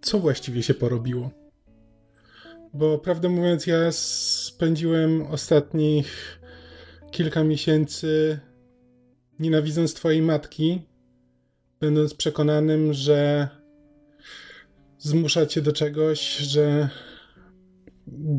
Co 0.00 0.18
właściwie 0.18 0.62
się 0.62 0.74
porobiło? 0.74 1.30
Bo 2.74 2.98
prawdę 2.98 3.28
mówiąc, 3.28 3.66
ja 3.66 3.92
spędziłem 3.92 5.26
ostatnich 5.26 6.40
kilka 7.16 7.44
miesięcy 7.44 8.38
nienawidząc 9.38 9.94
twojej 9.94 10.22
matki, 10.22 10.82
będąc 11.80 12.14
przekonanym, 12.14 12.92
że 12.92 13.48
zmusza 14.98 15.46
cię 15.46 15.62
do 15.62 15.72
czegoś, 15.72 16.36
że 16.36 16.88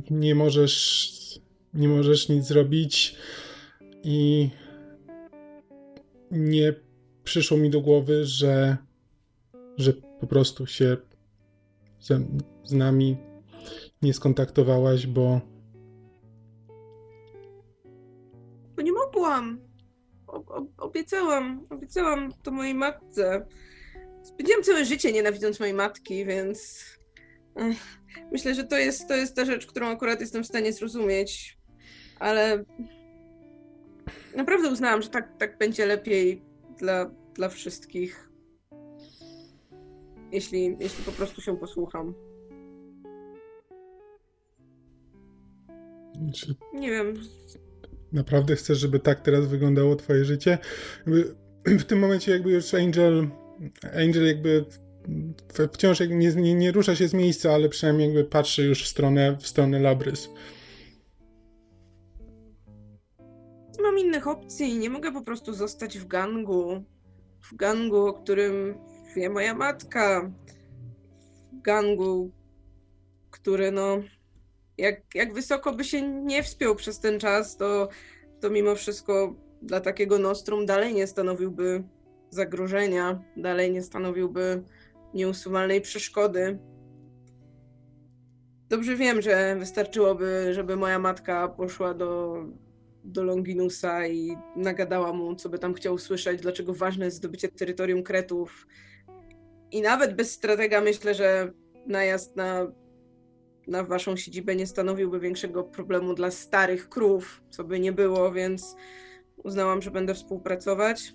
nie 0.09 0.35
możesz, 0.35 1.39
nie 1.73 1.87
możesz 1.87 2.29
nic 2.29 2.45
zrobić 2.45 3.15
i 4.03 4.49
nie 6.31 6.73
przyszło 7.23 7.57
mi 7.57 7.69
do 7.69 7.81
głowy, 7.81 8.25
że, 8.25 8.77
że 9.77 9.93
po 9.93 10.27
prostu 10.27 10.67
się 10.67 10.97
z, 11.99 12.07
z 12.63 12.71
nami 12.71 13.17
nie 14.01 14.13
skontaktowałaś, 14.13 15.07
bo. 15.07 15.56
Bo 19.27 19.33
nie 19.33 19.41
mogłam. 19.41 19.59
O, 20.27 20.65
obiecałam, 20.77 21.67
obiecałam 21.69 22.33
to 22.43 22.51
mojej 22.51 22.75
matce. 22.75 23.45
Spędziłam 24.23 24.63
całe 24.63 24.85
życie 24.85 25.11
nienawidząc 25.11 25.59
mojej 25.59 25.73
matki, 25.73 26.25
więc 26.25 26.85
myślę, 28.31 28.55
że 28.55 28.63
to 28.63 28.77
jest, 28.77 29.07
to 29.07 29.15
jest 29.15 29.35
ta 29.35 29.45
rzecz, 29.45 29.67
którą 29.67 29.87
akurat 29.87 30.21
jestem 30.21 30.43
w 30.43 30.47
stanie 30.47 30.73
zrozumieć, 30.73 31.57
ale 32.19 32.63
naprawdę 34.35 34.69
uznałam, 34.69 35.01
że 35.01 35.09
tak, 35.09 35.37
tak 35.37 35.57
będzie 35.57 35.85
lepiej 35.85 36.41
dla, 36.77 37.11
dla 37.33 37.49
wszystkich. 37.49 38.29
Jeśli, 40.31 40.75
jeśli 40.79 41.03
po 41.03 41.11
prostu 41.11 41.41
się 41.41 41.57
posłucham. 41.57 42.13
Nie 46.73 46.91
wiem. 46.91 47.13
Naprawdę 48.13 48.55
chcesz, 48.55 48.77
żeby 48.79 48.99
tak 48.99 49.21
teraz 49.21 49.47
wyglądało 49.47 49.95
twoje 49.95 50.25
życie? 50.25 50.57
w 51.79 51.83
tym 51.83 51.99
momencie 51.99 52.31
jakby 52.31 52.51
już 52.51 52.73
Angel 52.73 53.27
Angel 53.95 54.27
jakby 54.27 54.65
wciąż 55.73 55.99
nie, 55.99 56.35
nie, 56.35 56.55
nie 56.55 56.71
rusza 56.71 56.95
się 56.95 57.07
z 57.07 57.13
miejsca, 57.13 57.53
ale 57.53 57.69
przynajmniej 57.69 58.07
jakby 58.07 58.23
patrzy 58.23 58.63
już 58.63 58.83
w 58.83 58.87
stronę, 58.87 59.37
w 59.39 59.47
stronę 59.47 59.79
Labrys. 59.79 60.29
mam 63.87 63.99
innych 63.99 64.27
opcji. 64.27 64.77
Nie 64.77 64.89
mogę 64.89 65.11
po 65.11 65.21
prostu 65.21 65.53
zostać 65.53 65.97
w 65.97 66.07
gangu. 66.07 66.83
W 67.51 67.55
gangu, 67.55 68.07
o 68.07 68.13
którym 68.13 68.77
wie 69.15 69.29
moja 69.29 69.53
matka. 69.53 70.31
W 71.53 71.61
gangu, 71.61 72.31
który 73.31 73.71
no. 73.71 73.97
Jak, 74.77 75.15
jak 75.15 75.33
wysoko 75.33 75.73
by 75.73 75.83
się 75.83 76.01
nie 76.01 76.43
wspiął 76.43 76.75
przez 76.75 76.99
ten 76.99 77.19
czas, 77.19 77.57
to, 77.57 77.89
to 78.41 78.49
mimo 78.49 78.75
wszystko 78.75 79.35
dla 79.61 79.81
takiego 79.81 80.19
nostrum 80.19 80.65
dalej 80.65 80.93
nie 80.93 81.07
stanowiłby 81.07 81.83
zagrożenia, 82.29 83.23
dalej 83.37 83.71
nie 83.71 83.81
stanowiłby 83.81 84.63
nieusuwalnej 85.13 85.81
przeszkody. 85.81 86.59
Dobrze 88.69 88.95
wiem, 88.95 89.21
że 89.21 89.55
wystarczyłoby, 89.59 90.53
żeby 90.53 90.75
moja 90.75 90.99
matka 90.99 91.47
poszła 91.47 91.93
do 91.93 92.43
do 93.07 93.23
Longinusa 93.23 94.07
i 94.07 94.37
nagadała 94.55 95.13
mu, 95.13 95.35
co 95.35 95.49
by 95.49 95.59
tam 95.59 95.73
chciał 95.73 95.93
usłyszeć, 95.93 96.41
dlaczego 96.41 96.73
ważne 96.73 97.05
jest 97.05 97.17
zdobycie 97.17 97.47
terytorium 97.47 98.03
Kretów. 98.03 98.67
I 99.71 99.81
nawet 99.81 100.15
bez 100.15 100.31
stratega 100.31 100.81
myślę, 100.81 101.13
że 101.13 101.51
najazd 101.85 102.35
na, 102.35 102.71
na 103.67 103.83
waszą 103.83 104.15
siedzibę 104.15 104.55
nie 104.55 104.67
stanowiłby 104.67 105.19
większego 105.19 105.63
problemu 105.63 106.13
dla 106.13 106.31
starych 106.31 106.89
krów, 106.89 107.43
co 107.49 107.63
by 107.63 107.79
nie 107.79 107.91
było, 107.91 108.31
więc 108.31 108.75
uznałam, 109.37 109.81
że 109.81 109.91
będę 109.91 110.13
współpracować. 110.13 111.13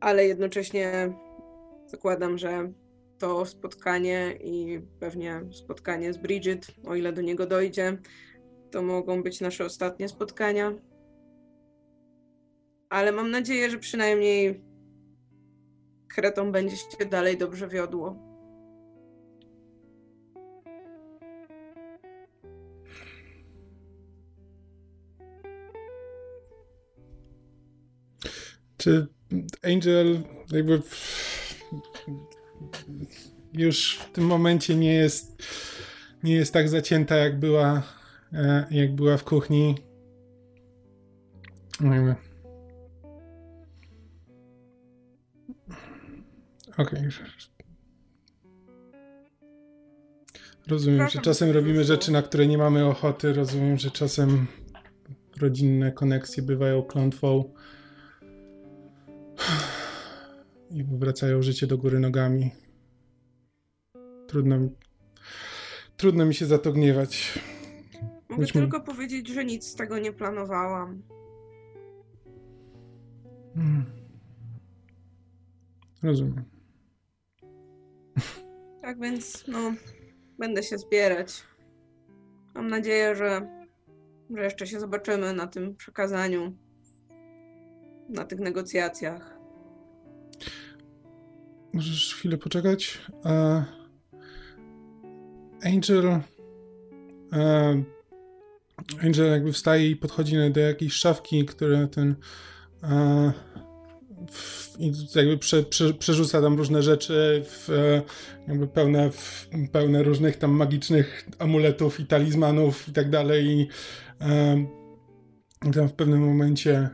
Ale 0.00 0.26
jednocześnie 0.26 1.12
zakładam, 1.86 2.38
że 2.38 2.72
to 3.18 3.46
spotkanie 3.46 4.38
i 4.44 4.80
pewnie 5.00 5.40
spotkanie 5.52 6.12
z 6.12 6.18
Bridget, 6.18 6.66
o 6.86 6.94
ile 6.94 7.12
do 7.12 7.22
niego 7.22 7.46
dojdzie, 7.46 7.98
to 8.70 8.82
mogą 8.82 9.22
być 9.22 9.40
nasze 9.40 9.64
ostatnie 9.64 10.08
spotkania. 10.08 10.74
Ale 12.88 13.12
mam 13.12 13.30
nadzieję, 13.30 13.70
że 13.70 13.78
przynajmniej 13.78 14.60
Kretom 16.08 16.52
będzie 16.52 16.76
się 16.76 17.06
dalej 17.10 17.36
dobrze 17.36 17.68
wiodło. 17.68 18.27
Czy 28.78 29.06
Angel 29.62 30.20
jakby 30.52 30.82
już 33.52 33.98
w 33.98 34.12
tym 34.12 34.24
momencie 34.24 34.76
nie 34.76 34.94
jest 34.94 35.42
nie 36.22 36.34
jest 36.34 36.52
tak 36.52 36.68
zacięta 36.68 37.16
jak 37.16 37.38
była 37.38 37.82
E, 38.32 38.66
jak 38.70 38.94
była 38.94 39.16
w 39.16 39.24
kuchni. 39.24 39.74
Jakby. 41.80 42.14
Okej. 46.72 46.84
Okay. 46.84 47.10
Rozumiem, 50.66 51.08
że 51.08 51.18
czasem 51.18 51.50
robimy 51.50 51.84
rzeczy, 51.84 52.12
na 52.12 52.22
które 52.22 52.46
nie 52.46 52.58
mamy 52.58 52.86
ochoty. 52.86 53.32
Rozumiem, 53.32 53.78
że 53.78 53.90
czasem 53.90 54.46
rodzinne 55.40 55.92
koneksje 55.92 56.42
bywają 56.42 56.82
klątwą 56.82 57.54
i 60.70 60.84
wywracają 60.84 61.42
życie 61.42 61.66
do 61.66 61.78
góry 61.78 62.00
nogami. 62.00 62.50
trudno 64.26 64.58
mi, 64.58 64.70
trudno 65.96 66.26
mi 66.26 66.34
się 66.34 66.46
za 66.46 66.58
to 66.58 66.72
gniewać. 66.72 67.38
Mogę 68.28 68.42
Myśmy... 68.42 68.60
tylko 68.60 68.80
powiedzieć, 68.80 69.28
że 69.28 69.44
nic 69.44 69.66
z 69.66 69.74
tego 69.74 69.98
nie 69.98 70.12
planowałam. 70.12 71.02
Hmm. 73.54 73.84
Rozumiem. 76.02 76.44
Tak 78.82 79.00
więc, 79.00 79.44
no, 79.48 79.74
będę 80.38 80.62
się 80.62 80.78
zbierać. 80.78 81.44
Mam 82.54 82.68
nadzieję, 82.68 83.16
że, 83.16 83.48
że 84.36 84.44
jeszcze 84.44 84.66
się 84.66 84.80
zobaczymy 84.80 85.32
na 85.32 85.46
tym 85.46 85.76
przekazaniu, 85.76 86.56
na 88.08 88.24
tych 88.24 88.38
negocjacjach. 88.38 89.37
Możesz 91.72 92.14
chwilę 92.14 92.38
poczekać? 92.38 92.98
Uh, 93.24 93.62
Angel. 95.64 96.06
Uh, 96.06 96.22
Angel 99.04 99.30
jakby 99.30 99.52
wstaje 99.52 99.90
i 99.90 99.96
podchodzi 99.96 100.36
do 100.50 100.60
jakiejś 100.60 100.92
szafki, 100.92 101.44
które 101.44 101.88
ten. 101.88 102.16
I 104.78 104.92
jakby 105.14 105.38
prze, 105.38 105.62
prze, 105.62 105.94
przerzuca 105.94 106.42
tam 106.42 106.56
różne 106.56 106.82
rzeczy, 106.82 107.42
w, 107.44 107.68
jakby 108.48 108.66
pełne, 108.66 109.10
w, 109.10 109.48
pełne 109.72 110.02
różnych 110.02 110.36
tam 110.36 110.50
magicznych 110.50 111.28
amuletów 111.38 112.00
i 112.00 112.06
talizmanów 112.06 112.88
i 112.88 112.92
tak 112.92 113.10
dalej. 113.10 113.46
I 113.46 113.68
tam 115.72 115.88
w 115.88 115.92
pewnym 115.92 116.20
momencie 116.20 116.88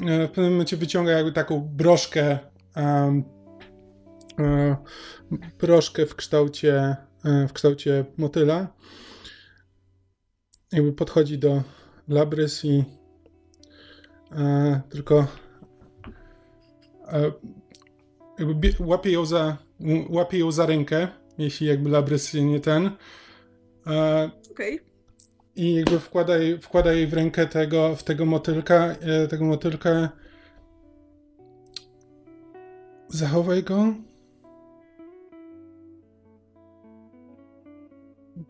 w 0.00 0.28
pewnym 0.28 0.52
momencie 0.52 0.76
wyciąga 0.76 1.12
jakby 1.12 1.32
taką 1.32 1.60
broszkę 1.60 2.38
broszkę 5.58 6.06
w 6.06 6.14
kształcie 6.14 6.96
w 7.48 7.52
kształcie 7.52 8.04
motyla. 8.16 8.66
Jakby 10.72 10.92
podchodzi 10.92 11.38
do 11.38 11.62
Labrys 12.08 12.64
i 12.64 12.84
e, 14.32 14.80
tylko 14.88 15.26
e, 17.12 17.32
jakby 18.38 18.74
łapie 18.80 19.12
ją 19.12 19.26
za 19.26 19.56
łapie 20.08 20.38
ją 20.38 20.52
za 20.52 20.66
rękę, 20.66 21.08
jeśli 21.38 21.66
jakby 21.66 21.90
Labrys 21.90 22.34
nie 22.34 22.60
ten. 22.60 22.86
E, 22.86 24.30
Okej. 24.50 24.74
Okay. 24.74 24.94
I 25.56 25.74
jakby 25.74 26.00
wkłada 26.00 26.36
jej, 26.36 26.58
wkłada 26.58 26.92
jej 26.92 27.06
w 27.06 27.14
rękę 27.14 27.46
tego, 27.46 27.96
w 27.96 28.02
tego 28.02 28.26
motylka, 28.26 28.96
e, 29.00 29.28
tego 29.28 29.44
motylka. 29.44 30.08
Zachowaj 33.14 33.62
go. 33.62 33.94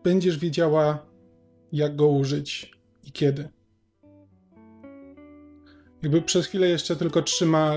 Będziesz 0.03 0.37
wiedziała, 0.37 1.05
jak 1.71 1.95
go 1.95 2.07
użyć 2.07 2.71
i 3.03 3.11
kiedy. 3.11 3.49
Jakby 6.03 6.21
przez 6.21 6.47
chwilę 6.47 6.67
jeszcze 6.67 6.95
tylko 6.95 7.21
trzyma, 7.21 7.73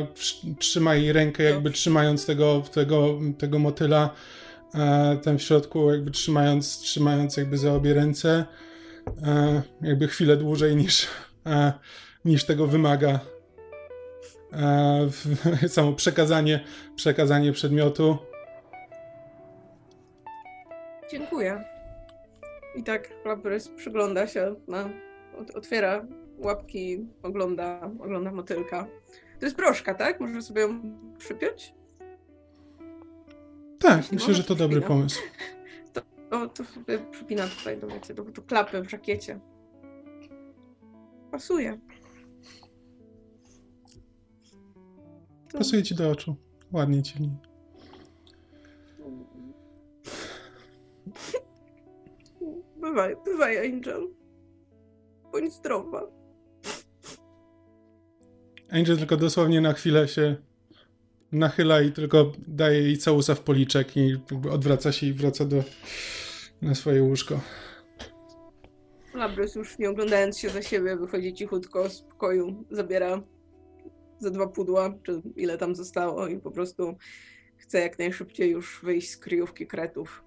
trzyma 0.59 0.95
jej 0.95 1.13
rękę, 1.13 1.43
jakby 1.43 1.71
trzymając 1.71 2.27
tego, 2.27 2.63
tego, 2.73 3.19
tego 3.39 3.59
motyla 3.59 4.15
e, 4.75 5.17
tam 5.17 5.39
w 5.39 5.43
środku, 5.43 5.91
jakby 5.91 6.11
trzymając, 6.11 6.79
trzymając 6.79 7.37
jakby 7.37 7.59
za 7.59 7.73
obie 7.73 7.95
ręce, 7.95 8.45
e, 9.23 9.63
jakby 9.83 10.09
chwilę 10.09 10.37
dłużej 10.37 10.77
niż, 10.77 11.07
e, 11.47 11.73
niż 12.25 12.45
tego 12.45 12.67
wymaga 12.67 13.38
e, 14.53 15.69
samo 15.69 15.93
przekazanie, 15.93 16.65
przekazanie 16.97 17.53
przedmiotu. 17.53 18.19
Dziękuję. 21.11 21.65
I 22.77 22.83
tak 22.83 23.11
Labrys 23.25 23.69
przygląda 23.69 24.27
się, 24.27 24.55
na, 24.69 24.91
otwiera 25.55 26.07
łapki, 26.39 27.07
ogląda, 27.23 27.91
ogląda 28.01 28.33
motylka. 28.33 28.87
To 29.41 29.47
jest 29.47 29.57
broszka, 29.57 29.95
tak? 29.95 30.21
Może 30.21 30.43
sobie 30.43 30.63
ją 30.63 30.81
przypiąć? 31.19 31.75
Tak, 33.79 33.97
Jeśli 33.97 34.15
myślę, 34.17 34.35
że 34.35 34.43
to 34.43 34.55
przypina. 34.55 34.69
dobry 34.69 34.81
pomysł. 34.81 35.23
To, 35.93 36.03
to, 36.31 36.49
to 36.49 36.65
sobie 36.65 36.99
przypina 37.11 37.47
tutaj 37.49 37.79
do, 37.79 37.87
wiecie, 37.87 38.15
do, 38.15 38.25
do 38.25 38.43
klapy 38.43 38.83
w 38.83 38.91
żakiecie. 38.91 39.41
Pasuje. 41.31 41.79
Pasuje 45.53 45.83
ci 45.83 45.95
do 45.95 46.11
oczu. 46.11 46.37
Ładnie 46.73 47.03
ci. 47.03 47.15
Bywaj, 52.81 53.17
bywaj, 53.25 53.59
Angel. 53.59 54.09
Bądź 55.33 55.53
zdrowa. 55.53 56.07
Angel 58.71 58.99
tylko 58.99 59.17
dosłownie 59.17 59.61
na 59.61 59.73
chwilę 59.73 60.09
się 60.09 60.37
nachyla 61.33 61.81
i 61.81 61.93
tylko 61.93 62.33
daje 62.49 62.83
jej 62.83 62.99
całusa 62.99 63.35
w 63.35 63.41
policzek 63.41 63.97
i 63.97 64.17
odwraca 64.51 64.93
się 64.93 65.07
i 65.07 65.13
wraca 65.13 65.45
do 65.45 65.65
na 66.63 66.75
swoje 66.75 67.03
łóżko. 67.03 67.41
Labrys 69.15 69.55
już 69.55 69.79
nie 69.79 69.91
oglądając 69.91 70.39
się 70.39 70.49
za 70.49 70.63
siebie 70.63 70.97
wychodzi 70.97 71.35
cichutko 71.35 71.91
z 71.91 72.03
pokoju, 72.03 72.65
zabiera 72.71 73.23
ze 74.19 74.31
dwa 74.31 74.47
pudła, 74.47 74.95
czy 75.03 75.23
ile 75.37 75.59
tam 75.59 75.75
zostało 75.75 76.27
i 76.27 76.39
po 76.39 76.51
prostu 76.51 76.97
chce 77.57 77.81
jak 77.81 77.99
najszybciej 77.99 78.51
już 78.51 78.81
wyjść 78.83 79.11
z 79.11 79.17
kryjówki 79.17 79.67
kretów. 79.67 80.25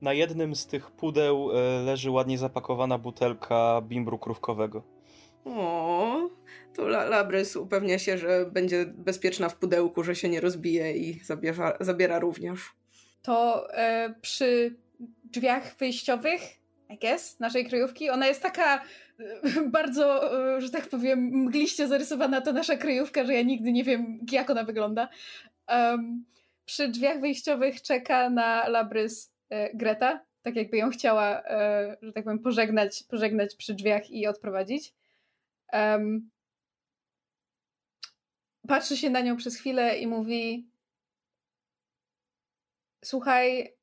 Na 0.00 0.12
jednym 0.12 0.54
z 0.54 0.66
tych 0.66 0.90
pudeł 0.90 1.50
e, 1.52 1.82
leży 1.82 2.10
ładnie 2.10 2.38
zapakowana 2.38 2.98
butelka 2.98 3.82
bimbru 3.88 4.18
krówkowego. 4.18 4.82
O, 5.44 6.30
to 6.74 6.88
Labrys 6.88 7.56
upewnia 7.56 7.98
się, 7.98 8.18
że 8.18 8.50
będzie 8.52 8.86
bezpieczna 8.86 9.48
w 9.48 9.56
pudełku, 9.56 10.04
że 10.04 10.16
się 10.16 10.28
nie 10.28 10.40
rozbije 10.40 10.96
i 10.96 11.24
zabiera, 11.24 11.76
zabiera 11.80 12.18
również. 12.18 12.60
To 13.22 13.68
e, 13.74 14.14
przy 14.20 14.76
drzwiach 15.24 15.76
wyjściowych, 15.76 16.40
I 16.88 16.98
guess, 16.98 17.40
naszej 17.40 17.66
kryjówki, 17.66 18.10
ona 18.10 18.26
jest 18.26 18.42
taka 18.42 18.76
e, 18.76 18.82
bardzo, 19.76 20.38
e, 20.56 20.60
że 20.60 20.70
tak 20.70 20.88
powiem, 20.88 21.18
mgliście 21.18 21.88
zarysowana 21.88 22.40
ta 22.40 22.52
nasza 22.52 22.76
kryjówka, 22.76 23.24
że 23.24 23.34
ja 23.34 23.42
nigdy 23.42 23.72
nie 23.72 23.84
wiem, 23.84 24.18
jak 24.32 24.50
ona 24.50 24.64
wygląda. 24.64 25.08
Um, 25.68 26.24
przy 26.64 26.88
drzwiach 26.88 27.20
wyjściowych 27.20 27.82
czeka 27.82 28.30
na 28.30 28.68
Labrys 28.68 29.38
E, 29.50 29.74
Greta, 29.74 30.24
tak 30.42 30.56
jakby 30.56 30.76
ją 30.76 30.90
chciała, 30.90 31.42
że 32.02 32.12
tak 32.12 32.24
powiem, 32.24 32.38
pożegnać, 32.38 33.02
pożegnać 33.02 33.54
przy 33.54 33.74
drzwiach 33.74 34.10
i 34.10 34.26
odprowadzić. 34.26 34.94
Um, 35.72 36.30
patrzy 38.68 38.96
się 38.96 39.10
na 39.10 39.20
nią 39.20 39.36
przez 39.36 39.56
chwilę 39.56 39.98
i 39.98 40.06
mówi: 40.06 40.68
Słuchaj, 43.04 43.74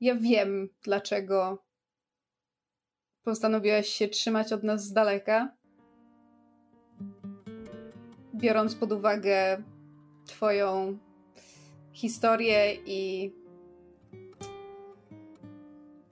ja 0.00 0.14
wiem, 0.14 0.68
dlaczego 0.82 1.64
postanowiłaś 3.22 3.88
się 3.88 4.08
trzymać 4.08 4.52
od 4.52 4.62
nas 4.62 4.84
z 4.84 4.92
daleka. 4.92 5.56
Biorąc 8.34 8.74
pod 8.74 8.92
uwagę 8.92 9.62
Twoją 10.26 10.98
historię 11.92 12.74
i 12.86 13.32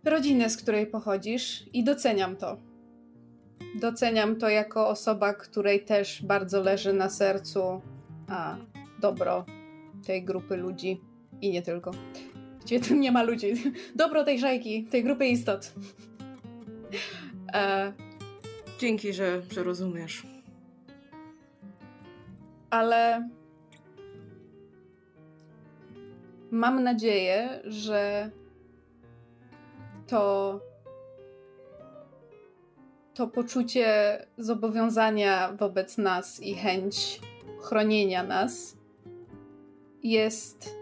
rodzinę, 0.05 0.51
z 0.51 0.57
której 0.57 0.87
pochodzisz, 0.87 1.65
i 1.73 1.85
doceniam 1.85 2.37
to. 2.37 2.57
Doceniam 3.81 4.37
to 4.37 4.49
jako 4.49 4.89
osoba, 4.89 5.35
której 5.35 5.85
też 5.85 6.23
bardzo 6.23 6.63
leży 6.63 6.93
na 6.93 7.11
sercu 7.11 7.81
a 8.29 8.57
dobro 9.01 9.45
tej 10.07 10.25
grupy 10.25 10.57
ludzi 10.57 11.01
i 11.41 11.51
nie 11.51 11.63
tylko. 11.63 11.91
Gdzie 12.67 12.81
tu 12.81 12.95
nie 12.95 13.13
ma 13.13 13.23
ludzi. 13.23 13.55
Dobro 13.95 14.25
tej 14.25 14.41
szajki, 14.41 14.85
tej 14.85 15.05
grupy 15.05 15.27
istot. 15.27 15.73
E... 17.53 17.93
Dzięki, 18.79 19.13
że, 19.13 19.43
że 19.51 19.63
rozumiesz. 19.63 20.27
Ale 22.71 23.29
mam 26.51 26.83
nadzieję, 26.83 27.61
że 27.65 28.31
to 30.07 30.61
to 33.15 33.27
poczucie 33.27 34.19
zobowiązania 34.39 35.53
wobec 35.53 35.99
nas 35.99 36.43
i 36.43 36.55
chęć 36.55 37.21
chronienia 37.61 38.23
nas 38.23 38.77
jest 40.03 40.77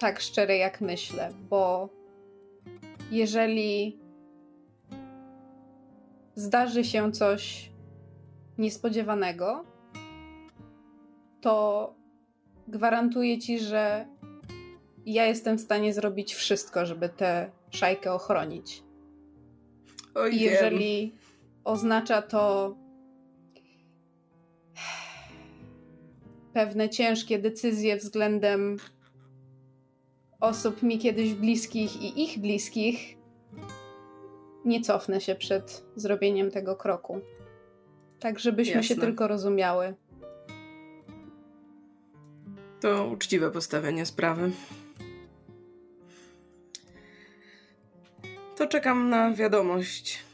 tak 0.00 0.20
szczere, 0.20 0.56
jak 0.56 0.80
myślę, 0.80 1.30
bo 1.50 1.88
jeżeli 3.10 3.98
zdarzy 6.34 6.84
się 6.84 7.12
coś 7.12 7.70
niespodziewanego, 8.58 9.64
to 11.40 11.94
gwarantuję 12.68 13.38
ci, 13.38 13.58
że 13.58 14.06
ja 15.06 15.26
jestem 15.26 15.58
w 15.58 15.60
stanie 15.60 15.94
zrobić 15.94 16.34
wszystko, 16.34 16.86
żeby 16.86 17.08
tę 17.08 17.50
szajkę 17.70 18.12
ochronić. 18.12 18.82
Oj, 20.14 20.34
I 20.34 20.40
jeżeli 20.40 21.14
oznacza 21.64 22.22
to 22.22 22.74
pewne 26.52 26.88
ciężkie 26.88 27.38
decyzje 27.38 27.96
względem 27.96 28.76
osób 30.40 30.82
mi 30.82 30.98
kiedyś 30.98 31.34
bliskich 31.34 32.02
i 32.02 32.24
ich 32.24 32.38
bliskich, 32.38 33.16
nie 34.64 34.80
cofnę 34.80 35.20
się 35.20 35.34
przed 35.34 35.84
zrobieniem 35.96 36.50
tego 36.50 36.76
kroku. 36.76 37.20
Tak, 38.20 38.38
żebyśmy 38.38 38.74
Jasne. 38.74 38.94
się 38.94 39.00
tylko 39.00 39.28
rozumiały. 39.28 39.94
To 42.80 43.06
uczciwe 43.06 43.50
postawienie 43.50 44.06
sprawy. 44.06 44.52
To 48.56 48.66
czekam 48.66 49.10
na 49.10 49.34
wiadomość. 49.34 50.24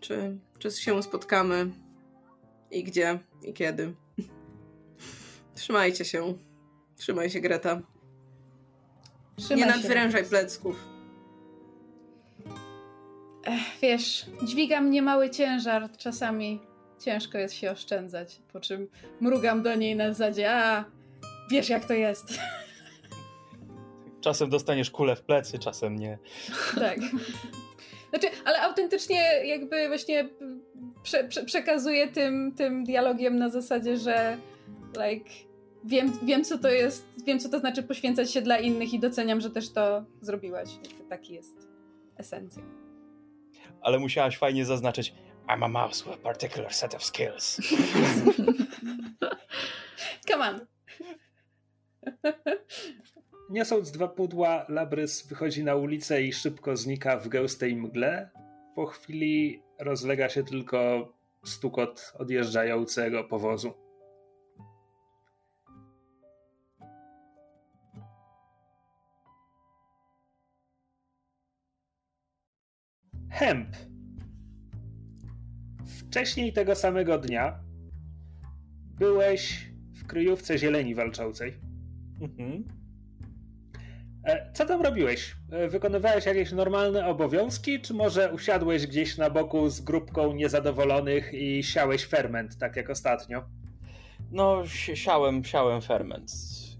Czy, 0.00 0.38
czy 0.58 0.70
się 0.70 1.02
spotkamy? 1.02 1.70
I 2.70 2.84
gdzie? 2.84 3.18
I 3.42 3.52
kiedy? 3.52 3.94
Trzymajcie 5.54 6.04
się. 6.04 6.34
Trzymaj 6.96 7.30
się, 7.30 7.40
Greta. 7.40 7.82
Trzymaj 9.36 9.56
Nie 9.56 9.66
nadwyrężaj 9.66 10.24
plecków. 10.24 10.76
Ech, 13.44 13.80
wiesz, 13.82 14.26
dźwigam 14.42 14.90
niemały 14.90 15.30
ciężar, 15.30 15.88
czasami 15.98 16.60
ciężko 17.00 17.38
jest 17.38 17.54
się 17.54 17.70
oszczędzać, 17.70 18.40
po 18.52 18.60
czym 18.60 18.88
mrugam 19.20 19.62
do 19.62 19.74
niej 19.74 19.96
na 19.96 20.14
zasadzie, 20.14 20.52
a 20.52 20.84
wiesz 21.50 21.68
jak 21.68 21.84
to 21.84 21.94
jest. 21.94 22.40
Czasem 24.20 24.50
dostaniesz 24.50 24.90
kulę 24.90 25.16
w 25.16 25.22
plecy, 25.22 25.58
czasem 25.58 25.98
nie. 25.98 26.18
tak. 26.74 26.98
Znaczy, 28.10 28.26
ale 28.44 28.60
autentycznie 28.60 29.46
jakby 29.46 29.88
właśnie 29.88 30.28
prze, 31.02 31.24
prze, 31.24 31.44
przekazuję 31.44 32.08
tym, 32.08 32.54
tym 32.56 32.84
dialogiem 32.84 33.38
na 33.38 33.48
zasadzie, 33.48 33.96
że 33.96 34.36
like 35.06 35.30
wiem, 35.84 36.12
wiem 36.22 36.44
co 36.44 36.58
to 36.58 36.68
jest, 36.68 37.06
wiem 37.26 37.38
co 37.38 37.48
to 37.48 37.58
znaczy 37.58 37.82
poświęcać 37.82 38.32
się 38.32 38.42
dla 38.42 38.58
innych 38.58 38.94
i 38.94 38.98
doceniam, 38.98 39.40
że 39.40 39.50
też 39.50 39.72
to 39.72 40.04
zrobiłaś. 40.20 40.68
Taki 41.08 41.34
jest 41.34 41.68
esencja. 42.16 42.62
Ale 43.80 43.98
musiałaś 43.98 44.38
fajnie 44.38 44.64
zaznaczyć 44.64 45.14
I'm 45.48 45.64
a 45.64 45.68
mouse 45.68 46.04
with 46.04 46.14
a 46.14 46.22
particular 46.22 46.72
set 46.72 46.94
of 46.94 47.04
skills. 47.04 47.60
Come 50.28 50.48
on. 50.48 50.60
Niosąc 53.50 53.90
dwa 53.90 54.08
pudła, 54.08 54.66
Labrys 54.68 55.26
wychodzi 55.26 55.64
na 55.64 55.74
ulicę 55.74 56.22
i 56.22 56.32
szybko 56.32 56.76
znika 56.76 57.16
w 57.16 57.28
gęstej 57.28 57.76
mgle. 57.76 58.30
Po 58.74 58.86
chwili 58.86 59.62
rozlega 59.78 60.28
się 60.28 60.44
tylko 60.44 61.12
stukot 61.44 62.12
odjeżdżającego 62.18 63.24
powozu. 63.24 63.72
Hemp. 73.30 73.76
Wcześniej 76.08 76.52
tego 76.52 76.74
samego 76.74 77.18
dnia 77.18 77.60
byłeś 78.98 79.70
w 79.94 80.06
kryjówce 80.06 80.58
zieleni 80.58 80.94
walczącej. 80.94 81.54
Mhm. 82.20 82.64
E, 84.24 84.52
Co 84.52 84.66
tam 84.66 84.82
robiłeś? 84.82 85.36
E, 85.52 85.68
Wykonywałeś 85.68 86.26
jakieś 86.26 86.52
normalne 86.52 87.06
obowiązki, 87.06 87.80
czy 87.80 87.94
może 87.94 88.32
usiadłeś 88.32 88.86
gdzieś 88.86 89.16
na 89.18 89.30
boku 89.30 89.68
z 89.68 89.80
grupką 89.80 90.32
niezadowolonych 90.32 91.34
i 91.34 91.62
siałeś 91.62 92.04
ferment, 92.06 92.58
tak 92.58 92.76
jak 92.76 92.90
ostatnio? 92.90 93.44
No, 94.32 94.66
si- 94.66 94.96
siałem, 94.96 95.44
siałem 95.44 95.80
ferment. 95.82 96.32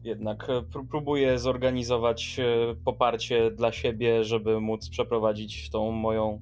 Jednak 0.05 0.45
e, 0.51 0.53
pró- 0.63 0.87
próbuję 0.91 1.39
zorganizować 1.39 2.37
e, 2.39 2.75
poparcie 2.85 3.51
dla 3.51 3.73
siebie, 3.73 4.25
żeby 4.25 4.61
móc 4.61 4.89
przeprowadzić 4.89 5.71
tą 5.71 5.91
moją 5.93 6.41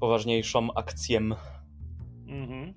poważniejszą 0.00 0.74
akcję. 0.74 1.20
Mhm. 2.28 2.74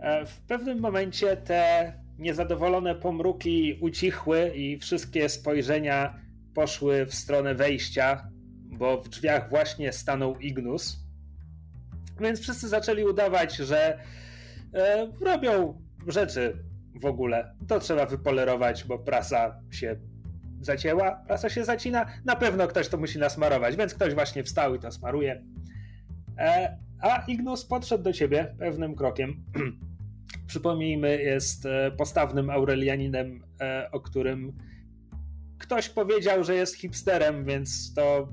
E, 0.00 0.26
W 0.26 0.40
pewnym 0.40 0.80
momencie 0.80 1.36
te 1.36 1.92
niezadowolone 2.18 2.94
pomruki 2.94 3.78
ucichły 3.80 4.52
i 4.56 4.78
wszystkie 4.78 5.28
spojrzenia 5.28 6.14
poszły 6.54 7.06
w 7.06 7.14
stronę 7.14 7.54
wejścia, 7.54 8.28
bo 8.64 9.00
w 9.00 9.08
drzwiach 9.08 9.50
właśnie 9.50 9.92
stanął 9.92 10.38
Ignus. 10.38 10.96
Więc 12.20 12.40
wszyscy 12.40 12.68
zaczęli 12.68 13.04
udawać, 13.04 13.56
że 13.56 13.98
robią 15.20 15.82
rzeczy 16.06 16.64
w 16.98 17.06
ogóle. 17.06 17.54
To 17.68 17.80
trzeba 17.80 18.06
wypolerować, 18.06 18.84
bo 18.84 18.98
prasa 18.98 19.60
się 19.70 19.96
zacięła, 20.60 21.10
prasa 21.26 21.48
się 21.48 21.64
zacina. 21.64 22.06
Na 22.24 22.36
pewno 22.36 22.68
ktoś 22.68 22.88
to 22.88 22.98
musi 22.98 23.18
nasmarować, 23.18 23.76
więc 23.76 23.94
ktoś 23.94 24.14
właśnie 24.14 24.44
wstał 24.44 24.74
i 24.74 24.78
to 24.78 24.92
smaruje. 24.92 25.44
E, 26.38 26.78
a 27.00 27.24
Ignus 27.28 27.64
podszedł 27.64 28.04
do 28.04 28.12
ciebie 28.12 28.54
pewnym 28.58 28.94
krokiem. 28.94 29.44
Przypomnijmy, 30.46 31.22
jest 31.22 31.66
e, 31.66 31.90
postawnym 31.90 32.50
Aurelianinem, 32.50 33.42
e, 33.60 33.88
o 33.92 34.00
którym 34.00 34.52
ktoś 35.58 35.88
powiedział, 35.88 36.44
że 36.44 36.54
jest 36.54 36.76
hipsterem, 36.76 37.44
więc 37.44 37.94
to 37.94 38.28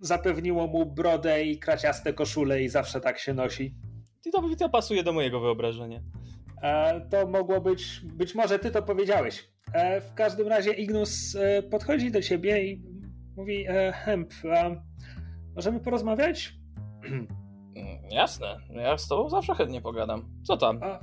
zapewniło 0.00 0.66
mu 0.66 0.86
brodę 0.86 1.44
i 1.44 1.58
kraciaste 1.58 2.12
koszule 2.12 2.62
i 2.62 2.68
zawsze 2.68 3.00
tak 3.00 3.18
się 3.18 3.34
nosi. 3.34 3.74
I 4.26 4.30
to, 4.30 4.56
to 4.58 4.68
pasuje 4.68 5.02
do 5.02 5.12
mojego 5.12 5.40
wyobrażenia. 5.40 6.00
E, 6.64 7.00
To 7.10 7.26
mogło 7.26 7.60
być, 7.60 8.00
być 8.04 8.34
może 8.34 8.58
ty 8.58 8.70
to 8.70 8.82
powiedziałeś. 8.82 9.48
E, 9.72 10.00
W 10.00 10.14
każdym 10.14 10.48
razie 10.48 10.72
Ignus 10.72 11.36
e, 11.36 11.62
podchodzi 11.62 12.10
do 12.10 12.22
ciebie 12.22 12.64
i 12.64 12.82
mówi: 13.36 13.66
Hemp, 13.92 14.32
możemy 15.56 15.80
porozmawiać? 15.80 16.54
Mm, 17.04 17.26
Jasne, 18.10 18.56
ja 18.70 18.98
z 18.98 19.08
tobą 19.08 19.28
zawsze 19.28 19.54
chętnie 19.54 19.80
pogadam. 19.80 20.28
Co 20.46 20.56
tam? 20.56 20.80
A, 20.82 21.00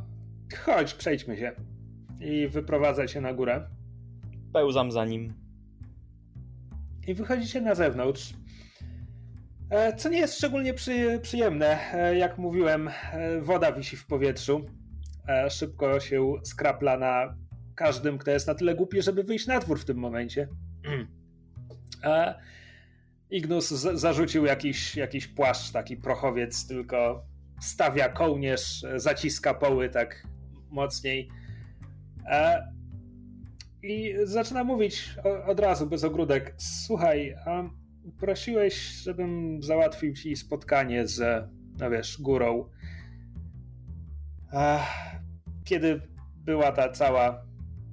chodź, 0.66 0.94
przejdźmy 0.94 1.38
się. 1.38 1.52
I 2.20 2.48
wyprowadza 2.48 3.08
cię 3.08 3.22
na 3.22 3.34
górę. 3.34 3.68
Pełzam 4.54 4.92
za 4.92 5.06
nim. 5.06 5.34
I 7.08 7.14
wychodzicie 7.14 7.62
na 7.62 7.76
zewnątrz. 7.76 8.34
Co 9.98 10.10
nie 10.10 10.18
jest 10.18 10.38
szczególnie 10.38 10.74
przy, 10.74 11.20
przyjemne. 11.22 11.80
Jak 12.18 12.38
mówiłem, 12.38 12.90
woda 13.42 13.72
wisi 13.72 13.98
w 13.98 14.06
powietrzu. 14.08 14.66
E, 15.28 15.50
Szybko 15.50 16.00
się 16.00 16.34
skrapla 16.44 16.98
na 16.98 17.36
każdym, 17.76 18.18
kto 18.18 18.32
jest 18.32 18.48
na 18.48 18.56
tyle 18.56 18.76
głupi, 18.76 19.02
żeby 19.02 19.24
wyjść 19.24 19.48
na 19.48 19.60
dwór 19.60 19.80
w 19.80 19.86
tym 19.86 19.98
momencie. 19.98 20.48
E, 22.04 22.36
Ignus 23.30 23.70
zarzucił 23.94 24.46
jakiś, 24.46 24.96
jakiś 24.96 25.28
płaszcz, 25.28 25.72
taki 25.72 25.98
prochowiec, 25.98 26.68
tylko 26.68 27.26
stawia 27.62 28.10
kołnierz, 28.10 28.86
zaciska 28.96 29.54
poły 29.54 29.90
tak 29.90 30.28
mocniej. 30.70 31.30
E, 32.26 32.68
I 33.84 34.16
zaczyna 34.24 34.64
mówić 34.64 35.16
od 35.48 35.60
razu, 35.60 35.88
bez 35.88 36.04
ogródek. 36.04 36.54
Słuchaj, 36.58 37.36
a 37.46 37.64
prosiłeś, 38.20 38.76
żebym 38.76 39.64
załatwił 39.64 40.14
ci 40.14 40.36
spotkanie 40.36 41.08
z, 41.08 41.46
no 41.80 41.90
wiesz, 41.90 42.22
górą. 42.22 42.70
Kiedy 45.64 46.02
była 46.36 46.72
ta 46.72 46.90
cała 46.90 47.46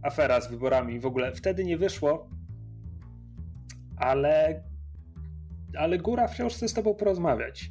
afera 0.03 0.41
z 0.41 0.51
wyborami, 0.51 1.01
w 1.01 1.07
ogóle 1.07 1.33
wtedy 1.33 1.65
nie 1.65 1.79
wyszło, 1.79 2.31
ale, 3.97 4.63
ale 5.79 5.99
góra 5.99 6.29
wciąż 6.29 6.55
chce 6.55 6.69
z 6.69 6.75
tobą 6.75 6.95
porozmawiać. 6.95 7.71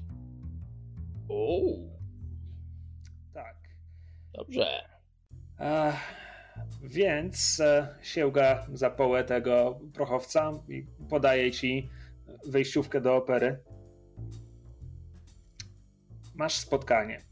Uuu, 1.30 1.90
Tak. 3.34 3.56
dobrze. 4.34 4.66
Więc 6.84 7.60
e, 7.60 7.96
sięga 8.02 8.66
za 8.74 8.90
połę 8.90 9.24
tego 9.24 9.80
prochowca 9.94 10.52
i 10.70 10.86
podaje 11.10 11.52
ci 11.52 11.90
wejściówkę 12.48 13.02
do 13.02 13.16
opery. 13.16 13.64
Masz 16.36 16.54
spotkanie. 16.54 17.26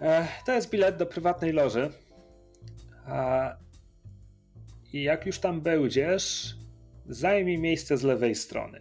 E, 0.00 0.28
to 0.46 0.52
jest 0.52 0.70
bilet 0.70 0.96
do 0.96 1.06
prywatnej 1.06 1.52
loży. 1.52 1.90
I 4.92 5.02
jak 5.02 5.26
już 5.26 5.38
tam 5.38 5.60
będziesz, 5.60 6.56
zajmij 7.06 7.58
miejsce 7.58 7.96
z 7.96 8.02
lewej 8.02 8.34
strony. 8.34 8.80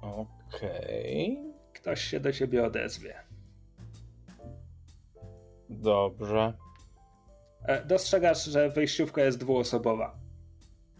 Okej. 0.00 1.38
Ktoś 1.72 2.00
się 2.00 2.20
do 2.20 2.32
ciebie 2.32 2.64
odezwie. 2.64 3.14
Dobrze. 5.70 6.52
E, 7.64 7.84
dostrzegasz, 7.84 8.44
że 8.44 8.70
wejściówka 8.70 9.24
jest 9.24 9.38
dwuosobowa. 9.38 10.18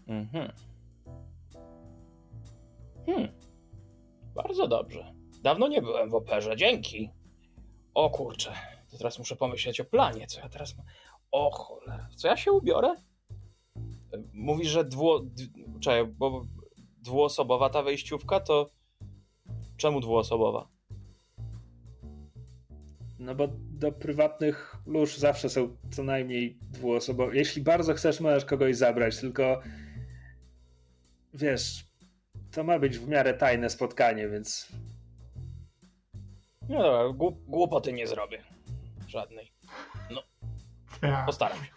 Mhm. 0.07 0.51
Hmm. 3.05 3.27
Bardzo 4.35 4.67
dobrze. 4.67 5.12
Dawno 5.43 5.67
nie 5.67 5.81
byłem 5.81 6.09
w 6.09 6.15
operze, 6.15 6.55
dzięki. 6.55 7.09
O 7.93 8.09
kurczę, 8.09 8.53
to 8.91 8.97
teraz 8.97 9.19
muszę 9.19 9.35
pomyśleć 9.35 9.79
o 9.79 9.85
planie, 9.85 10.27
co 10.27 10.39
ja 10.39 10.49
teraz 10.49 10.77
mam. 10.77 10.85
O 11.31 11.51
cholera, 11.51 12.09
co 12.15 12.27
ja 12.27 12.37
się 12.37 12.51
ubiorę? 12.51 12.95
Mówisz, 14.33 14.67
że 14.67 14.85
dwu... 14.85 15.29
Czekaj, 15.81 16.05
bo 16.07 16.45
dwuosobowa 17.01 17.69
ta 17.69 17.83
wejściówka, 17.83 18.39
to 18.39 18.69
czemu 19.77 19.99
dwuosobowa? 19.99 20.67
No 23.19 23.35
bo 23.35 23.47
do 23.53 23.91
prywatnych 23.91 24.75
lóż 24.85 25.17
zawsze 25.17 25.49
są 25.49 25.77
co 25.91 26.03
najmniej 26.03 26.57
dwuosobowe. 26.61 27.35
Jeśli 27.35 27.61
bardzo 27.61 27.93
chcesz, 27.93 28.19
możesz 28.19 28.45
kogoś 28.45 28.75
zabrać, 28.75 29.17
tylko 29.17 29.61
wiesz, 31.33 31.85
to 32.51 32.63
ma 32.63 32.79
być 32.79 32.97
w 32.97 33.07
miarę 33.07 33.33
tajne 33.33 33.69
spotkanie, 33.69 34.29
więc. 34.29 34.71
No 36.73 36.83
dobra, 36.83 37.27
głupoty 37.47 37.93
nie 37.93 38.07
zrobię. 38.07 38.43
Żadnej. 39.07 39.51
No. 40.11 40.23
Postaram 41.25 41.57
się. 41.57 41.71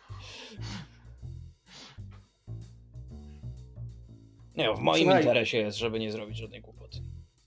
Nie, 4.54 4.74
w 4.74 4.78
moim 4.78 5.02
Słuchaj. 5.04 5.22
interesie 5.22 5.58
jest, 5.58 5.78
żeby 5.78 5.98
nie 5.98 6.12
zrobić 6.12 6.36
żadnej 6.36 6.60
głupoty. 6.60 6.98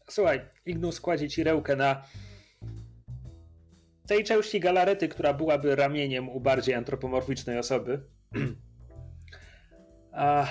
Słuchaj, 0.10 0.42
Ignus 0.66 1.00
kładzie 1.02 1.30
ci 1.30 1.44
rełkę 1.44 1.76
na 1.76 2.04
tej 4.08 4.24
części 4.24 4.60
galarety, 4.60 5.08
która 5.08 5.34
byłaby 5.34 5.76
ramieniem 5.76 6.30
u 6.30 6.40
bardziej 6.40 6.76
antropomorficznej 6.76 7.60
osoby. 7.60 8.04
A, 10.12 10.48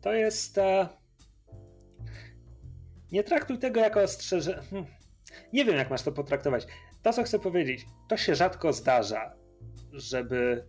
to 0.00 0.12
jest. 0.12 0.58
A, 0.58 0.88
nie 3.12 3.24
traktuj 3.24 3.58
tego 3.58 3.80
jako 3.80 4.02
ostrzeżenie. 4.02 4.62
Nie 5.52 5.64
wiem, 5.64 5.76
jak 5.76 5.90
masz 5.90 6.02
to 6.02 6.12
potraktować. 6.12 6.66
To, 7.02 7.12
co 7.12 7.22
chcę 7.22 7.38
powiedzieć, 7.38 7.86
to 8.08 8.16
się 8.16 8.34
rzadko 8.34 8.72
zdarza, 8.72 9.32
żeby 9.92 10.66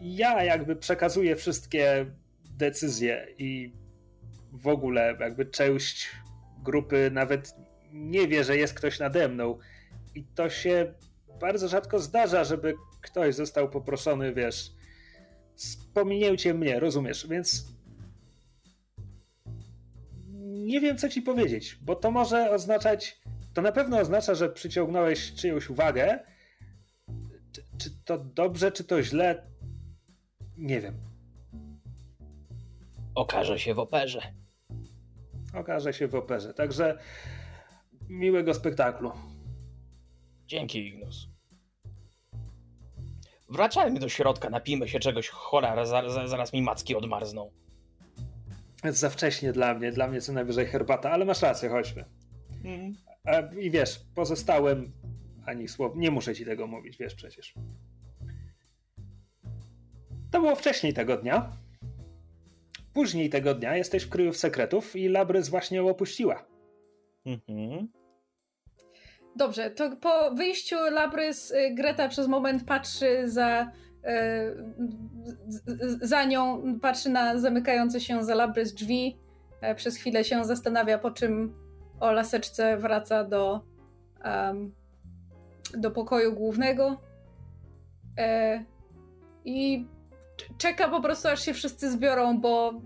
ja 0.00 0.44
jakby 0.44 0.76
przekazuję 0.76 1.36
wszystkie 1.36 2.06
decyzje 2.50 3.26
i 3.38 3.72
w 4.52 4.68
ogóle 4.68 5.16
jakby 5.20 5.46
część 5.46 6.10
grupy 6.62 7.10
nawet 7.12 7.54
nie 7.92 8.28
wie, 8.28 8.44
że 8.44 8.56
jest 8.56 8.74
ktoś 8.74 8.98
nade 8.98 9.28
mną. 9.28 9.58
I 10.14 10.24
to 10.24 10.50
się 10.50 10.94
bardzo 11.40 11.68
rzadko 11.68 11.98
zdarza, 11.98 12.44
żeby 12.44 12.74
ktoś 13.00 13.34
został 13.34 13.70
poproszony, 13.70 14.34
wiesz, 14.34 14.72
spominięcie 15.54 16.54
mnie, 16.54 16.80
rozumiesz? 16.80 17.26
Więc 17.28 17.66
nie 20.72 20.80
wiem, 20.80 20.98
co 20.98 21.08
ci 21.08 21.22
powiedzieć, 21.22 21.78
bo 21.82 21.96
to 21.96 22.10
może 22.10 22.50
oznaczać, 22.50 23.20
to 23.54 23.62
na 23.62 23.72
pewno 23.72 23.98
oznacza, 23.98 24.34
że 24.34 24.48
przyciągnąłeś 24.48 25.34
czyjąś 25.34 25.70
uwagę. 25.70 26.18
Czy, 27.52 27.62
czy 27.78 27.90
to 28.04 28.18
dobrze, 28.18 28.72
czy 28.72 28.84
to 28.84 29.02
źle? 29.02 29.46
Nie 30.56 30.80
wiem. 30.80 30.94
Okaże 33.14 33.58
się 33.58 33.74
w 33.74 33.78
operze. 33.78 34.22
Okaże 35.54 35.92
się 35.92 36.08
w 36.08 36.14
operze. 36.14 36.54
Także 36.54 36.98
miłego 38.08 38.54
spektaklu. 38.54 39.12
Dzięki, 40.46 40.86
Ignus. 40.86 41.28
Wracajmy 43.48 44.00
do 44.00 44.08
środka, 44.08 44.50
napijmy 44.50 44.88
się 44.88 45.00
czegoś, 45.00 45.28
cholera, 45.28 45.86
zaraz, 45.86 46.30
zaraz 46.30 46.52
mi 46.52 46.62
macki 46.62 46.96
odmarzną. 46.96 47.50
Jest 48.84 48.98
za 48.98 49.10
wcześnie 49.10 49.52
dla 49.52 49.74
mnie, 49.74 49.92
dla 49.92 50.08
mnie 50.08 50.20
co 50.20 50.32
najwyżej 50.32 50.66
herbata, 50.66 51.10
ale 51.10 51.24
masz 51.24 51.42
rację, 51.42 51.68
chodźmy. 51.68 52.04
Mm. 52.64 52.92
I 53.60 53.70
wiesz, 53.70 54.00
pozostałem 54.14 54.92
ani 55.46 55.68
słowa, 55.68 55.94
nie 55.98 56.10
muszę 56.10 56.34
ci 56.34 56.44
tego 56.44 56.66
mówić, 56.66 56.98
wiesz 56.98 57.14
przecież. 57.14 57.54
To 60.30 60.40
było 60.40 60.56
wcześniej 60.56 60.94
tego 60.94 61.16
dnia. 61.16 61.52
Później 62.92 63.30
tego 63.30 63.54
dnia 63.54 63.76
jesteś 63.76 64.02
w 64.02 64.08
kryjów 64.08 64.36
sekretów 64.36 64.96
i 64.96 65.08
Labrys 65.08 65.48
właśnie 65.48 65.76
ją 65.76 65.88
opuściła. 65.88 66.46
Mhm. 67.26 67.88
Dobrze, 69.36 69.70
to 69.70 69.96
po 69.96 70.34
wyjściu 70.34 70.76
Labrys 70.76 71.50
y, 71.50 71.74
Greta 71.74 72.08
przez 72.08 72.28
moment 72.28 72.64
patrzy 72.64 73.28
za 73.28 73.72
za 76.00 76.24
nią, 76.24 76.62
patrzy 76.80 77.10
na 77.10 77.38
zamykające 77.38 78.00
się 78.00 78.24
za 78.24 78.34
Labrys 78.34 78.74
drzwi, 78.74 79.18
e, 79.60 79.74
przez 79.74 79.96
chwilę 79.96 80.24
się 80.24 80.44
zastanawia, 80.44 80.98
po 80.98 81.10
czym 81.10 81.54
o 82.00 82.12
laseczce 82.12 82.76
wraca 82.76 83.24
do 83.24 83.60
um, 84.24 84.72
do 85.76 85.90
pokoju 85.90 86.34
głównego 86.34 87.00
e, 88.18 88.64
i 89.44 89.86
czeka 90.58 90.88
po 90.88 91.02
prostu 91.02 91.28
aż 91.28 91.44
się 91.44 91.54
wszyscy 91.54 91.90
zbiorą, 91.90 92.40
bo 92.40 92.80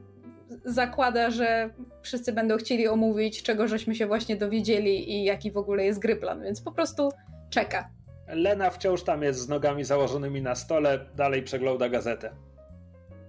zakłada, 0.64 1.30
że 1.30 1.70
wszyscy 2.02 2.32
będą 2.32 2.56
chcieli 2.56 2.88
omówić, 2.88 3.42
czego 3.42 3.68
żeśmy 3.68 3.94
się 3.94 4.06
właśnie 4.06 4.36
dowiedzieli 4.36 5.12
i 5.12 5.24
jaki 5.24 5.52
w 5.52 5.56
ogóle 5.56 5.84
jest 5.84 5.98
gry 5.98 6.16
plan, 6.16 6.42
więc 6.42 6.60
po 6.60 6.72
prostu 6.72 7.08
czeka. 7.50 7.95
Lena 8.28 8.70
wciąż 8.70 9.02
tam 9.02 9.22
jest 9.22 9.40
z 9.40 9.48
nogami 9.48 9.84
założonymi 9.84 10.42
na 10.42 10.54
stole, 10.54 11.06
dalej 11.14 11.42
przegląda 11.42 11.88
gazetę. 11.88 12.36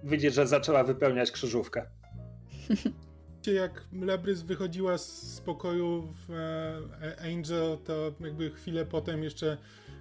Widzi, 0.04 0.30
że 0.30 0.46
zaczęła 0.46 0.84
wypełniać 0.84 1.30
krzyżówkę. 1.30 1.86
Jak 3.46 3.84
Lebrys 3.92 4.42
wychodziła 4.42 4.98
z 4.98 5.40
pokoju 5.40 6.14
w 6.14 6.30
e, 6.30 7.32
Angel, 7.32 7.78
to 7.84 8.12
jakby 8.20 8.50
chwilę 8.50 8.86
potem 8.86 9.24
jeszcze 9.24 9.56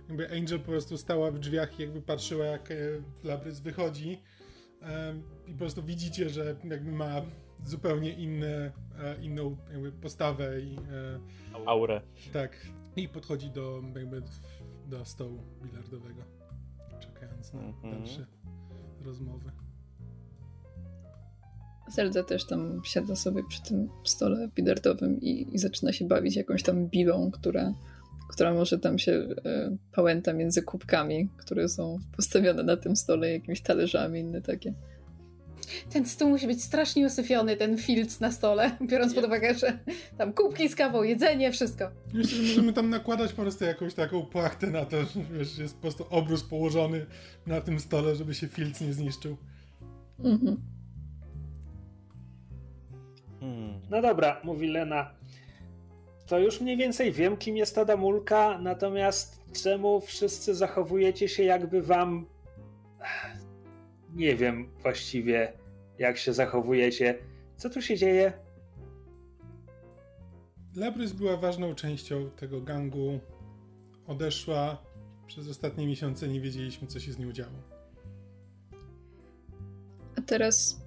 jakby 0.08 0.32
Angel 0.32 0.60
po 0.60 0.66
prostu 0.66 0.98
stała 0.98 1.32
w 1.32 1.40
drzwiach 1.40 1.80
i 1.80 1.82
jakby 1.82 2.02
patrzyła 2.02 2.46
jak 2.46 2.72
e, 2.72 2.76
Lebrys 3.24 3.60
wychodzi 3.60 4.22
i 5.48 5.52
po 5.52 5.58
prostu 5.58 5.84
widzicie, 5.84 6.30
że 6.30 6.56
jakby 6.64 6.92
ma 6.92 7.22
zupełnie 7.66 8.12
inne, 8.12 8.72
e, 9.00 9.22
inną 9.22 9.58
jakby 9.72 9.92
postawę 9.92 10.62
i 10.62 10.76
e, 10.76 11.20
aurę. 11.66 12.02
Tak. 12.34 12.68
I 12.96 13.10
podchodzi 13.10 13.50
do 13.50 13.82
jakby 13.96 14.22
do 14.88 15.06
stołu 15.06 15.40
bilardowego, 15.64 16.22
czekając 17.00 17.54
na 17.54 17.60
mm-hmm. 17.60 17.92
dalsze 17.92 18.26
rozmowy. 19.06 19.52
Zelda 21.88 22.24
też 22.24 22.46
tam 22.46 22.82
siada 22.84 23.16
sobie 23.16 23.44
przy 23.50 23.64
tym 23.64 23.90
stole 24.04 24.50
bilardowym 24.56 25.22
i, 25.22 25.56
i 25.56 25.58
zaczyna 25.58 25.94
się 25.94 26.08
bawić 26.08 26.36
jakąś 26.36 26.64
tam 26.64 26.88
bilą, 26.88 27.32
która 27.32 27.74
która 28.30 28.54
może 28.54 28.80
tam 28.80 29.00
się 29.00 29.12
e, 29.46 29.78
pałęta 29.92 30.34
między 30.34 30.62
kubkami, 30.62 31.30
które 31.38 31.70
są 31.70 31.98
postawione 32.16 32.64
na 32.64 32.78
tym 32.78 32.96
stole, 32.96 33.32
jakimiś 33.32 33.62
talerzami, 33.62 34.20
inne 34.20 34.42
takie. 34.42 34.74
Ten 35.94 36.06
stół 36.06 36.30
musi 36.30 36.48
być 36.48 36.64
strasznie 36.64 37.06
usyfiony, 37.06 37.58
ten 37.58 37.78
filc 37.78 38.20
na 38.20 38.32
stole, 38.32 38.72
biorąc 38.90 39.14
pod 39.14 39.26
uwagę, 39.26 39.54
że 39.54 39.80
tam 40.18 40.34
kubki 40.34 40.70
z 40.70 40.76
kawą, 40.76 41.04
jedzenie, 41.04 41.52
wszystko. 41.52 41.92
Myślę, 42.14 42.38
że 42.38 42.44
możemy 42.44 42.74
tam 42.74 42.90
nakładać 42.90 43.34
po 43.34 43.42
prostu 43.42 43.66
jakąś 43.66 43.94
taką 43.94 44.26
płachtę 44.26 44.68
na 44.68 44.86
to, 44.86 45.04
że 45.04 45.22
wiesz, 45.32 45.58
jest 45.58 45.76
po 45.76 45.82
prostu 45.82 46.06
obrus 46.10 46.44
położony 46.44 47.06
na 47.48 47.62
tym 47.62 47.80
stole, 47.80 48.16
żeby 48.16 48.36
się 48.36 48.48
filc 48.48 48.82
nie 48.82 48.94
zniszczył. 48.94 49.38
Mhm. 50.20 50.62
Hmm. 53.40 53.82
No 53.90 54.02
dobra, 54.02 54.42
mówi 54.44 54.68
Lena 54.68 55.18
to 56.28 56.40
już 56.40 56.62
mniej 56.62 56.78
więcej 56.78 57.12
wiem, 57.12 57.38
kim 57.38 57.58
jest 57.58 57.76
ta 57.76 57.86
damulka, 57.86 58.58
natomiast 58.60 59.42
czemu 59.64 60.02
wszyscy 60.02 60.56
zachowujecie 60.56 61.30
się 61.30 61.44
jakby 61.44 61.82
wam... 61.82 62.26
Nie 64.14 64.36
wiem 64.36 64.70
właściwie, 64.82 65.54
jak 66.00 66.18
się 66.18 66.34
zachowujecie. 66.34 67.18
Co 67.56 67.70
tu 67.70 67.82
się 67.82 67.98
dzieje? 67.98 68.34
Labrys 70.76 71.12
była 71.12 71.38
ważną 71.38 71.76
częścią 71.76 72.30
tego 72.30 72.62
gangu. 72.62 73.20
Odeszła. 74.08 74.88
Przez 75.28 75.50
ostatnie 75.50 75.88
miesiące 75.88 76.28
nie 76.28 76.42
wiedzieliśmy, 76.42 76.88
co 76.88 77.00
się 77.00 77.14
z 77.14 77.20
nią 77.20 77.32
działo. 77.32 77.78
A 80.18 80.22
teraz. 80.22 80.82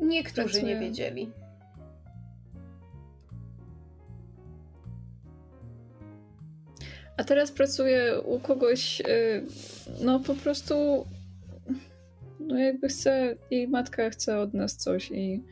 Niektórzy 0.00 0.62
nie 0.62 0.80
wiedzieli. 0.80 1.32
A 7.16 7.24
teraz 7.24 7.52
pracuję 7.52 8.20
u 8.20 8.40
kogoś, 8.40 9.00
y, 9.00 9.04
no 10.00 10.20
po 10.20 10.34
prostu, 10.34 11.06
no 12.46 12.58
jakby 12.58 12.88
chce, 12.88 13.36
jej 13.50 13.68
matka 13.68 14.10
chce 14.10 14.38
od 14.38 14.54
nas 14.54 14.76
coś 14.76 15.10
i, 15.10 15.42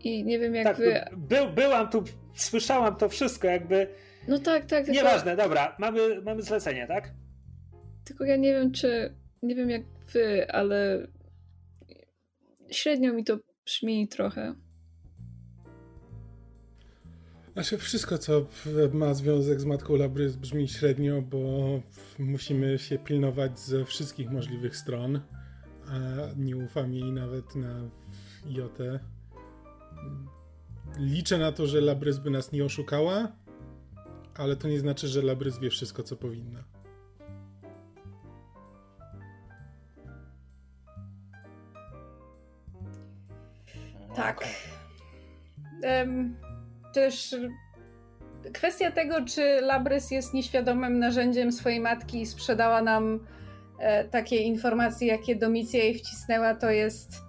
i 0.00 0.24
nie 0.24 0.38
wiem 0.38 0.54
jak 0.54 0.66
tak, 0.66 0.76
wy... 0.76 1.00
By, 1.16 1.36
byłam 1.54 1.90
tu, 1.90 2.04
słyszałam 2.34 2.96
to 2.96 3.08
wszystko, 3.08 3.48
jakby 3.48 3.88
No 4.28 4.38
tak, 4.38 4.66
tak. 4.66 4.84
Tylko... 4.84 4.92
Nieważne, 4.92 5.36
dobra, 5.36 5.76
mamy, 5.78 6.22
mamy 6.22 6.42
zlecenie, 6.42 6.86
tak? 6.86 7.12
Tylko 8.04 8.24
ja 8.24 8.36
nie 8.36 8.52
wiem, 8.52 8.72
czy. 8.72 9.14
Nie 9.42 9.54
wiem 9.54 9.70
jak 9.70 9.82
wy, 10.12 10.50
ale. 10.50 11.06
Średnio 12.70 13.12
mi 13.12 13.24
to 13.24 13.38
brzmi 13.64 14.08
trochę. 14.08 14.54
Znaczy 17.52 17.78
wszystko, 17.78 18.18
co 18.18 18.46
ma 18.92 19.14
związek 19.14 19.60
z 19.60 19.64
Matką 19.64 19.96
Labrys 19.96 20.36
brzmi 20.36 20.68
średnio, 20.68 21.22
bo 21.22 21.38
musimy 22.18 22.78
się 22.78 22.98
pilnować 22.98 23.58
ze 23.58 23.84
wszystkich 23.84 24.30
możliwych 24.30 24.76
stron, 24.76 25.20
a 25.90 25.96
nie 26.36 26.56
ufam 26.56 26.92
jej 26.92 27.12
nawet 27.12 27.56
na 27.56 27.74
jotę. 28.46 29.00
Liczę 30.98 31.38
na 31.38 31.52
to, 31.52 31.66
że 31.66 31.80
Labrys 31.80 32.18
by 32.18 32.30
nas 32.30 32.52
nie 32.52 32.64
oszukała, 32.64 33.32
ale 34.34 34.56
to 34.56 34.68
nie 34.68 34.80
znaczy, 34.80 35.08
że 35.08 35.22
Labrys 35.22 35.58
wie 35.58 35.70
wszystko, 35.70 36.02
co 36.02 36.16
powinna. 36.16 36.64
Tak. 44.16 44.44
Um, 45.82 46.36
też 46.92 47.36
kwestia 48.52 48.90
tego, 48.90 49.24
czy 49.24 49.60
Labrys 49.60 50.10
jest 50.10 50.34
nieświadomym 50.34 50.98
narzędziem 50.98 51.52
swojej 51.52 51.80
matki 51.80 52.20
i 52.20 52.26
sprzedała 52.26 52.82
nam 52.82 53.20
takie 54.10 54.36
informacje, 54.36 55.08
jakie 55.08 55.36
Domicja 55.36 55.84
jej 55.84 55.94
wcisnęła, 55.94 56.54
to 56.54 56.70
jest 56.70 57.22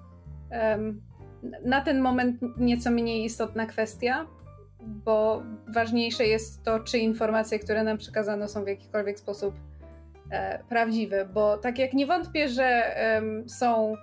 na 1.65 1.81
ten 1.81 1.99
moment 2.01 2.41
nieco 2.57 2.91
mniej 2.91 3.25
istotna 3.25 3.65
kwestia, 3.65 4.27
bo 4.79 5.43
ważniejsze 5.73 6.25
jest 6.25 6.63
to, 6.63 6.79
czy 6.79 6.97
informacje, 6.97 7.59
które 7.59 7.83
nam 7.83 7.97
przekazano, 7.97 8.47
są 8.47 8.63
w 8.63 8.67
jakikolwiek 8.67 9.19
sposób 9.19 9.55
e, 10.31 10.63
prawdziwe. 10.69 11.25
Bo 11.25 11.57
tak 11.57 11.79
jak 11.79 11.93
nie 11.93 12.07
wątpię, 12.07 12.49
że 12.49 12.95
są 13.47 13.93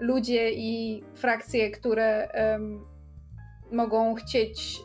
ludzie 0.00 0.52
i 0.52 1.04
frakcje, 1.14 1.70
które 1.70 2.28
mogą 3.72 4.14
chcieć 4.14 4.80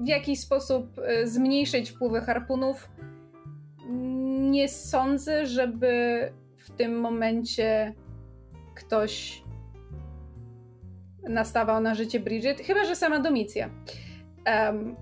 w 0.00 0.06
jakiś 0.06 0.40
sposób 0.40 0.98
e, 0.98 1.26
zmniejszyć 1.26 1.90
wpływy 1.90 2.20
harpunów, 2.20 2.88
nie 4.50 4.68
sądzę, 4.68 5.46
żeby 5.46 6.20
w 6.56 6.70
tym 6.70 7.00
momencie 7.00 7.94
ktoś 8.74 9.42
nastawał 11.28 11.80
na 11.80 11.94
życie 11.94 12.20
Bridget, 12.20 12.60
chyba 12.60 12.84
że 12.84 12.96
sama 12.96 13.18
Domicja. 13.18 13.70
Um, 14.46 14.96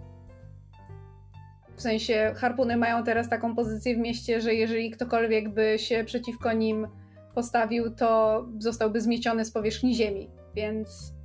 w 1.77 1.83
sensie 1.83 2.33
harpuny 2.37 2.77
mają 2.77 3.05
teraz 3.05 3.29
taką 3.29 3.55
pozycję 3.55 3.95
w 3.95 3.99
mieście, 3.99 4.41
że 4.41 4.55
jeżeli 4.55 4.91
ktokolwiek 4.91 5.49
by 5.49 5.79
się 5.79 6.05
przeciwko 6.05 6.53
nim 6.53 6.89
postawił, 7.35 7.91
to 7.91 8.45
zostałby 8.59 9.01
zmieciony 9.01 9.45
z 9.45 9.51
powierzchni 9.53 9.95
ziemi. 9.95 10.31
Więc 10.55 11.16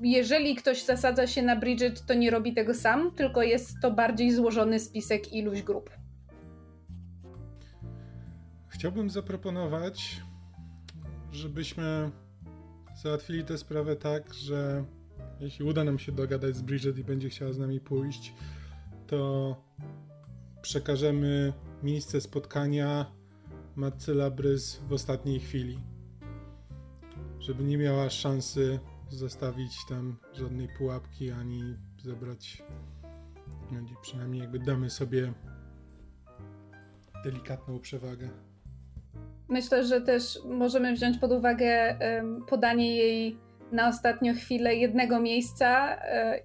jeżeli 0.00 0.56
ktoś 0.56 0.84
zasadza 0.84 1.26
się 1.26 1.42
na 1.42 1.56
Bridget, 1.56 2.06
to 2.06 2.14
nie 2.14 2.30
robi 2.30 2.54
tego 2.54 2.74
sam, 2.74 3.10
tylko 3.10 3.42
jest 3.42 3.80
to 3.82 3.90
bardziej 3.90 4.34
złożony 4.34 4.80
spisek 4.80 5.32
iluś 5.32 5.62
grup. 5.62 5.90
Chciałbym 8.68 9.10
zaproponować, 9.10 10.20
żebyśmy 11.32 12.10
załatwili 13.02 13.44
tę 13.44 13.58
sprawę 13.58 13.96
tak, 13.96 14.34
że 14.34 14.84
jeśli 15.40 15.64
uda 15.64 15.84
nam 15.84 15.98
się 15.98 16.12
dogadać 16.12 16.56
z 16.56 16.62
Bridget 16.62 16.98
i 16.98 17.04
będzie 17.04 17.28
chciała 17.28 17.52
z 17.52 17.58
nami 17.58 17.80
pójść, 17.80 18.34
to 19.06 19.56
przekażemy 20.62 21.52
miejsce 21.82 22.20
spotkania 22.20 23.06
matce 23.76 24.14
Labrys 24.14 24.80
w 24.88 24.92
ostatniej 24.92 25.40
chwili. 25.40 25.78
Żeby 27.38 27.64
nie 27.64 27.78
miała 27.78 28.10
szansy 28.10 28.78
zostawić 29.10 29.86
tam 29.88 30.16
żadnej 30.32 30.68
pułapki 30.78 31.30
ani 31.30 31.76
zebrać. 32.02 32.62
Przynajmniej 34.02 34.40
jakby 34.40 34.58
damy 34.58 34.90
sobie 34.90 35.32
delikatną 37.24 37.80
przewagę. 37.80 38.28
Myślę, 39.48 39.84
że 39.84 40.00
też 40.00 40.38
możemy 40.44 40.92
wziąć 40.92 41.18
pod 41.18 41.32
uwagę 41.32 41.98
podanie 42.48 42.96
jej 42.96 43.38
na 43.72 43.88
ostatnią 43.88 44.34
chwilę 44.34 44.74
jednego 44.74 45.20
miejsca 45.20 45.88
um, 45.88 45.98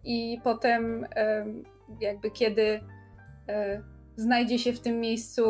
i 0.04 0.40
potem 0.44 1.08
jakby 2.00 2.32
kiedy 2.32 2.82
e, 3.48 3.82
znajdzie 4.16 4.60
się 4.60 4.74
w 4.74 4.80
tym 4.80 5.00
miejscu 5.00 5.44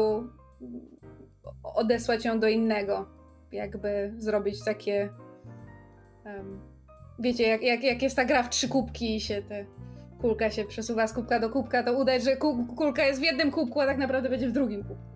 odesłać 1.64 2.26
ją 2.26 2.40
do 2.40 2.48
innego. 2.48 3.06
Jakby 3.52 4.14
zrobić 4.18 4.64
takie 4.64 5.10
wiecie, 7.20 7.48
jak, 7.48 7.62
jak, 7.62 7.84
jak 7.84 8.02
jest 8.02 8.16
ta 8.16 8.26
gra 8.26 8.44
w 8.44 8.50
trzy 8.50 8.68
kubki 8.68 9.16
i 9.16 9.22
się 9.22 9.42
te 9.42 9.66
kulka 10.22 10.52
się 10.52 10.66
przesuwa 10.66 11.08
z 11.08 11.14
kubka 11.14 11.40
do 11.40 11.50
kubka, 11.50 11.84
to 11.84 11.94
udać, 11.94 12.24
że 12.24 12.38
kulka 12.76 13.06
jest 13.06 13.20
w 13.20 13.24
jednym 13.24 13.52
kubku, 13.52 13.82
a 13.82 13.86
tak 13.86 13.98
naprawdę 13.98 14.30
będzie 14.30 14.50
w 14.50 14.52
drugim 14.52 14.84
kubku. 14.84 15.16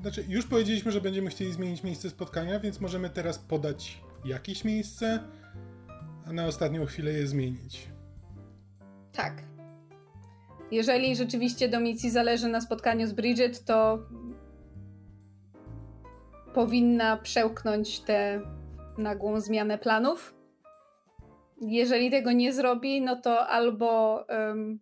Znaczy, 0.00 0.24
już 0.28 0.46
powiedzieliśmy, 0.46 0.92
że 0.92 1.00
będziemy 1.00 1.30
chcieli 1.30 1.52
zmienić 1.52 1.82
miejsce 1.82 2.10
spotkania, 2.10 2.60
więc 2.60 2.80
możemy 2.80 3.10
teraz 3.10 3.38
podać 3.38 4.00
jakieś 4.24 4.64
miejsce, 4.64 5.18
a 6.26 6.32
na 6.32 6.46
ostatnią 6.46 6.86
chwilę 6.86 7.12
je 7.12 7.26
zmienić. 7.26 7.88
Tak. 9.12 9.42
Jeżeli 10.70 11.16
rzeczywiście 11.16 11.68
Domicji 11.68 12.10
zależy 12.10 12.48
na 12.48 12.60
spotkaniu 12.60 13.06
z 13.06 13.12
Bridget, 13.12 13.64
to 13.64 13.98
powinna 16.54 17.16
przełknąć 17.16 18.00
tę 18.00 18.40
nagłą 18.98 19.40
zmianę 19.40 19.78
planów. 19.78 20.33
Jeżeli 21.60 22.10
tego 22.10 22.32
nie 22.32 22.52
zrobi, 22.52 23.02
no 23.02 23.16
to 23.16 23.46
albo 23.46 24.20
um, 24.28 24.80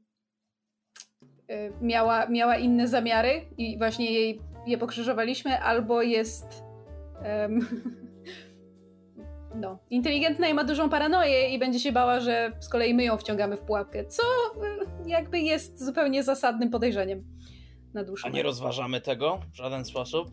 miała, 1.81 2.27
miała 2.27 2.57
inne 2.57 2.89
zamiary 2.89 3.47
i 3.59 3.79
właśnie 3.79 4.13
jej 4.13 4.41
je 4.67 4.79
pokrzyżowaliśmy, 4.79 5.59
albo 5.59 6.03
jest 6.03 6.65
um, 7.25 7.67
no, 9.63 9.79
inteligentna 9.91 10.49
i 10.49 10.55
ma 10.55 10.65
dużą 10.65 10.91
paranoję 10.91 11.49
i 11.49 11.59
będzie 11.59 11.81
się 11.81 11.93
bała, 11.93 12.21
że 12.21 12.53
z 12.61 12.69
kolei 12.69 12.95
my 12.95 13.05
ją 13.05 13.17
wciągamy 13.17 13.57
w 13.57 13.61
pułapkę, 13.61 14.05
co 14.05 14.23
e, 14.23 15.09
jakby 15.09 15.41
jest 15.41 15.85
zupełnie 15.85 16.23
zasadnym 16.23 16.71
podejrzeniem 16.71 17.25
na 17.95 18.05
dłuższą. 18.05 18.29
A 18.29 18.31
nie 18.31 18.43
rozważamy 18.43 19.01
tego 19.01 19.41
w 19.53 19.57
żaden 19.57 19.85
sposób? 19.85 20.29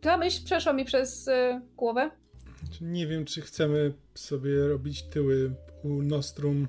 Ta 0.00 0.16
myśl 0.16 0.44
przeszła 0.44 0.72
mi 0.72 0.84
przez 0.84 1.28
y, 1.28 1.60
głowę. 1.76 2.10
Nie 2.80 3.06
wiem, 3.06 3.24
czy 3.24 3.40
chcemy 3.40 3.92
sobie 4.14 4.68
robić 4.68 5.02
tyły 5.02 5.54
u 5.82 5.88
Nostrum. 5.88 6.68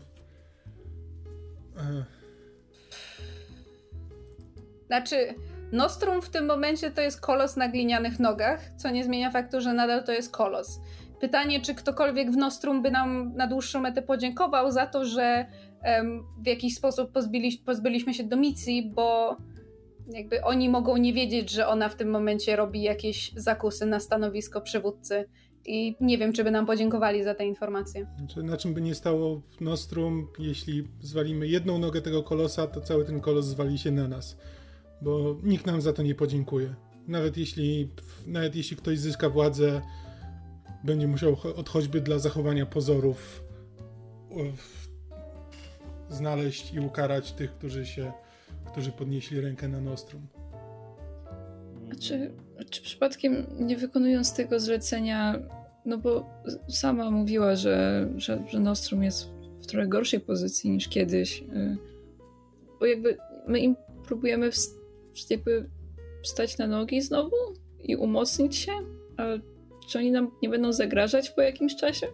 Znaczy, 4.87 5.35
Nostrum 5.71 6.21
w 6.21 6.29
tym 6.29 6.45
momencie 6.45 6.91
to 6.91 7.01
jest 7.01 7.21
kolos 7.21 7.55
na 7.55 7.69
glinianych 7.69 8.19
nogach, 8.19 8.71
co 8.77 8.89
nie 8.89 9.03
zmienia 9.03 9.31
faktu, 9.31 9.61
że 9.61 9.73
nadal 9.73 10.03
to 10.03 10.11
jest 10.11 10.31
kolos. 10.31 10.79
Pytanie, 11.19 11.61
czy 11.61 11.75
ktokolwiek 11.75 12.31
w 12.31 12.37
Nostrum 12.37 12.81
by 12.81 12.91
nam 12.91 13.35
na 13.35 13.47
dłuższą 13.47 13.79
metę 13.79 14.01
podziękował 14.01 14.71
za 14.71 14.87
to, 14.87 15.05
że 15.05 15.45
um, 15.85 16.23
w 16.43 16.47
jakiś 16.47 16.75
sposób 16.75 17.11
pozbyli, 17.11 17.57
pozbyliśmy 17.65 18.13
się 18.13 18.23
Domicji, 18.23 18.91
bo 18.95 19.37
jakby 20.07 20.43
oni 20.43 20.69
mogą 20.69 20.97
nie 20.97 21.13
wiedzieć, 21.13 21.49
że 21.51 21.67
ona 21.67 21.89
w 21.89 21.95
tym 21.95 22.09
momencie 22.09 22.55
robi 22.55 22.81
jakieś 22.81 23.31
zakusy 23.35 23.85
na 23.85 23.99
stanowisko 23.99 24.61
przywódcy 24.61 25.29
i 25.65 25.95
nie 26.01 26.17
wiem, 26.17 26.33
czy 26.33 26.43
by 26.43 26.51
nam 26.51 26.65
podziękowali 26.65 27.23
za 27.23 27.35
te 27.35 27.45
informacje. 27.45 28.07
Znaczy, 28.17 28.43
na 28.43 28.57
czym 28.57 28.73
by 28.73 28.81
nie 28.81 28.95
stało 28.95 29.41
Nostrum, 29.61 30.27
jeśli 30.39 30.87
zwalimy 31.01 31.47
jedną 31.47 31.77
nogę 31.77 32.01
tego 32.01 32.23
kolosa, 32.23 32.67
to 32.67 32.81
cały 32.81 33.05
ten 33.05 33.19
kolos 33.19 33.45
zwali 33.45 33.77
się 33.77 33.91
na 33.91 34.07
nas 34.07 34.37
bo 35.03 35.35
nikt 35.43 35.65
nam 35.65 35.81
za 35.81 35.93
to 35.93 36.03
nie 36.03 36.15
podziękuje. 36.15 36.75
Nawet 37.07 37.37
jeśli, 37.37 37.89
nawet 38.27 38.55
jeśli 38.55 38.77
ktoś 38.77 38.99
zyska 38.99 39.29
władzę, 39.29 39.81
będzie 40.83 41.07
musiał 41.07 41.37
od 41.55 41.69
choćby 41.69 42.01
dla 42.01 42.19
zachowania 42.19 42.65
pozorów 42.65 43.43
znaleźć 46.09 46.73
i 46.73 46.79
ukarać 46.79 47.31
tych, 47.31 47.51
którzy 47.51 47.85
się, 47.85 48.11
którzy 48.65 48.91
podnieśli 48.91 49.41
rękę 49.41 49.67
na 49.67 49.81
Nostrum. 49.81 50.27
Czy, 51.99 52.31
czy 52.69 52.81
przypadkiem 52.81 53.45
nie 53.59 53.77
wykonując 53.77 54.33
tego 54.33 54.59
zlecenia, 54.59 55.39
no 55.85 55.97
bo 55.97 56.25
sama 56.69 57.11
mówiła, 57.11 57.55
że, 57.55 58.09
że, 58.15 58.43
że 58.47 58.59
Nostrum 58.59 59.03
jest 59.03 59.29
w 59.63 59.65
trochę 59.67 59.87
gorszej 59.87 60.19
pozycji 60.19 60.71
niż 60.71 60.87
kiedyś, 60.89 61.41
y, 61.41 61.77
bo 62.79 62.85
jakby 62.85 63.17
my 63.47 63.59
im 63.59 63.75
próbujemy 64.05 64.49
jakby 65.29 65.69
wstać 66.23 66.57
na 66.57 66.67
nogi 66.67 67.01
znowu 67.01 67.35
i 67.83 67.95
umocnić 67.95 68.55
się? 68.55 68.71
A 69.17 69.23
czy 69.89 69.99
oni 69.99 70.11
nam 70.11 70.31
nie 70.41 70.49
będą 70.49 70.73
zagrażać 70.73 71.29
po 71.29 71.41
jakimś 71.41 71.75
czasie? 71.75 72.07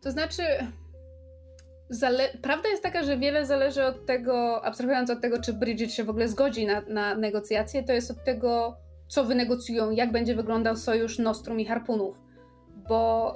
To 0.00 0.10
znaczy, 0.10 0.42
Zale- 1.92 2.38
Prawda 2.42 2.68
jest 2.68 2.82
taka, 2.82 3.04
że 3.04 3.18
wiele 3.18 3.46
zależy 3.46 3.84
od 3.84 4.06
tego, 4.06 4.64
abstrahując 4.64 5.10
od 5.10 5.20
tego, 5.20 5.40
czy 5.40 5.52
Bridget 5.52 5.92
się 5.92 6.04
w 6.04 6.10
ogóle 6.10 6.28
zgodzi 6.28 6.66
na, 6.66 6.80
na 6.80 7.14
negocjacje, 7.14 7.82
to 7.82 7.92
jest 7.92 8.10
od 8.10 8.24
tego, 8.24 8.76
co 9.12 9.24
wynegocjują, 9.24 9.90
jak 9.90 10.12
będzie 10.12 10.34
wyglądał 10.34 10.76
sojusz 10.76 11.18
Nostrum 11.18 11.60
i 11.60 11.64
Harpunów. 11.64 12.22
Bo 12.88 13.34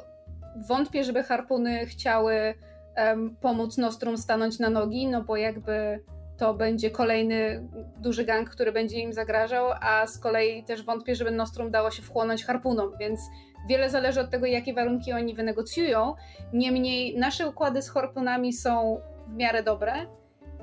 wątpię, 0.69 1.05
żeby 1.05 1.23
Harpuny 1.23 1.86
chciały 1.86 2.55
um, 2.97 3.36
pomóc 3.40 3.78
Nostrum 3.78 4.19
stanąć 4.19 4.59
na 4.59 4.70
nogi, 4.70 5.07
no 5.07 5.24
bo 5.24 5.36
jakby 5.36 6.01
to 6.39 6.55
będzie 6.55 6.90
kolejny 6.90 7.69
duży 7.98 8.24
gang, 8.24 8.51
który 8.51 8.73
będzie 8.73 9.01
im 9.01 9.12
zagrażał, 9.12 9.66
a 9.81 10.07
z 10.07 10.19
kolei 10.19 10.65
też 10.65 10.82
wątpię, 10.82 11.15
żeby 11.15 11.31
Nostrum 11.31 11.70
dało 11.70 11.90
się 11.90 12.03
wchłonąć 12.03 12.44
Harpunom, 12.44 12.93
więc 13.01 13.20
wiele 13.69 13.90
zależy 13.90 14.20
od 14.20 14.31
tego, 14.31 14.47
jakie 14.47 14.74
warunki 14.74 15.12
oni 15.12 15.35
wynegocjują. 15.35 16.15
Niemniej 16.53 17.19
nasze 17.19 17.48
układy 17.48 17.82
z 17.82 17.90
Harpunami 17.90 18.53
są 18.53 19.01
w 19.27 19.35
miarę 19.35 19.62
dobre 19.62 19.93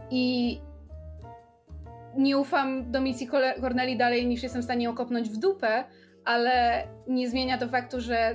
i 0.10 0.62
nie 2.18 2.38
ufam 2.38 2.92
do 2.92 3.02
misji 3.02 3.28
Corneli 3.62 3.98
dalej 3.98 4.28
niż 4.28 4.44
jestem 4.44 4.62
w 4.62 4.66
stanie 4.66 4.86
ją 4.86 4.96
kopnąć 4.96 5.30
w 5.30 5.38
dupę, 5.38 5.84
ale 6.26 6.88
nie 7.08 7.30
zmienia 7.30 7.58
to 7.58 7.68
faktu, 7.68 8.02
że 8.02 8.34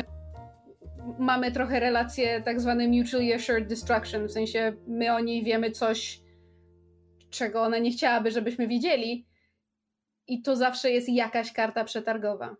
mamy 1.19 1.53
trochę 1.53 1.81
relację 1.81 2.43
tak 2.43 2.61
zwane 2.61 2.89
mutually 2.89 3.35
assured 3.35 3.69
destruction, 3.69 4.27
w 4.27 4.33
sensie 4.33 4.73
my 4.87 5.13
o 5.13 5.21
niej 5.21 5.45
wiemy 5.45 5.71
coś, 5.71 6.21
czego 7.31 7.63
ona 7.63 7.79
nie 7.79 7.91
chciałaby, 7.91 8.31
żebyśmy 8.31 8.69
widzieli 8.69 9.27
i 10.29 10.43
to 10.43 10.57
zawsze 10.57 10.91
jest 10.91 11.09
jakaś 11.09 11.53
karta 11.53 11.85
przetargowa. 11.85 12.57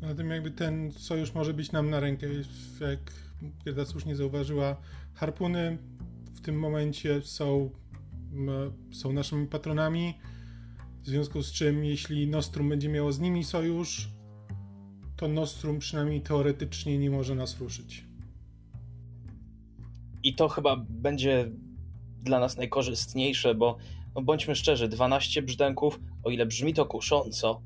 Na 0.00 0.14
tym 0.14 0.30
jakby 0.30 0.50
ten 0.50 0.92
sojusz 0.92 1.34
może 1.34 1.54
być 1.54 1.72
nam 1.72 1.90
na 1.90 2.00
rękę, 2.00 2.26
jak 2.80 2.98
Gerda 3.64 3.84
słusznie 3.84 4.16
zauważyła, 4.16 4.76
harpuny 5.14 5.78
w 6.34 6.40
tym 6.40 6.58
momencie 6.58 7.22
są 7.22 7.70
są 8.92 9.12
naszymi 9.12 9.46
patronami, 9.46 10.14
w 11.02 11.06
związku 11.06 11.42
z 11.42 11.52
czym 11.52 11.84
jeśli 11.84 12.28
Nostrum 12.28 12.68
będzie 12.68 12.88
miało 12.88 13.12
z 13.12 13.20
nimi 13.20 13.44
sojusz, 13.44 14.08
to 15.16 15.28
Nostrum 15.28 15.78
przynajmniej 15.78 16.20
teoretycznie 16.20 16.98
nie 16.98 17.10
może 17.10 17.34
nas 17.34 17.60
ruszyć. 17.60 18.04
I 20.22 20.34
to 20.34 20.48
chyba 20.48 20.76
będzie 20.88 21.50
dla 22.22 22.40
nas 22.40 22.56
najkorzystniejsze, 22.56 23.54
bo 23.54 23.76
no 24.14 24.22
bądźmy 24.22 24.54
szczerzy, 24.54 24.88
12 24.88 25.42
brzdęków, 25.42 26.00
o 26.22 26.30
ile 26.30 26.46
brzmi 26.46 26.74
to 26.74 26.86
kusząco, 26.86 27.62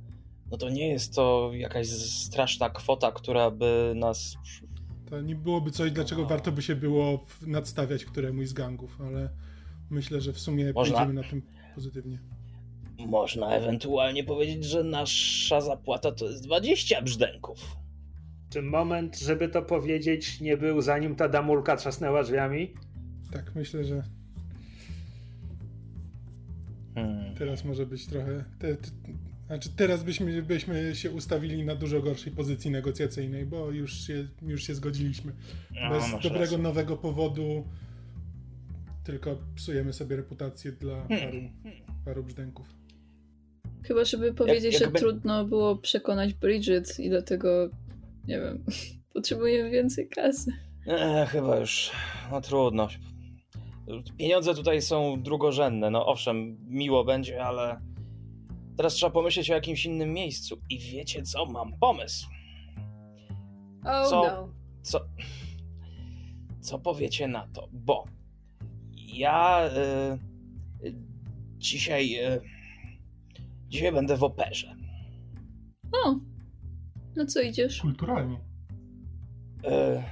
no 0.50 0.56
to 0.56 0.68
nie 0.68 0.88
jest 0.88 1.14
to 1.14 1.50
jakaś 1.54 1.88
straszna 1.88 2.70
kwota, 2.70 3.12
która 3.12 3.50
by 3.50 3.92
nas. 3.96 4.36
To 5.10 5.20
nie 5.20 5.34
byłoby 5.34 5.70
coś, 5.70 5.92
dlaczego 5.92 6.26
warto 6.26 6.52
by 6.52 6.62
się 6.62 6.76
było 6.76 7.26
nadstawiać 7.46 8.04
któremuś 8.04 8.48
z 8.48 8.52
gangów, 8.52 9.00
ale 9.00 9.30
myślę, 9.90 10.20
że 10.20 10.32
w 10.32 10.40
sumie 10.40 10.72
Można... 10.72 10.96
pójdziemy 10.96 11.22
na 11.22 11.28
tym 11.28 11.42
pozytywnie. 11.74 12.18
Można 12.98 13.54
ewentualnie 13.54 14.24
powiedzieć, 14.24 14.64
że 14.64 14.84
nasza 14.84 15.60
zapłata 15.60 16.12
to 16.12 16.24
jest 16.24 16.44
20 16.44 17.02
brzdęków. 17.02 17.76
Czy 18.50 18.62
moment, 18.62 19.18
żeby 19.18 19.48
to 19.48 19.62
powiedzieć, 19.62 20.40
nie 20.40 20.56
był 20.56 20.80
zanim 20.80 21.16
ta 21.16 21.28
damulka 21.28 21.76
trzasnęła 21.76 22.22
drzwiami? 22.22 22.74
Tak, 23.32 23.54
myślę, 23.54 23.84
że. 23.84 24.02
Hmm. 26.94 27.34
Teraz 27.34 27.64
może 27.64 27.86
być 27.86 28.06
trochę. 28.06 28.44
Te, 28.58 28.76
te, 28.76 28.88
znaczy, 29.46 29.68
teraz 29.76 30.04
byśmy, 30.04 30.42
byśmy 30.42 30.94
się 30.94 31.10
ustawili 31.10 31.64
na 31.64 31.74
dużo 31.74 32.02
gorszej 32.02 32.32
pozycji 32.32 32.70
negocjacyjnej, 32.70 33.46
bo 33.46 33.70
już 33.70 34.06
się, 34.06 34.28
już 34.42 34.62
się 34.62 34.74
zgodziliśmy. 34.74 35.32
No, 35.70 35.90
Bez 35.90 36.10
dobrego 36.10 36.40
rację. 36.40 36.58
nowego 36.58 36.96
powodu 36.96 37.64
tylko 39.04 39.36
psujemy 39.54 39.92
sobie 39.92 40.16
reputację 40.16 40.72
dla 40.72 41.06
hmm. 41.08 41.30
paru, 41.62 41.74
paru 42.04 42.24
brzdęków. 42.24 42.66
Chyba, 43.82 44.04
żeby 44.04 44.34
powiedzieć, 44.34 44.72
jak, 44.72 44.82
jakby... 44.82 44.98
że 44.98 45.04
trudno 45.04 45.44
było 45.44 45.76
przekonać 45.76 46.34
Bridget 46.34 47.00
i 47.00 47.10
dlatego, 47.10 47.68
nie 48.28 48.40
wiem, 48.40 48.64
potrzebujemy 49.14 49.70
więcej 49.70 50.08
kasy. 50.08 50.52
E, 50.86 51.26
chyba 51.26 51.56
już, 51.56 51.90
no 52.30 52.40
trudno. 52.40 52.88
Pieniądze 54.18 54.54
tutaj 54.54 54.82
są 54.82 55.22
drugorzędne, 55.22 55.90
no 55.90 56.06
owszem, 56.06 56.58
miło 56.68 57.04
będzie, 57.04 57.44
ale 57.44 57.80
teraz 58.76 58.94
trzeba 58.94 59.10
pomyśleć 59.10 59.50
o 59.50 59.54
jakimś 59.54 59.84
innym 59.84 60.12
miejscu. 60.12 60.60
I 60.70 60.78
wiecie 60.78 61.22
co, 61.22 61.46
mam 61.46 61.78
pomysł. 61.78 62.26
Oh 63.84 64.08
co, 64.08 64.22
no. 64.22 64.54
Co, 64.82 65.00
co 66.60 66.78
powiecie 66.78 67.28
na 67.28 67.48
to? 67.52 67.68
Bo 67.72 68.04
ja 69.12 69.70
y, 70.84 70.94
dzisiaj 71.58 72.18
y, 72.18 72.40
dzisiaj 73.68 73.92
będę 73.92 74.16
w 74.16 74.22
operze. 74.22 74.76
O, 75.92 76.20
no 77.16 77.26
co 77.26 77.40
idziesz? 77.40 77.80
Kulturalnie. 77.80 78.36
Y, 79.64 80.02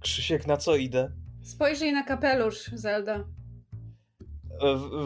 Krzysiek, 0.00 0.46
na 0.46 0.56
co 0.56 0.76
idę? 0.76 1.12
Spojrzyj 1.42 1.92
na 1.92 2.02
kapelusz, 2.02 2.70
Zelda. 2.74 3.24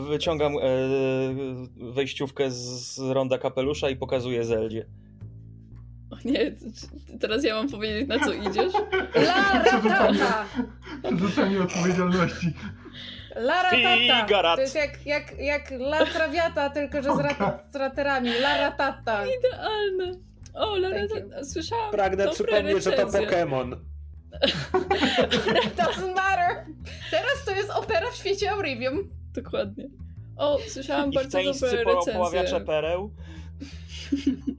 Wyciągam 0.08 0.52
wejściówkę 1.92 2.50
z 2.50 2.98
ronda 2.98 3.38
kapelusza 3.38 3.90
i 3.90 3.96
pokazuję 3.96 4.44
Zeldzie. 4.44 4.86
O 6.10 6.16
nie, 6.24 6.52
teraz 7.20 7.44
ja 7.44 7.54
mam 7.54 7.68
powiedzieć, 7.68 8.08
na 8.08 8.18
co 8.18 8.32
idziesz? 8.32 8.72
La 9.28 9.62
ratata! 9.64 10.44
Przerzucanie 11.02 11.62
odpowiedzialności. 11.62 12.52
La 13.36 13.62
ratata! 13.62 14.54
To 14.54 14.60
jest 14.60 14.74
jak, 14.74 15.06
jak, 15.06 15.38
jak 15.38 15.70
La 15.70 16.06
traviata, 16.06 16.70
tylko 16.70 17.02
że 17.02 17.16
z, 17.16 17.18
rat, 17.18 17.66
z 17.72 17.76
raterami. 17.76 18.30
La 18.30 18.56
ratata. 18.56 19.24
Idealne. 19.26 20.18
O, 20.54 20.76
La 20.76 20.88
ratata. 20.88 21.44
Słyszałam 21.44 21.90
Pragnę 21.90 22.28
przypomnieć, 22.28 22.84
że 22.84 22.92
to 22.92 23.06
Pokémon. 23.06 23.70
Doesn't 25.78 26.14
matter. 26.14 26.66
Teraz 27.10 27.44
to 27.44 27.50
jest 27.50 27.70
opera 27.70 28.10
w 28.10 28.16
świecie 28.16 28.50
Aurivium. 28.50 29.10
Dokładnie. 29.34 29.88
O, 30.36 30.58
słyszałam 30.68 31.10
I 31.10 31.14
bardzo 31.14 31.38
dobre 31.38 31.84
recenzje. 31.84 32.14
poławiacze 32.14 32.60
pereł. 32.60 33.10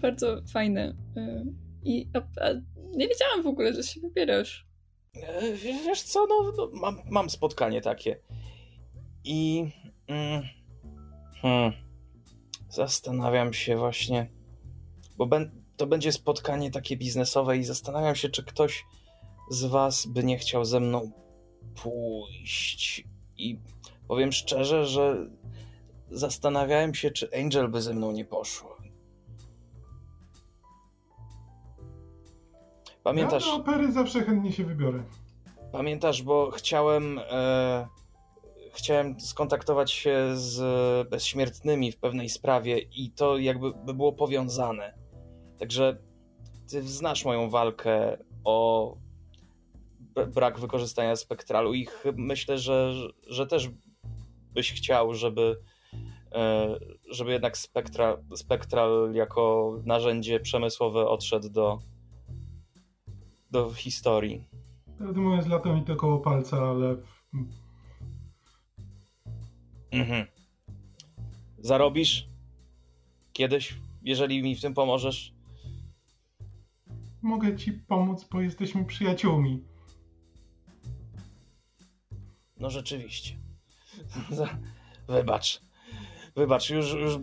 bardzo 0.00 0.42
fajne. 0.52 0.94
Y, 1.16 1.44
I 1.82 2.08
a, 2.14 2.18
a 2.18 2.50
nie 2.96 3.08
wiedziałam 3.08 3.42
w 3.42 3.46
ogóle, 3.46 3.74
że 3.74 3.82
się 3.82 4.00
wybierasz. 4.00 4.66
E, 5.14 5.52
wiesz 5.52 6.02
co, 6.02 6.26
no, 6.26 6.52
no 6.56 6.70
mam, 6.72 6.98
mam, 7.10 7.30
spotkanie 7.30 7.80
takie. 7.80 8.20
I 9.24 9.66
mm, 10.06 10.42
hmm, 11.42 11.72
zastanawiam 12.68 13.52
się 13.52 13.76
właśnie, 13.76 14.30
bo 15.16 15.26
ben, 15.26 15.62
to 15.76 15.86
będzie 15.86 16.12
spotkanie 16.12 16.70
takie 16.70 16.96
biznesowe 16.96 17.56
i 17.56 17.64
zastanawiam 17.64 18.14
się, 18.14 18.28
czy 18.28 18.44
ktoś 18.44 18.84
z 19.50 19.64
was 19.64 20.06
by 20.06 20.24
nie 20.24 20.38
chciał 20.38 20.64
ze 20.64 20.80
mną 20.80 21.10
pójść. 21.82 23.04
I 23.36 23.58
powiem 24.08 24.32
szczerze, 24.32 24.86
że 24.86 25.30
zastanawiałem 26.10 26.94
się, 26.94 27.10
czy 27.10 27.28
Angel 27.40 27.68
by 27.68 27.82
ze 27.82 27.94
mną 27.94 28.12
nie 28.12 28.24
poszła. 28.24 28.79
Pamiętasz? 33.04 33.46
Ja 33.46 33.52
do 33.52 33.58
opery 33.58 33.92
zawsze 33.92 34.24
chętnie 34.24 34.52
się 34.52 34.64
wybiorę. 34.64 35.02
Pamiętasz, 35.72 36.22
bo 36.22 36.50
chciałem. 36.50 37.20
E, 37.30 37.88
chciałem 38.72 39.20
skontaktować 39.20 39.92
się 39.92 40.16
z 40.34 41.08
bezśmiertnymi 41.08 41.92
w 41.92 41.96
pewnej 41.96 42.28
sprawie 42.28 42.78
i 42.78 43.10
to 43.10 43.38
jakby 43.38 43.72
by 43.74 43.94
było 43.94 44.12
powiązane. 44.12 44.94
Także 45.58 45.98
ty 46.70 46.82
znasz 46.82 47.24
moją 47.24 47.50
walkę 47.50 48.18
o 48.44 48.96
brak 50.34 50.58
wykorzystania 50.58 51.16
spektralu 51.16 51.74
i 51.74 51.88
myślę, 52.16 52.58
że, 52.58 52.92
że 53.26 53.46
też 53.46 53.70
byś 54.54 54.72
chciał, 54.72 55.14
żeby, 55.14 55.60
e, 56.32 56.76
żeby 57.10 57.32
jednak 57.32 57.58
spektra, 57.58 58.16
spektral 58.34 59.12
jako 59.14 59.74
narzędzie 59.84 60.40
przemysłowe 60.40 61.08
odszedł 61.08 61.48
do, 61.48 61.78
do 63.50 63.72
historii. 63.74 64.48
Prawdę 64.98 65.20
mówiąc, 65.20 65.46
lato 65.46 65.74
mi 65.74 65.84
to 65.84 65.96
koło 65.96 66.18
palca, 66.18 66.58
ale... 66.58 66.96
Mhm. 69.90 70.26
Zarobisz? 71.58 72.28
Kiedyś, 73.32 73.74
jeżeli 74.02 74.42
mi 74.42 74.56
w 74.56 74.60
tym 74.60 74.74
pomożesz? 74.74 75.34
Mogę 77.22 77.56
ci 77.56 77.72
pomóc, 77.72 78.28
bo 78.32 78.40
jesteśmy 78.40 78.84
przyjaciółmi. 78.84 79.64
No 82.56 82.70
rzeczywiście. 82.70 83.36
Wybacz. 85.08 85.60
Wybacz, 86.36 86.70
już, 86.70 86.92
już 86.92 87.18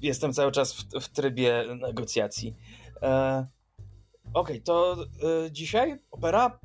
jestem 0.00 0.32
cały 0.32 0.52
czas 0.52 0.72
w, 0.72 1.00
w 1.00 1.08
trybie 1.08 1.64
negocjacji. 1.80 2.54
E, 3.02 3.46
okay, 4.34 4.60
to 4.60 4.96
y, 5.46 5.50
dzisiaj 5.52 5.98
opera? 6.10 6.58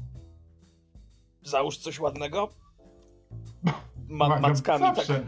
Załóż 1.41 1.77
coś 1.77 1.99
ładnego. 1.99 2.49
Ma, 4.07 4.39
mackami, 4.39 4.85
tak. 4.95 5.05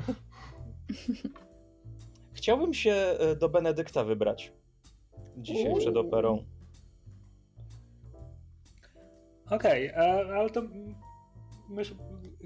Chciałbym 2.34 2.74
się 2.74 3.16
y, 3.32 3.36
do 3.36 3.50
Benedykta 3.50 4.04
wybrać. 4.04 4.52
Dzisiaj 5.38 5.76
przed 5.80 5.98
operą. 5.98 6.46
Okej, 9.50 9.92
okay, 9.92 10.36
ale 10.36 10.50
to 10.50 10.62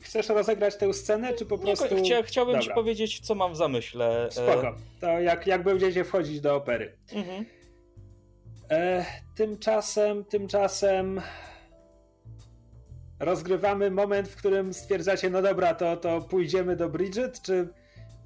chcesz 0.02 0.30
rozegrać 0.30 0.76
tę 0.76 0.94
scenę, 0.94 1.34
czy 1.34 1.46
po 1.46 1.58
prostu... 1.58 1.96
Nie, 1.96 2.24
chciałbym 2.24 2.56
Dobra. 2.56 2.68
ci 2.68 2.74
powiedzieć, 2.76 3.20
co 3.20 3.36
mam 3.36 3.54
w 3.54 3.56
zamyśle. 3.56 4.26
E, 4.26 4.32
Spoko, 4.32 4.76
to 5.02 5.08
jak, 5.08 5.48
jak 5.48 5.64
będziecie 5.64 6.04
wchodzić 6.04 6.42
do 6.42 6.56
opery. 6.56 6.98
Mhm. 7.14 7.46
E, 8.72 9.06
tymczasem, 9.36 10.26
tymczasem 10.26 11.22
rozgrywamy 13.20 13.92
moment, 13.92 14.28
w 14.28 14.36
którym 14.36 14.74
stwierdzacie, 14.74 15.30
no 15.30 15.42
dobra, 15.42 15.74
to, 15.74 15.98
to 15.98 16.22
pójdziemy 16.22 16.76
do 16.76 16.90
Bridget, 16.90 17.42
czy 17.42 17.70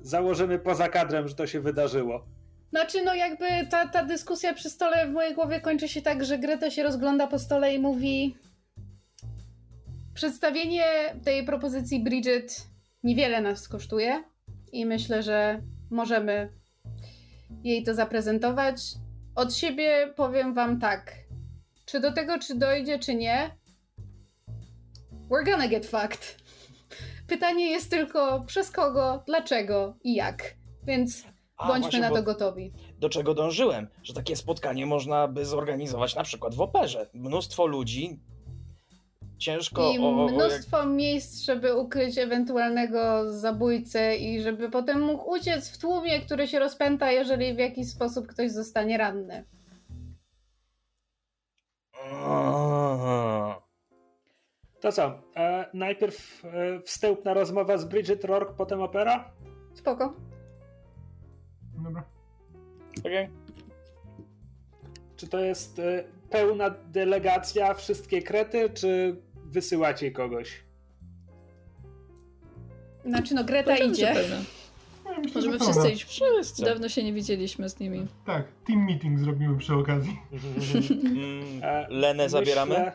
założymy 0.01 0.59
poza 0.59 0.89
kadrem, 0.89 1.27
że 1.27 1.35
to 1.35 1.47
się 1.47 1.59
wydarzyło? 1.59 2.25
Znaczy, 2.69 3.03
no 3.03 3.15
jakby 3.15 3.45
ta, 3.69 3.87
ta 3.87 4.05
dyskusja 4.05 4.53
przy 4.53 4.69
stole 4.69 5.07
w 5.07 5.11
mojej 5.11 5.35
głowie 5.35 5.61
kończy 5.61 5.87
się 5.87 6.01
tak, 6.01 6.25
że 6.25 6.37
Greta 6.37 6.71
się 6.71 6.83
rozgląda 6.83 7.27
po 7.27 7.39
stole 7.39 7.73
i 7.73 7.79
mówi 7.79 8.35
Przedstawienie 10.13 10.85
tej 11.23 11.45
propozycji 11.45 12.03
Bridget 12.03 12.67
niewiele 13.03 13.41
nas 13.41 13.67
kosztuje 13.67 14.23
i 14.71 14.85
myślę, 14.85 15.23
że 15.23 15.61
możemy 15.89 16.49
jej 17.63 17.83
to 17.83 17.93
zaprezentować. 17.93 18.81
Od 19.39 19.55
siebie 19.55 20.13
powiem 20.15 20.53
wam 20.53 20.79
tak. 20.79 21.15
Czy 21.85 21.99
do 21.99 22.11
tego, 22.11 22.39
czy 22.39 22.55
dojdzie, 22.55 22.99
czy 22.99 23.15
nie, 23.15 23.57
we're 25.29 25.45
gonna 25.45 25.67
get 25.67 25.85
fucked. 25.85 26.37
Pytanie 27.27 27.71
jest 27.71 27.89
tylko 27.89 28.41
przez 28.41 28.71
kogo, 28.71 29.23
dlaczego 29.27 29.95
i 30.03 30.15
jak. 30.15 30.55
Więc 30.83 31.23
A, 31.57 31.67
bądźmy 31.67 31.81
właśnie, 31.81 31.99
na 31.99 32.09
to 32.09 32.23
gotowi. 32.23 32.73
Do 32.99 33.09
czego 33.09 33.33
dążyłem? 33.33 33.87
Że 34.03 34.13
takie 34.13 34.35
spotkanie 34.35 34.85
można 34.85 35.27
by 35.27 35.45
zorganizować 35.45 36.15
na 36.15 36.23
przykład 36.23 36.55
w 36.55 36.61
operze. 36.61 37.09
Mnóstwo 37.13 37.65
ludzi, 37.65 38.19
ciężko. 39.39 39.91
I 39.91 39.99
o, 39.99 40.27
mnóstwo 40.27 40.77
jak... 40.77 40.87
miejsc, 40.87 41.41
żeby 41.45 41.75
ukryć 41.75 42.17
ewentualnego 42.17 43.31
zabójcę 43.33 44.17
i 44.17 44.41
żeby 44.41 44.69
potem 44.69 45.01
mógł 45.01 45.31
uciec 45.31 45.69
w 45.69 45.77
tłumie, 45.77 46.19
który 46.19 46.47
się 46.47 46.59
rozpęta, 46.59 47.11
jeżeli 47.11 47.53
w 47.53 47.57
jakiś 47.57 47.89
sposób 47.89 48.27
ktoś 48.27 48.51
zostanie 48.51 48.97
ranny. 48.97 49.45
To 54.79 54.91
co? 54.91 55.21
E, 55.35 55.69
najpierw 55.73 56.45
e, 56.45 56.81
wstępna 56.81 57.33
rozmowa 57.33 57.77
z 57.77 57.85
Bridget 57.85 58.25
Rourke, 58.25 58.53
potem 58.57 58.81
opera? 58.81 59.31
Spoko. 59.73 60.13
Dobra. 61.83 62.03
Okej. 62.99 63.23
Okay. 63.23 63.29
Czy 65.15 65.27
to 65.27 65.39
jest 65.39 65.79
e, 65.79 66.03
pełna 66.29 66.69
delegacja, 66.69 67.73
wszystkie 67.73 68.21
krety, 68.21 68.69
czy 68.69 69.21
wysyłacie 69.49 70.11
kogoś. 70.11 70.63
Znaczy, 73.05 73.35
no 73.35 73.43
Greta 73.43 73.71
Możemy 73.71 73.93
idzie. 73.93 74.13
Ja 75.05 75.21
Możemy 75.35 75.59
wszyscy 75.59 75.91
iść. 75.91 76.03
Wszyscy. 76.03 76.65
Dawno 76.65 76.89
się 76.89 77.03
nie 77.03 77.13
widzieliśmy 77.13 77.69
z 77.69 77.80
nimi. 77.80 78.07
Tak, 78.26 78.47
team 78.67 78.85
meeting 78.85 79.19
zrobimy 79.19 79.57
przy 79.57 79.76
okazji. 79.76 80.19
Mm, 81.05 81.61
Lenę 81.89 82.30
zabieramy? 82.30 82.73
Myślę, 82.73 82.93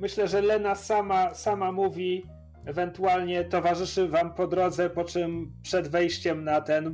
myślę, 0.00 0.28
że 0.28 0.40
Lena 0.40 0.74
sama, 0.74 1.34
sama 1.34 1.72
mówi, 1.72 2.26
ewentualnie 2.64 3.44
towarzyszy 3.44 4.08
wam 4.08 4.34
po 4.34 4.46
drodze, 4.46 4.90
po 4.90 5.04
czym 5.04 5.52
przed 5.62 5.88
wejściem 5.88 6.44
na 6.44 6.60
ten 6.60 6.86
e, 6.86 6.92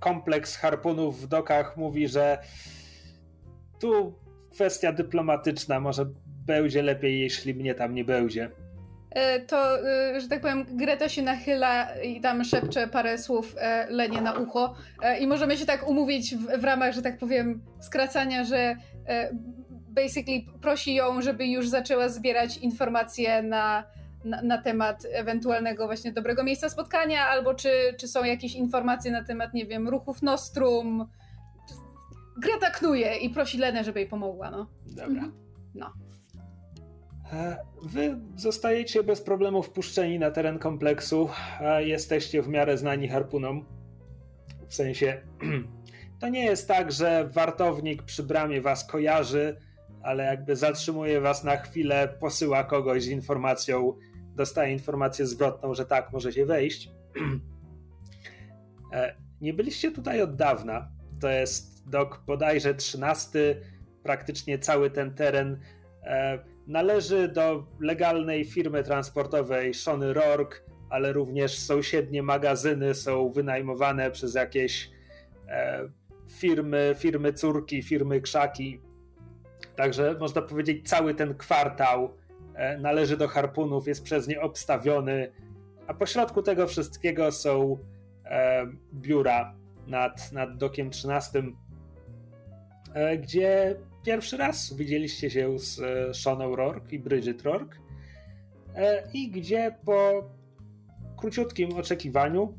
kompleks 0.00 0.56
harpunów 0.56 1.22
w 1.22 1.26
dokach 1.26 1.76
mówi, 1.76 2.08
że 2.08 2.38
tu 3.80 4.18
kwestia 4.50 4.92
dyplomatyczna, 4.92 5.80
może 5.80 6.06
będzie 6.46 6.82
lepiej, 6.82 7.20
jeśli 7.20 7.54
mnie 7.54 7.74
tam 7.74 7.94
nie 7.94 8.04
będzie. 8.04 8.50
E, 9.14 9.40
to, 9.40 9.88
e, 9.88 10.20
że 10.20 10.28
tak 10.28 10.40
powiem, 10.40 10.66
Greta 10.68 11.08
się 11.08 11.22
nachyla 11.22 12.00
i 12.02 12.20
tam 12.20 12.44
szepcze 12.44 12.88
parę 12.88 13.18
słów 13.18 13.54
e, 13.58 13.86
Lenie 13.90 14.20
na 14.20 14.32
ucho 14.32 14.74
i 15.20 15.26
możemy 15.26 15.56
się 15.56 15.66
tak 15.66 15.88
umówić 15.88 16.36
w, 16.36 16.60
w 16.60 16.64
ramach, 16.64 16.94
że 16.94 17.02
tak 17.02 17.18
powiem, 17.18 17.62
skracania, 17.80 18.44
że 18.44 18.76
basically 19.88 20.42
prosi 20.60 20.94
ją, 20.94 21.22
żeby 21.22 21.46
już 21.46 21.68
zaczęła 21.68 22.08
zbierać 22.08 22.56
informacje 22.58 23.42
na, 23.42 23.84
na, 24.24 24.42
na, 24.42 24.58
temat 24.58 25.06
ewentualnego 25.12 25.86
właśnie 25.86 26.12
dobrego 26.12 26.44
miejsca 26.44 26.68
spotkania, 26.68 27.26
albo 27.26 27.54
czy, 27.54 27.70
czy 27.98 28.08
są 28.08 28.24
jakieś 28.24 28.54
informacje 28.54 29.12
na 29.12 29.24
temat, 29.24 29.54
nie 29.54 29.66
wiem, 29.66 29.88
ruchów 29.88 30.22
Nostrum. 30.22 31.08
Greta 32.36 32.70
knuje 32.70 33.16
i 33.16 33.30
prosi 33.30 33.58
Lenę, 33.58 33.84
żeby 33.84 34.00
jej 34.00 34.08
pomogła, 34.08 34.50
no. 34.50 34.66
Dobra. 34.86 35.06
Mhm. 35.06 35.32
No. 35.74 36.03
Wy 37.82 38.20
zostajecie 38.36 39.02
bez 39.02 39.20
problemu 39.20 39.62
wpuszczeni 39.62 40.18
na 40.18 40.30
teren 40.30 40.58
kompleksu, 40.58 41.30
jesteście 41.78 42.42
w 42.42 42.48
miarę 42.48 42.78
znani 42.78 43.08
harpunom. 43.08 43.64
W 44.66 44.74
sensie, 44.74 45.22
to 46.20 46.28
nie 46.28 46.44
jest 46.44 46.68
tak, 46.68 46.92
że 46.92 47.28
wartownik 47.32 48.02
przy 48.02 48.22
bramie 48.22 48.60
was 48.60 48.84
kojarzy, 48.84 49.56
ale 50.02 50.24
jakby 50.24 50.56
zatrzymuje 50.56 51.20
was 51.20 51.44
na 51.44 51.56
chwilę, 51.56 52.16
posyła 52.20 52.64
kogoś 52.64 53.02
z 53.02 53.08
informacją, 53.08 53.98
dostaje 54.36 54.72
informację 54.72 55.26
zwrotną, 55.26 55.74
że 55.74 55.86
tak, 55.86 56.12
możecie 56.12 56.46
wejść. 56.46 56.90
E, 58.92 59.14
nie 59.40 59.54
byliście 59.54 59.90
tutaj 59.90 60.22
od 60.22 60.36
dawna. 60.36 60.88
To 61.20 61.28
jest 61.28 61.88
dok 61.90 62.22
bodajże 62.26 62.74
13. 62.74 63.60
Praktycznie 64.02 64.58
cały 64.58 64.90
ten 64.90 65.14
teren 65.14 65.60
e, 66.02 66.38
Należy 66.66 67.28
do 67.28 67.66
legalnej 67.80 68.44
firmy 68.44 68.82
transportowej 68.82 69.74
Shony 69.74 70.12
Rourke, 70.12 70.60
ale 70.90 71.12
również 71.12 71.58
sąsiednie 71.58 72.22
magazyny 72.22 72.94
są 72.94 73.30
wynajmowane 73.30 74.10
przez 74.10 74.34
jakieś 74.34 74.90
e, 75.48 75.88
firmy, 76.28 76.94
firmy 76.98 77.32
córki, 77.32 77.82
firmy 77.82 78.20
krzaki. 78.20 78.80
Także 79.76 80.16
można 80.20 80.42
powiedzieć, 80.42 80.88
cały 80.88 81.14
ten 81.14 81.34
kwartał 81.34 82.16
e, 82.54 82.78
należy 82.78 83.16
do 83.16 83.28
harpunów, 83.28 83.88
jest 83.88 84.02
przez 84.04 84.28
nie 84.28 84.40
obstawiony, 84.40 85.32
a 85.86 85.94
pośrodku 85.94 86.42
tego 86.42 86.66
wszystkiego 86.66 87.32
są 87.32 87.78
e, 88.24 88.66
biura 88.94 89.54
nad, 89.86 90.32
nad 90.32 90.56
dokiem 90.56 90.90
13, 90.90 91.42
e, 92.94 93.18
gdzie 93.18 93.76
pierwszy 94.04 94.36
raz 94.36 94.74
widzieliście 94.74 95.30
się 95.30 95.58
z 95.58 95.80
e, 95.80 96.14
Seaną 96.14 96.56
Rourke 96.56 96.96
i 96.96 96.98
Bridget 96.98 97.42
Rourke 97.42 97.78
e, 98.76 99.02
i 99.12 99.30
gdzie 99.30 99.74
po 99.84 100.30
króciutkim 101.16 101.76
oczekiwaniu 101.76 102.58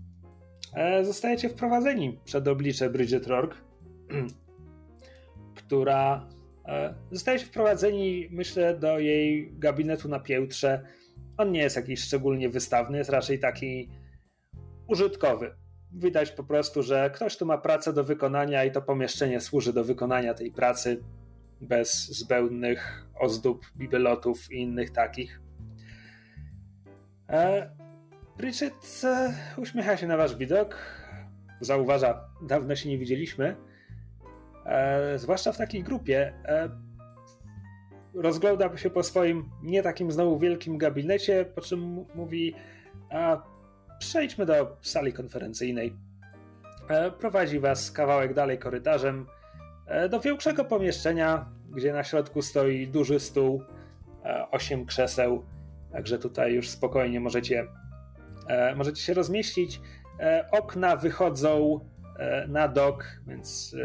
e, 0.73 1.05
zostajecie 1.05 1.49
wprowadzeni 1.49 2.19
przed 2.25 2.47
oblicze 2.47 2.89
Bridget 2.89 3.27
Rourke, 3.27 3.55
która 5.55 6.29
zostajecie 7.11 7.45
wprowadzeni, 7.45 8.27
myślę, 8.31 8.77
do 8.79 8.99
jej 8.99 9.51
gabinetu 9.57 10.09
na 10.09 10.19
piętrze. 10.19 10.85
On 11.37 11.51
nie 11.51 11.59
jest 11.59 11.75
jakiś 11.75 11.99
szczególnie 12.03 12.49
wystawny, 12.49 12.97
jest 12.97 13.09
raczej 13.09 13.39
taki 13.39 13.89
użytkowy. 14.87 15.55
Widać 15.91 16.31
po 16.31 16.43
prostu, 16.43 16.83
że 16.83 17.09
ktoś 17.13 17.37
tu 17.37 17.45
ma 17.45 17.57
pracę 17.57 17.93
do 17.93 18.03
wykonania 18.03 18.63
i 18.63 18.71
to 18.71 18.81
pomieszczenie 18.81 19.41
służy 19.41 19.73
do 19.73 19.83
wykonania 19.83 20.33
tej 20.33 20.51
pracy 20.51 21.03
bez 21.61 22.07
zbędnych 22.07 23.05
ozdób, 23.19 23.65
bibelotów 23.77 24.51
i 24.51 24.61
innych 24.61 24.91
takich. 24.91 25.41
E, 27.29 27.71
e, 29.03 29.33
uśmiecha 29.57 29.97
się 29.97 30.07
na 30.07 30.17
wasz 30.17 30.35
widok. 30.35 30.77
Zauważa, 31.61 32.29
dawno 32.41 32.75
się 32.75 32.89
nie 32.89 32.97
widzieliśmy. 32.97 33.55
E, 34.65 35.19
zwłaszcza 35.19 35.51
w 35.51 35.57
takiej 35.57 35.83
grupie. 35.83 36.33
E, 36.45 36.69
rozgląda 38.13 38.77
się 38.77 38.89
po 38.89 39.03
swoim 39.03 39.49
nie 39.63 39.83
takim 39.83 40.11
znowu 40.11 40.39
wielkim 40.39 40.77
gabinecie, 40.77 41.45
po 41.45 41.61
czym 41.61 42.05
mówi: 42.15 42.55
a, 43.09 43.55
Przejdźmy 43.99 44.45
do 44.45 44.77
sali 44.81 45.13
konferencyjnej. 45.13 45.95
E, 46.89 47.11
prowadzi 47.11 47.59
was 47.59 47.91
kawałek 47.91 48.33
dalej 48.33 48.59
korytarzem 48.59 49.27
do 50.09 50.19
większego 50.19 50.65
pomieszczenia, 50.65 51.45
gdzie 51.69 51.93
na 51.93 52.03
środku 52.03 52.41
stoi 52.41 52.87
duży 52.87 53.19
stół, 53.19 53.61
e, 54.25 54.51
osiem 54.51 54.85
krzeseł, 54.85 55.45
także 55.91 56.19
tutaj 56.19 56.53
już 56.53 56.69
spokojnie 56.69 57.19
możecie, 57.19 57.67
e, 58.47 58.75
możecie 58.75 59.01
się 59.01 59.13
rozmieścić. 59.13 59.81
Okna 60.51 60.95
wychodzą 60.95 61.79
na 62.47 62.67
dok, 62.67 63.05
więc 63.27 63.75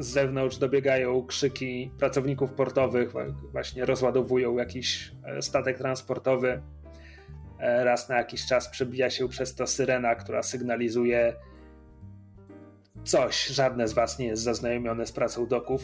z 0.00 0.06
zewnątrz 0.06 0.56
dobiegają 0.56 1.26
krzyki 1.26 1.90
pracowników 1.98 2.52
portowych, 2.52 3.12
właśnie 3.52 3.84
rozładowują 3.84 4.56
jakiś 4.56 5.12
e, 5.24 5.42
statek 5.42 5.78
transportowy. 5.78 6.62
E, 7.60 7.84
raz 7.84 8.08
na 8.08 8.16
jakiś 8.16 8.46
czas 8.46 8.68
przebija 8.68 9.10
się 9.10 9.28
przez 9.28 9.54
to 9.54 9.66
syrena, 9.66 10.14
która 10.14 10.42
sygnalizuje 10.42 11.34
coś. 13.04 13.46
Żadne 13.46 13.88
z 13.88 13.92
Was 13.92 14.18
nie 14.18 14.26
jest 14.26 14.42
zaznajomione 14.42 15.06
z 15.06 15.12
pracą 15.12 15.46
doków. 15.46 15.82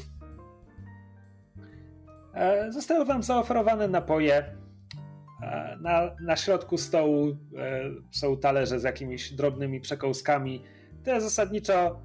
E, 2.34 2.72
zostały 2.72 3.04
Wam 3.04 3.22
zaoferowane 3.22 3.88
napoje. 3.88 4.56
Na, 5.80 6.10
na 6.20 6.36
środku 6.36 6.78
stołu 6.78 7.36
są 8.10 8.36
talerze 8.36 8.80
z 8.80 8.82
jakimiś 8.82 9.32
drobnymi 9.32 9.80
przekąskami. 9.80 10.62
To 11.04 11.10
jest 11.10 11.26
zasadniczo 11.26 12.02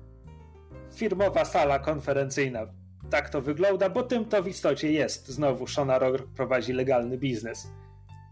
firmowa 0.96 1.46
sala 1.46 1.80
konferencyjna. 1.80 2.68
Tak 3.10 3.30
to 3.30 3.42
wygląda, 3.42 3.90
bo 3.90 4.04
tym 4.04 4.26
to 4.26 4.44
w 4.44 4.48
istocie 4.48 4.92
jest. 4.92 5.28
Znowu 5.28 5.68
Shona 5.68 6.00
Rock 6.00 6.28
prowadzi 6.36 6.74
legalny 6.74 7.18
biznes. 7.18 7.72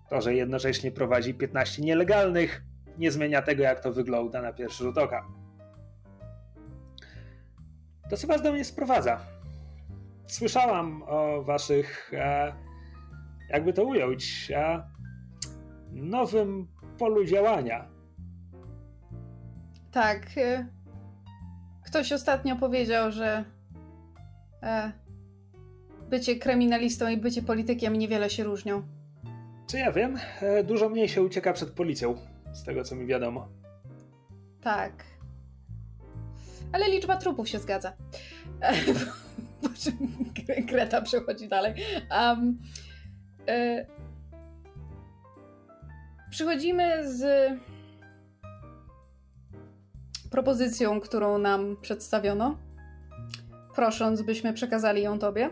To, 0.09 0.21
że 0.21 0.35
jednocześnie 0.35 0.91
prowadzi 0.91 1.33
15 1.33 1.81
nielegalnych, 1.81 2.63
nie 2.97 3.11
zmienia 3.11 3.41
tego, 3.41 3.63
jak 3.63 3.79
to 3.79 3.93
wygląda 3.93 4.41
na 4.41 4.53
pierwszy 4.53 4.83
rzut 4.83 4.97
oka. 4.97 5.38
To 8.09 8.17
co 8.17 8.27
was 8.27 8.41
do 8.41 8.51
mnie 8.53 8.65
sprowadza? 8.65 9.19
Słyszałam 10.27 11.03
o 11.07 11.43
waszych, 11.43 12.11
e, 12.13 12.53
jakby 13.49 13.73
to 13.73 13.83
ująć, 13.83 14.51
e, 14.55 14.83
nowym 15.91 16.67
polu 16.97 17.25
działania. 17.25 17.87
Tak. 19.91 20.27
E, 20.37 20.67
Ktoś 21.85 22.11
ostatnio 22.11 22.55
powiedział, 22.55 23.11
że 23.11 23.43
bycie 26.09 26.35
kryminalistą 26.35 27.09
i 27.09 27.17
bycie 27.17 27.41
politykiem 27.41 27.93
niewiele 27.95 28.29
się 28.29 28.43
różnią. 28.43 28.83
Czy 29.69 29.77
ja 29.77 29.91
wiem? 29.91 30.17
Dużo 30.63 30.89
mniej 30.89 31.09
się 31.09 31.21
ucieka 31.21 31.53
przed 31.53 31.69
policją, 31.71 32.15
z 32.53 32.63
tego 32.63 32.83
co 32.83 32.95
mi 32.95 33.05
wiadomo. 33.05 33.47
Tak. 34.61 35.03
Ale 36.71 36.89
liczba 36.89 37.17
trupów 37.17 37.49
się 37.49 37.59
zgadza. 37.59 37.93
Po 39.61 39.69
czym 39.69 39.97
Greta 40.65 41.01
przechodzi 41.01 41.47
dalej. 41.47 41.73
Um, 42.11 42.59
przychodzimy 46.29 47.13
z 47.13 47.51
propozycją, 50.31 50.99
którą 50.99 51.37
nam 51.37 51.77
przedstawiono, 51.81 52.57
prosząc, 53.75 54.21
byśmy 54.21 54.53
przekazali 54.53 55.01
ją 55.01 55.19
tobie. 55.19 55.49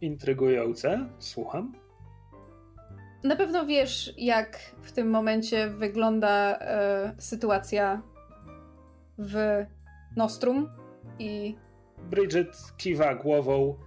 Intrygujące, 0.00 1.08
słucham. 1.18 1.72
Na 3.24 3.36
pewno 3.36 3.66
wiesz, 3.66 4.14
jak 4.18 4.58
w 4.82 4.92
tym 4.92 5.10
momencie 5.10 5.68
wygląda 5.68 6.58
e, 6.58 7.14
sytuacja 7.18 8.02
w 9.18 9.64
Nostrum 10.16 10.68
i. 11.18 11.56
Bridget 12.10 12.56
kiwa 12.76 13.14
głową. 13.14 13.78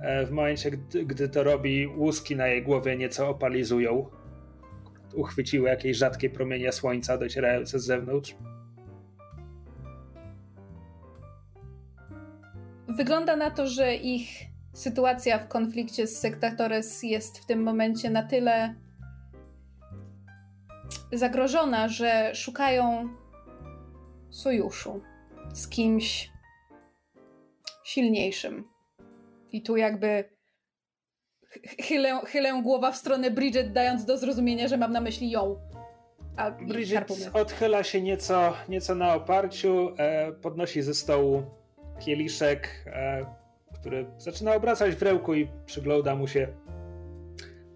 E, 0.00 0.26
w 0.26 0.30
momencie, 0.30 0.70
gdy, 0.70 1.04
gdy 1.04 1.28
to 1.28 1.42
robi, 1.42 1.86
łuski 1.86 2.36
na 2.36 2.46
jej 2.46 2.62
głowie 2.62 2.96
nieco 2.96 3.28
opalizują 3.28 4.06
uchwyciły 5.14 5.68
jakieś 5.68 5.96
rzadkie 5.96 6.30
promienie 6.30 6.72
słońca 6.72 7.18
docierające 7.18 7.78
z 7.78 7.84
zewnątrz. 7.84 8.36
Wygląda 12.88 13.36
na 13.36 13.50
to, 13.50 13.66
że 13.66 13.94
ich 13.94 14.28
sytuacja 14.72 15.38
w 15.38 15.48
konflikcie 15.48 16.06
z 16.06 16.18
Sektatores 16.18 17.02
jest 17.02 17.38
w 17.38 17.46
tym 17.46 17.62
momencie 17.62 18.10
na 18.10 18.22
tyle 18.22 18.74
zagrożona, 21.12 21.88
że 21.88 22.34
szukają 22.34 23.08
sojuszu 24.34 25.00
z 25.52 25.68
kimś 25.68 26.30
silniejszym. 27.84 28.64
I 29.52 29.62
tu 29.62 29.76
jakby 29.76 30.24
chylę, 31.80 32.20
chylę 32.26 32.62
głowa 32.62 32.92
w 32.92 32.96
stronę 32.96 33.30
Bridget, 33.30 33.72
dając 33.72 34.04
do 34.04 34.18
zrozumienia, 34.18 34.68
że 34.68 34.76
mam 34.76 34.92
na 34.92 35.00
myśli 35.00 35.30
ją. 35.30 35.56
A 36.36 36.50
Bridget 36.50 37.30
odchyla 37.32 37.84
się 37.84 38.02
nieco, 38.02 38.54
nieco 38.68 38.94
na 38.94 39.14
oparciu, 39.14 39.94
e, 39.98 40.32
podnosi 40.32 40.82
ze 40.82 40.94
stołu 40.94 41.42
kieliszek, 42.00 42.84
e, 42.86 43.26
który 43.74 44.06
zaczyna 44.18 44.54
obracać 44.54 44.94
w 44.94 45.02
rełku 45.02 45.34
i 45.34 45.48
przygląda 45.66 46.14
mu 46.14 46.28
się. 46.28 46.48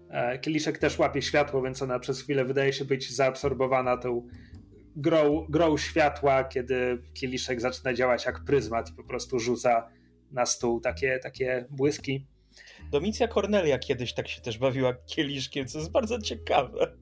E, 0.09 0.39
kieliszek 0.39 0.77
też 0.77 0.99
łapie 0.99 1.21
światło, 1.21 1.61
więc 1.61 1.81
ona 1.81 1.99
przez 1.99 2.21
chwilę 2.21 2.45
wydaje 2.45 2.73
się 2.73 2.85
być 2.85 3.15
zaabsorbowana 3.15 3.97
tą 3.97 4.27
grą, 4.99 5.45
grą 5.49 5.77
światła, 5.77 6.43
kiedy 6.43 7.01
kieliszek 7.13 7.61
zaczyna 7.61 7.93
działać 7.93 8.25
jak 8.25 8.43
pryzmat 8.43 8.89
i 8.89 8.93
po 8.93 9.03
prostu 9.03 9.39
rzuca 9.39 9.89
na 10.31 10.45
stół 10.45 10.79
takie, 10.79 11.19
takie 11.19 11.65
błyski. 11.69 12.27
Domicja 12.91 13.27
Cornelia 13.27 13.79
kiedyś 13.79 14.13
tak 14.13 14.27
się 14.27 14.41
też 14.41 14.57
bawiła 14.57 14.93
kieliszkiem, 14.93 15.67
co 15.67 15.79
jest 15.79 15.91
bardzo 15.91 16.19
ciekawe. 16.19 16.97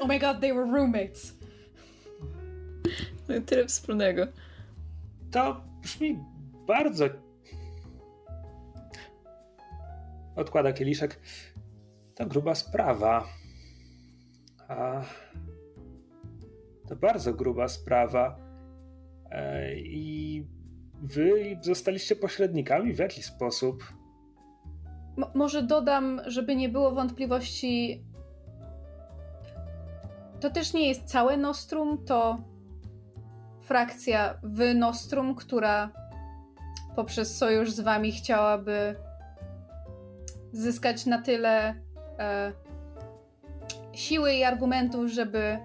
Oh 0.00 0.06
my 0.06 0.18
god, 0.18 0.40
they 0.40 0.54
were 0.54 0.72
roommates. 0.72 1.34
No 3.28 3.40
tyle 3.40 3.66
wspólnego. 3.66 4.26
To 5.30 5.64
brzmi 5.82 6.18
bardzo... 6.66 7.04
Odkłada 10.36 10.72
kieliszek. 10.72 11.20
To 12.14 12.26
gruba 12.26 12.54
sprawa. 12.54 13.28
A... 14.68 15.02
To 16.88 16.96
bardzo 16.96 17.34
gruba 17.34 17.68
sprawa. 17.68 18.36
E, 19.30 19.74
I 19.76 20.46
wy 21.02 21.58
zostaliście 21.62 22.16
pośrednikami 22.16 22.92
w 22.92 22.98
jaki 22.98 23.22
sposób? 23.22 23.84
może 25.34 25.62
dodam, 25.62 26.20
żeby 26.26 26.56
nie 26.56 26.68
było 26.68 26.90
wątpliwości. 26.90 28.04
To 30.40 30.50
też 30.50 30.72
nie 30.72 30.88
jest 30.88 31.04
całe 31.04 31.36
Nostrum, 31.36 32.04
to 32.04 32.38
frakcja 33.60 34.38
w 34.42 34.74
Nostrum, 34.74 35.34
która 35.34 35.90
poprzez 36.96 37.36
sojusz 37.36 37.70
z 37.70 37.80
wami 37.80 38.12
chciałaby 38.12 38.96
zyskać 40.52 41.06
na 41.06 41.22
tyle 41.22 41.74
e, 42.18 42.52
siły 43.92 44.32
i 44.32 44.44
argumentów, 44.44 45.10
żeby 45.10 45.58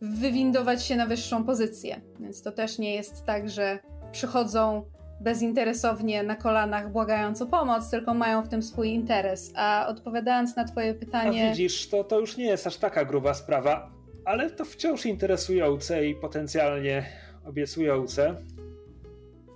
wywindować 0.00 0.84
się 0.84 0.96
na 0.96 1.06
wyższą 1.06 1.44
pozycję. 1.44 2.00
Więc 2.20 2.42
to 2.42 2.52
też 2.52 2.78
nie 2.78 2.94
jest 2.94 3.24
tak, 3.24 3.50
że 3.50 3.78
przychodzą 4.12 4.84
bezinteresownie 5.20 6.22
na 6.22 6.36
kolanach 6.36 6.92
błagając 6.92 7.42
o 7.42 7.46
pomoc, 7.46 7.90
tylko 7.90 8.14
mają 8.14 8.42
w 8.42 8.48
tym 8.48 8.62
swój 8.62 8.90
interes. 8.90 9.52
A 9.56 9.86
odpowiadając 9.88 10.56
na 10.56 10.64
twoje 10.64 10.94
pytanie... 10.94 11.48
A 11.48 11.50
widzisz, 11.50 11.88
to, 11.88 12.04
to 12.04 12.20
już 12.20 12.36
nie 12.36 12.44
jest 12.44 12.66
aż 12.66 12.76
taka 12.76 13.04
gruba 13.04 13.34
sprawa, 13.34 13.90
ale 14.24 14.50
to 14.50 14.64
wciąż 14.64 15.06
interesujące 15.06 16.06
i 16.06 16.14
potencjalnie 16.14 17.06
obiecujące. 17.46 18.36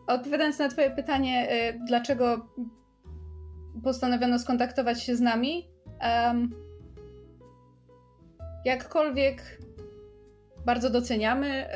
Odpowiadając 0.07 0.59
na 0.59 0.69
twoje 0.69 0.91
pytanie, 0.91 1.53
y, 1.53 1.81
dlaczego 1.87 2.49
postanowiono 3.85 4.39
skontaktować 4.39 5.03
się 5.03 5.17
z 5.17 5.21
nami, 5.21 5.69
um, 6.27 6.55
jakkolwiek 8.65 9.59
bardzo 10.65 10.91
doceniamy 10.91 11.67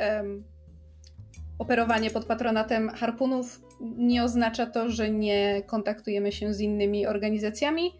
operowanie 1.58 2.10
pod 2.10 2.24
patronatem 2.24 2.88
harpunów, 2.88 3.60
nie 3.80 4.24
oznacza 4.24 4.66
to, 4.66 4.90
że 4.90 5.10
nie 5.10 5.62
kontaktujemy 5.66 6.32
się 6.32 6.54
z 6.54 6.60
innymi 6.60 7.06
organizacjami. 7.06 7.92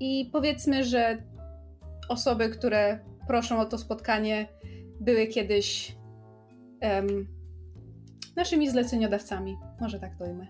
I 0.00 0.30
powiedzmy, 0.32 0.84
że 0.84 1.22
osoby, 2.08 2.48
które 2.48 2.98
proszą 3.26 3.60
o 3.60 3.64
to 3.64 3.78
spotkanie, 3.78 4.48
były 5.00 5.26
kiedyś 5.26 5.96
um, 6.82 7.28
naszymi 8.36 8.70
zleceniodawcami. 8.70 9.56
Może 9.80 10.00
tak 10.00 10.18
to 10.18 10.24
ujmę. 10.24 10.46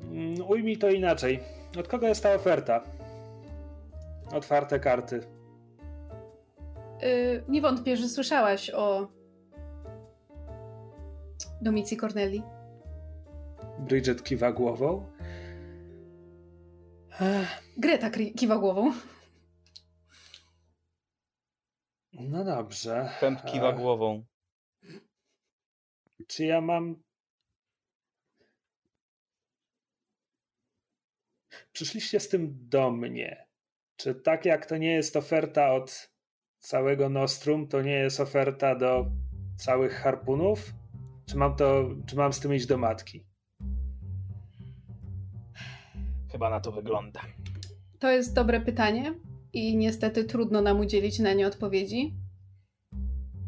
Mm, 0.00 0.48
ujmij 0.48 0.76
to 0.76 0.90
inaczej. 0.90 1.40
Od 1.78 1.88
kogo 1.88 2.06
jest 2.06 2.22
ta 2.22 2.34
oferta? 2.34 2.82
Otwarte 4.32 4.80
karty. 4.80 5.35
Yy, 7.02 7.44
nie 7.48 7.60
wątpię, 7.60 7.96
że 7.96 8.08
słyszałaś 8.08 8.70
o 8.70 9.08
Domicji 11.62 11.96
Corneli. 11.96 12.42
Bridget 13.78 14.22
kiwa 14.22 14.52
głową. 14.52 15.12
Greta 17.76 18.10
kiwa 18.10 18.58
głową. 18.58 18.92
No 22.12 22.44
dobrze. 22.44 23.10
Pęp 23.20 23.44
kiwa 23.44 23.72
głową. 23.72 24.24
czy 26.28 26.44
ja 26.44 26.60
mam. 26.60 27.02
Przyszliście 31.72 32.20
z 32.20 32.28
tym 32.28 32.68
do 32.68 32.90
mnie. 32.90 33.46
Czy 33.96 34.14
tak 34.14 34.44
jak 34.44 34.66
to 34.66 34.76
nie 34.76 34.92
jest 34.92 35.16
oferta 35.16 35.72
od 35.72 36.15
całego 36.66 37.08
Nostrum, 37.08 37.68
to 37.68 37.82
nie 37.82 37.92
jest 37.92 38.20
oferta 38.20 38.74
do 38.74 39.06
całych 39.56 39.92
harpunów? 39.92 40.74
Czy 41.26 41.36
mam 41.36 41.56
to, 41.56 41.90
czy 42.06 42.16
mam 42.16 42.32
z 42.32 42.40
tym 42.40 42.54
iść 42.54 42.66
do 42.66 42.78
matki? 42.78 43.26
Chyba 46.32 46.50
na 46.50 46.60
to 46.60 46.72
wygląda. 46.72 47.20
To 47.98 48.10
jest 48.10 48.34
dobre 48.34 48.60
pytanie 48.60 49.14
i 49.52 49.76
niestety 49.76 50.24
trudno 50.24 50.62
nam 50.62 50.80
udzielić 50.80 51.18
na 51.18 51.32
nie 51.32 51.46
odpowiedzi. 51.46 52.14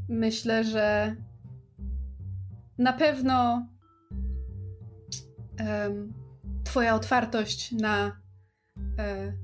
Myślę, 0.09 0.65
że 0.65 1.17
na 2.79 2.93
pewno 2.93 3.67
um, 5.61 6.13
Twoja 6.65 6.95
otwartość 6.95 7.73
na 7.73 8.21
um, 8.77 9.39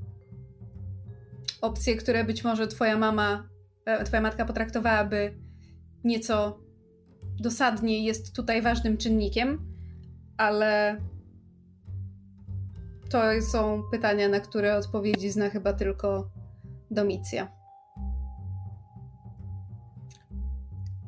opcje, 1.61 1.97
które 1.97 2.25
być 2.25 2.45
może 2.45 2.67
Twoja 2.69 2.99
mama, 2.99 3.54
Twoja 4.05 4.23
matka 4.23 4.45
potraktowałaby 4.45 5.35
nieco 6.05 6.59
dosadniej, 7.41 8.05
jest 8.05 8.37
tutaj 8.37 8.63
ważnym 8.63 8.97
czynnikiem, 8.97 9.75
ale 10.37 11.01
to 13.11 13.23
są 13.53 13.83
pytania, 13.91 14.29
na 14.29 14.41
które 14.41 14.77
odpowiedzi 14.77 15.31
zna 15.31 15.51
chyba 15.51 15.73
tylko 15.73 16.31
Domicja. 16.91 17.53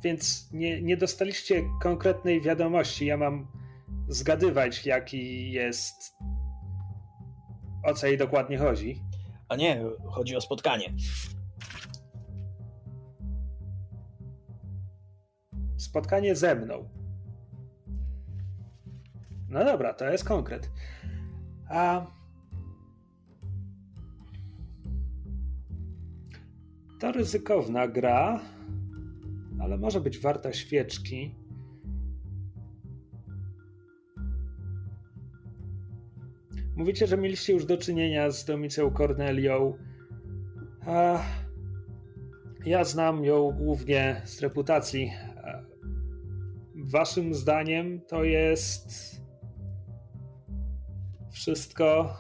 Więc 0.03 0.49
nie, 0.53 0.83
nie 0.83 0.97
dostaliście 0.97 1.63
konkretnej 1.83 2.41
wiadomości. 2.41 3.07
Ja 3.07 3.17
mam 3.17 3.47
zgadywać, 4.09 4.87
jaki 4.87 5.53
jest. 5.53 6.17
O 7.85 7.95
co 7.95 8.07
jej 8.07 8.19
dokładnie 8.19 8.59
chodzi. 8.59 9.03
A 9.49 9.57
nie, 9.57 9.85
chodzi 10.11 10.37
o 10.37 10.41
spotkanie. 10.41 10.93
Spotkanie 15.97 16.35
ze 16.35 16.55
mną. 16.55 16.89
No 19.49 19.65
dobra, 19.65 19.95
to 19.95 20.05
jest 20.11 20.25
konkret. 20.25 20.71
A. 21.69 22.07
To 27.01 27.13
ryzykowna 27.13 27.89
gra, 27.89 28.41
ale 29.61 29.79
może 29.79 30.01
być 30.01 30.19
warta 30.19 30.53
świeczki. 30.53 31.35
Mówicie, 36.77 37.07
że 37.07 37.17
mieliście 37.17 37.53
już 37.53 37.67
do 37.67 37.79
czynienia 37.79 38.31
z 38.31 38.45
Domicją 38.45 38.91
Cornelią. 38.91 39.79
A 40.87 41.23
ja 42.67 42.85
znam 42.85 43.25
ją 43.25 43.53
głównie 43.53 44.23
z 44.25 44.41
reputacji. 44.41 45.13
Waszym 46.93 47.35
zdaniem 47.35 48.01
to 48.09 48.25
jest 48.25 48.91
wszystko 51.31 52.15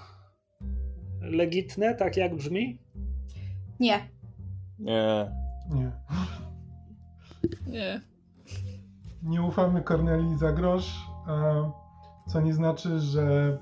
legitne, 1.20 1.94
tak 1.94 2.16
jak 2.16 2.36
brzmi? 2.36 2.78
Nie. 3.80 4.08
Nie. 4.78 5.32
Nie. 5.70 5.92
Nie. 7.66 8.00
Nie 9.22 9.42
ufamy 9.42 9.82
Kornelii 9.82 10.38
za 10.38 10.52
grosz, 10.52 10.94
co 12.28 12.40
nie 12.40 12.54
znaczy, 12.54 13.00
że 13.00 13.58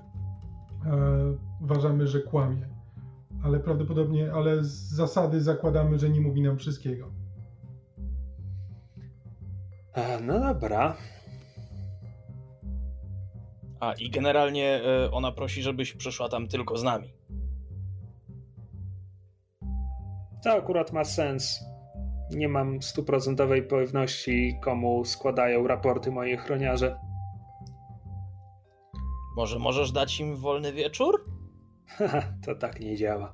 uważamy, 1.61 2.07
że 2.07 2.21
kłamie. 2.21 2.69
Ale 3.43 3.61
prawdopodobnie, 3.61 4.33
ale 4.33 4.65
z 4.65 4.91
zasady 4.91 5.41
zakładamy, 5.41 5.99
że 5.99 6.11
nie 6.11 6.21
mówi 6.21 6.43
nam 6.43 6.59
wszystkiego. 6.59 7.24
No 10.23 10.41
dobra. 10.41 10.97
A 13.81 13.93
i 13.93 14.11
generalnie 14.11 14.81
y, 15.07 15.11
ona 15.11 15.33
prosi, 15.33 15.62
żebyś 15.62 15.93
przyszła 15.93 16.29
tam 16.29 16.49
tylko 16.49 16.77
z 16.77 16.83
nami. 16.83 17.12
To 20.45 20.53
akurat 20.53 20.93
ma 20.93 21.05
sens. 21.05 21.65
Nie 22.31 22.49
mam 22.49 22.83
stuprocentowej 22.83 23.62
pewności, 23.62 24.59
komu 24.62 25.05
składają 25.05 25.66
raporty 25.66 26.11
moi 26.11 26.37
chroniarze. 26.37 26.97
Może 29.37 29.59
możesz 29.59 29.93
dać 29.93 30.21
im 30.21 30.37
wolny 30.37 30.73
wieczór? 30.73 31.25
to 32.47 32.55
tak 32.55 32.81
nie 32.81 32.97
działa. 32.97 33.33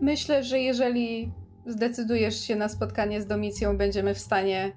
Myślę, 0.00 0.44
że 0.44 0.58
jeżeli 0.58 1.32
zdecydujesz 1.66 2.40
się 2.40 2.56
na 2.56 2.68
spotkanie 2.68 3.20
z 3.20 3.26
Domicją, 3.26 3.76
będziemy 3.76 4.14
w 4.14 4.18
stanie 4.18 4.72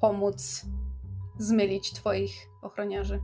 pomóc 0.00 0.66
zmylić 1.38 1.92
twoich 1.92 2.50
ochroniarzy. 2.62 3.20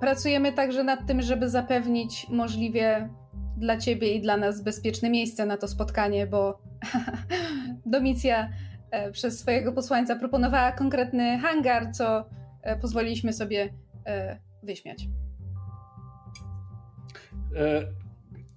Pracujemy 0.00 0.52
także 0.52 0.84
nad 0.84 1.06
tym, 1.06 1.22
żeby 1.22 1.50
zapewnić 1.50 2.26
możliwie 2.30 3.08
dla 3.56 3.76
ciebie 3.76 4.14
i 4.14 4.20
dla 4.20 4.36
nas 4.36 4.62
bezpieczne 4.62 5.10
miejsce 5.10 5.46
na 5.46 5.56
to 5.56 5.68
spotkanie, 5.68 6.26
bo 6.26 6.58
Domicja 7.86 8.48
e, 8.90 9.12
przez 9.12 9.38
swojego 9.40 9.72
posłańca 9.72 10.16
proponowała 10.16 10.72
konkretny 10.72 11.38
hangar, 11.38 11.92
co 11.92 12.24
e, 12.62 12.76
pozwoliliśmy 12.76 13.32
sobie 13.32 13.74
e, 14.06 14.38
wyśmiać. 14.62 15.08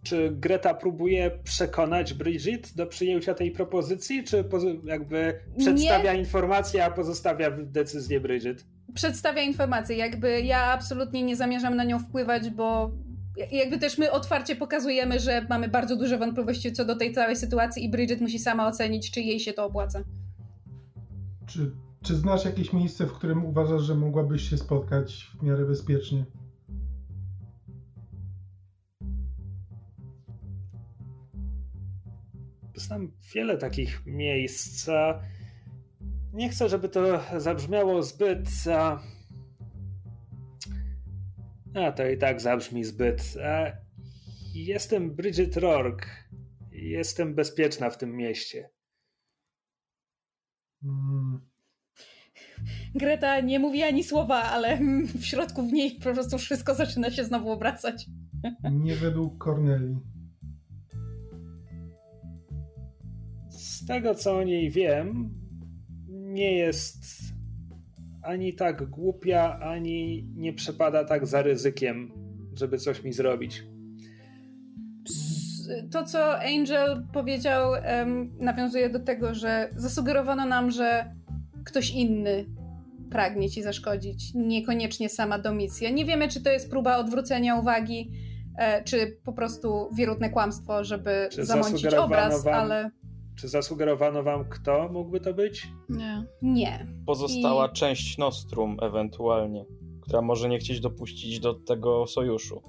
Czy 0.04 0.32
Greta 0.32 0.74
próbuje 0.74 1.32
przekonać 1.44 2.14
Bridget 2.14 2.76
do 2.76 2.86
przyjęcia 2.86 3.34
tej 3.34 3.52
propozycji, 3.52 4.24
czy 4.24 4.44
jakby 4.84 5.40
przedstawia 5.58 6.14
Nie. 6.14 6.20
informacje, 6.20 6.86
a 6.86 6.92
pozostawia 6.92 7.52
decyzję 7.52 8.20
Bridget? 8.20 8.66
Przedstawia 8.94 9.42
informacje, 9.42 9.96
jakby 9.98 10.42
ja 10.42 10.64
absolutnie 10.64 11.24
nie 11.24 11.36
zamierzam 11.36 11.76
na 11.76 11.84
nią 11.84 12.00
wpływać, 12.00 12.50
bo 12.50 12.92
jakby 13.52 13.78
też 13.78 13.98
my 13.98 14.12
otwarcie 14.12 14.56
pokazujemy, 14.56 15.20
że 15.20 15.46
mamy 15.50 15.68
bardzo 15.68 15.96
duże 15.96 16.18
wątpliwości 16.18 16.74
co 16.74 16.86
do 16.86 16.96
tej 16.96 17.14
całej 17.14 17.36
sytuacji 17.36 17.86
i 17.86 17.90
Bridget 17.90 18.22
musi 18.22 18.40
sama 18.40 18.68
ocenić, 18.68 19.12
czy 19.12 19.22
jej 19.22 19.40
się 19.40 19.54
to 19.54 19.66
opłaca. 19.66 20.04
Czy, 21.46 21.72
czy 22.04 22.16
znasz 22.16 22.46
jakieś 22.46 22.74
miejsce, 22.74 23.06
w 23.06 23.14
którym 23.14 23.46
uważasz, 23.46 23.82
że 23.82 23.96
mogłabyś 23.96 24.50
się 24.50 24.58
spotkać 24.58 25.32
w 25.40 25.44
miarę 25.44 25.66
bezpiecznie? 25.66 26.26
Znam 32.80 33.12
wiele 33.36 33.58
takich 33.58 34.06
miejsc. 34.06 34.90
Nie 36.34 36.50
chcę, 36.50 36.70
żeby 36.70 36.90
to 36.90 37.24
zabrzmiało 37.38 38.04
zbyt. 38.04 38.50
A 41.76 41.92
to 41.92 42.08
i 42.08 42.18
tak 42.18 42.42
zabrzmi 42.42 42.84
zbyt. 42.84 43.38
Jestem 44.54 45.16
Bridget 45.16 45.58
Rourke. 45.58 46.08
Jestem 46.72 47.36
bezpieczna 47.36 47.90
w 47.90 47.98
tym 47.98 48.16
mieście. 48.16 48.70
Hmm. 50.82 51.50
Greta 52.96 53.40
nie 53.40 53.60
mówi 53.60 53.84
ani 53.84 54.04
słowa, 54.04 54.44
ale 54.44 54.80
w 55.20 55.26
środku 55.26 55.68
w 55.68 55.74
niej 55.74 55.92
po 55.96 56.14
prostu 56.14 56.38
wszystko 56.38 56.76
zaczyna 56.76 57.12
się 57.12 57.24
znowu 57.24 57.52
obracać. 57.52 58.06
Nie 58.72 58.96
według 58.96 59.44
Corneli. 59.44 59.96
Tego 63.90 64.16
co 64.16 64.38
o 64.38 64.44
niej 64.44 64.72
wiem, 64.72 65.30
nie 66.08 66.58
jest 66.58 67.04
ani 68.24 68.54
tak 68.54 68.90
głupia, 68.90 69.60
ani 69.60 70.28
nie 70.36 70.54
przepada 70.54 71.04
tak 71.06 71.28
za 71.28 71.42
ryzykiem, 71.42 72.12
żeby 72.54 72.78
coś 72.78 73.04
mi 73.04 73.14
zrobić. 73.14 73.64
To, 75.92 76.04
co 76.04 76.40
Angel 76.40 77.04
powiedział, 77.14 77.72
nawiązuje 78.40 78.90
do 78.90 79.00
tego, 79.00 79.34
że 79.34 79.70
zasugerowano 79.76 80.46
nam, 80.46 80.72
że 80.72 81.16
ktoś 81.66 81.92
inny 81.92 82.46
pragnie 83.12 83.50
ci 83.50 83.64
zaszkodzić, 83.64 84.34
niekoniecznie 84.36 85.10
sama 85.10 85.40
Domicja. 85.40 85.90
Nie 85.90 86.06
wiemy, 86.06 86.28
czy 86.28 86.44
to 86.44 86.50
jest 86.50 86.70
próba 86.70 86.98
odwrócenia 86.98 87.56
uwagi, 87.56 88.12
e, 88.58 88.84
czy 88.84 89.18
po 89.26 89.34
prostu 89.34 89.90
wierutne 89.96 90.30
kłamstwo, 90.30 90.84
żeby 90.84 91.30
czy 91.32 91.46
zamącić 91.46 91.94
obraz, 91.94 92.44
wam, 92.44 92.54
ale... 92.54 92.92
Czy 93.40 93.48
zasugerowano 93.48 94.24
wam, 94.24 94.46
kto 94.50 94.90
mógłby 94.90 95.20
to 95.20 95.34
być? 95.34 95.68
Nie. 95.90 96.24
Nie. 96.42 96.88
Pozostała 97.06 97.68
I... 97.68 97.74
część 97.74 98.18
Nostrum 98.18 98.78
ewentualnie, 98.82 99.66
która 100.02 100.22
może 100.22 100.50
nie 100.50 100.60
chcieć 100.60 100.80
dopuścić 100.80 101.40
do 101.40 101.54
tego 101.54 102.08
sojuszu. 102.08 102.62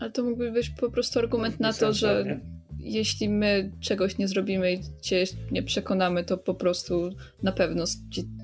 Ale 0.00 0.10
to 0.10 0.24
mógłby 0.24 0.52
być 0.52 0.70
po 0.70 0.90
prostu 0.90 1.18
argument 1.18 1.60
na 1.60 1.72
to, 1.72 1.92
że 1.92 2.40
jeśli 2.78 3.28
my 3.28 3.72
czegoś 3.80 4.18
nie 4.18 4.28
zrobimy 4.28 4.72
i 4.72 4.80
cię 5.02 5.24
nie 5.50 5.62
przekonamy, 5.62 6.24
to 6.24 6.38
po 6.38 6.54
prostu 6.54 7.10
na 7.42 7.52
pewno 7.52 7.84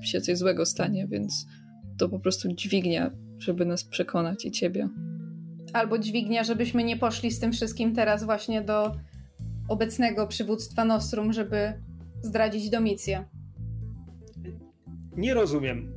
się 0.03 0.21
coś 0.21 0.37
złego 0.37 0.65
stanie, 0.65 1.07
więc 1.07 1.45
to 1.97 2.09
po 2.09 2.19
prostu 2.19 2.53
dźwignia, 2.53 3.11
żeby 3.37 3.65
nas 3.65 3.83
przekonać 3.83 4.45
i 4.45 4.51
ciebie. 4.51 4.89
Albo 5.73 5.97
dźwignia, 5.97 6.43
żebyśmy 6.43 6.83
nie 6.83 6.97
poszli 6.97 7.31
z 7.31 7.39
tym 7.39 7.51
wszystkim 7.51 7.95
teraz 7.95 8.23
właśnie 8.23 8.61
do 8.61 8.95
obecnego 9.73 10.27
przywództwa 10.27 10.85
Nostrum, 10.85 11.33
żeby 11.33 11.81
zdradzić 12.21 12.69
Domicję. 12.69 13.25
Nie 15.17 15.33
rozumiem, 15.33 15.93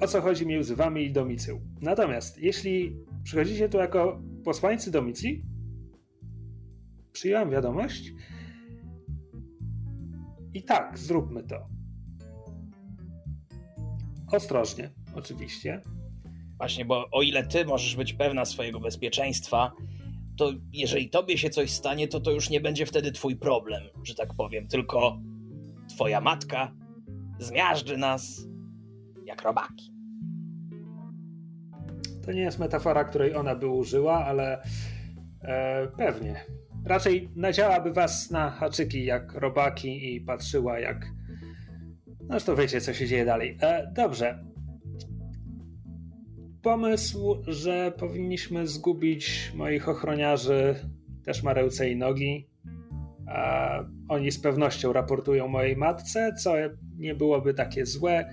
o 0.00 0.06
co 0.06 0.20
chodzi 0.20 0.46
między 0.46 0.76
wami 0.76 1.04
i 1.04 1.12
Domicją. 1.12 1.60
Natomiast 1.80 2.38
jeśli 2.38 2.96
przychodzicie 3.22 3.68
tu 3.68 3.78
jako 3.78 4.22
posłańcy 4.44 4.90
Domicji, 4.90 5.42
przyjąłem 7.12 7.50
wiadomość 7.50 8.12
i 10.54 10.62
tak, 10.62 10.98
zróbmy 10.98 11.42
to. 11.42 11.66
Ostrożnie, 14.32 14.90
oczywiście. 15.14 15.80
Właśnie, 16.58 16.84
bo 16.84 17.04
o 17.12 17.22
ile 17.22 17.46
ty 17.46 17.64
możesz 17.64 17.96
być 17.96 18.12
pewna 18.12 18.44
swojego 18.44 18.80
bezpieczeństwa, 18.80 19.72
to 20.36 20.52
jeżeli 20.72 21.10
tobie 21.10 21.38
się 21.38 21.50
coś 21.50 21.70
stanie, 21.70 22.08
to 22.08 22.20
to 22.20 22.30
już 22.30 22.50
nie 22.50 22.60
będzie 22.60 22.86
wtedy 22.86 23.12
twój 23.12 23.36
problem, 23.36 23.82
że 24.02 24.14
tak 24.14 24.34
powiem, 24.34 24.68
tylko 24.68 25.20
twoja 25.88 26.20
matka 26.20 26.72
zmiażdży 27.38 27.96
nas 27.96 28.46
jak 29.24 29.42
robaki. 29.42 29.94
To 32.26 32.32
nie 32.32 32.40
jest 32.40 32.58
metafora, 32.58 33.04
której 33.04 33.34
ona 33.34 33.54
by 33.54 33.68
użyła, 33.68 34.24
ale 34.24 34.62
e, 35.42 35.88
pewnie. 35.96 36.44
Raczej 36.84 37.30
nadziałaby 37.36 37.92
was 37.92 38.30
na 38.30 38.50
haczyki 38.50 39.04
jak 39.04 39.34
robaki 39.34 40.14
i 40.14 40.20
patrzyła 40.20 40.78
jak. 40.78 41.06
No 42.28 42.40
to 42.40 42.56
wiecie, 42.56 42.80
co 42.80 42.94
się 42.94 43.06
dzieje 43.06 43.24
dalej. 43.24 43.58
E, 43.60 43.92
dobrze. 43.94 44.44
Pomysł, 46.64 47.42
że 47.46 47.92
powinniśmy 47.98 48.66
zgubić 48.66 49.52
moich 49.54 49.88
ochroniarzy, 49.88 50.74
też 51.24 51.42
ma 51.42 51.52
ręce 51.52 51.90
i 51.90 51.96
nogi. 51.96 52.48
A 53.26 53.78
oni 54.08 54.30
z 54.30 54.40
pewnością 54.40 54.92
raportują 54.92 55.48
mojej 55.48 55.76
matce, 55.76 56.34
co 56.38 56.54
nie 56.96 57.14
byłoby 57.14 57.54
takie 57.54 57.86
złe. 57.86 58.30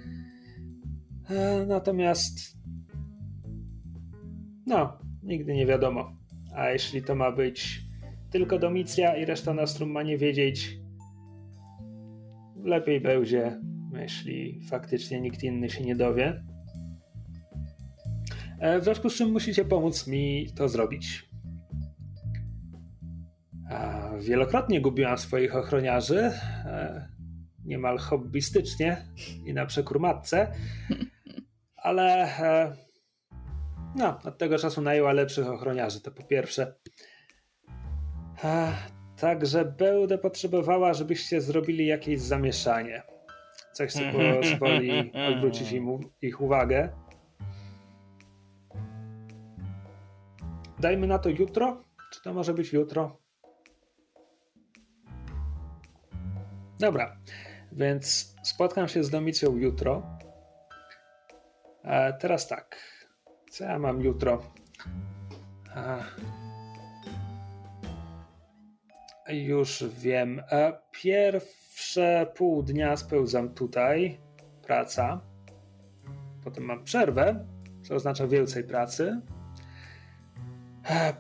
E, 1.30 1.66
natomiast. 1.68 2.58
No, 4.66 4.98
nigdy 5.24 5.54
nie 5.54 5.66
wiadomo. 5.66 6.18
A 6.56 6.70
jeśli 6.70 7.04
to 7.04 7.16
ma 7.16 7.32
być 7.32 7.82
tylko 8.30 8.60
Domicja 8.60 9.18
i 9.18 9.26
reszta 9.26 9.54
Nostrum 9.54 9.92
ma 9.92 10.04
nie 10.04 10.18
wiedzieć, 10.18 10.80
lepiej 12.64 13.02
będzie, 13.02 13.62
jeśli 13.94 14.62
faktycznie 14.70 15.22
nikt 15.22 15.44
inny 15.44 15.70
się 15.70 15.84
nie 15.84 15.96
dowie. 15.96 16.51
E, 18.62 18.80
w 18.80 18.84
związku 18.84 19.10
z 19.10 19.16
czym 19.16 19.32
musicie 19.32 19.66
pomóc 19.66 20.08
mi 20.08 20.48
to 20.56 20.70
zrobić. 20.70 21.30
Wielokrotnie 24.20 24.82
gubiłam 24.82 25.18
swoich 25.18 25.56
ochroniarzy, 25.56 26.20
e, 26.20 27.10
niemal 27.66 27.98
hobbystycznie 27.98 29.06
i 29.46 29.54
na 29.54 29.66
przekór 29.66 30.00
matce, 30.00 30.52
ale 31.76 32.24
e, 32.40 32.76
no, 33.96 34.20
od 34.24 34.38
tego 34.38 34.58
czasu 34.58 34.82
najęła 34.82 35.14
lepszych 35.14 35.48
ochroniarzy, 35.48 36.02
to 36.02 36.12
po 36.12 36.24
pierwsze. 36.24 36.76
Także 39.18 39.66
będę 39.66 40.18
potrzebowała, 40.18 40.94
żebyście 40.94 41.42
zrobili 41.42 41.88
jakieś 41.88 42.20
zamieszanie. 42.20 43.04
Coś, 43.74 43.94
co 43.94 44.00
pozwoli 44.42 45.12
odwrócić 45.30 45.72
im, 45.72 46.00
ich 46.22 46.42
uwagę. 46.42 46.90
Dajmy 50.82 51.08
na 51.08 51.20
to 51.20 51.30
jutro? 51.30 51.84
Czy 52.12 52.22
to 52.22 52.34
może 52.34 52.54
być 52.54 52.74
jutro? 52.74 53.18
Dobra, 56.80 57.18
więc 57.72 58.36
spotkam 58.44 58.88
się 58.88 59.04
z 59.04 59.10
Domicją 59.10 59.56
jutro. 59.56 60.18
A 61.84 62.12
teraz 62.12 62.48
tak. 62.48 62.78
Co 63.52 63.64
ja 63.64 63.80
mam 63.80 64.02
jutro? 64.02 64.42
A... 65.76 65.98
Już 69.32 69.84
wiem. 69.84 70.44
Pierwsze 70.92 72.32
pół 72.36 72.64
dnia 72.64 72.98
spełzam 72.98 73.54
tutaj. 73.54 74.20
Praca. 74.62 75.22
Potem 76.44 76.64
mam 76.64 76.84
przerwę, 76.84 77.46
co 77.84 77.96
oznacza 77.96 78.28
więcej 78.28 78.64
pracy. 78.64 79.22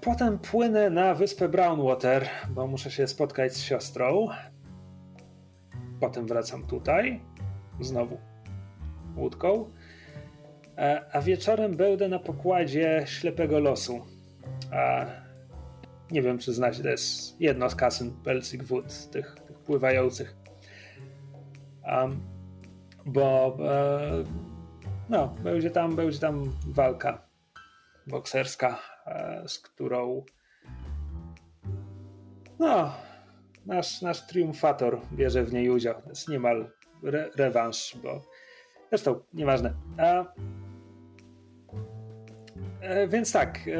Potem 0.01 0.39
płynę 0.39 0.89
na 0.89 1.13
wyspę 1.13 1.49
Brownwater, 1.49 2.29
bo 2.49 2.67
muszę 2.67 2.91
się 2.91 3.07
spotkać 3.07 3.53
z 3.53 3.61
siostrą. 3.61 4.27
Potem 5.99 6.27
wracam 6.27 6.67
tutaj, 6.67 7.21
znowu 7.79 8.17
łódką. 9.15 9.69
A 11.13 11.21
wieczorem 11.21 11.75
będę 11.75 12.07
na 12.09 12.19
pokładzie 12.19 13.03
Ślepego 13.05 13.59
Losu. 13.59 14.05
A 14.71 15.05
nie 16.11 16.21
wiem, 16.21 16.37
czy 16.37 16.53
znacie, 16.53 16.83
to 16.83 16.89
jest 16.89 17.41
jedno 17.41 17.69
z 17.69 17.75
kasyn 17.75 18.11
Pelcik 18.23 18.63
Wood, 18.63 19.09
tych, 19.11 19.35
tych 19.47 19.59
pływających. 19.59 20.35
Um, 21.83 22.21
bo 23.05 23.57
e, 23.69 24.23
no, 25.09 25.27
będzie 25.43 25.71
tam, 25.71 25.95
będzie 25.95 26.19
tam 26.19 26.51
walka 26.67 27.27
bokserska, 28.07 28.69
e, 28.69 28.90
z 29.47 29.59
którą 29.59 30.25
no, 32.59 32.93
nasz, 33.65 34.01
nasz 34.01 34.27
triumfator 34.27 35.01
bierze 35.11 35.43
w 35.43 35.53
niej 35.53 35.69
udział. 35.69 36.01
To 36.01 36.09
jest 36.09 36.29
niemal 36.29 36.71
re 37.03 37.29
rewanż, 37.35 37.97
bo 38.03 38.21
zresztą 38.89 39.19
nieważne. 39.33 39.73
A, 39.97 40.25
e, 42.81 43.07
więc 43.07 43.31
tak, 43.31 43.57
e, 43.67 43.71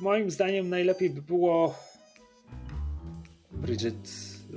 moim 0.00 0.30
zdaniem 0.30 0.68
najlepiej 0.68 1.10
by 1.10 1.22
było 1.22 1.74
Bridget 3.50 4.08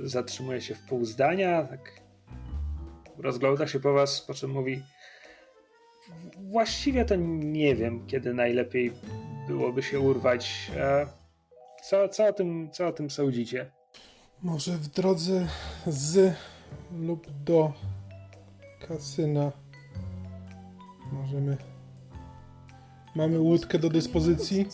zatrzymuje 0.04 0.60
się 0.60 0.74
w 0.74 0.86
pół 0.86 1.04
zdania, 1.04 1.62
tak 1.62 2.00
rozgląda 3.18 3.66
się 3.66 3.80
po 3.80 3.92
was, 3.92 4.20
po 4.20 4.34
czym 4.34 4.50
mówi 4.50 4.82
właściwie 6.36 7.04
to 7.04 7.16
nie 7.16 7.76
wiem, 7.76 8.06
kiedy 8.06 8.34
najlepiej 8.34 8.92
byłoby 9.48 9.82
się 9.82 10.00
urwać. 10.00 10.70
E, 10.76 11.06
co, 11.82 12.08
co, 12.08 12.26
o, 12.26 12.32
tym, 12.32 12.70
co 12.70 12.86
o 12.86 12.92
tym 12.92 13.10
sądzicie? 13.10 13.70
Może 14.42 14.72
w 14.72 14.88
drodze 14.88 15.46
z 15.86 16.34
lub 16.98 17.26
do 17.44 17.72
kasyna 18.88 19.52
możemy. 21.12 21.56
Mamy 23.14 23.40
łódkę 23.40 23.78
do 23.78 23.88
dyspozycji. 23.88 24.66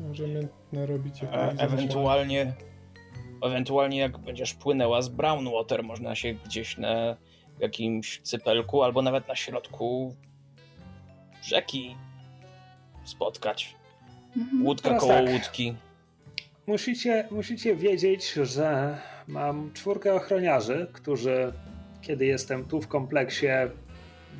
Możemy 0.00 0.48
narobić 0.72 1.22
jakieś. 1.22 1.38
E, 1.38 1.54
ewentualnie, 1.58 2.52
ewentualnie 3.42 3.98
jak 3.98 4.18
będziesz 4.18 4.54
płynęła 4.54 5.02
z 5.02 5.08
Brownwater, 5.08 5.82
można 5.82 6.14
się 6.14 6.34
gdzieś 6.34 6.78
na 6.78 7.16
jakimś 7.60 8.20
cypelku 8.20 8.82
albo 8.82 9.02
nawet 9.02 9.28
na 9.28 9.36
środku 9.36 10.14
rzeki 11.42 11.96
spotkać. 13.04 13.74
Mhm. 14.36 14.66
Łódka 14.66 14.88
Teraz 14.88 15.00
koło 15.02 15.12
tak. 15.12 15.28
łódki. 15.28 15.74
Musicie, 16.66 17.28
musicie 17.30 17.76
wiedzieć, 17.76 18.32
że 18.32 18.98
mam 19.28 19.72
czwórkę 19.72 20.14
ochroniarzy, 20.14 20.86
którzy 20.92 21.52
kiedy 22.02 22.26
jestem 22.26 22.64
tu 22.64 22.80
w 22.80 22.88
kompleksie 22.88 23.46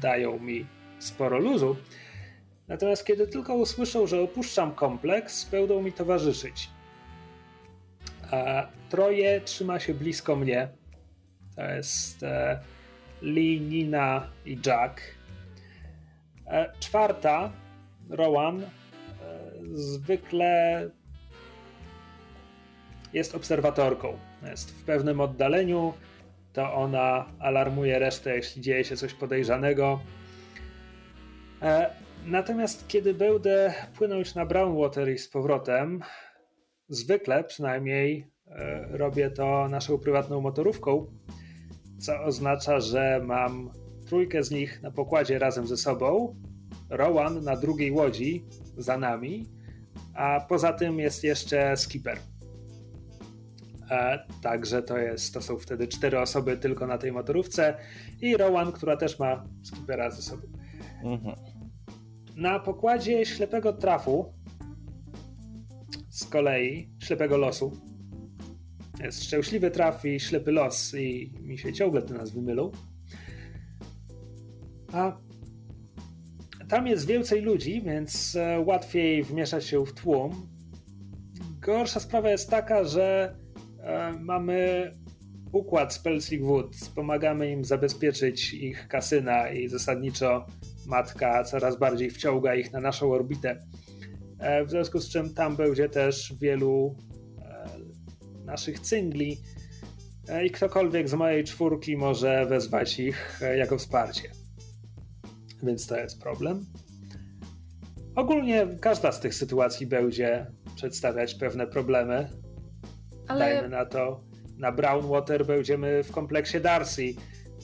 dają 0.01 0.39
mi 0.39 0.66
sporo 0.99 1.39
luzu. 1.39 1.77
Natomiast 2.69 3.07
kiedy 3.07 3.27
tylko 3.27 3.55
usłyszą, 3.55 4.07
że 4.07 4.20
opuszczam 4.20 4.74
kompleks, 4.74 5.45
będą 5.45 5.82
mi 5.82 5.93
towarzyszyć. 5.93 6.70
A 8.31 8.66
troje 8.91 9.41
trzyma 9.41 9.81
się 9.81 9.95
blisko 9.95 10.36
mnie. 10.36 10.69
To 11.57 11.62
jest 11.62 12.23
e, 12.23 12.61
Lee, 13.24 13.60
Nina 13.60 14.30
i 14.46 14.59
Jack. 14.66 15.01
E, 16.46 16.72
czwarta, 16.80 17.52
Rowan, 18.10 18.62
e, 18.62 18.68
zwykle 19.72 20.90
jest 23.12 23.34
obserwatorką. 23.34 24.18
Jest 24.42 24.70
w 24.70 24.84
pewnym 24.84 25.20
oddaleniu, 25.20 25.92
to 26.52 26.74
ona 26.74 27.26
alarmuje 27.38 27.98
resztę, 27.98 28.36
jeśli 28.36 28.62
dzieje 28.62 28.84
się 28.84 28.96
coś 28.96 29.14
podejrzanego. 29.14 30.01
E, 31.62 31.90
natomiast 32.26 32.88
kiedy 32.88 33.14
będę 33.14 33.74
płynąć 33.96 34.34
na 34.34 34.46
Brownwater 34.46 35.12
i 35.12 35.18
z 35.18 35.28
powrotem, 35.28 36.01
zwykle 36.88 37.44
przynajmniej 37.44 38.34
robię 38.90 39.30
to 39.30 39.68
naszą 39.68 39.98
prywatną 39.98 40.40
motorówką, 40.40 41.06
co 42.05 42.22
oznacza, 42.22 42.81
że 42.81 43.20
mam 43.24 43.70
trójkę 44.06 44.43
z 44.43 44.51
nich 44.51 44.82
na 44.82 44.90
pokładzie 44.90 45.39
razem 45.39 45.66
ze 45.66 45.76
sobą, 45.76 46.36
Rowan 46.90 47.44
na 47.44 47.56
drugiej 47.56 47.93
łodzi 47.93 48.44
za 48.76 48.98
nami, 48.98 49.48
a 50.14 50.40
poza 50.48 50.72
tym 50.72 50.98
jest 50.98 51.24
jeszcze 51.24 51.76
skipper. 51.76 52.18
E, 53.90 54.26
także 54.43 54.82
to, 54.82 54.98
jest, 54.98 55.35
to 55.35 55.43
są 55.43 55.59
wtedy 55.59 55.89
cztery 55.89 56.20
osoby 56.20 56.56
tylko 56.56 56.86
na 56.86 56.98
tej 56.98 57.12
motorówce 57.12 57.76
i 58.20 58.36
Rowan, 58.36 58.72
która 58.72 58.97
też 58.97 59.18
ma 59.18 59.44
skipera 59.62 60.10
ze 60.10 60.22
sobą. 60.22 60.43
Mhm. 61.05 61.36
Na 62.36 62.60
pokładzie 62.60 63.26
ślepego 63.26 63.72
trafu 63.72 64.35
z 66.09 66.24
kolei, 66.24 66.89
ślepego 66.98 67.36
losu, 67.36 67.72
szczęśliwy 69.10 69.70
traf 69.70 70.04
i 70.04 70.20
ślepy 70.20 70.52
los 70.52 70.94
i 70.94 71.32
mi 71.42 71.58
się 71.58 71.72
ciągle 71.72 72.02
te 72.02 72.14
nazwy 72.14 72.42
mylą. 72.42 72.72
A 74.92 75.18
tam 76.68 76.86
jest 76.86 77.06
więcej 77.06 77.42
ludzi, 77.42 77.82
więc 77.82 78.36
e, 78.36 78.60
łatwiej 78.60 79.22
wmieszać 79.22 79.64
się 79.64 79.86
w 79.86 79.92
tłum. 79.92 80.48
Gorsza 81.60 82.00
sprawa 82.00 82.30
jest 82.30 82.50
taka, 82.50 82.84
że 82.84 83.36
e, 83.80 84.12
mamy 84.12 84.90
układ 85.52 85.94
z 85.94 85.98
Pelsig 85.98 86.42
Woods. 86.42 86.88
Pomagamy 86.88 87.50
im 87.50 87.64
zabezpieczyć 87.64 88.54
ich 88.54 88.88
kasyna 88.88 89.50
i 89.50 89.68
zasadniczo 89.68 90.46
matka 90.86 91.44
coraz 91.44 91.78
bardziej 91.78 92.10
wciąga 92.10 92.54
ich 92.54 92.72
na 92.72 92.80
naszą 92.80 93.12
orbitę. 93.12 93.60
E, 94.38 94.64
w 94.64 94.70
związku 94.70 95.00
z 95.00 95.08
czym 95.08 95.34
tam 95.34 95.56
będzie 95.56 95.88
też 95.88 96.34
wielu 96.40 96.96
naszych 98.44 98.80
cyngli 98.80 99.40
i 100.44 100.50
ktokolwiek 100.50 101.08
z 101.08 101.14
mojej 101.14 101.44
czwórki 101.44 101.96
może 101.96 102.46
wezwać 102.46 103.00
ich 103.00 103.40
jako 103.56 103.78
wsparcie 103.78 104.30
więc 105.64 105.86
to 105.86 105.96
jest 105.96 106.22
problem. 106.22 106.64
Ogólnie 108.16 108.66
każda 108.80 109.12
z 109.12 109.20
tych 109.20 109.34
sytuacji 109.34 109.86
będzie 109.86 110.46
przedstawiać 110.76 111.34
pewne 111.34 111.66
problemy. 111.66 112.28
Ale... 113.28 113.40
Dajmy 113.40 113.68
na 113.68 113.84
to, 113.84 114.24
na 114.58 114.72
Brownwater 114.72 115.46
będziemy 115.46 116.02
w 116.02 116.10
kompleksie 116.12 116.60
Darcy. 116.60 117.14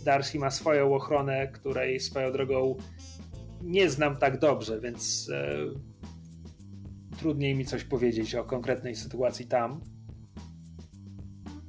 Darcy 0.05 0.39
ma 0.39 0.51
swoją 0.51 0.95
ochronę, 0.95 1.49
której 1.49 2.01
swoją 2.01 2.33
drogą 2.33 2.77
nie 3.63 3.91
znam 3.91 4.17
tak 4.17 4.39
dobrze, 4.39 4.81
więc 4.81 5.31
e, 5.33 5.57
trudniej 7.19 7.55
mi 7.55 7.65
coś 7.65 7.85
powiedzieć 7.85 8.35
o 8.35 8.45
konkretnej 8.45 8.97
sytuacji 8.97 9.47
tam. 9.47 9.81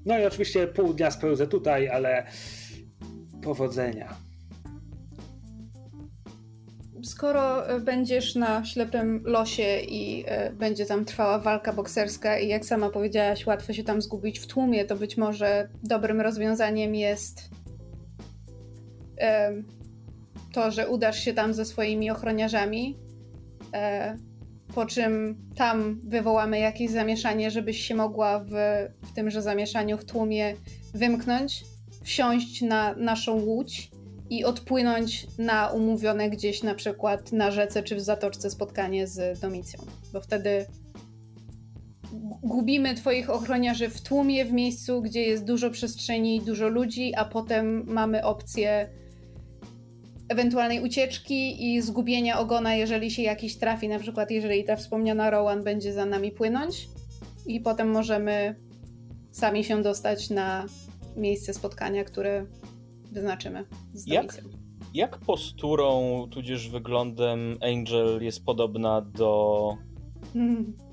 No 0.06 0.20
i 0.20 0.26
oczywiście 0.26 0.68
pół 0.68 0.94
dnia 0.94 1.12
spełzę 1.12 1.48
tutaj, 1.48 1.90
ale 1.90 2.26
powodzenia. 3.44 4.18
Skoro 7.04 7.68
e, 7.68 7.80
będziesz 7.80 8.36
na 8.36 8.66
ślepym 8.66 9.24
losie 9.26 9.80
i 9.80 10.24
e, 10.28 10.52
będzie 10.52 10.86
tam 10.86 11.06
trwała 11.06 11.40
walka 11.40 11.74
bokserska 11.74 12.40
i 12.40 12.48
jak 12.48 12.66
sama 12.66 12.90
powiedziałaś, 12.90 13.46
łatwo 13.46 13.74
się 13.74 13.84
tam 13.84 14.02
zgubić 14.02 14.40
w 14.40 14.48
tłumie, 14.48 14.86
to 14.86 14.96
być 14.96 15.18
może 15.18 15.70
dobrym 15.84 16.22
rozwiązaniem 16.22 16.96
jest 16.96 17.50
to, 20.54 20.72
że 20.72 20.88
udasz 20.88 21.20
się 21.20 21.34
tam 21.34 21.54
ze 21.54 21.66
swoimi 21.66 22.12
ochroniarzami, 22.12 22.98
e, 23.74 24.18
po 24.76 24.86
czym 24.86 25.38
tam 25.56 26.02
wywołamy 26.04 26.60
jakieś 26.60 26.92
zamieszanie, 26.92 27.52
żebyś 27.52 27.82
się 27.82 27.96
mogła 27.96 28.40
w, 28.40 28.52
w 29.02 29.14
tymże 29.16 29.42
zamieszaniu 29.42 29.98
w 29.98 30.06
tłumie 30.06 30.56
wymknąć, 30.94 31.64
wsiąść 32.04 32.62
na 32.62 32.96
naszą 32.96 33.34
łódź 33.34 33.92
i 34.30 34.46
odpłynąć 34.46 35.28
na 35.38 35.68
umówione 35.68 36.30
gdzieś 36.30 36.64
na 36.64 36.76
przykład 36.76 37.32
na 37.32 37.52
rzece 37.52 37.84
czy 37.84 37.96
w 37.96 38.02
zatoczce 38.02 38.50
spotkanie 38.50 39.08
z 39.08 39.40
Domicją, 39.40 39.80
bo 40.14 40.22
wtedy 40.22 40.66
gubimy 42.44 42.96
twoich 42.96 43.30
ochroniarzy 43.30 43.90
w 43.90 44.02
tłumie, 44.02 44.46
w 44.46 44.52
miejscu, 44.52 45.02
gdzie 45.02 45.22
jest 45.22 45.46
dużo 45.46 45.70
przestrzeni 45.70 46.36
i 46.36 46.42
dużo 46.42 46.68
ludzi, 46.68 47.16
a 47.16 47.26
potem 47.26 47.84
mamy 47.88 48.26
opcję 48.26 48.90
ewentualnej 50.32 50.80
ucieczki 50.84 51.66
i 51.74 51.82
zgubienia 51.82 52.40
ogona, 52.40 52.76
jeżeli 52.76 53.12
się 53.12 53.22
jakiś 53.22 53.58
trafi, 53.58 53.88
na 53.88 54.00
przykład 54.00 54.32
jeżeli 54.32 54.64
ta 54.64 54.76
wspomniana 54.76 55.30
Rowan 55.30 55.64
będzie 55.64 55.94
za 55.94 56.06
nami 56.06 56.32
płynąć 56.32 56.88
i 57.48 57.60
potem 57.60 57.92
możemy 57.92 58.56
sami 59.32 59.64
się 59.64 59.82
dostać 59.82 60.30
na 60.30 60.66
miejsce 61.18 61.54
spotkania, 61.54 62.04
które 62.04 62.46
wyznaczymy 63.12 63.66
z 63.94 64.08
jak, 64.08 64.42
jak 64.94 65.18
posturą, 65.18 66.28
tudzież 66.32 66.70
wyglądem 66.70 67.58
Angel 67.62 68.24
jest 68.24 68.46
podobna 68.46 69.02
do... 69.02 69.78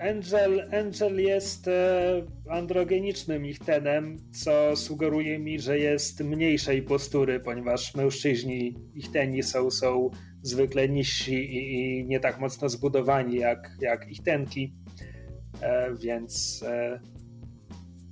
Angel, 0.00 0.68
Angel 0.72 1.20
jest 1.20 1.68
e, 1.68 2.22
androgenicznym 2.50 3.46
ichtenem, 3.46 4.16
co 4.32 4.76
sugeruje 4.76 5.38
mi, 5.38 5.60
że 5.60 5.78
jest 5.78 6.20
mniejszej 6.20 6.82
postury, 6.82 7.40
ponieważ 7.40 7.94
mężczyźni 7.94 8.74
ichteni 8.94 9.42
są, 9.42 9.70
są 9.70 10.10
zwykle 10.42 10.88
niżsi 10.88 11.34
i, 11.34 11.74
i 11.74 12.06
nie 12.06 12.20
tak 12.20 12.40
mocno 12.40 12.68
zbudowani 12.68 13.36
jak, 13.36 13.70
jak 13.80 14.08
ichtenki. 14.10 14.74
E, 15.60 15.94
więc 15.94 16.62
e, 16.66 17.00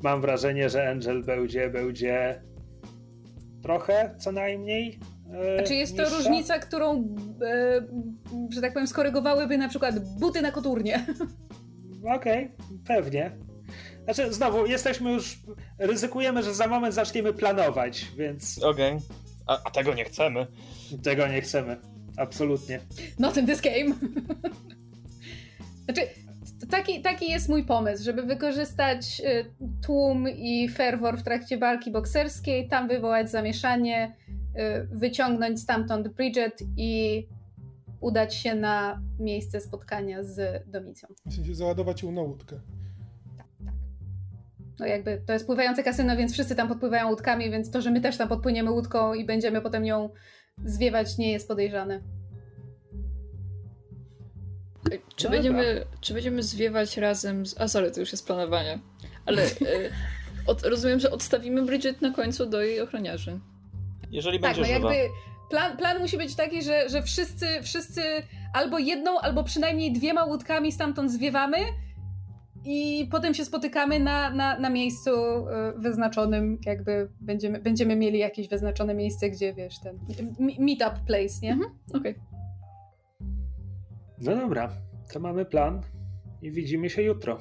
mam 0.03 0.20
wrażenie, 0.20 0.70
że 0.70 0.91
Angel 0.91 1.24
będzie, 1.24 1.70
będzie 1.70 2.43
trochę 3.62 4.15
co 4.19 4.33
najmniej. 4.33 4.99
E, 5.32 5.62
Czy 5.62 5.74
jest 5.74 5.93
niższa. 5.93 6.11
to 6.11 6.16
różnica, 6.16 6.59
którą, 6.59 7.16
e, 7.43 7.82
że 8.51 8.61
tak 8.61 8.73
powiem, 8.73 8.86
skorygowałyby 8.86 9.59
na 9.59 9.69
przykład 9.69 10.19
buty 10.19 10.43
na 10.43 10.53
koturnie? 10.53 11.07
Okej, 12.16 12.44
okay, 12.44 12.78
pewnie. 12.86 13.31
Znaczy, 14.05 14.32
znowu, 14.32 14.66
jesteśmy 14.66 15.12
już. 15.12 15.39
Ryzykujemy, 15.78 16.43
że 16.43 16.55
za 16.55 16.66
moment 16.66 16.94
zaczniemy 16.94 17.32
planować, 17.32 18.07
więc. 18.16 18.62
Okej. 18.62 18.94
Okay. 18.94 19.07
A, 19.47 19.59
a, 19.65 19.70
tego 19.70 19.94
nie 19.94 20.05
chcemy. 20.05 20.47
Tego 21.03 21.27
nie 21.27 21.40
chcemy. 21.40 21.77
Absolutnie. 22.16 22.81
Not 23.19 23.36
in 23.36 23.47
this 23.47 23.61
game. 23.61 23.94
znaczy, 25.85 26.01
taki, 26.70 27.03
taki 27.03 27.31
jest 27.31 27.48
mój 27.48 27.65
pomysł, 27.65 28.05
żeby 28.05 28.23
wykorzystać 28.23 29.20
y, 29.20 29.44
tłum 29.86 30.28
i 30.28 30.69
ferwor 30.69 31.19
w 31.19 31.23
trakcie 31.23 31.59
walki 31.59 31.90
bokserskiej, 31.90 32.69
tam 32.69 32.89
wywołać 32.89 33.31
zamieszanie, 33.31 34.16
wyciągnąć 34.91 35.61
stamtąd 35.61 36.09
Bridget 36.09 36.62
i 36.77 37.27
udać 38.01 38.35
się 38.35 38.55
na 38.55 39.03
miejsce 39.19 39.61
spotkania 39.61 40.23
z 40.24 40.65
Domicją. 40.70 41.09
Sensie 41.31 41.55
załadować 41.55 42.03
ją 42.03 42.12
na 42.12 42.23
łódkę. 42.23 42.61
Tak, 43.39 43.47
tak. 43.65 43.74
No 44.78 44.87
jakby 44.87 45.23
to 45.27 45.33
jest 45.33 45.47
pływające 45.47 45.83
kasyno, 45.83 46.16
więc 46.16 46.33
wszyscy 46.33 46.55
tam 46.55 46.69
podpływają 46.69 47.09
łódkami, 47.09 47.51
więc 47.51 47.70
to, 47.70 47.83
że 47.83 47.91
my 47.91 48.01
też 48.01 48.16
tam 48.16 48.28
podpłyniemy 48.28 48.70
łódką 48.70 49.15
i 49.15 49.24
będziemy 49.24 49.61
potem 49.61 49.85
ją 49.85 50.11
zwiewać 50.65 51.19
nie 51.19 51.33
jest 51.33 51.49
podejrzane. 51.49 52.01
Czy, 55.16 55.31
będziemy, 55.31 55.85
czy 56.01 56.15
będziemy 56.15 56.43
zwiewać 56.43 56.97
razem 56.97 57.47
z... 57.47 57.61
A 57.61 57.69
sorry, 57.69 57.91
to 57.91 58.01
już 58.01 58.12
jest 58.12 58.27
planowanie. 58.27 58.78
Ale 59.27 59.43
e, 59.43 59.47
od, 60.47 60.62
rozumiem, 60.62 61.01
że 61.01 61.11
odstawimy 61.11 61.62
Bridget 61.62 62.03
na 62.03 62.11
końcu 62.11 62.47
do 62.47 62.62
jej 62.62 62.81
ochroniarzy. 62.81 63.41
Jeżeli 64.11 64.41
tak, 64.41 64.57
będzie 64.57 64.78
no 64.78 64.91
jakby 64.91 65.09
plan, 65.51 65.77
plan 65.77 65.99
musi 65.99 66.19
być 66.19 66.37
taki, 66.37 66.62
że, 66.62 66.89
że 66.89 67.03
wszyscy, 67.03 67.47
wszyscy 67.62 68.03
albo 68.53 68.78
jedną, 68.78 69.20
albo 69.20 69.45
przynajmniej 69.45 69.93
dwiema 69.93 70.24
łódkami 70.24 70.73
stamtąd 70.73 71.12
zwiewamy 71.12 71.57
i 72.65 73.09
potem 73.11 73.35
się 73.35 73.45
spotykamy 73.45 74.01
na, 74.01 74.31
na, 74.31 74.59
na 74.59 74.70
miejscu 74.70 75.11
e, 75.11 75.73
wyznaczonym, 75.78 76.59
jakby 76.66 77.09
będziemy, 77.20 77.61
będziemy 77.61 77.97
mieli 77.97 78.19
jakieś 78.19 78.49
wyznaczone 78.49 78.95
miejsce, 78.95 79.31
gdzie 79.31 79.55
wiesz, 79.55 79.81
ten 79.81 79.99
meetup 80.39 81.05
place, 81.07 81.41
nie? 81.43 81.53
Mhm, 81.53 81.70
Okej. 81.95 82.01
Okay. 82.01 82.37
No 84.19 84.37
dobra, 84.37 84.73
to 85.12 85.20
mamy 85.20 85.45
plan 85.45 85.83
i 86.43 86.53
widzimy 86.53 86.91
się 86.91 87.03
jutro. 87.03 87.39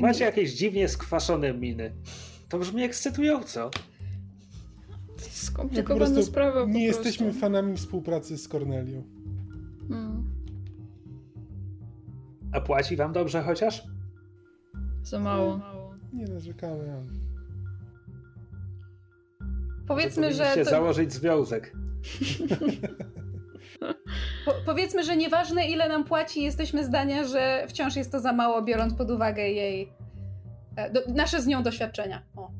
Macie 0.00 0.24
jakieś 0.24 0.52
dziwnie 0.52 0.88
skwaszone 0.88 1.54
miny. 1.54 1.92
To 2.48 2.58
brzmi 2.58 2.82
ekscytująco. 2.82 3.70
Skomplikowana 5.18 6.16
ja 6.16 6.22
sprawa. 6.22 6.64
nie 6.64 6.84
jesteśmy 6.84 7.32
fanami 7.32 7.76
współpracy 7.76 8.38
z 8.38 8.48
Cornelią. 8.48 9.02
Hmm. 9.88 10.24
A 12.52 12.60
płaci 12.60 12.96
wam 12.96 13.12
dobrze 13.12 13.42
chociaż? 13.42 13.82
Za 15.02 15.20
mało. 15.20 15.60
Nie 16.12 16.24
narzekamy, 16.24 16.92
ale... 16.92 17.04
Powiedzmy, 19.86 20.34
że. 20.34 20.54
To... 20.54 20.70
założyć 20.70 21.12
związek. 21.12 21.72
Po, 24.44 24.52
powiedzmy, 24.66 25.04
że 25.04 25.16
nieważne 25.16 25.68
ile 25.68 25.88
nam 25.88 26.04
płaci, 26.04 26.42
jesteśmy 26.42 26.84
zdania, 26.84 27.24
że 27.24 27.66
wciąż 27.68 27.96
jest 27.96 28.12
to 28.12 28.20
za 28.20 28.32
mało, 28.32 28.62
biorąc 28.62 28.94
pod 28.94 29.10
uwagę 29.10 29.48
jej 29.48 29.92
e, 30.76 30.90
do, 30.90 31.00
nasze 31.08 31.42
z 31.42 31.46
nią 31.46 31.62
doświadczenia. 31.62 32.22
O. 32.36 32.50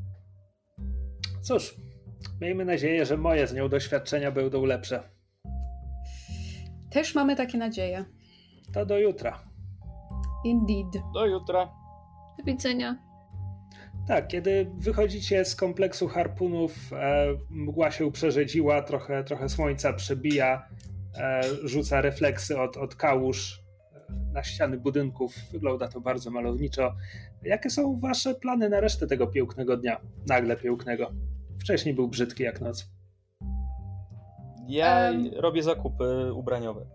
Cóż, 1.42 1.74
miejmy 2.40 2.64
nadzieję, 2.64 3.06
że 3.06 3.16
moje 3.16 3.46
z 3.46 3.54
nią 3.54 3.68
doświadczenia 3.68 4.30
będą 4.30 4.64
lepsze. 4.64 5.02
Też 6.90 7.14
mamy 7.14 7.36
takie 7.36 7.58
nadzieje. 7.58 8.04
To 8.74 8.86
do 8.86 8.98
jutra. 8.98 9.44
Indeed. 10.44 11.02
Do 11.14 11.26
jutra. 11.26 11.72
Do 12.38 12.44
widzenia. 12.44 13.10
Tak, 14.08 14.28
kiedy 14.28 14.70
wychodzicie 14.78 15.44
z 15.44 15.56
kompleksu 15.56 16.08
harpunów, 16.08 16.92
e, 16.92 17.26
mgła 17.50 17.90
się 17.90 18.12
przerzedziła, 18.12 18.82
trochę, 18.82 19.24
trochę 19.24 19.48
słońca 19.48 19.92
przebija, 19.92 20.68
rzuca 21.64 22.00
refleksy 22.00 22.60
od, 22.60 22.76
od 22.76 22.94
kałuż 22.94 23.62
e, 23.94 24.32
na 24.32 24.42
ściany 24.42 24.78
budynków. 24.78 25.34
Wygląda 25.52 25.88
to 25.88 26.00
bardzo 26.00 26.30
malowniczo. 26.30 26.94
Jakie 27.42 27.70
są 27.70 27.98
wasze 28.00 28.34
plany 28.34 28.68
na 28.68 28.80
resztę 28.80 29.06
tego 29.06 29.26
pięknego 29.26 29.76
dnia? 29.76 30.00
Nagle 30.28 30.56
pięknego. 30.56 31.12
Wcześniej 31.60 31.94
był 31.94 32.08
brzydki 32.08 32.42
jak 32.42 32.60
noc. 32.60 32.90
Ja 34.68 35.08
Em. 35.08 35.30
robię 35.36 35.62
zakupy 35.62 36.32
ubraniowe. 36.34 36.86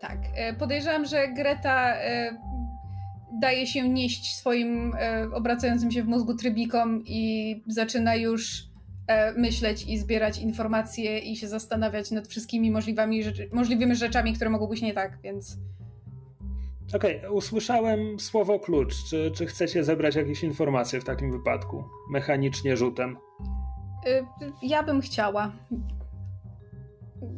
Tak. 0.00 0.18
E, 0.36 0.54
Podejrzewam, 0.54 1.06
że 1.06 1.28
Greta 1.28 1.96
e, 1.96 2.36
daje 3.40 3.66
się 3.66 3.88
nieść 3.88 4.36
swoim 4.36 4.92
e, 5.00 5.26
obracającym 5.34 5.90
się 5.90 6.02
w 6.02 6.06
mózgu 6.06 6.34
trybikom 6.34 7.02
i 7.06 7.62
zaczyna 7.66 8.14
już 8.14 8.58
e, 8.60 8.71
myśleć 9.36 9.84
i 9.88 9.98
zbierać 9.98 10.38
informacje 10.38 11.18
i 11.18 11.36
się 11.36 11.48
zastanawiać 11.48 12.10
nad 12.10 12.28
wszystkimi 12.28 12.70
możliwymi, 12.70 13.22
rzeczy, 13.22 13.48
możliwymi 13.52 13.96
rzeczami, 13.96 14.32
które 14.32 14.50
mogą 14.50 14.66
być 14.66 14.82
nie 14.82 14.94
tak, 14.94 15.18
więc 15.22 15.56
Okej, 16.94 17.20
usłyszałem 17.30 18.20
słowo 18.20 18.60
klucz. 18.60 18.94
Czy, 19.10 19.30
czy 19.34 19.46
chcecie 19.46 19.84
zebrać 19.84 20.16
jakieś 20.16 20.42
informacje 20.44 21.00
w 21.00 21.04
takim 21.04 21.32
wypadku? 21.32 21.84
Mechanicznie 22.10 22.76
rzutem. 22.76 23.16
e, 24.06 24.26
ja 24.62 24.82
bym 24.82 25.00
chciała. 25.00 25.52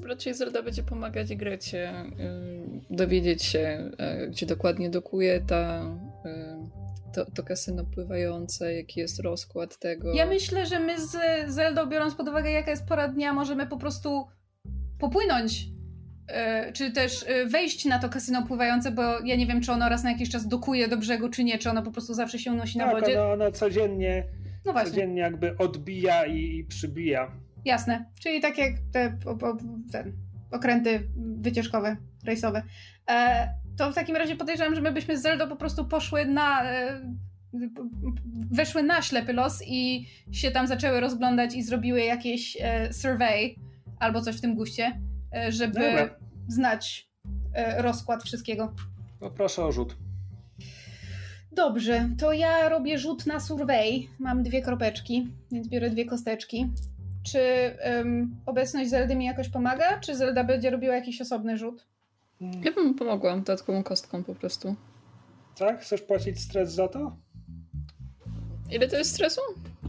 Raczej 0.06 0.34
Zelda 0.34 0.62
będzie 0.62 0.82
pomagać 0.82 1.36
Grecie 1.36 2.05
y, 2.90 2.96
dowiedzieć 2.96 3.42
się, 3.42 3.90
y, 4.24 4.30
gdzie 4.30 4.46
dokładnie 4.46 4.90
dokuje 4.90 5.40
ta, 5.40 5.82
y, 6.26 6.53
to, 7.15 7.24
to 7.31 7.43
kasyno 7.43 7.85
pływające, 7.85 8.74
jaki 8.74 9.01
jest 9.01 9.20
rozkład 9.20 9.78
tego. 9.78 10.15
Ja 10.15 10.27
myślę, 10.27 10.66
że 10.66 10.81
my 10.81 11.01
z 11.01 11.16
Zeldą, 11.47 11.86
biorąc 11.86 12.15
pod 12.15 12.28
uwagę, 12.28 12.51
jaka 12.51 12.70
jest 12.70 12.86
pora 12.86 13.09
dnia, 13.09 13.32
możemy 13.32 13.66
po 13.66 13.77
prostu 13.77 14.27
popłynąć. 14.99 15.66
e, 16.28 16.73
Czy 16.73 16.91
też 16.91 17.24
e, 17.28 17.47
wejść 17.47 17.85
na 17.85 17.99
to 17.99 18.09
kasyno 18.09 18.47
pływające, 18.47 18.91
bo 18.91 19.03
ja 19.24 19.36
nie 19.36 19.47
wiem, 19.47 19.61
czy 19.61 19.73
ono 19.73 19.89
raz 19.89 20.05
na 20.05 20.11
jakiś 20.12 20.31
czas 20.31 20.49
dokuje 20.49 20.89
do 20.89 20.97
brzegu, 20.97 21.28
czy 21.28 21.45
nie, 21.45 21.59
czy 21.59 21.70
ono 21.70 21.82
po 21.82 21.91
prostu 21.91 22.15
zawsze 22.15 22.39
się 22.39 22.53
unosi 22.53 22.78
na 22.78 22.85
tak, 22.93 23.01
wodzie. 23.01 23.23
ono, 23.23 23.32
ono 23.32 23.53
codziennie, 23.53 24.24
No 24.66 24.73
właśnie, 24.73 24.91
codziennie 24.91 25.20
jakby 25.20 25.57
odbija 25.59 26.27
i, 26.27 26.57
i 26.59 26.65
przybija. 26.65 27.31
jasne. 27.65 28.05
Czyli 28.20 28.41
tak 28.41 28.59
jak 28.59 28.73
te, 28.93 29.19
o, 29.27 29.31
o, 29.31 29.57
te 29.93 30.05
okręty 30.51 31.09
wycieczkowe, 31.16 31.97
rejsowe. 32.24 32.62
E, 33.11 33.49
to 33.76 33.92
w 33.92 33.94
takim 33.94 34.16
razie 34.16 34.36
podejrzewam, 34.36 34.74
że 34.74 34.80
my 34.80 34.92
byśmy 34.92 35.18
z 35.18 35.22
Zeldą 35.22 35.48
po 35.48 35.56
prostu 35.56 35.84
poszły 35.84 36.24
na. 36.24 36.64
E, 36.64 37.01
weszły 38.51 38.82
na 38.82 39.02
ślepy 39.02 39.32
los 39.32 39.62
i 39.66 40.06
się 40.32 40.51
tam 40.51 40.66
zaczęły 40.66 41.01
rozglądać 41.01 41.55
i 41.55 41.62
zrobiły 41.62 42.01
jakieś 42.01 42.56
e, 42.60 42.92
survey 42.92 43.56
albo 43.98 44.20
coś 44.20 44.36
w 44.36 44.40
tym 44.40 44.55
guście, 44.55 45.01
e, 45.34 45.52
żeby 45.52 45.80
Dobra. 45.80 46.16
znać 46.48 47.10
rozkład 47.76 48.22
wszystkiego. 48.22 48.74
Poproszę 49.20 49.64
o 49.64 49.72
rzut. 49.72 49.96
Dobrze, 51.52 52.09
to 52.18 52.32
ja 52.32 52.68
robię 52.68 52.98
rzut 52.98 53.26
na 53.26 53.40
survey. 53.40 54.09
Mam 54.18 54.42
dwie 54.42 54.62
kropeczki, 54.62 55.28
więc 55.52 55.68
biorę 55.68 55.90
dwie 55.90 56.05
kosteczki. 56.05 56.70
Czy 57.22 57.40
em, 57.78 58.36
obecność 58.46 58.90
Zeldy 58.90 59.16
mi 59.16 59.24
jakoś 59.24 59.48
pomaga, 59.48 60.01
czy 60.01 60.16
Zelda 60.16 60.44
będzie 60.44 60.70
robiła 60.70 60.94
jakiś 60.94 61.20
osobny 61.20 61.59
rzut? 61.59 61.86
Ja 62.65 62.73
bym 62.73 62.95
pomogła 62.95 63.37
dodatkową 63.37 63.83
kostką 63.83 64.25
po 64.25 64.35
prostu. 64.35 64.75
Tak? 65.59 65.81
Chcesz 65.81 66.03
płacić 66.03 66.41
stres 66.41 66.73
za 66.73 66.89
to? 66.89 67.16
Ile 68.71 68.89
to 68.89 68.97
jest 68.97 69.15
stresu? 69.15 69.41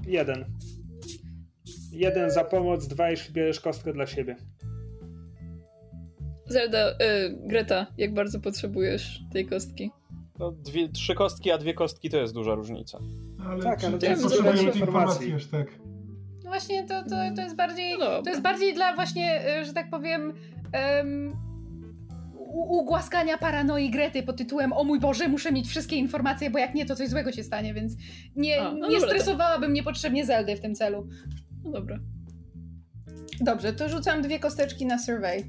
Jeden. 0.07 0.45
Jeden 1.91 2.31
za 2.31 2.43
pomoc, 2.43 2.87
dwa 2.87 3.09
jeśli 3.09 3.33
bierzesz 3.33 3.59
kostkę 3.59 3.93
dla 3.93 4.07
siebie. 4.07 4.35
Zelda, 6.47 6.91
y, 6.91 6.95
Greta, 7.47 7.87
jak 7.97 8.13
bardzo 8.13 8.39
potrzebujesz 8.39 9.19
tej 9.33 9.45
kostki? 9.45 9.91
No, 10.39 10.51
dwie, 10.51 10.89
trzy 10.89 11.15
kostki, 11.15 11.51
a 11.51 11.57
dwie 11.57 11.73
kostki 11.73 12.09
to 12.09 12.17
jest 12.17 12.33
duża 12.33 12.55
różnica. 12.55 12.99
Ale 13.49 13.63
Tak, 13.63 13.83
ale 13.83 13.97
to 13.99 14.05
jest 14.05 14.29
tej 14.43 14.65
informacji. 14.65 15.33
aż 15.33 15.45
tak. 15.45 15.67
No 16.43 16.49
właśnie, 16.49 16.87
to, 16.87 17.03
to, 17.03 17.15
to 17.35 17.41
jest 17.41 17.55
bardziej. 17.55 17.97
No. 17.99 18.21
To 18.23 18.29
jest 18.29 18.41
bardziej 18.41 18.73
dla 18.73 18.95
właśnie, 18.95 19.45
e, 19.47 19.65
że 19.65 19.73
tak 19.73 19.89
powiem. 19.89 20.33
em, 20.71 21.31
u- 21.31 21.44
ugłaskania 22.55 23.37
paranoi 23.37 23.89
Grety 23.89 24.23
pod 24.23 24.37
tytułem 24.37 24.73
O 24.73 24.83
mój 24.83 24.99
Boże, 24.99 25.27
muszę 25.27 25.51
mieć 25.51 25.67
wszystkie 25.67 25.95
informacje, 25.95 26.49
bo 26.49 26.59
jak 26.59 26.75
nie, 26.75 26.85
to 26.85 26.95
coś 26.95 27.09
złego 27.09 27.31
się 27.31 27.43
stanie, 27.43 27.73
więc 27.73 27.93
nie, 28.35 28.61
A, 28.61 28.71
no 28.71 28.73
nie 28.73 28.81
dobra, 28.81 28.99
to- 28.99 29.05
stresowałabym 29.07 29.73
niepotrzebnie 29.73 30.25
Zeldy 30.25 30.55
w 30.55 30.61
tym 30.61 30.75
celu. 30.75 31.07
No 31.63 31.71
dobra. 31.71 31.99
Dobrze, 33.41 33.73
to 33.73 33.89
rzucam 33.89 34.21
dwie 34.21 34.39
kosteczki 34.39 34.85
na 34.85 34.99
survey. 34.99 35.43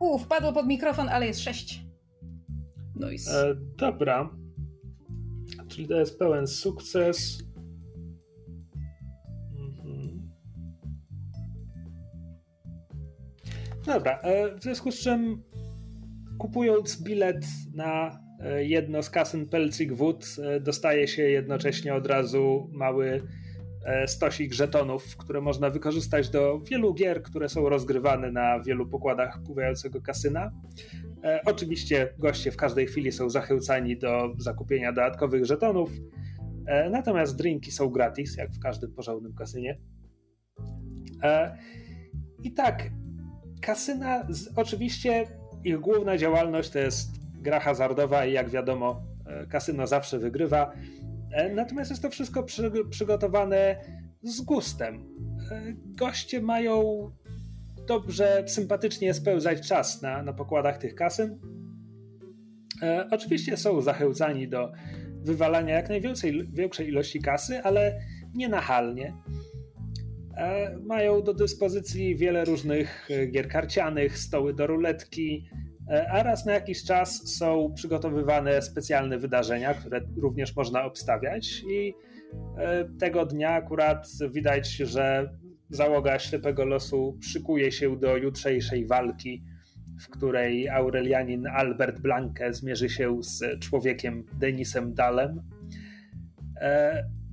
U, 0.00 0.18
wpadło 0.18 0.52
pod 0.52 0.66
mikrofon, 0.66 1.08
ale 1.08 1.26
jest 1.26 1.40
sześć. 1.40 1.84
Nice. 2.94 3.50
E, 3.50 3.54
dobra. 3.78 4.30
Czyli 5.68 5.88
to 5.88 5.94
jest 5.94 6.18
pełen 6.18 6.46
sukces. 6.46 7.45
Dobra, 13.86 14.18
e, 14.22 14.56
w 14.56 14.62
związku 14.62 14.92
z 14.92 14.98
czym 14.98 15.42
kupując 16.38 17.02
bilet 17.02 17.46
na 17.74 18.20
e, 18.40 18.64
jedno 18.64 19.02
z 19.02 19.10
kasyn 19.10 19.48
Pelcik 19.48 19.92
Wód 19.92 20.26
e, 20.42 20.60
dostaje 20.60 21.08
się 21.08 21.22
jednocześnie 21.22 21.94
od 21.94 22.06
razu 22.06 22.70
mały 22.72 23.22
stosik 24.06 24.52
żetonów, 24.52 25.16
które 25.16 25.40
można 25.40 25.70
wykorzystać 25.70 26.30
do 26.30 26.60
wielu 26.60 26.94
gier, 26.94 27.22
które 27.22 27.48
są 27.48 27.68
rozgrywane 27.68 28.32
na 28.32 28.60
wielu 28.60 28.86
pokładach 28.88 29.42
pływającego 29.42 30.00
kasyna. 30.00 30.52
Oczywiście 31.44 32.14
goście 32.18 32.50
w 32.50 32.56
każdej 32.56 32.86
chwili 32.86 33.12
są 33.12 33.30
zachęcani 33.30 33.98
do 33.98 34.34
zakupienia 34.38 34.92
dodatkowych 34.92 35.44
żetonów, 35.44 35.90
natomiast 36.90 37.36
drinki 37.36 37.70
są 37.70 37.88
gratis, 37.88 38.36
jak 38.36 38.50
w 38.50 38.58
każdym 38.58 38.92
porządnym 38.92 39.34
kasynie. 39.34 39.78
I 42.42 42.52
tak, 42.52 42.90
kasyna, 43.66 44.26
oczywiście 44.56 45.26
ich 45.64 45.78
główna 45.78 46.18
działalność 46.18 46.70
to 46.70 46.78
jest 46.78 47.10
gra 47.40 47.60
hazardowa 47.60 48.26
i 48.26 48.32
jak 48.32 48.50
wiadomo, 48.50 49.02
e, 49.26 49.46
kasyno 49.46 49.86
zawsze 49.86 50.18
wygrywa. 50.18 50.72
E, 51.32 51.54
Natomiast 51.54 51.90
jest 51.90 52.02
to 52.02 52.10
wszystko 52.10 52.42
przy, 52.42 52.72
przygotowane 52.90 53.76
z 54.22 54.40
gustem. 54.40 54.94
E, 55.50 55.62
Goście 55.76 56.42
mają 56.42 57.10
dobrze, 57.86 58.44
sympatycznie 58.46 59.14
spełzać 59.14 59.68
czas 59.68 60.02
na, 60.02 60.22
na 60.22 60.32
pokładach 60.32 60.78
tych 60.78 60.94
kasyn. 60.94 61.38
Oczywiście 63.10 63.56
są 63.56 63.80
zachęcani 63.80 64.48
do 64.48 64.72
wywalania 65.22 65.74
jak 65.74 65.88
najwięcej 65.88 66.48
większej 66.52 66.88
ilości 66.88 67.20
kasy, 67.20 67.62
ale 67.62 68.00
nie 68.34 68.48
nachalnie. 68.48 69.14
E, 70.36 70.76
mają 70.82 71.22
do 71.22 71.34
dyspozycji 71.34 72.16
wiele 72.16 72.44
różnych 72.44 73.08
e, 73.10 73.26
gier 73.26 73.48
karcianych, 73.48 74.18
stoły 74.18 74.54
do 74.54 74.66
ruletki, 74.66 75.48
e, 75.90 76.10
a 76.10 76.22
raz 76.22 76.46
na 76.46 76.52
jakiś 76.52 76.84
czas 76.84 77.36
są 77.38 77.72
przygotowywane 77.74 78.62
specjalne 78.62 79.18
wydarzenia, 79.18 79.74
które 79.74 80.00
również 80.16 80.56
można 80.56 80.84
obstawiać 80.84 81.62
i 81.70 81.94
tego 83.00 83.26
dnia 83.26 83.50
akurat 83.50 84.08
widać, 84.30 84.68
że 84.68 85.30
załoga 85.70 86.18
ślepego 86.18 86.64
losu 86.64 87.18
szykuje 87.22 87.72
się 87.72 87.96
do 87.96 88.16
jutrzejszej 88.16 88.86
walki, 88.86 89.44
w 90.00 90.08
której 90.08 90.68
Aurelianin 90.68 91.46
Albert 91.46 92.00
Blanke 92.00 92.54
zmierzy 92.54 92.88
się 92.88 93.22
z 93.22 93.60
człowiekiem 93.60 94.24
Denisem 94.32 94.94
Dalem. 94.94 95.42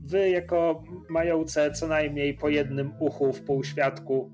Wy, 0.04 0.30
jako 0.30 0.84
mające 1.10 1.72
co 1.72 1.88
najmniej 1.88 2.34
po 2.34 2.50
jednym 2.50 2.94
uchu 3.00 3.34
w 3.34 3.42
półświadku, 3.42 4.32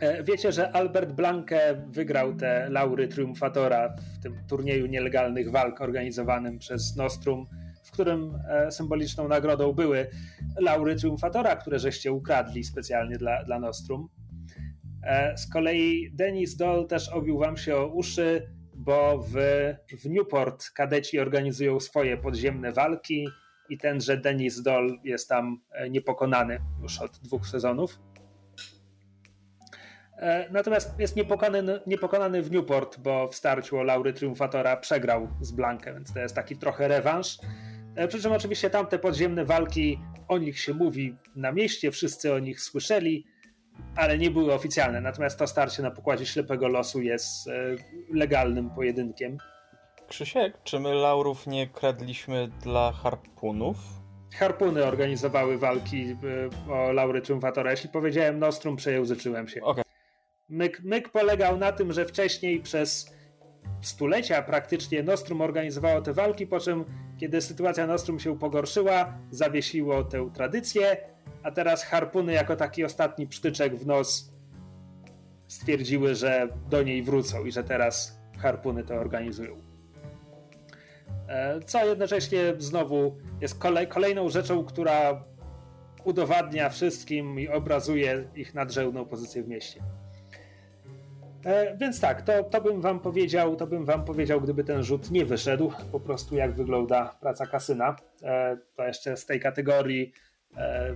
e, 0.00 0.22
wiecie, 0.22 0.52
że 0.52 0.72
Albert 0.72 1.12
Blanke 1.12 1.84
wygrał 1.88 2.34
te 2.34 2.68
laury 2.70 3.08
triumfatora 3.08 3.94
w 4.18 4.22
tym 4.22 4.34
turnieju 4.48 4.86
nielegalnych 4.86 5.50
walk 5.50 5.80
organizowanym 5.80 6.58
przez 6.58 6.96
Nostrum, 6.96 7.46
w 7.84 7.90
którym 7.90 8.38
e, 8.48 8.70
symboliczną 8.70 9.28
nagrodą 9.28 9.72
były 9.72 10.06
laury 10.60 10.96
triumfatora, 10.96 11.56
które 11.56 11.78
żeście 11.78 12.12
ukradli 12.12 12.64
specjalnie 12.64 13.18
dla, 13.18 13.44
dla 13.44 13.58
Nostrum. 13.58 14.08
E, 15.02 15.36
z 15.36 15.50
kolei 15.50 16.10
Denis 16.14 16.56
Doll 16.56 16.86
też 16.86 17.08
obił 17.08 17.38
wam 17.38 17.56
się 17.56 17.76
o 17.76 17.86
uszy, 17.86 18.52
bo 18.74 19.18
w, 19.18 19.34
w 20.02 20.10
Newport 20.10 20.70
kadeci 20.70 21.20
organizują 21.20 21.80
swoje 21.80 22.16
podziemne 22.16 22.72
walki 22.72 23.28
i 23.68 23.78
tenże 23.78 24.16
Denis 24.16 24.62
Doll 24.62 24.98
jest 25.04 25.28
tam 25.28 25.60
e, 25.72 25.90
niepokonany 25.90 26.58
już 26.82 27.00
od 27.00 27.18
dwóch 27.18 27.46
sezonów. 27.46 27.98
E, 30.18 30.48
natomiast 30.50 30.98
jest 30.98 31.16
niepokonany, 31.16 31.80
niepokonany 31.86 32.42
w 32.42 32.50
Newport, 32.50 32.98
bo 32.98 33.28
w 33.28 33.34
starciu 33.34 33.78
o 33.78 33.82
Laury 33.82 34.12
Triumfatora 34.12 34.76
przegrał 34.76 35.28
z 35.40 35.52
Blankę, 35.52 35.94
więc 35.94 36.12
to 36.12 36.20
jest 36.20 36.34
taki 36.34 36.56
trochę 36.56 36.88
rewanż. 36.88 37.38
E, 37.96 38.08
przy 38.08 38.22
czym 38.22 38.32
oczywiście 38.32 38.70
tamte 38.70 38.98
podziemne 38.98 39.44
walki, 39.44 40.00
o 40.28 40.38
nich 40.38 40.58
się 40.58 40.74
mówi 40.74 41.16
na 41.36 41.52
mieście, 41.52 41.90
wszyscy 41.90 42.34
o 42.34 42.38
nich 42.38 42.60
słyszeli, 42.60 43.26
ale 43.96 44.18
nie 44.18 44.30
były 44.30 44.54
oficjalne. 44.54 45.00
Natomiast 45.00 45.38
to 45.38 45.46
starcie 45.46 45.82
na 45.82 45.90
pokładzie 45.90 46.26
ślepego 46.26 46.68
losu 46.68 47.02
jest 47.02 47.48
legalnym 48.10 48.70
pojedynkiem. 48.70 49.38
Krzysiek, 50.08 50.62
czy 50.64 50.80
my 50.80 50.94
laurów 50.94 51.46
nie 51.46 51.66
kradliśmy 51.66 52.48
dla 52.62 52.92
harpunów? 52.92 53.76
Harpuny 54.34 54.84
organizowały 54.84 55.58
walki 55.58 56.16
e, 56.68 56.72
o 56.72 56.92
laury 56.92 57.20
triumfatora. 57.20 57.70
Jeśli 57.70 57.90
powiedziałem 57.90 58.38
Nostrum, 58.38 58.76
przejęzyczyłem 58.76 59.48
się. 59.48 59.62
Okay. 59.62 59.84
Myk, 60.48 60.80
myk 60.84 61.08
polegał 61.08 61.58
na 61.58 61.72
tym, 61.72 61.92
że 61.92 62.04
wcześniej 62.04 62.60
przez 62.60 63.16
stulecia 63.80 64.42
praktycznie 64.42 65.02
Nostrum 65.02 65.40
organizowało 65.40 66.00
te 66.00 66.12
walki, 66.12 66.46
po 66.46 66.60
czym 66.60 66.84
kiedy 67.20 67.40
sytuacja 67.40 67.86
Nostrum 67.86 68.20
się 68.20 68.38
pogorszyła, 68.38 69.18
zawiesiło 69.30 70.04
tę 70.04 70.30
tradycję, 70.34 70.96
a 71.42 71.50
teraz 71.50 71.84
harpuny 71.84 72.32
jako 72.32 72.56
taki 72.56 72.84
ostatni 72.84 73.26
psztyczek 73.26 73.76
w 73.76 73.86
nos 73.86 74.32
stwierdziły, 75.48 76.14
że 76.14 76.48
do 76.70 76.82
niej 76.82 77.02
wrócą 77.02 77.44
i 77.44 77.52
że 77.52 77.64
teraz 77.64 78.20
harpuny 78.38 78.84
to 78.84 78.94
organizują. 78.94 79.65
E, 81.28 81.60
co 81.60 81.86
jednocześnie 81.86 82.54
znowu 82.58 83.16
jest 83.40 83.58
kolej, 83.58 83.86
kolejną 83.86 84.28
rzeczą, 84.28 84.64
która 84.64 85.24
udowadnia 86.04 86.68
wszystkim 86.68 87.40
i 87.40 87.48
obrazuje 87.48 88.24
ich 88.34 88.54
nadrzędną 88.54 89.04
pozycję 89.04 89.42
w 89.42 89.48
mieście. 89.48 89.82
E, 91.44 91.76
więc 91.76 92.00
tak, 92.00 92.22
to, 92.22 92.44
to 92.44 92.60
bym 92.60 92.80
wam 92.80 93.00
powiedział, 93.00 93.56
to 93.56 93.66
bym 93.66 93.84
wam 93.84 94.04
powiedział, 94.04 94.40
gdyby 94.40 94.64
ten 94.64 94.82
rzut 94.82 95.10
nie 95.10 95.24
wyszedł, 95.24 95.72
po 95.92 96.00
prostu 96.00 96.36
jak 96.36 96.52
wygląda 96.52 97.16
praca 97.20 97.46
kasyna. 97.46 97.96
E, 98.22 98.56
to 98.76 98.86
jeszcze 98.86 99.16
z 99.16 99.26
tej 99.26 99.40
kategorii 99.40 100.12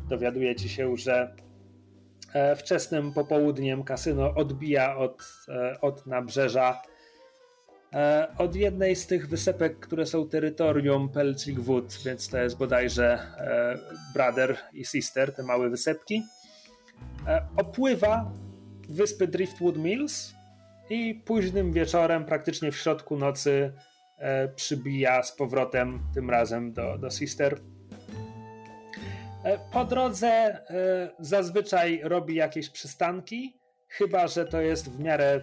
dowiadujecie 0.09 0.69
się, 0.69 0.97
że 0.97 1.35
wczesnym 2.57 3.13
popołudniem 3.13 3.85
kasyno 3.85 4.35
odbija 4.35 4.97
od, 4.97 5.23
od 5.81 6.07
nabrzeża 6.07 6.83
od 8.39 8.57
jednej 8.57 8.97
z 8.97 9.07
tych 9.07 9.29
wysepek, 9.29 9.81
które 9.81 10.07
są 10.07 10.29
terytorium 10.29 11.09
Pelcik 11.09 11.61
Wood, 11.61 11.99
więc 12.05 12.29
to 12.29 12.39
jest 12.39 12.57
bodajże 12.57 13.19
e, 13.39 13.79
Brother 14.15 14.57
i 14.73 14.85
Sister, 14.85 15.35
te 15.35 15.43
małe 15.43 15.71
wysepki, 15.71 16.23
e, 17.27 17.47
opływa 17.57 18.33
wyspy 18.89 19.29
Driftwood 19.29 19.77
Mills 19.77 20.35
i 20.91 21.15
późnym 21.15 21.73
wieczorem, 21.73 22.25
praktycznie 22.25 22.73
w 22.73 22.77
środku 22.77 23.17
nocy, 23.17 23.73
przybija 24.57 25.23
z 25.23 25.33
powrotem, 25.33 26.01
tym 26.15 26.31
razem 26.31 26.73
do, 26.73 26.99
do 26.99 27.11
Sister. 27.11 27.61
Po 29.73 29.85
drodze 29.85 30.61
zazwyczaj 31.19 32.01
robi 32.03 32.35
jakieś 32.35 32.71
przystanki, 32.71 33.61
chyba 33.89 34.29
że 34.29 34.45
to 34.45 34.61
jest 34.61 34.91
w 34.91 35.01
miarę 35.01 35.41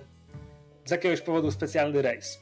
z 0.88 0.91
jakiegoś 0.91 1.22
powodu 1.22 1.51
specjalny 1.51 2.01
rejs. 2.01 2.39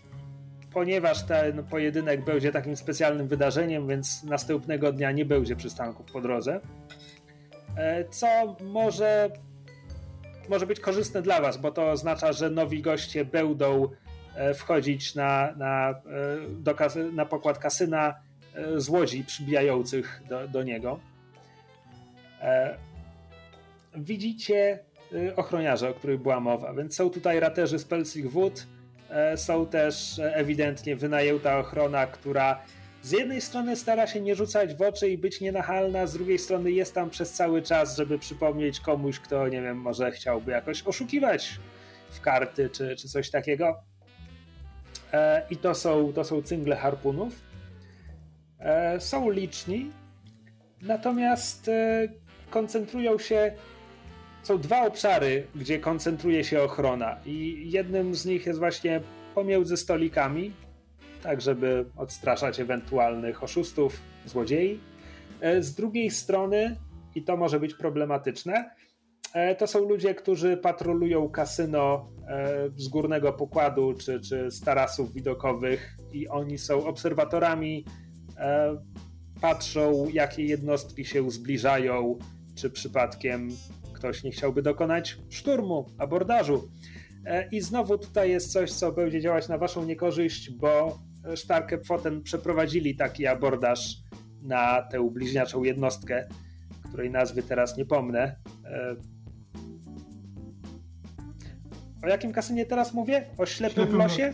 Ponieważ 0.74 1.26
ten 1.26 1.64
pojedynek 1.64 2.26
będzie 2.26 2.52
takim 2.52 2.76
specjalnym 2.76 3.28
wydarzeniem, 3.28 3.88
więc 3.88 4.24
następnego 4.24 4.92
dnia 4.92 5.12
nie 5.12 5.26
będzie 5.26 5.56
przystanków 5.56 6.12
po 6.12 6.22
drodze. 6.22 6.60
E, 7.78 8.06
co 8.10 8.56
może, 8.62 9.30
może 10.50 10.68
być 10.68 10.80
korzystne 10.80 11.22
dla 11.22 11.42
Was, 11.42 11.58
bo 11.58 11.72
to 11.72 11.92
oznacza, 11.92 12.34
że 12.34 12.50
nowi 12.50 12.82
goście 12.82 13.26
będą 13.26 13.90
e, 14.36 14.54
wchodzić 14.54 15.16
na, 15.16 15.54
na, 15.58 15.90
e, 15.90 15.94
do, 16.50 16.76
na 17.14 17.26
pokład 17.26 17.58
kasyna 17.58 18.16
z 18.76 18.90
łodzi 18.90 19.24
przybijających 19.24 20.24
do, 20.30 20.48
do 20.48 20.64
niego. 20.64 21.00
Widzicie 23.96 24.80
ochroniarze, 25.36 25.90
o 25.90 25.94
których 25.94 26.22
była 26.22 26.40
mowa. 26.40 26.74
Więc 26.74 26.96
są 26.96 27.10
tutaj 27.10 27.40
raterzy 27.40 27.80
z 27.80 27.86
Pelcich 27.86 28.32
Wood, 28.32 28.68
e, 29.10 29.38
są 29.38 29.66
też 29.66 30.20
e, 30.20 30.36
ewidentnie 30.36 30.96
wynajęta 30.96 31.60
ochrona, 31.60 32.08
która 32.08 32.62
z 33.02 33.12
jednej 33.12 33.42
strony 33.42 33.76
stara 33.76 34.08
się 34.08 34.22
nie 34.22 34.36
rzucać 34.36 34.76
w 34.76 34.82
oczy 34.82 35.10
i 35.10 35.18
być 35.18 35.42
nienachalna, 35.42 36.08
z 36.08 36.14
drugiej 36.14 36.40
strony 36.40 36.72
jest 36.72 36.96
tam 36.96 37.10
przez 37.10 37.34
cały 37.34 37.62
czas, 37.62 37.98
żeby 37.98 38.20
przypomnieć 38.20 38.80
komuś, 38.80 39.20
kto, 39.20 39.48
nie 39.48 39.62
wiem, 39.62 39.78
może 39.78 40.12
chciałby 40.12 40.52
jakoś 40.52 40.84
oszukiwać 40.84 41.60
w 42.10 42.22
karty 42.22 42.70
czy, 42.70 42.96
czy 42.96 43.10
coś 43.10 43.30
takiego. 43.30 43.76
E, 45.14 45.42
I 45.50 45.58
to 45.58 45.76
są, 45.76 46.14
to 46.14 46.24
są 46.24 46.42
cyngle 46.42 46.76
harpunów. 46.76 47.46
Są 49.00 49.30
liczni, 49.30 49.92
natomiast 50.82 51.70
koncentrują 52.50 53.20
się 53.20 53.52
są 54.46 54.58
dwa 54.58 54.86
obszary, 54.86 55.48
gdzie 55.56 55.80
koncentruje 55.80 56.44
się 56.44 56.62
ochrona, 56.62 57.18
i 57.26 57.70
jednym 57.72 58.16
z 58.16 58.26
nich 58.26 58.46
jest 58.46 58.60
właśnie 58.60 59.02
pomiędzy 59.36 59.78
stolikami, 59.78 60.52
tak 61.24 61.42
żeby 61.42 61.86
odstraszać 61.98 62.60
ewentualnych 62.60 63.44
oszustów, 63.44 64.02
złodziei. 64.26 64.80
E, 65.42 65.62
z 65.62 65.76
drugiej 65.76 66.12
strony, 66.12 66.76
i 67.16 67.24
to 67.24 67.38
może 67.38 67.60
być 67.60 67.74
problematyczne, 67.74 68.70
e, 69.34 69.56
to 69.56 69.68
są 69.68 69.90
ludzie, 69.90 70.16
którzy 70.16 70.58
patrolują 70.58 71.30
kasyno 71.30 72.10
e, 72.28 72.70
z 72.76 72.88
górnego 72.88 73.34
pokładu 73.34 73.94
czy, 73.94 74.20
czy 74.20 74.52
z 74.52 74.62
tarasów 74.62 75.14
widokowych, 75.14 75.98
i 76.14 76.28
oni 76.28 76.58
są 76.58 76.86
obserwatorami, 76.86 77.86
patrzą, 79.42 80.08
jakie 80.14 80.46
jednostki 80.46 81.06
się 81.06 81.32
zbliżają, 81.32 82.20
czy 82.56 82.70
przypadkiem 82.70 83.50
ktoś 83.96 84.24
nie 84.24 84.32
chciałby 84.32 84.62
dokonać 84.62 85.18
szturmu, 85.30 85.90
abordażu. 85.98 86.70
E, 87.26 87.50
I 87.50 87.62
znowu 87.62 87.98
tutaj 87.98 88.30
jest 88.30 88.52
coś, 88.52 88.72
co 88.72 88.92
będzie 88.92 89.22
działać 89.22 89.48
na 89.48 89.58
waszą 89.58 89.86
niekorzyść, 89.86 90.52
bo 90.52 91.00
Starke 91.36 91.78
Pfoten 91.78 92.24
przeprowadzili 92.24 92.96
taki 92.96 93.28
abordaż 93.28 93.96
na 94.42 94.82
tę 94.82 95.10
bliźniaczą 95.12 95.64
jednostkę, 95.64 96.28
której 96.90 97.12
nazwy 97.12 97.44
teraz 97.44 97.78
nie 97.78 97.86
pomnę. 97.86 98.36
E, 98.66 98.96
o 102.04 102.08
jakim 102.08 102.32
kasynie 102.32 102.66
teraz 102.66 102.94
mówię? 102.94 103.26
O 103.38 103.46
ślepym, 103.46 103.76
ślepym 103.76 103.98
losie? 103.98 104.34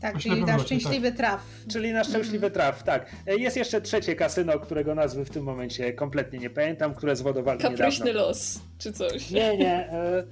Tak, 0.00 0.18
czyli 0.18 0.44
na 0.44 0.58
szczęśliwy 0.58 1.08
tak. 1.08 1.16
traf. 1.16 1.40
Czyli 1.68 1.92
na 1.92 2.04
szczęśliwy 2.04 2.50
traf, 2.50 2.82
tak. 2.82 3.10
E, 3.26 3.36
jest 3.36 3.56
jeszcze 3.56 3.80
trzecie 3.80 4.16
kasyno, 4.16 4.60
którego 4.60 4.94
nazwy 4.94 5.24
w 5.24 5.30
tym 5.30 5.44
momencie 5.44 5.92
kompletnie 5.92 6.38
nie 6.38 6.50
pamiętam, 6.50 6.94
które 6.94 7.16
zwodowali 7.16 7.60
Kapryśny 7.60 8.06
niedawno. 8.06 8.28
los, 8.28 8.60
czy 8.78 8.92
coś. 8.92 9.30
Nie, 9.30 9.56
nie. 9.56 9.90
E, 9.90 10.24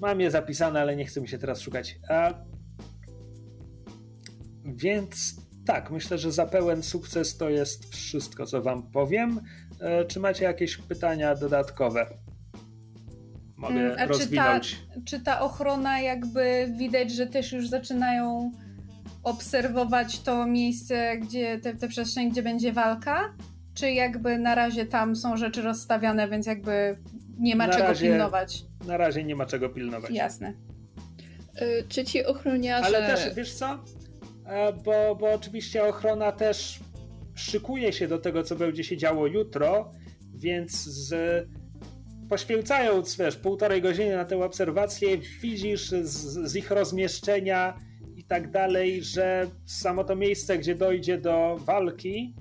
mam 0.00 0.20
je 0.20 0.30
zapisane, 0.30 0.80
ale 0.80 0.96
nie 0.96 1.04
chcę 1.04 1.20
mi 1.20 1.28
się 1.28 1.38
teraz 1.38 1.60
szukać. 1.60 1.98
A... 2.08 2.34
Więc 4.64 5.36
tak, 5.66 5.90
myślę, 5.90 6.18
że 6.18 6.32
za 6.32 6.46
pełen 6.46 6.82
sukces 6.82 7.36
to 7.36 7.50
jest 7.50 7.94
wszystko, 7.94 8.46
co 8.46 8.62
wam 8.62 8.90
powiem. 8.90 9.40
E, 9.80 10.04
czy 10.04 10.20
macie 10.20 10.44
jakieś 10.44 10.76
pytania 10.76 11.34
dodatkowe? 11.34 12.06
Mogę 13.56 13.74
hmm, 13.74 13.98
A 13.98 14.06
rozwinąć. 14.06 14.70
Czy 14.70 14.76
ta, 14.76 15.00
czy 15.04 15.20
ta 15.20 15.40
ochrona 15.40 16.00
jakby 16.00 16.72
widać, 16.78 17.12
że 17.12 17.26
też 17.26 17.52
już 17.52 17.68
zaczynają 17.68 18.52
obserwować 19.22 20.20
to 20.20 20.46
miejsce, 20.46 21.18
gdzie 21.18 21.58
te, 21.58 21.74
te 21.74 21.88
przestrzeń, 21.88 22.30
gdzie 22.30 22.42
będzie 22.42 22.72
walka? 22.72 23.34
Czy 23.74 23.90
jakby 23.90 24.38
na 24.38 24.54
razie 24.54 24.86
tam 24.86 25.16
są 25.16 25.36
rzeczy 25.36 25.62
rozstawiane, 25.62 26.28
więc 26.28 26.46
jakby 26.46 26.98
nie 27.38 27.56
ma 27.56 27.66
na 27.66 27.72
czego 27.72 27.84
razie, 27.84 28.08
pilnować? 28.08 28.64
Na 28.86 28.96
razie 28.96 29.24
nie 29.24 29.36
ma 29.36 29.46
czego 29.46 29.68
pilnować. 29.68 30.10
Jasne. 30.10 30.52
Yy, 31.60 31.84
czy 31.88 32.04
ci 32.04 32.24
ochroniarze... 32.24 32.86
Ale 32.86 33.06
też, 33.06 33.34
wiesz 33.34 33.52
co? 33.52 33.78
E, 34.46 34.72
bo, 34.72 35.16
bo 35.20 35.32
oczywiście 35.32 35.84
ochrona 35.84 36.32
też 36.32 36.80
szykuje 37.34 37.92
się 37.92 38.08
do 38.08 38.18
tego, 38.18 38.42
co 38.42 38.56
będzie 38.56 38.84
się 38.84 38.96
działo 38.96 39.26
jutro, 39.26 39.92
więc 40.34 40.72
z, 40.84 41.48
poświęcając, 42.28 43.16
wiesz, 43.16 43.36
półtorej 43.36 43.82
godziny 43.82 44.16
na 44.16 44.24
tę 44.24 44.44
obserwację, 44.44 45.18
widzisz 45.18 45.90
z, 45.90 46.04
z 46.50 46.56
ich 46.56 46.70
rozmieszczenia 46.70 47.87
tak 48.28 48.50
dalej, 48.50 49.02
że 49.02 49.46
samo 49.66 50.04
to 50.04 50.16
miejsce, 50.16 50.58
gdzie 50.58 50.74
dojdzie 50.74 51.18
do 51.18 51.56
walki, 51.64 52.34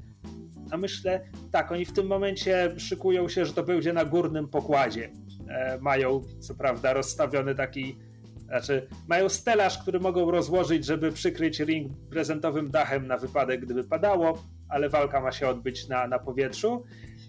a 0.72 0.78
myślę, 0.78 1.22
tak, 1.52 1.72
oni 1.72 1.86
w 1.86 1.94
tym 1.94 2.08
momencie 2.08 2.74
szykują 2.78 3.30
się, 3.30 3.46
że 3.46 3.54
to 3.54 3.64
będzie 3.64 3.94
na 3.94 4.06
górnym 4.06 4.48
pokładzie. 4.48 5.10
E, 5.50 5.78
mają, 5.82 6.22
co 6.40 6.56
prawda, 6.56 6.94
rozstawiony 6.94 7.56
taki, 7.56 7.98
znaczy, 8.46 8.88
mają 9.08 9.30
stelaż, 9.30 9.78
który 9.78 10.00
mogą 10.00 10.32
rozłożyć, 10.32 10.86
żeby 10.86 11.12
przykryć 11.12 11.60
ring 11.60 11.92
prezentowym 12.10 12.72
dachem 12.72 13.08
na 13.08 13.18
wypadek, 13.18 13.62
gdyby 13.62 13.84
padało, 13.84 14.44
ale 14.70 14.90
walka 14.90 15.22
ma 15.22 15.32
się 15.32 15.48
odbyć 15.48 15.88
na, 15.88 16.08
na 16.08 16.20
powietrzu. 16.20 16.84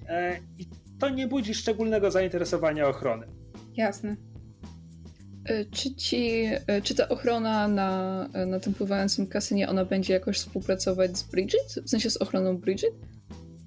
E, 0.08 0.38
I 0.58 0.66
to 0.98 1.08
nie 1.08 1.28
budzi 1.28 1.54
szczególnego 1.54 2.10
zainteresowania 2.10 2.88
ochrony. 2.88 3.26
Jasne. 3.76 4.16
E, 5.48 5.64
czy, 5.64 5.94
ci, 5.94 6.50
e, 6.66 6.82
czy 6.82 6.94
ta 6.94 7.08
ochrona 7.08 7.68
na, 7.68 8.28
na 8.46 8.60
tym 8.60 8.74
pływającym 8.74 9.26
kasynie, 9.26 9.68
ona 9.68 9.84
będzie 9.84 10.12
jakoś 10.14 10.38
współpracować 10.38 11.18
z 11.18 11.22
Bridget? 11.22 11.74
W 11.84 11.90
sensie 11.90 12.10
z 12.10 12.16
ochroną 12.16 12.58
Bridget? 12.58 12.94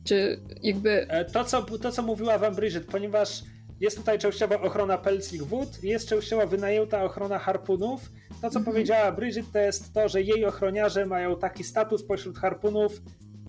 Czy 0.04 0.40
jakby... 0.64 1.08
To, 1.34 1.44
co, 1.44 1.62
to, 1.62 1.92
co 1.92 2.02
mówiła 2.02 2.38
wam 2.38 2.56
Bridget, 2.56 2.86
ponieważ 2.86 3.44
jest 3.80 3.98
tutaj 3.98 4.20
częściowa 4.20 4.62
ochrona 4.62 4.98
Pelcich 4.98 5.44
Wód, 5.46 5.84
jest 5.84 6.10
częściowa 6.10 6.46
wynajęta 6.46 7.04
ochrona 7.04 7.40
harpunów. 7.40 8.12
To, 8.30 8.50
co 8.50 8.60
mhm. 8.60 8.66
powiedziała 8.66 9.12
Bridget, 9.12 9.52
to 9.54 9.60
jest 9.60 9.94
to, 9.94 10.10
że 10.10 10.22
jej 10.22 10.46
ochroniarze 10.46 11.06
mają 11.06 11.36
taki 11.36 11.64
status 11.64 12.04
pośród 12.04 12.38
harpunów, 12.38 13.02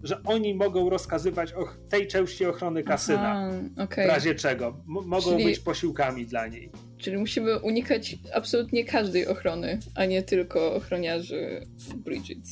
że 0.02 0.22
oni 0.24 0.54
mogą 0.54 0.90
rozkazywać 0.90 1.52
o 1.52 1.68
tej 1.88 2.06
części 2.06 2.46
ochrony 2.46 2.82
kasyna. 2.82 3.48
Aha, 3.48 3.84
okay. 3.84 4.06
W 4.06 4.08
razie 4.08 4.34
czego. 4.34 4.66
M 4.66 5.06
mogą 5.06 5.30
Czyli... 5.30 5.44
być 5.44 5.58
posiłkami 5.58 6.26
dla 6.26 6.46
niej. 6.46 6.70
Czyli 6.98 7.18
musimy 7.18 7.58
unikać 7.58 8.16
absolutnie 8.34 8.84
każdej 8.84 9.26
ochrony, 9.26 9.78
a 9.94 10.04
nie 10.04 10.22
tylko 10.22 10.74
ochroniarzy 10.74 11.66
Bridget. 11.96 12.46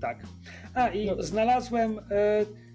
Tak. 0.00 0.18
A 0.74 0.88
i 0.88 1.06
no. 1.06 1.22
znalazłem. 1.22 1.98
Y 1.98 2.70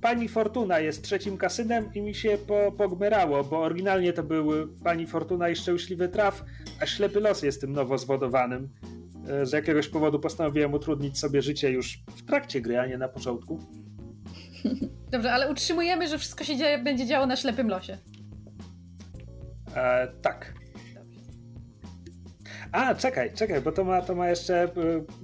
Pani 0.00 0.28
Fortuna 0.28 0.80
jest 0.80 1.02
trzecim 1.04 1.36
kasynem 1.36 1.90
i 1.94 2.00
mi 2.00 2.14
się 2.14 2.38
po, 2.46 2.72
pogmerało, 2.72 3.44
bo 3.44 3.58
oryginalnie 3.58 4.12
to 4.12 4.22
były 4.22 4.68
Pani 4.84 5.06
Fortuna 5.06 5.48
i 5.48 5.56
Szczęśliwy 5.56 6.08
Traf, 6.08 6.44
a 6.80 6.86
Ślepy 6.86 7.20
Los 7.20 7.42
jest 7.42 7.60
tym 7.60 7.72
nowo 7.72 7.98
zwodowanym. 7.98 8.68
E, 9.28 9.46
z 9.46 9.52
jakiegoś 9.52 9.88
powodu 9.88 10.20
postanowiłem 10.20 10.74
utrudnić 10.74 11.18
sobie 11.18 11.42
życie 11.42 11.70
już 11.70 11.98
w 12.16 12.24
trakcie 12.24 12.60
gry, 12.60 12.78
a 12.78 12.86
nie 12.86 12.98
na 12.98 13.08
początku. 13.08 13.58
Dobrze, 15.10 15.32
ale 15.32 15.50
utrzymujemy, 15.50 16.08
że 16.08 16.18
wszystko 16.18 16.44
się 16.44 16.56
dzieje, 16.56 16.78
będzie 16.78 17.06
działo 17.06 17.26
na 17.26 17.36
Ślepym 17.36 17.68
Losie. 17.68 17.98
E, 19.76 20.08
tak. 20.22 20.54
A, 22.72 22.94
czekaj, 22.94 23.32
czekaj, 23.34 23.60
bo 23.60 23.72
to 23.72 23.84
ma, 23.84 24.02
to 24.02 24.14
ma 24.14 24.28
jeszcze, 24.28 24.64
y, 24.64 24.68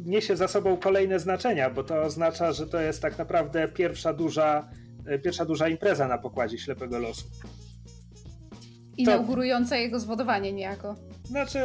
niesie 0.05 0.36
za 0.36 0.48
sobą 0.48 0.76
kolejne 0.76 1.18
znaczenia, 1.18 1.70
bo 1.70 1.85
to 1.85 2.02
oznacza, 2.02 2.52
że 2.52 2.66
to 2.66 2.81
jest 2.81 3.02
tak 3.02 3.18
naprawdę 3.18 3.68
pierwsza 3.68 4.12
duża, 4.12 4.68
y, 5.14 5.18
pierwsza 5.18 5.44
duża 5.44 5.68
impreza 5.68 6.09
na 6.09 6.18
pokładzie 6.18 6.59
Ślepego 6.59 6.98
Losu. 6.98 7.24
Inaugurująca 8.97 9.70
to, 9.70 9.76
jego 9.76 10.01
zwodowanie 10.01 10.52
niejako. 10.52 10.97
Znaczy, 11.24 11.59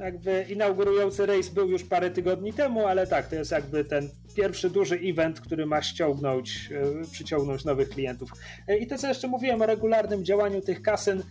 jakby 0.00 0.46
inaugurujący 0.48 1.26
rejs 1.26 1.48
był 1.48 1.70
już 1.70 1.84
parę 1.84 2.10
tygodni 2.10 2.52
temu, 2.52 2.86
ale 2.86 3.06
tak, 3.06 3.26
to 3.26 3.34
jest 3.34 3.50
jakby 3.50 3.84
ten 3.84 4.08
pierwszy 4.36 4.70
duży 4.70 5.00
event, 5.04 5.40
który 5.40 5.66
ma 5.66 5.82
ściągnąć, 5.82 6.68
y, 7.06 7.10
przyciągnąć 7.12 7.64
nowych 7.64 7.88
klientów. 7.88 8.30
I 8.80 8.86
to, 8.86 8.98
co 8.98 9.08
jeszcze 9.08 9.28
mówiłem 9.28 9.62
o 9.62 9.66
regularnym 9.66 10.24
działaniu 10.24 10.60
tych 10.60 10.82
kasyn, 10.82 11.22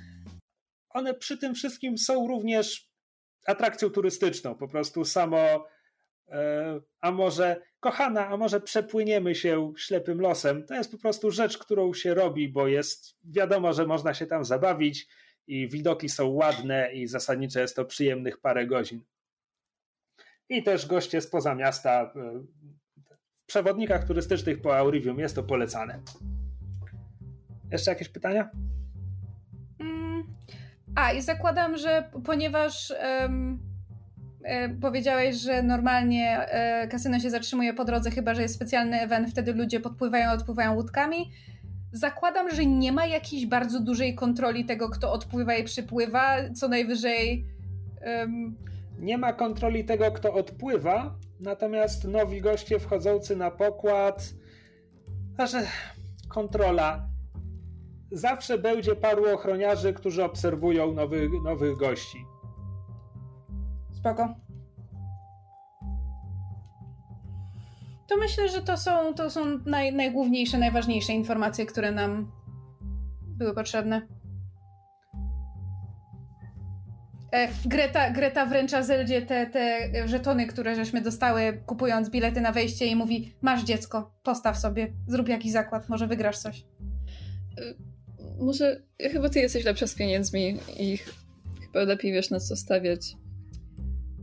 one 0.89 1.13
przy 1.13 1.37
tym 1.37 1.55
wszystkim 1.55 1.97
są 1.97 2.27
również 2.27 2.89
atrakcją 3.45 3.89
turystyczną, 3.89 4.55
po 4.55 4.67
prostu 4.67 5.05
samo 5.05 5.67
e, 6.27 6.79
a 7.01 7.11
może 7.11 7.61
kochana, 7.79 8.27
a 8.27 8.37
może 8.37 8.61
przepłyniemy 8.61 9.35
się 9.35 9.73
ślepym 9.77 10.21
losem. 10.21 10.65
To 10.65 10.73
jest 10.73 10.91
po 10.91 10.97
prostu 10.97 11.31
rzecz, 11.31 11.57
którą 11.57 11.93
się 11.93 12.13
robi, 12.13 12.49
bo 12.49 12.67
jest 12.67 13.17
wiadomo, 13.23 13.73
że 13.73 13.87
można 13.87 14.13
się 14.13 14.25
tam 14.25 14.45
zabawić 14.45 15.07
i 15.49 15.67
widoki 15.67 16.09
są 16.09 16.27
ładne 16.27 16.93
i 16.93 17.07
zasadniczo 17.07 17.59
jest 17.59 17.75
to 17.75 17.85
przyjemnych 17.85 18.37
parę 18.41 18.67
godzin. 18.67 19.01
I 20.49 20.63
też 20.63 20.87
goście 20.87 21.21
spoza 21.21 21.55
miasta 21.55 22.01
e, 22.01 22.09
w 23.43 23.45
przewodnikach 23.45 24.07
turystycznych 24.07 24.61
po 24.61 24.77
Aurivium 24.77 25.19
jest 25.19 25.35
to 25.35 25.43
polecane. 25.43 25.99
Jeszcze 27.71 27.91
jakieś 27.91 28.09
pytania? 28.09 28.49
A 30.95 31.11
i 31.11 31.21
zakładam, 31.21 31.77
że 31.77 32.11
ponieważ 32.25 32.93
um, 33.21 33.59
e, 34.43 34.69
powiedziałeś, 34.69 35.35
że 35.35 35.63
normalnie 35.63 36.37
e, 36.37 36.87
kasyno 36.87 37.19
się 37.19 37.29
zatrzymuje 37.29 37.73
po 37.73 37.85
drodze, 37.85 38.11
chyba 38.11 38.35
że 38.35 38.41
jest 38.41 38.55
specjalny 38.55 39.01
event, 39.01 39.29
wtedy 39.29 39.53
ludzie 39.53 39.79
podpływają, 39.79 40.31
odpływają 40.31 40.75
łódkami. 40.75 41.31
Zakładam, 41.91 42.51
że 42.55 42.65
nie 42.65 42.91
ma 42.91 43.05
jakiejś 43.05 43.45
bardzo 43.45 43.79
dużej 43.79 44.15
kontroli 44.15 44.65
tego, 44.65 44.89
kto 44.89 45.11
odpływa 45.11 45.55
i 45.55 45.63
przypływa. 45.63 46.53
Co 46.55 46.67
najwyżej. 46.67 47.45
Um... 48.21 48.55
Nie 48.99 49.17
ma 49.17 49.33
kontroli 49.33 49.85
tego, 49.85 50.11
kto 50.11 50.33
odpływa, 50.33 51.15
natomiast 51.39 52.07
nowi 52.07 52.41
goście 52.41 52.79
wchodzący 52.79 53.35
na 53.35 53.51
pokład. 53.51 54.33
Znaczy, 55.35 55.67
kontrola 56.29 57.09
zawsze 58.11 58.57
będzie 58.57 58.95
paru 58.95 59.33
ochroniarzy, 59.33 59.93
którzy 59.93 60.23
obserwują 60.23 60.93
nowych, 60.93 61.29
nowych 61.43 61.77
gości. 61.77 62.25
Spoko. 63.91 64.35
To 68.09 68.17
myślę, 68.17 68.49
że 68.49 68.61
to 68.61 68.77
są, 68.77 69.13
to 69.13 69.29
są 69.29 69.59
naj, 69.65 69.93
najgłówniejsze, 69.93 70.57
najważniejsze 70.57 71.13
informacje, 71.13 71.65
które 71.65 71.91
nam 71.91 72.31
były 73.21 73.53
potrzebne. 73.53 74.01
E, 77.31 77.47
Greta, 77.65 78.11
Greta 78.11 78.45
wręcza 78.45 78.83
Zeldzie 78.83 79.21
te, 79.21 79.47
te 79.47 80.07
żetony, 80.07 80.47
które 80.47 80.75
żeśmy 80.75 81.01
dostały, 81.01 81.63
kupując 81.65 82.09
bilety 82.09 82.41
na 82.41 82.51
wejście 82.51 82.85
i 82.85 82.95
mówi 82.95 83.33
masz 83.41 83.63
dziecko, 83.63 84.13
postaw 84.23 84.57
sobie, 84.57 84.93
zrób 85.07 85.27
jakiś 85.27 85.51
zakład, 85.51 85.89
może 85.89 86.07
wygrasz 86.07 86.37
coś. 86.37 86.59
E, 86.59 87.73
może 88.39 88.81
chyba 89.11 89.29
ty 89.29 89.39
jesteś 89.39 89.65
lepsza 89.65 89.87
z 89.87 89.95
pieniędzmi 89.95 90.57
i 90.79 90.97
chyba 91.61 91.83
lepiej 91.83 92.11
wiesz 92.11 92.29
na 92.29 92.39
co 92.39 92.55
stawiać. 92.55 93.15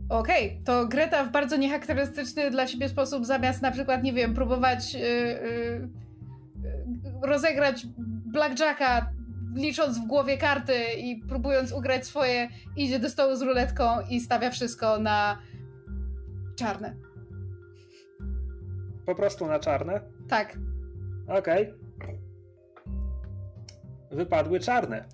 Okej, 0.09 0.47
okay, 0.47 0.63
to 0.65 0.87
Greta 0.87 1.23
w 1.23 1.31
bardzo 1.31 1.57
niecharakterystyczny 1.57 2.51
dla 2.51 2.67
siebie 2.67 2.89
sposób, 2.89 3.25
zamiast 3.25 3.61
na 3.61 3.71
przykład, 3.71 4.03
nie 4.03 4.13
wiem, 4.13 4.33
próbować 4.33 4.93
yy, 4.93 4.99
yy, 4.99 5.89
rozegrać 7.23 7.87
blackjacka, 8.25 9.11
licząc 9.55 9.97
w 9.97 10.07
głowie 10.07 10.37
karty 10.37 10.83
i 10.97 11.15
próbując 11.15 11.71
ugrać 11.71 12.05
swoje, 12.05 12.49
idzie 12.75 12.99
do 12.99 13.09
stołu 13.09 13.35
z 13.35 13.41
ruletką 13.41 13.83
i 14.09 14.19
stawia 14.19 14.49
wszystko 14.49 14.99
na 14.99 15.37
czarne. 16.55 16.95
Po 19.05 19.15
prostu 19.15 19.47
na 19.47 19.59
czarne? 19.59 20.01
Tak. 20.27 20.57
Okej. 21.27 21.63
Okay 21.63 21.87
wypadły 24.11 24.59
czarne. 24.59 25.05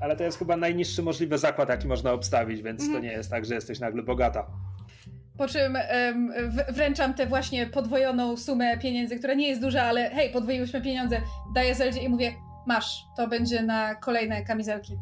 Ale 0.00 0.16
to 0.16 0.24
jest 0.24 0.38
chyba 0.38 0.56
najniższy 0.56 1.02
możliwy 1.02 1.38
zakład, 1.38 1.68
jaki 1.68 1.88
można 1.88 2.12
obstawić, 2.12 2.62
więc 2.62 2.80
mm. 2.80 2.92
to 2.92 2.96
mhm. 2.96 3.04
nie 3.04 3.18
jest 3.18 3.30
tak, 3.30 3.44
że 3.44 3.54
jesteś 3.54 3.80
nagle 3.80 4.02
bogata. 4.02 4.46
Po 5.38 5.48
czym 5.48 5.74
um, 5.74 6.32
wręczam 6.68 7.14
tę 7.14 7.26
właśnie 7.26 7.66
podwojoną 7.66 8.36
sumę 8.36 8.78
pieniędzy, 8.78 9.18
która 9.18 9.34
nie 9.34 9.48
jest 9.48 9.60
duża, 9.60 9.82
ale 9.82 10.10
hej, 10.10 10.30
podwoiłyśmy 10.32 10.82
pieniądze, 10.82 11.20
daję 11.54 11.74
Zeldzie 11.74 12.02
i 12.02 12.08
mówię, 12.08 12.32
masz, 12.66 13.04
to 13.16 13.28
będzie 13.28 13.62
na 13.62 13.94
kolejne 13.94 14.44
kamizelki. 14.44 14.98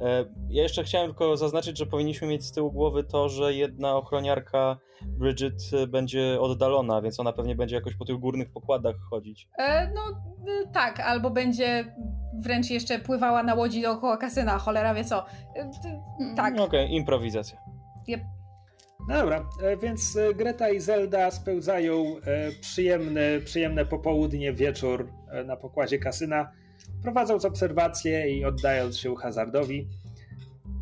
E, 0.00 0.24
ja 0.48 0.62
jeszcze 0.62 0.84
chciałem 0.84 1.10
tylko 1.10 1.36
zaznaczyć, 1.36 1.78
że 1.78 1.86
powinniśmy 1.86 2.28
mieć 2.28 2.44
z 2.44 2.52
tyłu 2.52 2.72
głowy 2.72 3.04
to, 3.04 3.28
że 3.28 3.54
jedna 3.54 3.96
ochroniarka 3.96 4.76
Bridget 5.02 5.70
będzie 5.88 6.40
oddalona, 6.40 7.02
więc 7.02 7.20
ona 7.20 7.32
pewnie 7.32 7.54
będzie 7.54 7.76
jakoś 7.76 7.96
po 7.96 8.04
tych 8.04 8.16
górnych 8.16 8.52
pokładach 8.52 8.96
chodzić. 9.10 9.48
E, 9.58 9.92
no 9.94 10.00
e, 10.00 10.72
tak, 10.72 11.00
albo 11.00 11.30
będzie 11.30 11.94
wręcz 12.40 12.70
jeszcze 12.70 12.98
pływała 12.98 13.42
na 13.42 13.54
łodzi 13.54 13.82
dookoła 13.82 14.16
kasyna, 14.16 14.58
cholera 14.58 14.94
wie 14.94 15.04
co. 15.04 15.26
E, 15.56 15.70
tak. 16.36 16.54
Okej, 16.54 16.64
okay, 16.64 16.86
improwizacja. 16.86 17.58
Yep. 18.08 18.20
Dobra, 19.08 19.44
e, 19.62 19.76
więc 19.76 20.18
Greta 20.34 20.70
i 20.70 20.80
Zelda 20.80 21.30
spełzają 21.30 22.04
przyjemny, 22.60 23.40
przyjemne 23.44 23.86
popołudnie, 23.86 24.52
wieczór 24.52 25.08
na 25.46 25.56
pokładzie 25.56 25.98
kasyna 25.98 26.52
prowadząc 27.02 27.44
obserwacje 27.44 28.38
i 28.38 28.44
oddając 28.44 28.96
się 28.96 29.16
hazardowi. 29.16 29.88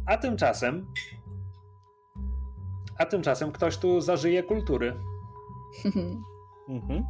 A 0.06 0.16
tymczasem. 0.16 0.86
A 2.98 3.06
tymczasem 3.06 3.52
ktoś 3.52 3.76
tu 3.76 4.01
zażyje 4.01 4.43
kultury. 4.43 4.94
mhm. 6.68 7.05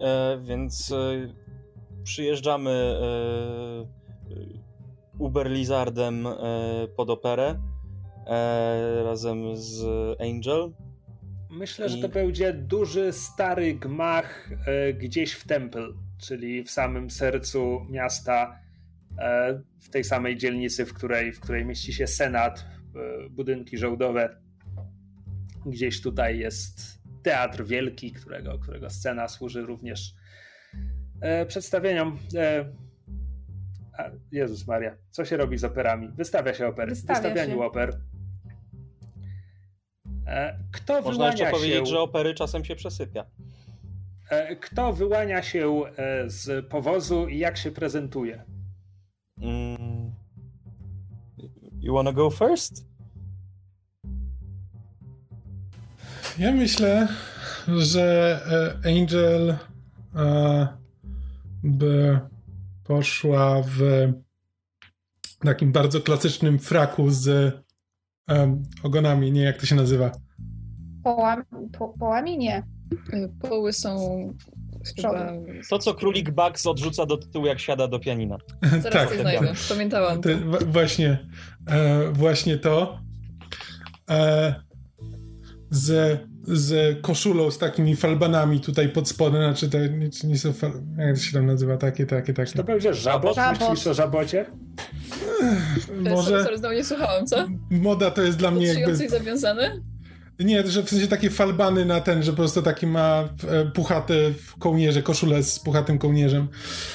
E, 0.00 0.38
więc 0.42 0.92
e, 0.92 0.96
przyjeżdżamy 2.04 2.70
e, 2.70 4.00
Uber 5.18 5.50
Lizardem 5.50 6.26
e, 6.26 6.32
pod 6.96 7.10
operę 7.10 7.60
e, 8.26 9.02
razem 9.04 9.56
z 9.56 9.84
Angel. 10.20 10.72
Myślę, 11.50 11.86
I... 11.86 11.90
że 11.90 11.98
to 11.98 12.08
będzie 12.08 12.52
duży, 12.52 13.12
stary 13.12 13.74
gmach 13.74 14.50
e, 14.66 14.92
gdzieś 14.92 15.32
w 15.32 15.46
Temple, 15.46 15.92
czyli 16.18 16.64
w 16.64 16.70
samym 16.70 17.10
sercu 17.10 17.86
miasta, 17.90 18.60
e, 19.18 19.62
w 19.80 19.90
tej 19.90 20.04
samej 20.04 20.36
dzielnicy, 20.36 20.86
w 20.86 20.94
której, 20.94 21.32
w 21.32 21.40
której 21.40 21.64
mieści 21.64 21.92
się 21.92 22.06
Senat, 22.06 22.66
e, 22.96 23.30
budynki 23.30 23.78
żołdowe. 23.78 24.36
Gdzieś 25.66 26.02
tutaj 26.02 26.38
jest 26.38 27.00
teatr 27.22 27.64
wielki, 27.64 28.12
którego, 28.12 28.58
którego 28.58 28.90
scena 28.90 29.28
służy 29.28 29.62
również 29.62 30.14
e, 31.20 31.46
przedstawieniom. 31.46 32.18
E, 32.36 32.64
Jezus 34.32 34.66
Maria, 34.66 34.96
co 35.10 35.24
się 35.24 35.36
robi 35.36 35.58
z 35.58 35.64
operami? 35.64 36.08
Wystawia 36.08 36.54
się 36.54 36.66
opery. 36.66 36.90
Wystawia 36.90 37.20
Wystawianiu 37.20 37.58
się. 37.58 37.64
oper. 37.64 38.00
E, 40.26 40.58
kto 40.72 41.02
Można 41.02 41.26
jeszcze 41.26 41.44
się... 41.44 41.50
powiedzieć, 41.50 41.88
że 41.88 42.00
opery 42.00 42.34
czasem 42.34 42.64
się 42.64 42.76
przesypia. 42.76 43.24
E, 44.30 44.56
kto 44.56 44.92
wyłania 44.92 45.42
się 45.42 45.82
e, 45.96 46.30
z 46.30 46.66
powozu 46.66 47.28
i 47.28 47.38
jak 47.38 47.56
się 47.56 47.70
prezentuje? 47.70 48.44
Mm. 49.42 50.12
You 51.80 51.94
wanna 51.94 52.12
go 52.12 52.30
first? 52.30 52.90
Ja 56.38 56.52
myślę, 56.52 57.08
że 57.68 58.40
Angel 58.84 59.56
by 61.62 62.20
poszła 62.84 63.62
w 63.62 63.80
takim 65.44 65.72
bardzo 65.72 66.00
klasycznym 66.00 66.58
fraku 66.58 67.10
z 67.10 67.54
um, 68.28 68.62
ogonami, 68.82 69.32
nie 69.32 69.42
jak 69.42 69.60
to 69.60 69.66
się 69.66 69.74
nazywa. 69.74 70.12
Połami, 71.04 71.44
po, 71.78 71.88
połami 71.88 72.38
nie. 72.38 72.62
Poły 73.40 73.72
są. 73.72 74.34
To, 75.70 75.78
co 75.78 75.94
królik 75.94 76.30
Bugs 76.30 76.66
odrzuca 76.66 77.06
do 77.06 77.16
tyłu, 77.16 77.46
jak 77.46 77.60
siada 77.60 77.88
do 77.88 77.98
pianina. 77.98 78.38
Zaraz 78.82 78.92
tak, 78.92 79.08
to 79.08 79.20
znajdę. 79.20 79.52
Pamiętałam. 79.68 80.22
To, 80.22 80.28
właśnie, 80.66 81.28
e, 81.66 82.12
właśnie 82.12 82.58
to. 82.58 83.00
E, 84.10 84.54
z 85.70 86.20
z 86.52 87.00
koszulą 87.02 87.50
z 87.50 87.58
takimi 87.58 87.96
falbanami 87.96 88.60
tutaj 88.60 88.88
pod 88.88 89.08
spodem, 89.08 89.42
znaczy 89.42 89.70
to 89.70 89.78
nie, 89.78 90.10
nie 90.24 90.38
są 90.38 90.52
fal... 90.52 90.72
jak 90.98 91.16
to 91.16 91.22
się 91.22 91.32
tam 91.32 91.46
nazywa, 91.46 91.76
takie, 91.76 92.06
takie, 92.06 92.34
takie. 92.34 92.50
Czy 92.50 92.56
to 92.56 92.64
będzie 92.64 92.94
żabot? 92.94 93.36
żabot. 93.36 93.70
Myślisz 93.70 93.86
o 93.86 93.94
żabocie? 93.94 94.46
Może... 96.10 96.44
Sorry, 96.44 96.58
znowu 96.58 96.74
nie 96.74 96.84
słuchałam, 96.84 97.26
co? 97.26 97.48
Moda 97.70 98.10
to 98.10 98.22
jest 98.22 98.38
dla 98.38 98.50
mnie 98.50 98.66
jakby... 98.66 98.98
coś 98.98 99.10
zawiązane? 99.10 99.80
Nie, 100.40 100.66
że 100.66 100.82
w 100.82 100.90
sensie 100.90 101.06
takie 101.06 101.30
falbany 101.30 101.84
na 101.84 102.00
ten, 102.00 102.22
że 102.22 102.30
po 102.30 102.36
prostu 102.36 102.62
taki 102.62 102.86
ma 102.86 103.28
e, 103.48 103.70
puchate 103.70 104.14
kołnierze, 104.58 105.02
koszulę 105.02 105.42
z 105.42 105.58
puchatym 105.58 105.98
kołnierzem. 105.98 106.48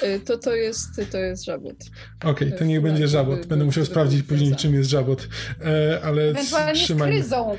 Y, 0.03 0.19
to 0.19 0.37
to 0.37 0.55
jest, 0.55 1.01
to 1.11 1.17
jest 1.17 1.45
żabot. 1.45 1.75
Okej, 2.19 2.47
okay, 2.47 2.59
to 2.59 2.65
niech 2.65 2.81
będzie 2.81 3.07
żabot. 3.07 3.45
Będę 3.45 3.65
musiał 3.65 3.85
sprawdzić 3.85 4.23
później, 4.23 4.55
czym 4.55 4.73
jest 4.73 4.89
żabot. 4.89 5.27
E, 5.61 5.99
ale 6.03 6.21
Ewentualnie 6.21 6.73
trzymaj... 6.73 7.11
z 7.11 7.15
kryzą. 7.15 7.57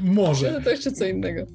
Może. 0.00 0.52
No 0.52 0.60
to 0.60 0.70
jeszcze 0.70 0.92
co 0.92 1.04
innego. 1.04 1.46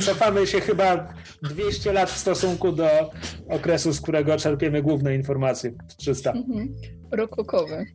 Cofamy 0.00 0.46
się 0.46 0.60
chyba 0.60 1.14
200 1.42 1.92
lat 1.92 2.10
w 2.10 2.18
stosunku 2.18 2.72
do 2.72 3.10
okresu, 3.48 3.92
z 3.92 4.00
którego 4.00 4.36
czerpiemy 4.36 4.82
główne 4.82 5.14
informacje. 5.14 5.72
300. 5.96 6.32
Mhm. 6.32 6.74
Rokokowe. 7.10 7.86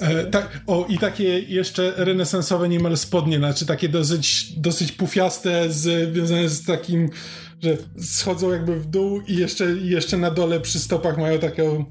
E, 0.00 0.24
tak, 0.26 0.60
o, 0.66 0.86
i 0.88 0.98
takie 0.98 1.38
jeszcze 1.38 1.92
renesansowe 1.96 2.68
niemal 2.68 2.96
spodnie, 2.96 3.38
znaczy 3.38 3.66
takie 3.66 3.88
dosyć, 3.88 4.52
dosyć 4.60 4.92
pufiaste, 4.92 5.72
związane 5.72 6.48
z 6.48 6.64
takim, 6.64 7.10
że 7.62 7.76
schodzą 7.98 8.52
jakby 8.52 8.80
w 8.80 8.86
dół 8.86 9.20
i 9.20 9.36
jeszcze, 9.36 9.64
jeszcze 9.64 10.16
na 10.16 10.30
dole 10.30 10.60
przy 10.60 10.78
stopach 10.78 11.18
mają 11.18 11.38
taką, 11.38 11.84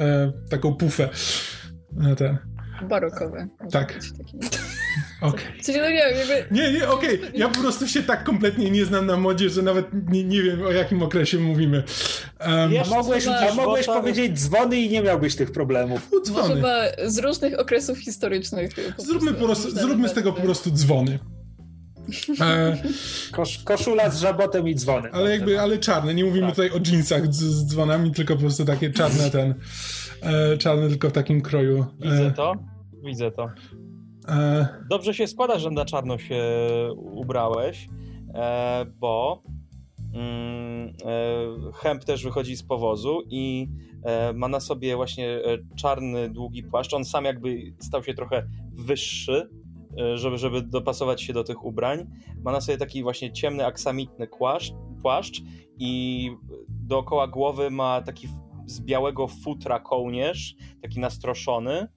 e, 0.00 0.32
taką 0.50 0.74
pufę. 0.74 1.08
E, 2.00 2.16
ten. 2.16 2.38
Barokowe. 2.82 3.48
Tak. 3.72 3.94
Okej. 5.20 5.40
Okay. 5.62 5.76
no 5.80 5.90
nie, 5.90 5.96
jakby... 5.96 6.54
nie, 6.54 6.72
nie, 6.72 6.88
okej. 6.88 7.18
Okay. 7.18 7.30
Ja 7.34 7.48
po 7.48 7.60
prostu 7.60 7.88
się 7.88 8.02
tak 8.02 8.24
kompletnie 8.24 8.70
nie 8.70 8.84
znam 8.84 9.06
na 9.06 9.16
modzie, 9.16 9.50
że 9.50 9.62
nawet 9.62 9.86
nie, 10.08 10.24
nie 10.24 10.42
wiem 10.42 10.62
o 10.62 10.72
jakim 10.72 11.02
okresie 11.02 11.38
mówimy. 11.38 11.82
Um, 12.40 12.72
a 12.84 12.88
mogłeś, 12.88 13.26
a 13.26 13.54
mogłeś 13.54 13.86
powiedzieć 13.86 14.40
dzwony 14.40 14.76
i 14.76 14.90
nie 14.90 15.02
miałbyś 15.02 15.36
tych 15.36 15.50
problemów. 15.50 16.08
No, 16.12 16.20
dzwony. 16.20 16.54
Chyba 16.54 16.76
z 17.06 17.18
różnych 17.18 17.58
okresów 17.58 17.98
historycznych. 17.98 18.70
Po 18.96 19.02
zróbmy, 19.02 19.34
po 19.34 19.44
prostu, 19.44 19.70
zróbmy 19.70 20.08
z 20.08 20.12
tego 20.12 20.32
po 20.32 20.42
prostu 20.42 20.70
dzwony. 20.70 21.18
E, 22.40 22.76
Kosz, 23.32 23.58
koszula 23.58 24.10
z 24.10 24.20
żabotem 24.20 24.68
i 24.68 24.74
dzwonem. 24.74 25.10
Ale 25.14 25.30
jakby, 25.30 25.60
ale 25.60 25.78
czarne. 25.78 26.14
Nie 26.14 26.24
mówimy 26.24 26.46
tak. 26.46 26.56
tutaj 26.56 26.70
o 26.70 26.80
jeansach 26.86 27.34
z, 27.34 27.36
z, 27.36 27.66
dzwonami, 27.66 28.12
tylko 28.12 28.34
po 28.34 28.40
prostu 28.40 28.64
takie 28.64 28.90
czarne 28.90 29.30
ten. 29.30 29.54
E, 30.22 30.56
czarny 30.56 30.88
tylko 30.88 31.10
w 31.10 31.12
takim 31.12 31.42
kroju. 31.42 31.86
E, 32.02 32.10
Widzę 32.10 32.30
to. 32.30 32.54
Widzę 33.04 33.30
to. 33.30 33.50
E... 34.28 34.68
Dobrze 34.90 35.14
się 35.14 35.26
składa, 35.26 35.58
że 35.58 35.70
na 35.70 35.84
czarno 35.84 36.18
się 36.18 36.42
ubrałeś, 36.96 37.88
e, 38.34 38.86
bo 38.98 39.42
mm, 40.14 40.88
e, 40.88 41.72
Hemp 41.74 42.04
też 42.04 42.24
wychodzi 42.24 42.56
z 42.56 42.62
powozu 42.62 43.22
i 43.30 43.68
e, 44.04 44.32
ma 44.32 44.48
na 44.48 44.60
sobie 44.60 44.96
właśnie 44.96 45.40
czarny, 45.76 46.30
długi 46.30 46.62
płaszcz. 46.62 46.94
On 46.94 47.04
sam 47.04 47.24
jakby 47.24 47.74
stał 47.78 48.04
się 48.04 48.14
trochę 48.14 48.46
wyższy, 48.72 49.48
żeby, 50.14 50.38
żeby 50.38 50.62
dopasować 50.62 51.22
się 51.22 51.32
do 51.32 51.44
tych 51.44 51.64
ubrań. 51.64 52.06
Ma 52.44 52.52
na 52.52 52.60
sobie 52.60 52.78
taki 52.78 53.02
właśnie 53.02 53.32
ciemny, 53.32 53.66
aksamitny 53.66 54.26
płaszcz, 54.26 54.72
płaszcz 55.02 55.42
i 55.78 56.30
dookoła 56.68 57.28
głowy 57.28 57.70
ma 57.70 58.02
taki 58.02 58.28
z 58.68 58.80
białego 58.80 59.28
futra 59.28 59.80
kołnierz, 59.80 60.54
taki 60.82 61.00
nastroszony 61.00 61.88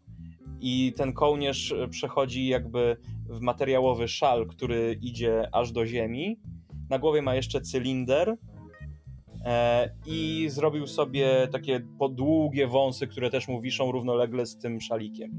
i 0.62 0.94
ten 0.98 1.14
kołnierz 1.14 1.72
e, 1.72 1.88
przechodzi 1.88 2.48
jakby 2.48 2.98
w 3.30 3.42
materiałowy 3.42 4.08
szal, 4.08 4.48
który 4.48 4.98
idzie 5.02 5.50
aż 5.52 5.72
do 5.72 5.86
ziemi. 5.86 6.40
Na 6.90 7.00
głowie 7.00 7.22
ma 7.22 7.36
jeszcze 7.36 7.62
cylinder 7.62 8.38
e, 9.46 9.90
i 10.06 10.48
zrobił 10.50 10.88
sobie 10.88 11.48
takie 11.52 11.80
podługie 12.00 12.68
wąsy, 12.68 13.08
które 13.08 13.30
też 13.30 13.48
mu 13.48 13.62
wiszą 13.62 13.92
równolegle 13.92 14.46
z 14.46 14.58
tym 14.58 14.82
szalikiem. 14.82 15.32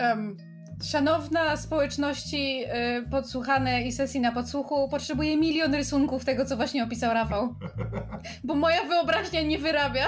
Um, 0.00 0.36
szanowna 0.82 1.56
społeczności 1.56 2.64
y, 2.64 3.10
podsłuchane 3.10 3.82
i 3.82 3.92
sesji 3.92 4.20
na 4.20 4.32
podsłuchu, 4.32 4.88
potrzebuję 4.88 5.36
milion 5.36 5.74
rysunków 5.74 6.24
tego, 6.24 6.44
co 6.44 6.56
właśnie 6.56 6.84
opisał 6.84 7.14
Rafał. 7.14 7.54
Bo 8.44 8.54
moja 8.54 8.84
wyobraźnia 8.84 9.42
nie 9.42 9.58
wyrabia. 9.58 10.06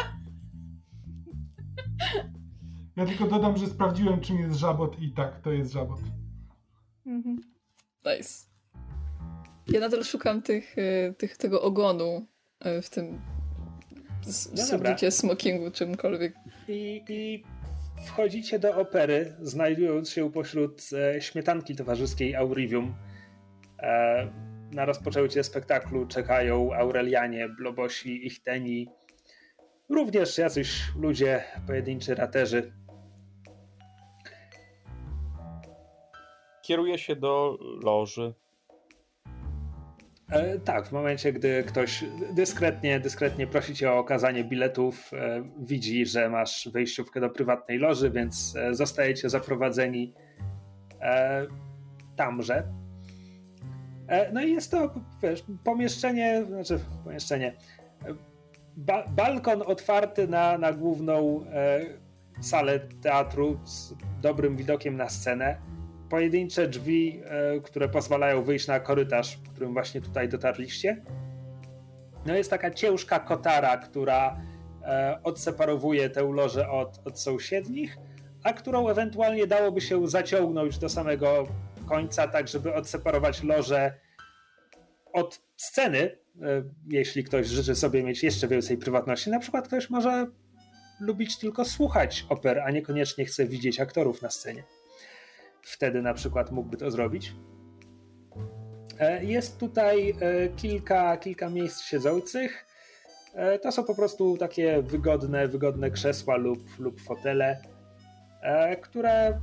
Ja 2.97 3.07
tylko 3.07 3.27
dodam, 3.27 3.57
że 3.57 3.67
sprawdziłem, 3.67 4.21
czym 4.21 4.39
jest 4.39 4.59
żabot 4.59 5.01
i 5.01 5.13
tak, 5.13 5.41
to 5.41 5.53
jest 5.53 5.73
żabot. 5.73 6.01
Mhm. 7.07 7.37
Nice. 8.05 8.45
Ja 9.69 9.81
nadal 9.81 10.05
szukam 10.05 10.43
tych, 10.43 10.77
e, 10.79 11.13
tych, 11.13 11.37
tego 11.37 11.63
ogonu 11.63 12.27
e, 12.61 12.83
w 12.83 12.91
tym 12.91 13.21
no 14.57 15.11
smokingu, 15.11 15.71
czymkolwiek. 15.71 16.35
I, 16.69 17.03
I 17.09 17.45
wchodzicie 18.07 18.59
do 18.59 18.77
opery, 18.77 19.37
znajdując 19.41 20.11
się 20.11 20.33
pośród 20.33 20.83
e, 20.93 21.21
śmietanki 21.21 21.77
towarzyskiej 21.77 22.35
Aurivium. 22.35 22.95
E, 23.79 24.29
na 24.73 24.85
rozpoczęcie 24.85 25.45
spektaklu 25.45 26.07
czekają 26.07 26.75
Aurelianie, 26.75 27.49
Blobosi, 27.49 28.27
Ichteni, 28.27 28.89
również 29.89 30.39
jacyś 30.39 30.83
ludzie, 30.97 31.45
pojedynczy 31.67 32.15
raterzy. 32.15 32.73
Kieruje 36.63 36.99
się 36.99 37.17
do 37.17 37.59
loży. 37.83 38.35
E, 40.31 40.59
tak, 40.59 40.87
w 40.87 40.93
momencie, 40.93 41.33
gdy 41.33 41.65
ktoś 41.65 42.05
dyskretnie, 42.33 43.01
dyskretnie 43.01 43.47
prosi 43.47 43.75
cię 43.75 43.93
o 43.93 43.99
okazanie 43.99 44.45
biletów, 44.45 45.11
e, 45.13 45.45
widzi, 45.59 46.07
że 46.07 46.29
masz 46.29 46.69
wejściówkę 46.73 47.21
do 47.21 47.31
prywatnej 47.31 47.79
loży, 47.79 48.11
więc 48.11 48.57
e, 48.57 48.75
zostajecie 48.75 49.31
zaprowadzeni 49.31 50.15
e, 51.01 51.47
tamże. 52.17 52.69
E, 54.09 54.33
no 54.33 54.43
i 54.43 54.53
jest 54.53 54.71
to 54.71 54.95
wiesz, 55.23 55.45
pomieszczenie, 55.65 56.45
znaczy 56.49 56.79
pomieszczenie, 57.05 57.57
ba 58.77 59.05
balkon 59.09 59.63
otwarty 59.67 60.29
na, 60.29 60.59
na 60.59 60.73
główną 60.73 61.45
e, 61.53 61.81
salę 62.41 62.81
teatru 63.03 63.59
z 63.65 63.95
dobrym 64.21 64.57
widokiem 64.57 64.97
na 64.97 65.09
scenę. 65.09 65.57
Pojedyncze 66.11 66.69
drzwi, 66.69 67.23
e, 67.25 67.61
które 67.61 67.89
pozwalają 67.89 68.43
wyjść 68.43 68.67
na 68.67 68.81
korytarz, 68.81 69.39
którym 69.53 69.73
właśnie 69.73 70.01
tutaj 70.01 70.29
dotarliście. 70.29 71.03
No 72.27 72.35
jest 72.35 72.51
taka 72.51 72.71
ciężka 72.71 73.19
kotara, 73.19 73.77
która 73.77 74.41
e, 74.83 75.19
odseparowuje 75.23 76.11
tę 76.11 76.23
lożę 76.23 76.71
od, 76.71 77.01
od 77.05 77.21
sąsiednich, 77.21 77.99
a 78.43 78.53
którą 78.53 78.89
ewentualnie 78.89 79.47
dałoby 79.47 79.81
się 79.81 80.09
zaciągnąć 80.09 80.79
do 80.79 80.89
samego 80.89 81.47
końca, 81.89 82.29
tak 82.29 82.49
żeby 82.49 82.75
odseparować 82.75 83.43
lożę 83.43 83.95
od 85.15 85.41
sceny, 85.57 85.99
e, 86.01 86.63
jeśli 86.89 87.25
ktoś 87.25 87.47
życzy 87.47 87.75
sobie 87.75 88.03
mieć 88.03 88.23
jeszcze 88.23 88.49
więcej 88.49 88.77
prywatności. 88.77 89.31
Na 89.31 89.39
przykład 89.39 89.69
ktoś 89.69 89.91
może 89.91 90.27
lubić 91.01 91.39
tylko 91.39 91.65
słuchać 91.65 92.27
oper, 92.29 92.61
a 92.61 92.71
niekoniecznie 92.71 93.25
chce 93.25 93.47
widzieć 93.47 93.81
aktorów 93.81 94.23
na 94.23 94.31
scenie. 94.31 94.65
Wtedy 95.63 96.03
na 96.03 96.15
przykład 96.15 96.51
mógłby 96.53 96.77
to 96.77 96.91
zrobić. 96.91 97.33
E, 98.99 99.25
jest 99.25 99.59
tutaj 99.59 100.11
e, 100.11 100.49
kilka, 100.49 101.17
kilka 101.17 101.51
miejsc 101.51 101.83
siedzących. 101.83 102.67
To 103.63 103.73
są 103.73 103.85
po 103.85 103.95
prostu 103.95 104.37
takie 104.37 104.83
wygodne, 104.83 105.49
wygodne 105.49 105.91
krzesła 105.91 106.37
lub, 106.37 106.79
lub 106.79 107.01
fotele, 107.01 107.63
które 108.83 109.41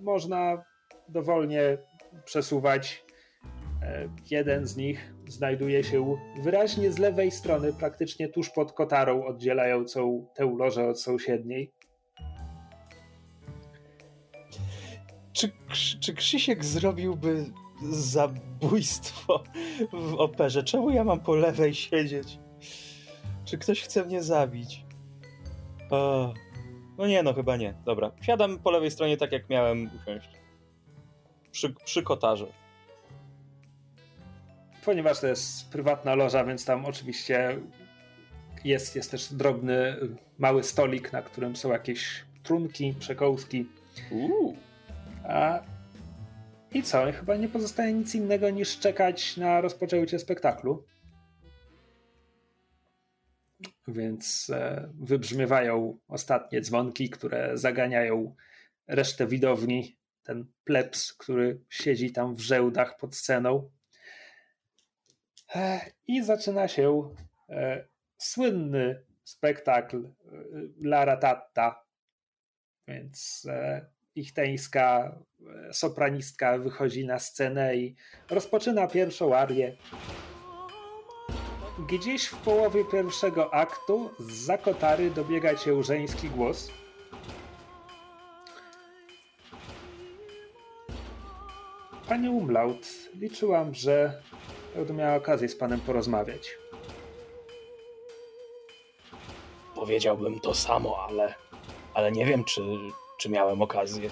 można 0.00 0.64
dowolnie 1.08 1.78
przesuwać. 2.24 3.03
Jeden 4.30 4.66
z 4.66 4.76
nich 4.76 5.14
znajduje 5.28 5.84
się 5.84 6.16
wyraźnie 6.42 6.92
z 6.92 6.98
lewej 6.98 7.30
strony, 7.30 7.72
praktycznie 7.72 8.28
tuż 8.28 8.50
pod 8.50 8.72
kotarą 8.72 9.24
oddzielającą 9.24 10.26
tę 10.34 10.54
lożę 10.58 10.88
od 10.88 11.00
sąsiedniej. 11.00 11.72
Czy, 15.32 15.52
czy 16.00 16.14
Krzysiek 16.14 16.64
zrobiłby 16.64 17.44
zabójstwo 17.90 19.44
w 19.92 20.14
operze? 20.14 20.62
Czemu 20.62 20.90
ja 20.90 21.04
mam 21.04 21.20
po 21.20 21.34
lewej 21.34 21.74
siedzieć? 21.74 22.38
Czy 23.44 23.58
ktoś 23.58 23.82
chce 23.82 24.04
mnie 24.04 24.22
zabić? 24.22 24.84
O, 25.90 26.34
no 26.98 27.06
nie, 27.06 27.22
no 27.22 27.34
chyba 27.34 27.56
nie. 27.56 27.74
Dobra, 27.84 28.12
siadam 28.22 28.58
po 28.58 28.70
lewej 28.70 28.90
stronie 28.90 29.16
tak 29.16 29.32
jak 29.32 29.48
miałem 29.48 29.90
usiąść. 30.02 30.28
Przy, 31.50 31.74
przy 31.84 32.02
kotarze 32.02 32.63
ponieważ 34.84 35.20
to 35.20 35.26
jest 35.26 35.70
prywatna 35.70 36.14
loża, 36.14 36.44
więc 36.44 36.64
tam 36.64 36.86
oczywiście 36.86 37.58
jest, 38.64 38.96
jest 38.96 39.10
też 39.10 39.32
drobny, 39.32 39.96
mały 40.38 40.62
stolik, 40.62 41.12
na 41.12 41.22
którym 41.22 41.56
są 41.56 41.72
jakieś 41.72 42.24
trunki, 42.42 42.94
przekołski. 42.98 43.66
A... 45.24 45.60
I 46.72 46.82
co? 46.82 47.12
Chyba 47.12 47.36
nie 47.36 47.48
pozostaje 47.48 47.92
nic 47.92 48.14
innego 48.14 48.50
niż 48.50 48.78
czekać 48.78 49.36
na 49.36 49.60
rozpoczęcie 49.60 50.18
spektaklu. 50.18 50.84
Więc 53.88 54.50
e, 54.50 54.90
wybrzmiewają 55.00 55.98
ostatnie 56.08 56.60
dzwonki, 56.60 57.10
które 57.10 57.58
zaganiają 57.58 58.34
resztę 58.86 59.26
widowni. 59.26 59.96
Ten 60.22 60.46
plebs, 60.64 61.12
który 61.12 61.60
siedzi 61.68 62.12
tam 62.12 62.34
w 62.34 62.40
żełdach 62.40 62.96
pod 62.96 63.16
sceną. 63.16 63.70
E, 65.54 65.80
I 66.06 66.24
zaczyna 66.24 66.68
się 66.68 67.10
e, 67.48 67.84
słynny 68.18 69.04
spektakl 69.24 69.96
e, 69.96 70.10
Lara 70.80 71.16
Tatta. 71.16 71.84
Więc 72.88 73.46
ichteńska 74.14 75.18
sopranistka 75.72 76.58
wychodzi 76.58 77.06
na 77.06 77.18
scenę 77.18 77.76
i 77.76 77.96
rozpoczyna 78.30 78.86
pierwszą 78.86 79.36
arię. 79.36 79.76
Gdzieś 81.88 82.26
w 82.26 82.36
połowie 82.36 82.84
pierwszego 82.92 83.54
aktu 83.54 84.10
z 84.18 84.32
zakotary 84.32 85.10
dobiega 85.10 85.54
cię 85.54 85.82
żeński 85.82 86.30
głos. 86.30 86.70
Panie 92.08 92.30
Umlaut, 92.30 92.86
liczyłam, 93.14 93.74
że 93.74 94.22
Będę 94.74 94.94
miała 94.94 95.16
okazję 95.16 95.48
z 95.48 95.56
panem 95.56 95.80
porozmawiać. 95.80 96.58
Powiedziałbym 99.74 100.40
to 100.40 100.54
samo, 100.54 100.98
ale, 101.08 101.34
ale 101.94 102.12
nie 102.12 102.26
wiem, 102.26 102.44
czy, 102.44 102.62
czy 103.18 103.28
miałem 103.28 103.62
okazję 103.62 104.10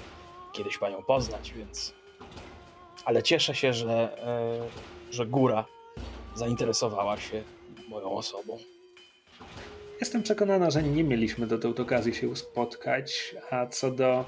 kiedyś 0.52 0.78
panią 0.78 1.02
poznać, 1.02 1.52
więc. 1.52 1.94
Ale 3.04 3.22
cieszę 3.22 3.54
się, 3.54 3.72
że, 3.72 4.18
e, 5.10 5.14
że 5.14 5.26
góra 5.26 5.64
zainteresowała 6.34 7.16
się 7.16 7.42
moją 7.88 8.12
osobą. 8.12 8.58
Jestem 10.00 10.22
przekonana, 10.22 10.70
że 10.70 10.82
nie 10.82 11.04
mieliśmy 11.04 11.46
dotąd 11.46 11.80
okazji 11.80 12.14
się 12.14 12.36
spotkać, 12.36 13.34
a 13.50 13.66
co 13.66 13.90
do 13.90 14.24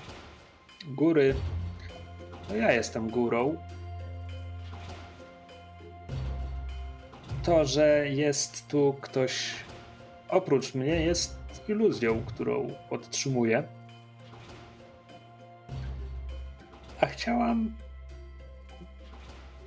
góry, 0.86 1.34
no 2.48 2.56
ja 2.56 2.72
jestem 2.72 3.10
górą, 3.10 3.56
to, 7.44 7.64
że 7.64 8.08
jest 8.08 8.68
tu 8.68 8.96
ktoś 9.00 9.54
oprócz 10.28 10.74
mnie, 10.74 11.04
jest 11.04 11.36
iluzją, 11.68 12.22
którą 12.26 12.70
podtrzymuję. 12.88 13.62
A 17.00 17.06
chciałam 17.06 17.74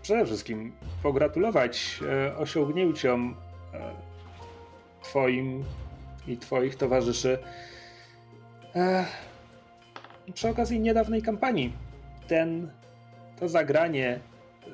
przede 0.02 0.26
wszystkim 0.26 0.74
pogratulować 1.04 2.00
e, 2.02 2.38
osiągnięciom 2.38 3.36
e, 3.74 3.80
Twoim 5.04 5.64
i 6.28 6.38
Twoich 6.38 6.76
towarzyszy 6.76 7.40
e, 8.76 9.06
przy 10.34 10.50
okazji 10.50 10.80
niedawnej 10.80 11.22
kampanii. 11.22 11.74
Ten, 12.28 12.72
to 13.40 13.50
zagranie 13.50 14.20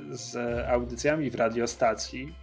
z 0.09 0.35
audycjami 0.69 1.29
w 1.29 1.35
radiostacji 1.35 2.42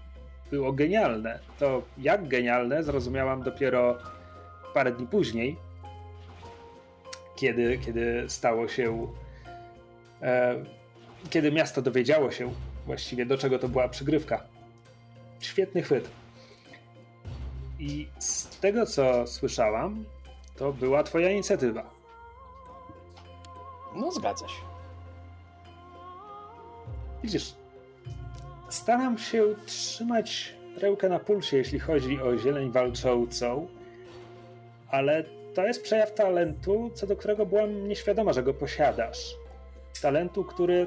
było 0.51 0.72
genialne. 0.72 1.39
To 1.59 1.82
jak 1.98 2.28
genialne 2.28 2.82
zrozumiałam 2.82 3.43
dopiero 3.43 3.98
parę 4.74 4.93
dni 4.93 5.06
później, 5.06 5.56
kiedy, 7.36 7.78
kiedy 7.78 8.24
stało 8.28 8.68
się. 8.68 9.09
E, 10.22 10.64
kiedy 11.31 11.52
miasto 11.52 11.82
dowiedziało 11.82 12.31
się 12.31 12.52
właściwie, 12.86 13.27
do 13.27 13.39
czego 13.39 13.59
to 13.59 13.68
była 13.68 13.89
przygrywka. 13.89 14.44
Świetny 15.40 15.82
chwyt. 15.82 16.10
I 17.78 18.09
z 18.18 18.59
tego, 18.60 18.86
co 18.86 19.27
słyszałam, 19.27 20.05
to 20.56 20.72
była 20.72 21.02
Twoja 21.02 21.31
inicjatywa. 21.31 21.90
No, 23.97 24.12
zgadza 24.12 24.48
się. 24.48 24.62
Widzisz, 27.22 27.55
staram 28.70 29.18
się 29.18 29.55
trzymać 29.66 30.55
rękę 30.76 31.09
na 31.09 31.18
pulsie, 31.18 31.56
jeśli 31.56 31.78
chodzi 31.78 32.22
o 32.22 32.38
zieleń 32.38 32.70
walczącą, 32.70 33.68
ale 34.90 35.24
to 35.55 35.66
jest 35.66 35.82
przejaw 35.82 36.14
talentu, 36.14 36.90
co 36.94 37.06
do 37.06 37.16
którego 37.16 37.47
byłam 37.47 37.88
nieświadoma, 37.88 38.32
że 38.32 38.42
go 38.42 38.55
posiadasz. 38.55 39.36
Talentu, 40.02 40.44
który 40.44 40.86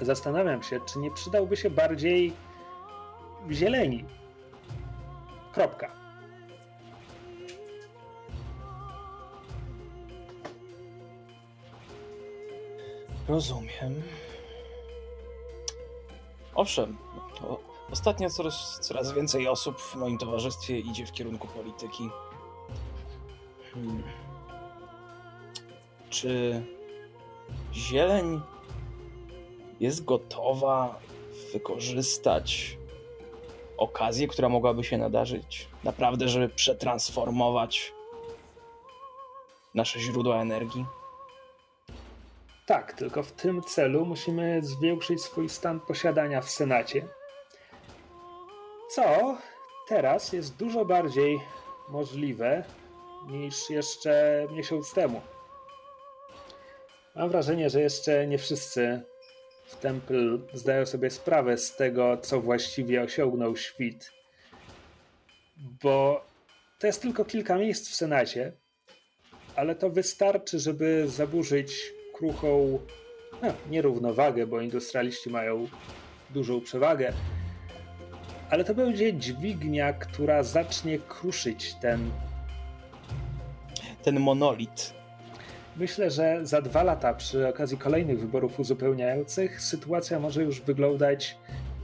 zastanawiam 0.00 0.62
się, 0.62 0.80
czy 0.92 0.98
nie 0.98 1.10
przydałby 1.10 1.56
się 1.56 1.70
bardziej 1.70 2.32
zieleni. 3.50 4.04
Kropka. 5.52 5.90
Rozumiem. 13.28 14.02
Owszem, 16.54 16.96
ostatnio 17.92 18.30
coraz, 18.30 18.78
coraz 18.80 19.12
więcej 19.12 19.48
osób 19.48 19.80
w 19.80 19.94
moim 19.94 20.18
towarzystwie 20.18 20.78
idzie 20.78 21.06
w 21.06 21.12
kierunku 21.12 21.48
polityki. 21.48 22.10
Hmm. 23.74 24.02
Czy 26.10 26.62
zieleń 27.72 28.40
jest 29.80 30.04
gotowa 30.04 30.98
wykorzystać 31.52 32.78
okazję, 33.78 34.28
która 34.28 34.48
mogłaby 34.48 34.84
się 34.84 34.98
nadarzyć? 34.98 35.68
Naprawdę, 35.84 36.28
żeby 36.28 36.48
przetransformować 36.48 37.92
nasze 39.74 40.00
źródła 40.00 40.36
energii? 40.36 40.86
Tak, 42.66 42.92
tylko 42.92 43.22
w 43.22 43.32
tym 43.32 43.62
celu 43.62 44.06
musimy 44.06 44.60
zwiększyć 44.62 45.22
swój 45.22 45.48
stan 45.48 45.80
posiadania 45.80 46.40
w 46.40 46.50
Senacie. 46.50 47.08
Co 48.90 49.36
teraz 49.88 50.32
jest 50.32 50.56
dużo 50.56 50.84
bardziej 50.84 51.40
możliwe 51.88 52.64
niż 53.28 53.70
jeszcze 53.70 54.46
miesiąc 54.52 54.92
temu. 54.92 55.20
Mam 57.14 57.28
wrażenie, 57.28 57.70
że 57.70 57.80
jeszcze 57.80 58.26
nie 58.26 58.38
wszyscy 58.38 59.02
w 59.66 59.76
Temple 59.76 60.38
zdają 60.52 60.86
sobie 60.86 61.10
sprawę 61.10 61.58
z 61.58 61.76
tego, 61.76 62.16
co 62.16 62.40
właściwie 62.40 63.02
osiągnął 63.02 63.56
świt. 63.56 64.12
Bo 65.82 66.24
to 66.78 66.86
jest 66.86 67.02
tylko 67.02 67.24
kilka 67.24 67.56
miejsc 67.58 67.90
w 67.90 67.94
Senacie, 67.94 68.52
ale 69.56 69.74
to 69.74 69.90
wystarczy, 69.90 70.58
żeby 70.58 71.08
zaburzyć 71.08 71.92
kruchą 72.14 72.78
no, 73.42 73.48
nierównowagę, 73.70 74.46
bo 74.46 74.60
industrialiści 74.60 75.30
mają 75.30 75.66
dużą 76.30 76.60
przewagę. 76.60 77.12
Ale 78.50 78.64
to 78.64 78.74
będzie 78.74 79.14
dźwignia, 79.14 79.92
która 79.92 80.42
zacznie 80.42 80.98
kruszyć 80.98 81.74
ten. 81.74 82.10
Ten 84.02 84.20
monolit. 84.20 84.94
Myślę, 85.76 86.10
że 86.10 86.40
za 86.42 86.62
dwa 86.62 86.82
lata, 86.82 87.14
przy 87.14 87.48
okazji 87.48 87.78
kolejnych 87.78 88.20
wyborów 88.20 88.60
uzupełniających, 88.60 89.60
sytuacja 89.60 90.20
może 90.20 90.42
już 90.42 90.60
wyglądać 90.60 91.36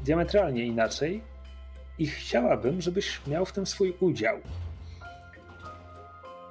diametralnie 0.05 0.67
inaczej 0.67 1.23
i 1.99 2.07
chciałabym, 2.07 2.83
żebyś 2.83 3.21
miał 3.27 3.47
w 3.47 3.53
tym 3.53 3.67
swój 3.67 3.97
udział. 4.01 4.39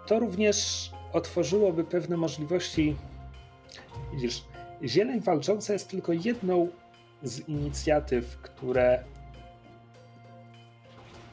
To 0.08 0.20
również 0.20 0.90
otworzyłoby 1.14 1.84
pewne 1.84 2.18
możliwości. 2.18 2.96
Widzisz, 4.14 4.44
Zieleń 4.84 5.20
Walcząca 5.20 5.74
jest 5.74 5.90
tylko 5.90 6.14
jedną 6.14 6.68
z 7.24 7.50
inicjatyw, 7.50 8.38
które 8.38 9.04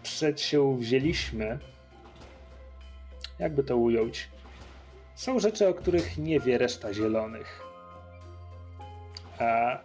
przedsięwzięliśmy. 0.03 1.59
Jakby 3.39 3.65
to 3.65 3.77
ująć? 3.77 4.29
Są 5.15 5.39
rzeczy, 5.39 5.69
o 5.69 5.75
których 5.75 6.19
nie 6.19 6.41
wie 6.41 6.59
reszta 6.59 6.95
zielonych. 6.95 7.63
A 9.39 9.79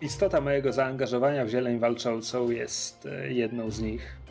istota 0.00 0.40
mojego 0.40 0.72
zaangażowania 0.72 1.44
w 1.44 1.48
Zieleń 1.48 1.78
Walczącą 1.78 2.50
jest 2.50 3.06
e, 3.06 3.32
jedną 3.32 3.70
z 3.70 3.80
nich. 3.80 4.21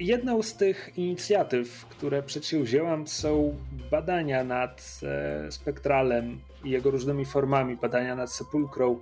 Jedną 0.00 0.42
z 0.42 0.56
tych 0.56 0.98
inicjatyw, 0.98 1.86
które 1.86 2.22
przedsięwzięłam, 2.22 3.06
są 3.06 3.56
badania 3.90 4.44
nad 4.44 5.00
e, 5.02 5.52
spektralem 5.52 6.40
i 6.64 6.70
jego 6.70 6.90
różnymi 6.90 7.24
formami, 7.24 7.76
badania 7.76 8.14
nad 8.14 8.32
sepulkrą. 8.32 8.98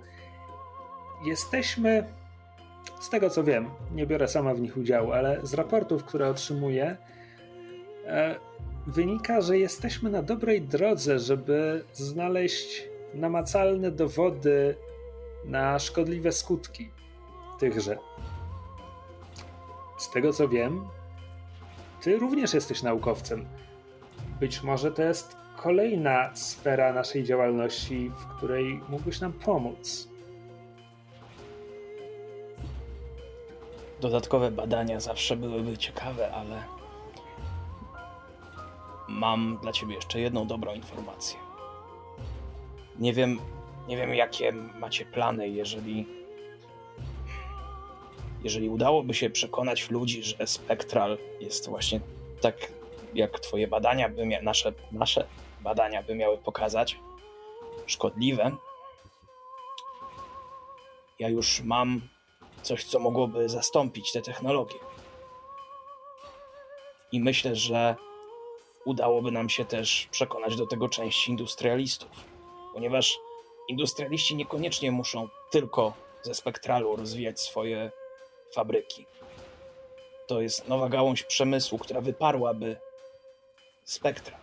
Jesteśmy, 1.25 2.03
z 3.01 3.09
tego 3.09 3.29
co 3.29 3.43
wiem, 3.43 3.69
nie 3.95 4.07
biorę 4.07 4.27
sama 4.27 4.53
w 4.53 4.61
nich 4.61 4.77
udziału, 4.77 5.11
ale 5.11 5.39
z 5.43 5.53
raportów, 5.53 6.03
które 6.03 6.29
otrzymuję, 6.29 6.97
e, 8.05 8.35
wynika, 8.87 9.41
że 9.41 9.57
jesteśmy 9.57 10.09
na 10.09 10.21
dobrej 10.21 10.61
drodze, 10.61 11.19
żeby 11.19 11.83
znaleźć 11.93 12.83
namacalne 13.13 13.91
dowody 13.91 14.75
na 15.45 15.79
szkodliwe 15.79 16.31
skutki 16.31 16.89
tychże. 17.59 17.97
Z 20.03 20.09
tego 20.09 20.33
co 20.33 20.47
wiem, 20.47 20.87
ty 22.01 22.17
również 22.17 22.53
jesteś 22.53 22.83
naukowcem. 22.83 23.45
Być 24.39 24.63
może 24.63 24.91
to 24.91 25.03
jest 25.03 25.37
kolejna 25.57 26.35
sfera 26.35 26.93
naszej 26.93 27.23
działalności, 27.23 28.09
w 28.09 28.25
której 28.37 28.81
mógłbyś 28.89 29.19
nam 29.19 29.33
pomóc. 29.33 30.07
Dodatkowe 34.01 34.51
badania 34.51 34.99
zawsze 34.99 35.35
byłyby 35.35 35.77
ciekawe, 35.77 36.33
ale 36.33 36.63
mam 39.07 39.57
dla 39.61 39.71
ciebie 39.71 39.95
jeszcze 39.95 40.19
jedną 40.19 40.47
dobrą 40.47 40.73
informację. 40.73 41.39
Nie 42.99 43.13
wiem, 43.13 43.39
nie 43.87 43.97
wiem 43.97 44.13
jakie 44.13 44.51
macie 44.79 45.05
plany, 45.05 45.49
jeżeli 45.49 46.22
jeżeli 48.43 48.69
udałoby 48.69 49.13
się 49.13 49.29
przekonać 49.29 49.89
ludzi, 49.89 50.23
że 50.23 50.47
spektral 50.47 51.17
jest 51.39 51.69
właśnie 51.69 51.99
tak, 52.41 52.71
jak 53.13 53.39
twoje 53.39 53.67
badania 53.67 54.09
by 54.09 54.21
mia- 54.25 54.43
nasze, 54.43 54.73
nasze 54.91 55.27
badania 55.61 56.03
by 56.03 56.15
miały 56.15 56.37
pokazać, 56.37 56.99
szkodliwe, 57.85 58.51
ja 61.19 61.29
już 61.29 61.61
mam 61.61 62.01
coś, 62.61 62.83
co 62.83 62.99
mogłoby 62.99 63.49
zastąpić 63.49 64.11
te 64.11 64.21
technologie. 64.21 64.75
I 67.11 67.19
myślę, 67.19 67.55
że 67.55 67.95
udałoby 68.85 69.31
nam 69.31 69.49
się 69.49 69.65
też 69.65 70.07
przekonać 70.11 70.55
do 70.55 70.67
tego 70.67 70.89
części 70.89 71.31
industrialistów, 71.31 72.09
ponieważ 72.73 73.19
industrialiści 73.69 74.35
niekoniecznie 74.35 74.91
muszą 74.91 75.29
tylko 75.51 75.93
ze 76.21 76.33
spektralu 76.33 76.95
rozwijać 76.95 77.39
swoje 77.39 77.91
fabryki. 78.53 79.05
To 80.27 80.41
jest 80.41 80.67
nowa 80.67 80.89
gałąź 80.89 81.23
przemysłu, 81.23 81.77
która 81.77 82.01
wyparłaby 82.01 82.75
spektra. 83.83 84.37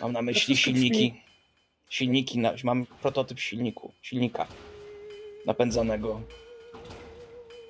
Mam 0.00 0.12
na 0.12 0.22
myśli 0.22 0.56
silniki. 0.56 1.22
Silniki, 1.88 2.38
na, 2.38 2.52
mam 2.64 2.86
prototyp 2.86 3.40
silniku, 3.40 3.92
silnika 4.02 4.46
napędzanego 5.46 6.20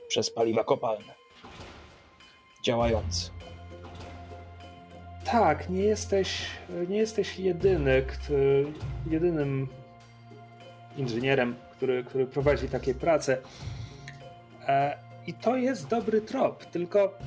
przez 0.08 0.30
paliwa 0.30 0.64
kopalne. 0.64 1.14
Działający. 2.64 3.30
Tak, 5.24 5.70
nie 5.70 5.82
jesteś, 5.82 6.46
nie 6.88 6.96
jesteś 6.96 7.38
jedyny, 7.38 8.06
jedynym 9.10 9.68
inżynierem, 10.96 11.56
który, 11.76 12.04
który 12.04 12.26
prowadzi 12.26 12.68
takie 12.68 12.94
prace. 12.94 13.38
E, 14.68 14.98
I 15.26 15.34
to 15.34 15.56
jest 15.56 15.88
dobry 15.88 16.20
trop, 16.20 16.64
tylko 16.64 17.18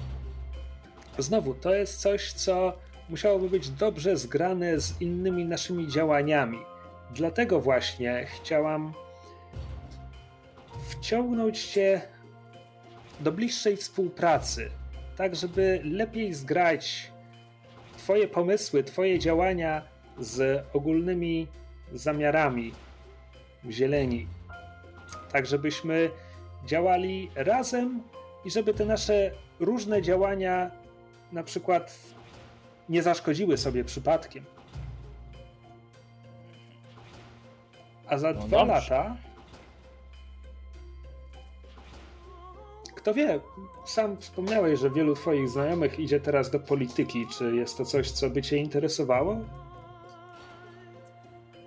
znowu 1.18 1.53
to 1.53 1.76
jest 1.76 2.02
coś, 2.02 2.34
co 2.34 2.74
musiałoby 3.10 3.49
być 3.49 3.70
dobrze 3.70 4.18
zgrane 4.18 4.80
z 4.80 5.02
innymi 5.02 5.45
naszymi 5.45 5.88
działaniami. 5.88 6.60
Dlatego 7.12 7.62
właśnie 7.62 8.26
chciałam 8.26 8.94
wciągnąć 10.90 11.66
cię 11.66 12.02
do 13.20 13.32
bliższej 13.32 13.78
współpracy, 13.78 14.70
tak 15.18 15.36
żeby 15.36 15.82
lepiej 15.84 16.34
zgrać 16.34 17.12
Twoje 17.98 18.28
pomysły, 18.28 18.84
Twoje 18.84 19.20
działania 19.20 19.82
z 20.20 20.66
ogólnymi 20.74 21.48
zamiarami 21.94 22.74
zieleni. 23.70 24.28
Tak, 25.32 25.45
żebyśmy 25.45 26.10
działali 26.66 27.32
razem 27.36 28.04
i 28.46 28.52
żeby 28.52 28.74
te 28.74 28.86
nasze 28.86 29.32
różne 29.60 30.02
działania 30.02 30.72
na 31.32 31.44
przykład 31.44 31.98
nie 32.90 33.04
zaszkodziły 33.04 33.58
sobie 33.58 33.84
przypadkiem. 33.84 34.46
A 38.08 38.18
za 38.18 38.34
No 38.34 38.40
dwa 38.48 38.66
dobrze. 38.66 38.74
lata. 38.74 39.16
Kto 42.96 43.14
wie, 43.14 43.40
sam 43.86 44.18
wspomniałeś, 44.18 44.80
że 44.80 44.90
wielu 44.90 45.16
Twoich 45.16 45.50
znajomych 45.50 46.00
idzie 46.00 46.20
teraz 46.20 46.50
do 46.52 46.60
polityki. 46.60 47.28
Czy 47.38 47.56
jest 47.56 47.78
to 47.78 47.86
coś, 47.86 48.12
co 48.12 48.30
by 48.30 48.42
Cię 48.42 48.58
interesowało? 48.58 49.38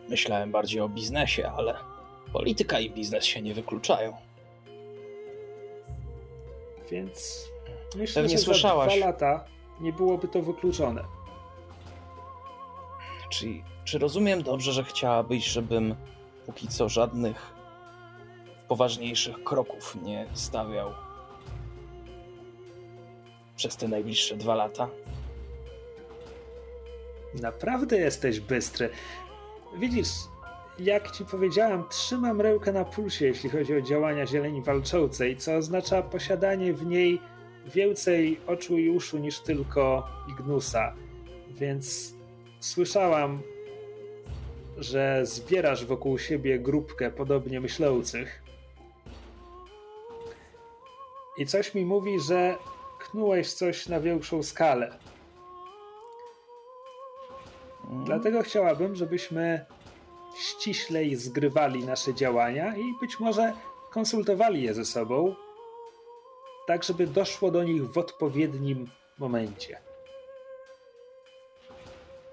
Myślałem 0.08 0.50
bardziej 0.52 0.80
o 0.80 0.88
biznesie, 0.88 1.50
ale 1.56 1.74
polityka 2.32 2.80
i 2.80 2.90
biznes 2.90 3.24
się 3.24 3.42
nie 3.42 3.54
wykluczają. 3.54 4.16
Więc 6.90 7.48
myślę, 7.96 8.22
Pewnie 8.22 8.38
że 8.38 8.44
słyszałaś. 8.44 8.90
za 8.92 8.96
dwa 8.96 9.06
lata 9.06 9.44
nie 9.80 9.92
byłoby 9.92 10.28
to 10.28 10.42
wykluczone. 10.42 11.04
Czy, 13.30 13.46
czy 13.84 13.98
rozumiem 13.98 14.42
dobrze, 14.42 14.72
że 14.72 14.84
chciałabyś, 14.84 15.44
żebym 15.44 15.94
póki 16.46 16.68
co 16.68 16.88
żadnych 16.88 17.52
poważniejszych 18.68 19.44
kroków 19.44 19.96
nie 20.02 20.26
stawiał 20.32 20.92
przez 23.56 23.76
te 23.76 23.88
najbliższe 23.88 24.36
dwa 24.36 24.54
lata? 24.54 24.88
Naprawdę 27.34 27.96
jesteś 27.98 28.40
bystry. 28.40 28.90
Widzisz, 29.78 30.08
jak 30.80 31.10
ci 31.10 31.24
powiedziałam, 31.24 31.84
trzymam 31.88 32.40
rękę 32.40 32.72
na 32.72 32.84
pulsie, 32.84 33.26
jeśli 33.26 33.50
chodzi 33.50 33.74
o 33.74 33.80
działania 33.80 34.26
zieleni 34.26 34.62
walczącej, 34.62 35.36
co 35.36 35.56
oznacza 35.56 36.02
posiadanie 36.02 36.72
w 36.72 36.86
niej 36.86 37.20
więcej 37.74 38.40
oczu 38.46 38.78
i 38.78 38.90
uszu 38.90 39.18
niż 39.18 39.40
tylko 39.40 40.08
Ignusa. 40.28 40.94
Więc 41.50 42.14
słyszałam, 42.60 43.42
że 44.78 45.26
zbierasz 45.26 45.84
wokół 45.84 46.18
siebie 46.18 46.58
grupkę 46.58 47.10
podobnie 47.10 47.60
myślących. 47.60 48.42
I 51.38 51.46
coś 51.46 51.74
mi 51.74 51.84
mówi, 51.84 52.20
że 52.20 52.56
knułeś 52.98 53.52
coś 53.52 53.88
na 53.88 54.00
większą 54.00 54.42
skalę. 54.42 54.98
Dlatego 58.04 58.42
chciałabym, 58.42 58.96
żebyśmy 58.96 59.66
ściślej 60.38 61.16
zgrywali 61.16 61.84
nasze 61.84 62.14
działania 62.14 62.76
i 62.76 62.84
być 63.00 63.20
może 63.20 63.52
konsultowali 63.90 64.62
je 64.62 64.74
ze 64.74 64.84
sobą, 64.84 65.34
tak 66.66 66.84
żeby 66.84 67.06
doszło 67.06 67.50
do 67.50 67.64
nich 67.64 67.90
w 67.92 67.98
odpowiednim 67.98 68.90
momencie. 69.18 69.78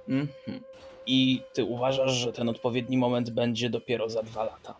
Mhm. 0.07 0.63
I 1.05 1.41
ty 1.53 1.63
uważasz, 1.63 2.11
że 2.11 2.33
ten 2.33 2.49
odpowiedni 2.49 2.97
moment 2.97 3.29
będzie 3.29 3.69
dopiero 3.69 4.09
za 4.09 4.23
dwa 4.23 4.43
lata? 4.43 4.75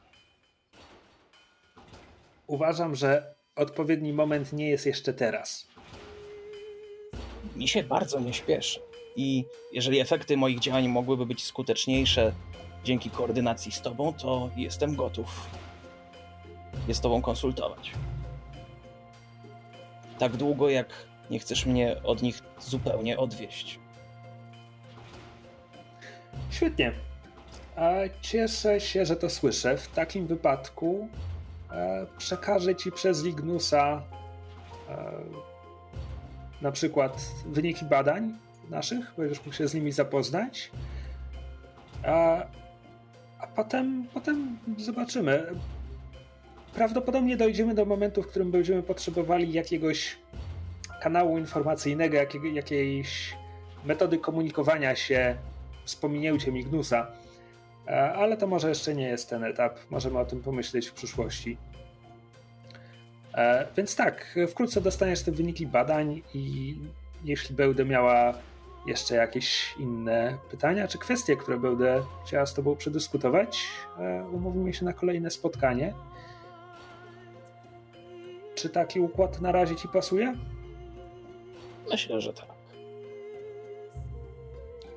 uważam, 2.47 2.95
że 2.95 3.35
odpowiedni 3.55 4.13
moment 4.13 4.53
nie 4.53 4.69
jest 4.69 4.85
jeszcze 4.85 5.13
teraz. 5.13 5.67
Mi 7.55 7.67
się 7.67 7.83
bardzo 7.83 8.19
nie 8.19 8.33
śpieszy. 8.33 8.79
I 9.15 9.45
jeżeli 9.73 9.99
efekty 9.99 10.37
moich 10.37 10.59
działań 10.59 10.87
mogłyby 10.87 11.25
być 11.25 11.43
skuteczniejsze 11.43 12.33
dzięki 12.85 13.09
koordynacji 13.09 13.71
z 13.71 13.81
tobą, 13.81 14.13
to 14.13 14.49
jestem 14.55 14.95
gotów 14.95 15.49
je 16.87 16.95
z 16.95 17.01
tobą 17.01 17.21
konsultować. 17.21 17.91
Tak 20.19 20.37
długo, 20.37 20.69
jak 20.69 20.87
nie 21.29 21.39
chcesz 21.39 21.65
mnie 21.65 22.03
od 22.03 22.21
nich 22.21 22.41
zupełnie 22.59 23.17
odwieść. 23.17 23.79
Świetnie. 26.49 26.91
Cieszę 28.21 28.79
się, 28.79 29.05
że 29.05 29.15
to 29.15 29.29
słyszę. 29.29 29.77
W 29.77 29.87
takim 29.87 30.27
wypadku 30.27 31.07
e, 31.71 32.05
przekażę 32.17 32.75
ci 32.75 32.91
przez 32.91 33.23
Lignusa 33.23 34.01
e, 34.89 35.11
na 36.61 36.71
przykład 36.71 37.31
wyniki 37.45 37.85
badań 37.85 38.37
naszych, 38.69 39.13
będziesz 39.17 39.39
mógł 39.45 39.53
się 39.53 39.67
z 39.67 39.73
nimi 39.73 39.91
zapoznać. 39.91 40.71
A, 43.45 43.47
potem, 43.47 44.07
potem 44.13 44.57
zobaczymy. 44.77 45.43
Prawdopodobnie 46.73 47.37
dojdziemy 47.37 47.75
do 47.75 47.85
momentu, 47.85 48.23
w 48.23 48.27
którym 48.27 48.51
będziemy 48.51 48.83
potrzebowali 48.83 49.53
jakiegoś 49.53 50.17
kanału 51.01 51.37
informacyjnego, 51.37 52.15
jakiej, 52.15 52.53
jakiejś 52.53 53.35
metody 53.85 54.17
komunikowania 54.17 54.95
się 54.95 55.35
z 55.85 55.95
pominięciem 55.95 56.57
Ignusa. 56.57 57.07
E, 57.87 58.13
ale 58.13 58.37
to 58.37 58.47
może 58.47 58.69
jeszcze 58.69 58.95
nie 58.95 59.07
jest 59.07 59.29
ten 59.29 59.43
etap. 59.43 59.79
Możemy 59.89 60.19
o 60.19 60.25
tym 60.25 60.41
pomyśleć 60.41 60.87
w 60.87 60.93
przyszłości. 60.93 61.57
E, 63.33 63.67
więc 63.77 63.95
tak, 63.95 64.39
wkrótce 64.49 64.81
dostaniesz 64.81 65.23
te 65.23 65.31
wyniki 65.31 65.67
badań 65.67 66.21
i 66.33 66.75
jeśli 67.23 67.55
będę 67.55 67.85
miała 67.85 68.33
jeszcze 68.85 69.15
jakieś 69.15 69.75
inne 69.79 70.37
pytania 70.51 70.87
czy 70.87 70.97
kwestie, 70.97 71.37
które 71.37 71.57
będę 71.57 72.03
chciała 72.25 72.45
z 72.45 72.53
Tobą 72.53 72.75
przedyskutować, 72.75 73.67
e, 73.99 74.25
umówimy 74.31 74.73
się 74.73 74.85
na 74.85 74.93
kolejne 74.93 75.31
spotkanie. 75.31 75.93
Czy 78.55 78.69
taki 78.69 78.99
układ 78.99 79.41
na 79.41 79.51
razie 79.51 79.75
Ci 79.75 79.87
pasuje? 79.87 80.33
Myślę, 81.91 82.21
że 82.21 82.33
tak. 82.33 82.47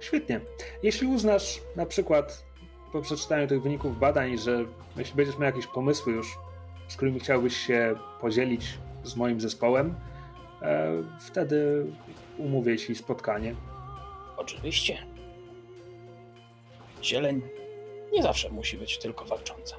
Świetnie. 0.00 0.40
Jeśli 0.82 1.06
uznasz 1.06 1.60
na 1.76 1.86
przykład 1.86 2.44
po 2.92 3.02
przeczytaniu 3.02 3.46
tych 3.46 3.62
wyników 3.62 3.98
badań, 3.98 4.38
że 4.38 4.64
jeśli 4.96 5.16
będziesz 5.16 5.38
miał 5.38 5.46
jakieś 5.46 5.66
pomysły 5.66 6.12
już, 6.12 6.38
z 6.88 6.96
którymi 6.96 7.20
chciałbyś 7.20 7.56
się 7.56 7.94
podzielić 8.20 8.78
z 9.04 9.16
moim 9.16 9.40
zespołem, 9.40 9.94
e, 10.62 10.92
wtedy 11.20 11.86
umówię 12.38 12.78
ci 12.78 12.94
spotkanie. 12.94 13.54
Oczywiście. 14.38 15.06
Zieleń 17.02 17.42
nie 18.12 18.22
zawsze 18.22 18.50
musi 18.50 18.78
być 18.78 18.98
tylko 18.98 19.24
walcząca. 19.24 19.76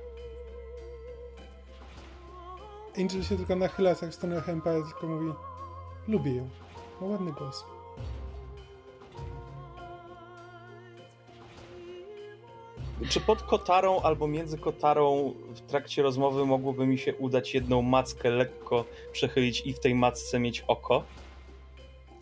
Angel 2.98 3.24
się 3.24 3.38
tylko 3.38 3.56
nachyla 3.56 3.96
tak 3.96 4.10
w 4.10 4.16
stronę 4.16 4.42
Hempa, 4.42 4.70
tylko 4.74 5.08
mówi 5.08 5.34
lubię 6.08 6.36
ją. 6.36 6.50
Ma 7.02 7.08
ładny 7.08 7.32
głos. 7.32 7.66
Czy 13.10 13.20
pod 13.20 13.42
kotarą 13.44 14.02
albo 14.02 14.28
między 14.28 14.58
kotarą 14.58 15.34
w 15.48 15.62
trakcie 15.62 16.02
rozmowy 16.02 16.46
mogłoby 16.46 16.88
mi 16.88 16.98
się 16.98 17.16
udać 17.16 17.54
jedną 17.54 17.82
mackę 17.82 18.30
lekko 18.30 18.86
przechylić 19.12 19.62
i 19.66 19.74
w 19.74 19.80
tej 19.80 19.96
macce 19.96 20.40
mieć 20.40 20.64
oko? 20.68 21.04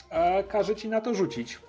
A 0.09 0.43
każe 0.43 0.75
ci 0.75 0.89
na 0.89 1.01
to 1.01 1.13
rzucić. 1.13 1.59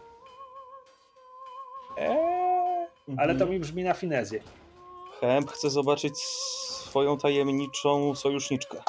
Ale 3.17 3.35
to 3.35 3.47
mi 3.47 3.61
brzmi 3.61 3.85
na 3.85 3.95
finezję. 3.95 4.41
Hemp 5.20 5.51
chce 5.51 5.70
zobaczyć 5.70 6.19
swoją 6.19 7.19
tajemniczą 7.19 8.15
sojuszniczkę. 8.15 8.83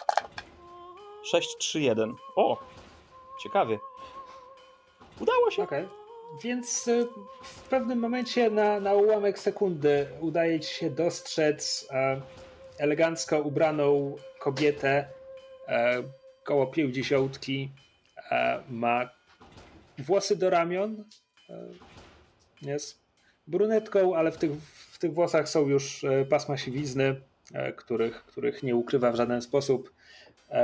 6-3-1. 1.33 2.13
O! 2.35 2.59
Ciekawie. 3.43 3.79
Udało 5.19 5.51
się. 5.51 5.63
Okay. 5.63 5.87
Więc 6.43 6.87
y, 6.87 7.07
w 7.43 7.61
pewnym 7.61 7.99
momencie 7.99 8.49
na, 8.49 8.79
na 8.79 8.93
ułamek 8.93 9.39
sekundy 9.39 10.07
udaje 10.19 10.59
ci 10.59 10.73
się 10.73 10.89
dostrzec 10.89 11.87
e, 11.91 12.21
elegancko 12.77 13.39
ubraną 13.39 14.15
kobietę 14.39 15.07
e, 15.67 16.03
koło 16.43 16.67
pięćdziesiątki. 16.67 17.69
E, 18.31 18.63
ma 18.69 19.09
włosy 19.97 20.35
do 20.35 20.49
ramion. 20.49 21.03
E, 21.49 21.67
jest 22.61 23.08
brunetką, 23.49 24.15
ale 24.15 24.31
w 24.31 24.37
tych, 24.37 24.51
w 24.91 24.99
tych 24.99 25.13
włosach 25.13 25.49
są 25.49 25.67
już 25.67 26.03
e, 26.03 26.25
pasma 26.25 26.57
siwizny, 26.57 27.21
e, 27.53 27.73
których, 27.73 28.23
których 28.23 28.63
nie 28.63 28.75
ukrywa 28.75 29.11
w 29.11 29.15
żaden 29.15 29.41
sposób. 29.41 29.93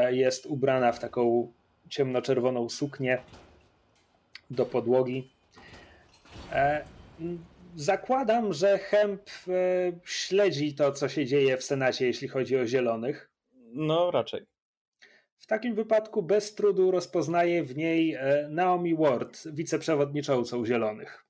Jest 0.09 0.45
ubrana 0.45 0.91
w 0.91 0.99
taką 0.99 1.51
ciemnoczerwoną 1.89 2.69
suknię 2.69 3.21
do 4.49 4.65
podłogi. 4.65 5.29
Zakładam, 7.75 8.53
że 8.53 8.77
Hemp 8.77 9.21
śledzi 10.05 10.73
to, 10.73 10.91
co 10.91 11.09
się 11.09 11.25
dzieje 11.25 11.57
w 11.57 11.63
Senacie, 11.63 12.05
jeśli 12.05 12.27
chodzi 12.27 12.57
o 12.57 12.67
zielonych. 12.67 13.29
No, 13.73 14.11
raczej. 14.11 14.45
W 15.37 15.47
takim 15.47 15.75
wypadku 15.75 16.23
bez 16.23 16.55
trudu 16.55 16.91
rozpoznaje 16.91 17.63
w 17.63 17.77
niej 17.77 18.17
Naomi 18.49 18.95
Ward, 18.95 19.47
wiceprzewodniczącą 19.47 20.65
Zielonych. 20.65 21.24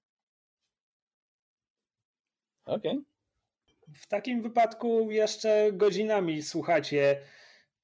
Okej. 2.66 2.92
Okay. 2.92 3.04
W 3.96 4.08
takim 4.08 4.42
wypadku 4.42 5.12
jeszcze 5.12 5.70
godzinami 5.74 6.44
słuchacie 6.44 7.22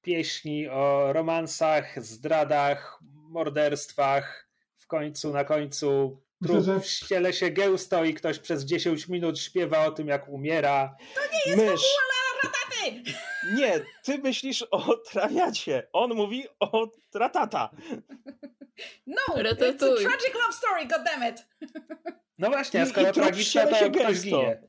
pieśni 0.02 0.68
o 0.68 1.12
romansach, 1.12 2.04
zdradach, 2.04 2.98
morderstwach. 3.02 4.48
W 4.76 4.86
końcu, 4.86 5.32
na 5.32 5.44
końcu 5.44 6.20
trup 6.42 6.64
że... 6.64 6.80
ściele 6.82 7.32
się 7.32 7.50
gęsto 7.50 8.04
i 8.04 8.14
ktoś 8.14 8.38
przez 8.38 8.64
10 8.64 9.08
minut 9.08 9.38
śpiewa 9.38 9.86
o 9.86 9.90
tym, 9.90 10.08
jak 10.08 10.28
umiera. 10.28 10.96
To 11.14 11.20
nie 11.32 11.52
jest 11.52 11.72
Mysz. 11.72 11.82
rataty! 12.44 13.02
Nie, 13.54 13.80
ty 14.04 14.18
myślisz 14.18 14.62
o 14.70 14.96
trawiacie. 14.96 15.88
On 15.92 16.14
mówi 16.14 16.46
o 16.60 16.90
tratata. 17.10 17.70
No, 19.06 19.42
Ratatuj. 19.42 19.68
it's 19.70 19.82
a 19.82 20.08
tragic 20.08 20.34
love 20.34 20.52
story, 20.52 20.86
goddammit. 20.86 21.46
No 22.38 22.50
właśnie, 22.50 22.82
a 22.82 22.86
skoro 22.86 23.12
tragiczna, 23.12 23.66
to 23.66 23.90
ktoś 23.90 24.20
ginie. 24.20 24.62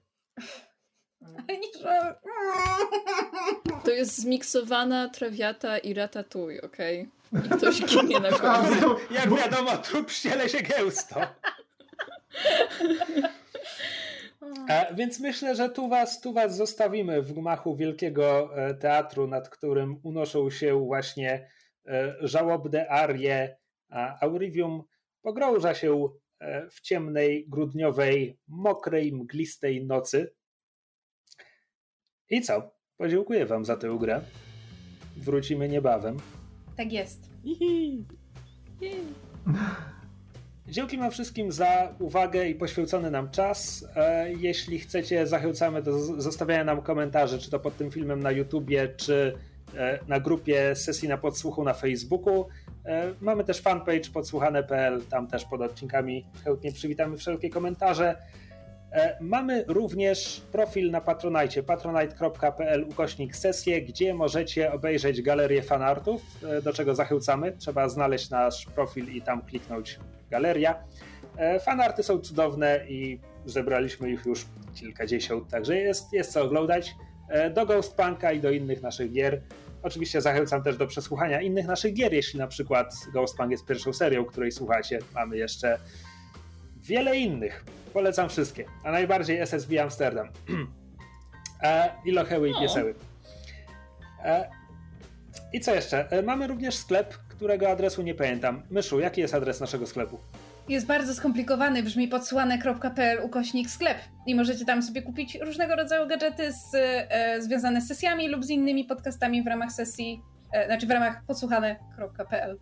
To 3.84 3.92
jest 3.92 4.18
zmiksowana 4.18 5.10
trawiata 5.10 5.78
i 5.78 5.94
ratatuj, 5.94 6.62
okej? 6.62 7.10
Okay? 7.32 7.46
I 7.46 7.50
ktoś 7.50 7.82
ginie 7.82 8.20
na 8.20 8.32
końcu. 8.40 8.96
Jak 9.12 9.36
wiadomo, 9.36 9.78
trup 9.78 10.12
ściele 10.12 10.50
się 10.50 10.62
gęsto. 10.62 11.22
A, 14.70 14.94
więc 14.98 15.20
myślę, 15.20 15.56
że 15.56 15.70
tu 15.70 15.90
was, 15.90 16.22
tu 16.22 16.34
was 16.34 16.56
zostawimy 16.56 17.22
w 17.22 17.34
gmachu 17.34 17.76
Wielkiego 17.76 18.50
e, 18.56 18.74
Teatru, 18.74 19.28
nad 19.28 19.50
którym 19.50 20.00
unoszą 20.04 20.50
się 20.50 20.80
właśnie 20.80 21.50
e, 21.88 22.16
żałobne 22.22 22.90
arie, 22.90 23.58
a 23.90 24.26
Aurivium 24.26 24.84
pogrąża 25.22 25.74
się 25.74 25.94
e, 25.96 26.10
w 26.72 26.82
ciemnej, 26.82 27.46
grudniowej, 27.50 28.40
mokrej, 28.48 29.14
mglistej 29.14 29.86
nocy. 29.86 30.34
I 32.30 32.42
co? 32.42 32.72
Podziękuję 32.98 33.46
wam 33.46 33.66
za 33.66 33.78
tę 33.78 33.98
grę. 34.00 34.22
Wrócimy 35.18 35.70
niebawem. 35.70 36.18
Tak 36.78 36.92
jest. 36.92 37.30
Dzięki 40.68 40.98
wam 40.98 41.12
wszystkim 41.12 41.52
za 41.52 41.96
uwagę 42.00 42.50
i 42.50 42.56
poświęcony 42.56 43.12
nam 43.12 43.32
czas. 43.32 43.86
E, 43.96 44.34
jeśli 44.34 44.80
chcecie, 44.80 45.28
zachęcamy 45.28 45.82
do 45.82 46.00
zostawiania 46.22 46.64
nam 46.64 46.82
komentarzy, 46.82 47.40
czy 47.40 47.52
to 47.52 47.60
pod 47.60 47.78
tym 47.78 47.92
filmem 47.92 48.20
na 48.20 48.32
YouTubie, 48.32 48.88
czy 48.88 49.38
e, 49.38 49.53
na 50.08 50.20
grupie 50.20 50.76
sesji 50.76 51.10
na 51.10 51.18
podsłuchu 51.18 51.64
na 51.64 51.74
Facebooku. 51.74 52.48
E, 52.86 53.14
mamy 53.22 53.44
też 53.44 53.62
fanpage 53.62 54.10
podsłuchane.pl, 54.14 55.02
tam 55.10 55.28
też 55.28 55.46
pod 55.46 55.62
odcinkami 55.62 56.26
chętnie 56.44 56.72
przywitamy 56.72 57.18
wszelkie 57.18 57.50
komentarze. 57.50 58.18
E, 58.94 59.18
mamy 59.22 59.66
również 59.68 60.42
profil 60.52 60.92
na 60.92 61.02
Patronite, 61.02 61.64
patronite.pl 61.64 62.84
ukośnik 62.90 63.36
sesje, 63.36 63.82
gdzie 63.82 64.14
możecie 64.14 64.72
obejrzeć 64.72 65.22
galerię 65.22 65.62
fanartów, 65.62 66.22
e, 66.44 66.62
do 66.62 66.74
czego 66.74 66.96
zachęcamy. 66.96 67.52
Trzeba 67.52 67.90
znaleźć 67.90 68.30
nasz 68.30 68.66
profil 68.66 69.16
i 69.16 69.22
tam 69.22 69.42
kliknąć 69.42 70.00
galeria. 70.30 70.84
E, 71.38 71.60
fanarty 71.60 72.04
są 72.04 72.20
cudowne 72.20 72.80
i 72.90 73.20
zebraliśmy 73.46 74.12
ich 74.12 74.26
już 74.26 74.46
kilkadziesiąt, 74.76 75.50
także 75.50 75.78
jest, 75.78 76.14
jest 76.14 76.32
co 76.32 76.44
oglądać. 76.44 76.96
Do 77.54 77.66
Ghostpunka 77.66 78.32
i 78.32 78.40
do 78.40 78.52
innych 78.52 78.82
naszych 78.82 79.12
gier 79.12 79.42
Oczywiście 79.84 80.22
zachęcam 80.22 80.64
też 80.64 80.78
do 80.78 80.88
przesłuchania 80.88 81.42
innych 81.42 81.68
naszych 81.68 81.94
gier, 81.94 82.14
jeśli 82.14 82.40
na 82.40 82.48
przykład 82.48 82.96
Ghostpunk 83.14 83.52
jest 83.52 83.66
pierwszą 83.66 83.94
serią, 83.94 84.26
której 84.26 84.52
słuchacie. 84.52 85.00
Mamy 85.14 85.38
jeszcze 85.38 85.80
wiele 86.82 87.18
innych. 87.18 87.66
Polecam 87.94 88.30
wszystkie, 88.30 88.66
a 88.84 88.92
najbardziej 88.92 89.40
SSV 89.40 89.82
Amsterdam. 89.82 90.30
e, 91.64 91.90
I 92.06 92.12
Locheły 92.12 92.50
i 92.50 92.54
Pieseły. 92.60 92.96
E, 94.24 94.50
I 95.54 95.60
co 95.60 95.76
jeszcze? 95.76 96.12
E, 96.12 96.22
mamy 96.22 96.48
również 96.48 96.76
sklep, 96.76 97.14
którego 97.30 97.70
adresu 97.70 98.02
nie 98.02 98.16
pamiętam. 98.16 98.64
Myszu, 98.70 99.00
jaki 99.00 99.22
jest 99.22 99.34
adres 99.34 99.60
naszego 99.60 99.88
sklepu? 99.88 100.20
Jest 100.70 100.86
bardzo 100.88 101.14
skomplikowany, 101.14 101.84
brzmi 101.84 102.08
podsłane.pl 102.08 103.20
ukośnik 103.24 103.70
sklep 103.70 103.98
i 104.26 104.36
możecie 104.36 104.66
tam 104.66 104.84
sobie 104.84 105.02
kupić 105.02 105.36
różnego 105.36 105.76
rodzaju 105.76 106.08
gadżety 106.08 106.54
z, 106.54 106.76
e, 106.76 107.42
związane 107.42 107.82
z 107.82 107.88
sesjami 107.88 108.30
lub 108.30 108.44
z 108.44 108.50
innymi 108.50 108.86
podcastami 108.86 109.44
w 109.44 109.48
ramach 109.48 109.72
sesji, 109.72 110.22
e, 110.54 110.66
znaczy 110.66 110.88
w 110.88 110.92
ramach 110.92 111.24
podsłuchane.pl. 111.28 112.60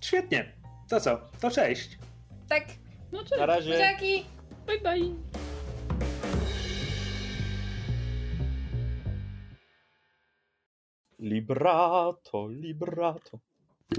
Świetnie. 0.00 0.52
To 0.88 1.00
co? 1.00 1.20
To 1.40 1.50
cześć. 1.50 1.98
Tak. 2.48 2.64
No 3.12 3.18
cześć. 3.18 3.38
Na 3.38 3.46
razie. 3.46 3.78
Dzięki. 3.78 4.26
Bye 4.66 4.80
bye. 4.80 5.14
Librato, 11.18 12.48
librato. 12.48 13.38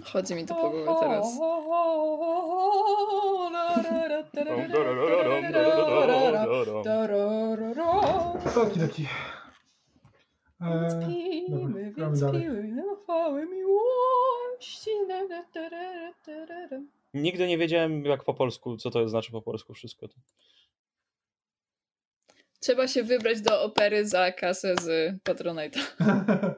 Chodzi 0.03 0.35
mi 0.35 0.45
to 0.45 0.55
po 0.55 0.69
głowie 0.69 0.99
teraz. 0.99 1.39
Oki 8.57 8.79
doki. 8.79 9.07
Więc 11.97 12.21
miłości. 13.49 14.89
Tarara, 15.53 16.13
tarara. 16.25 16.81
Nigdy 17.13 17.47
nie 17.47 17.57
wiedziałem, 17.57 18.05
jak 18.05 18.23
po 18.23 18.33
polsku, 18.33 18.77
co 18.77 18.91
to 18.91 19.09
znaczy 19.09 19.31
po 19.31 19.41
polsku 19.41 19.73
wszystko. 19.73 20.07
to. 20.07 20.15
Trzeba 22.59 22.87
się 22.87 23.03
wybrać 23.03 23.41
do 23.41 23.63
opery 23.63 24.07
za 24.07 24.31
kasę 24.31 24.75
z 24.81 25.15
Patronite'a. 25.23 25.81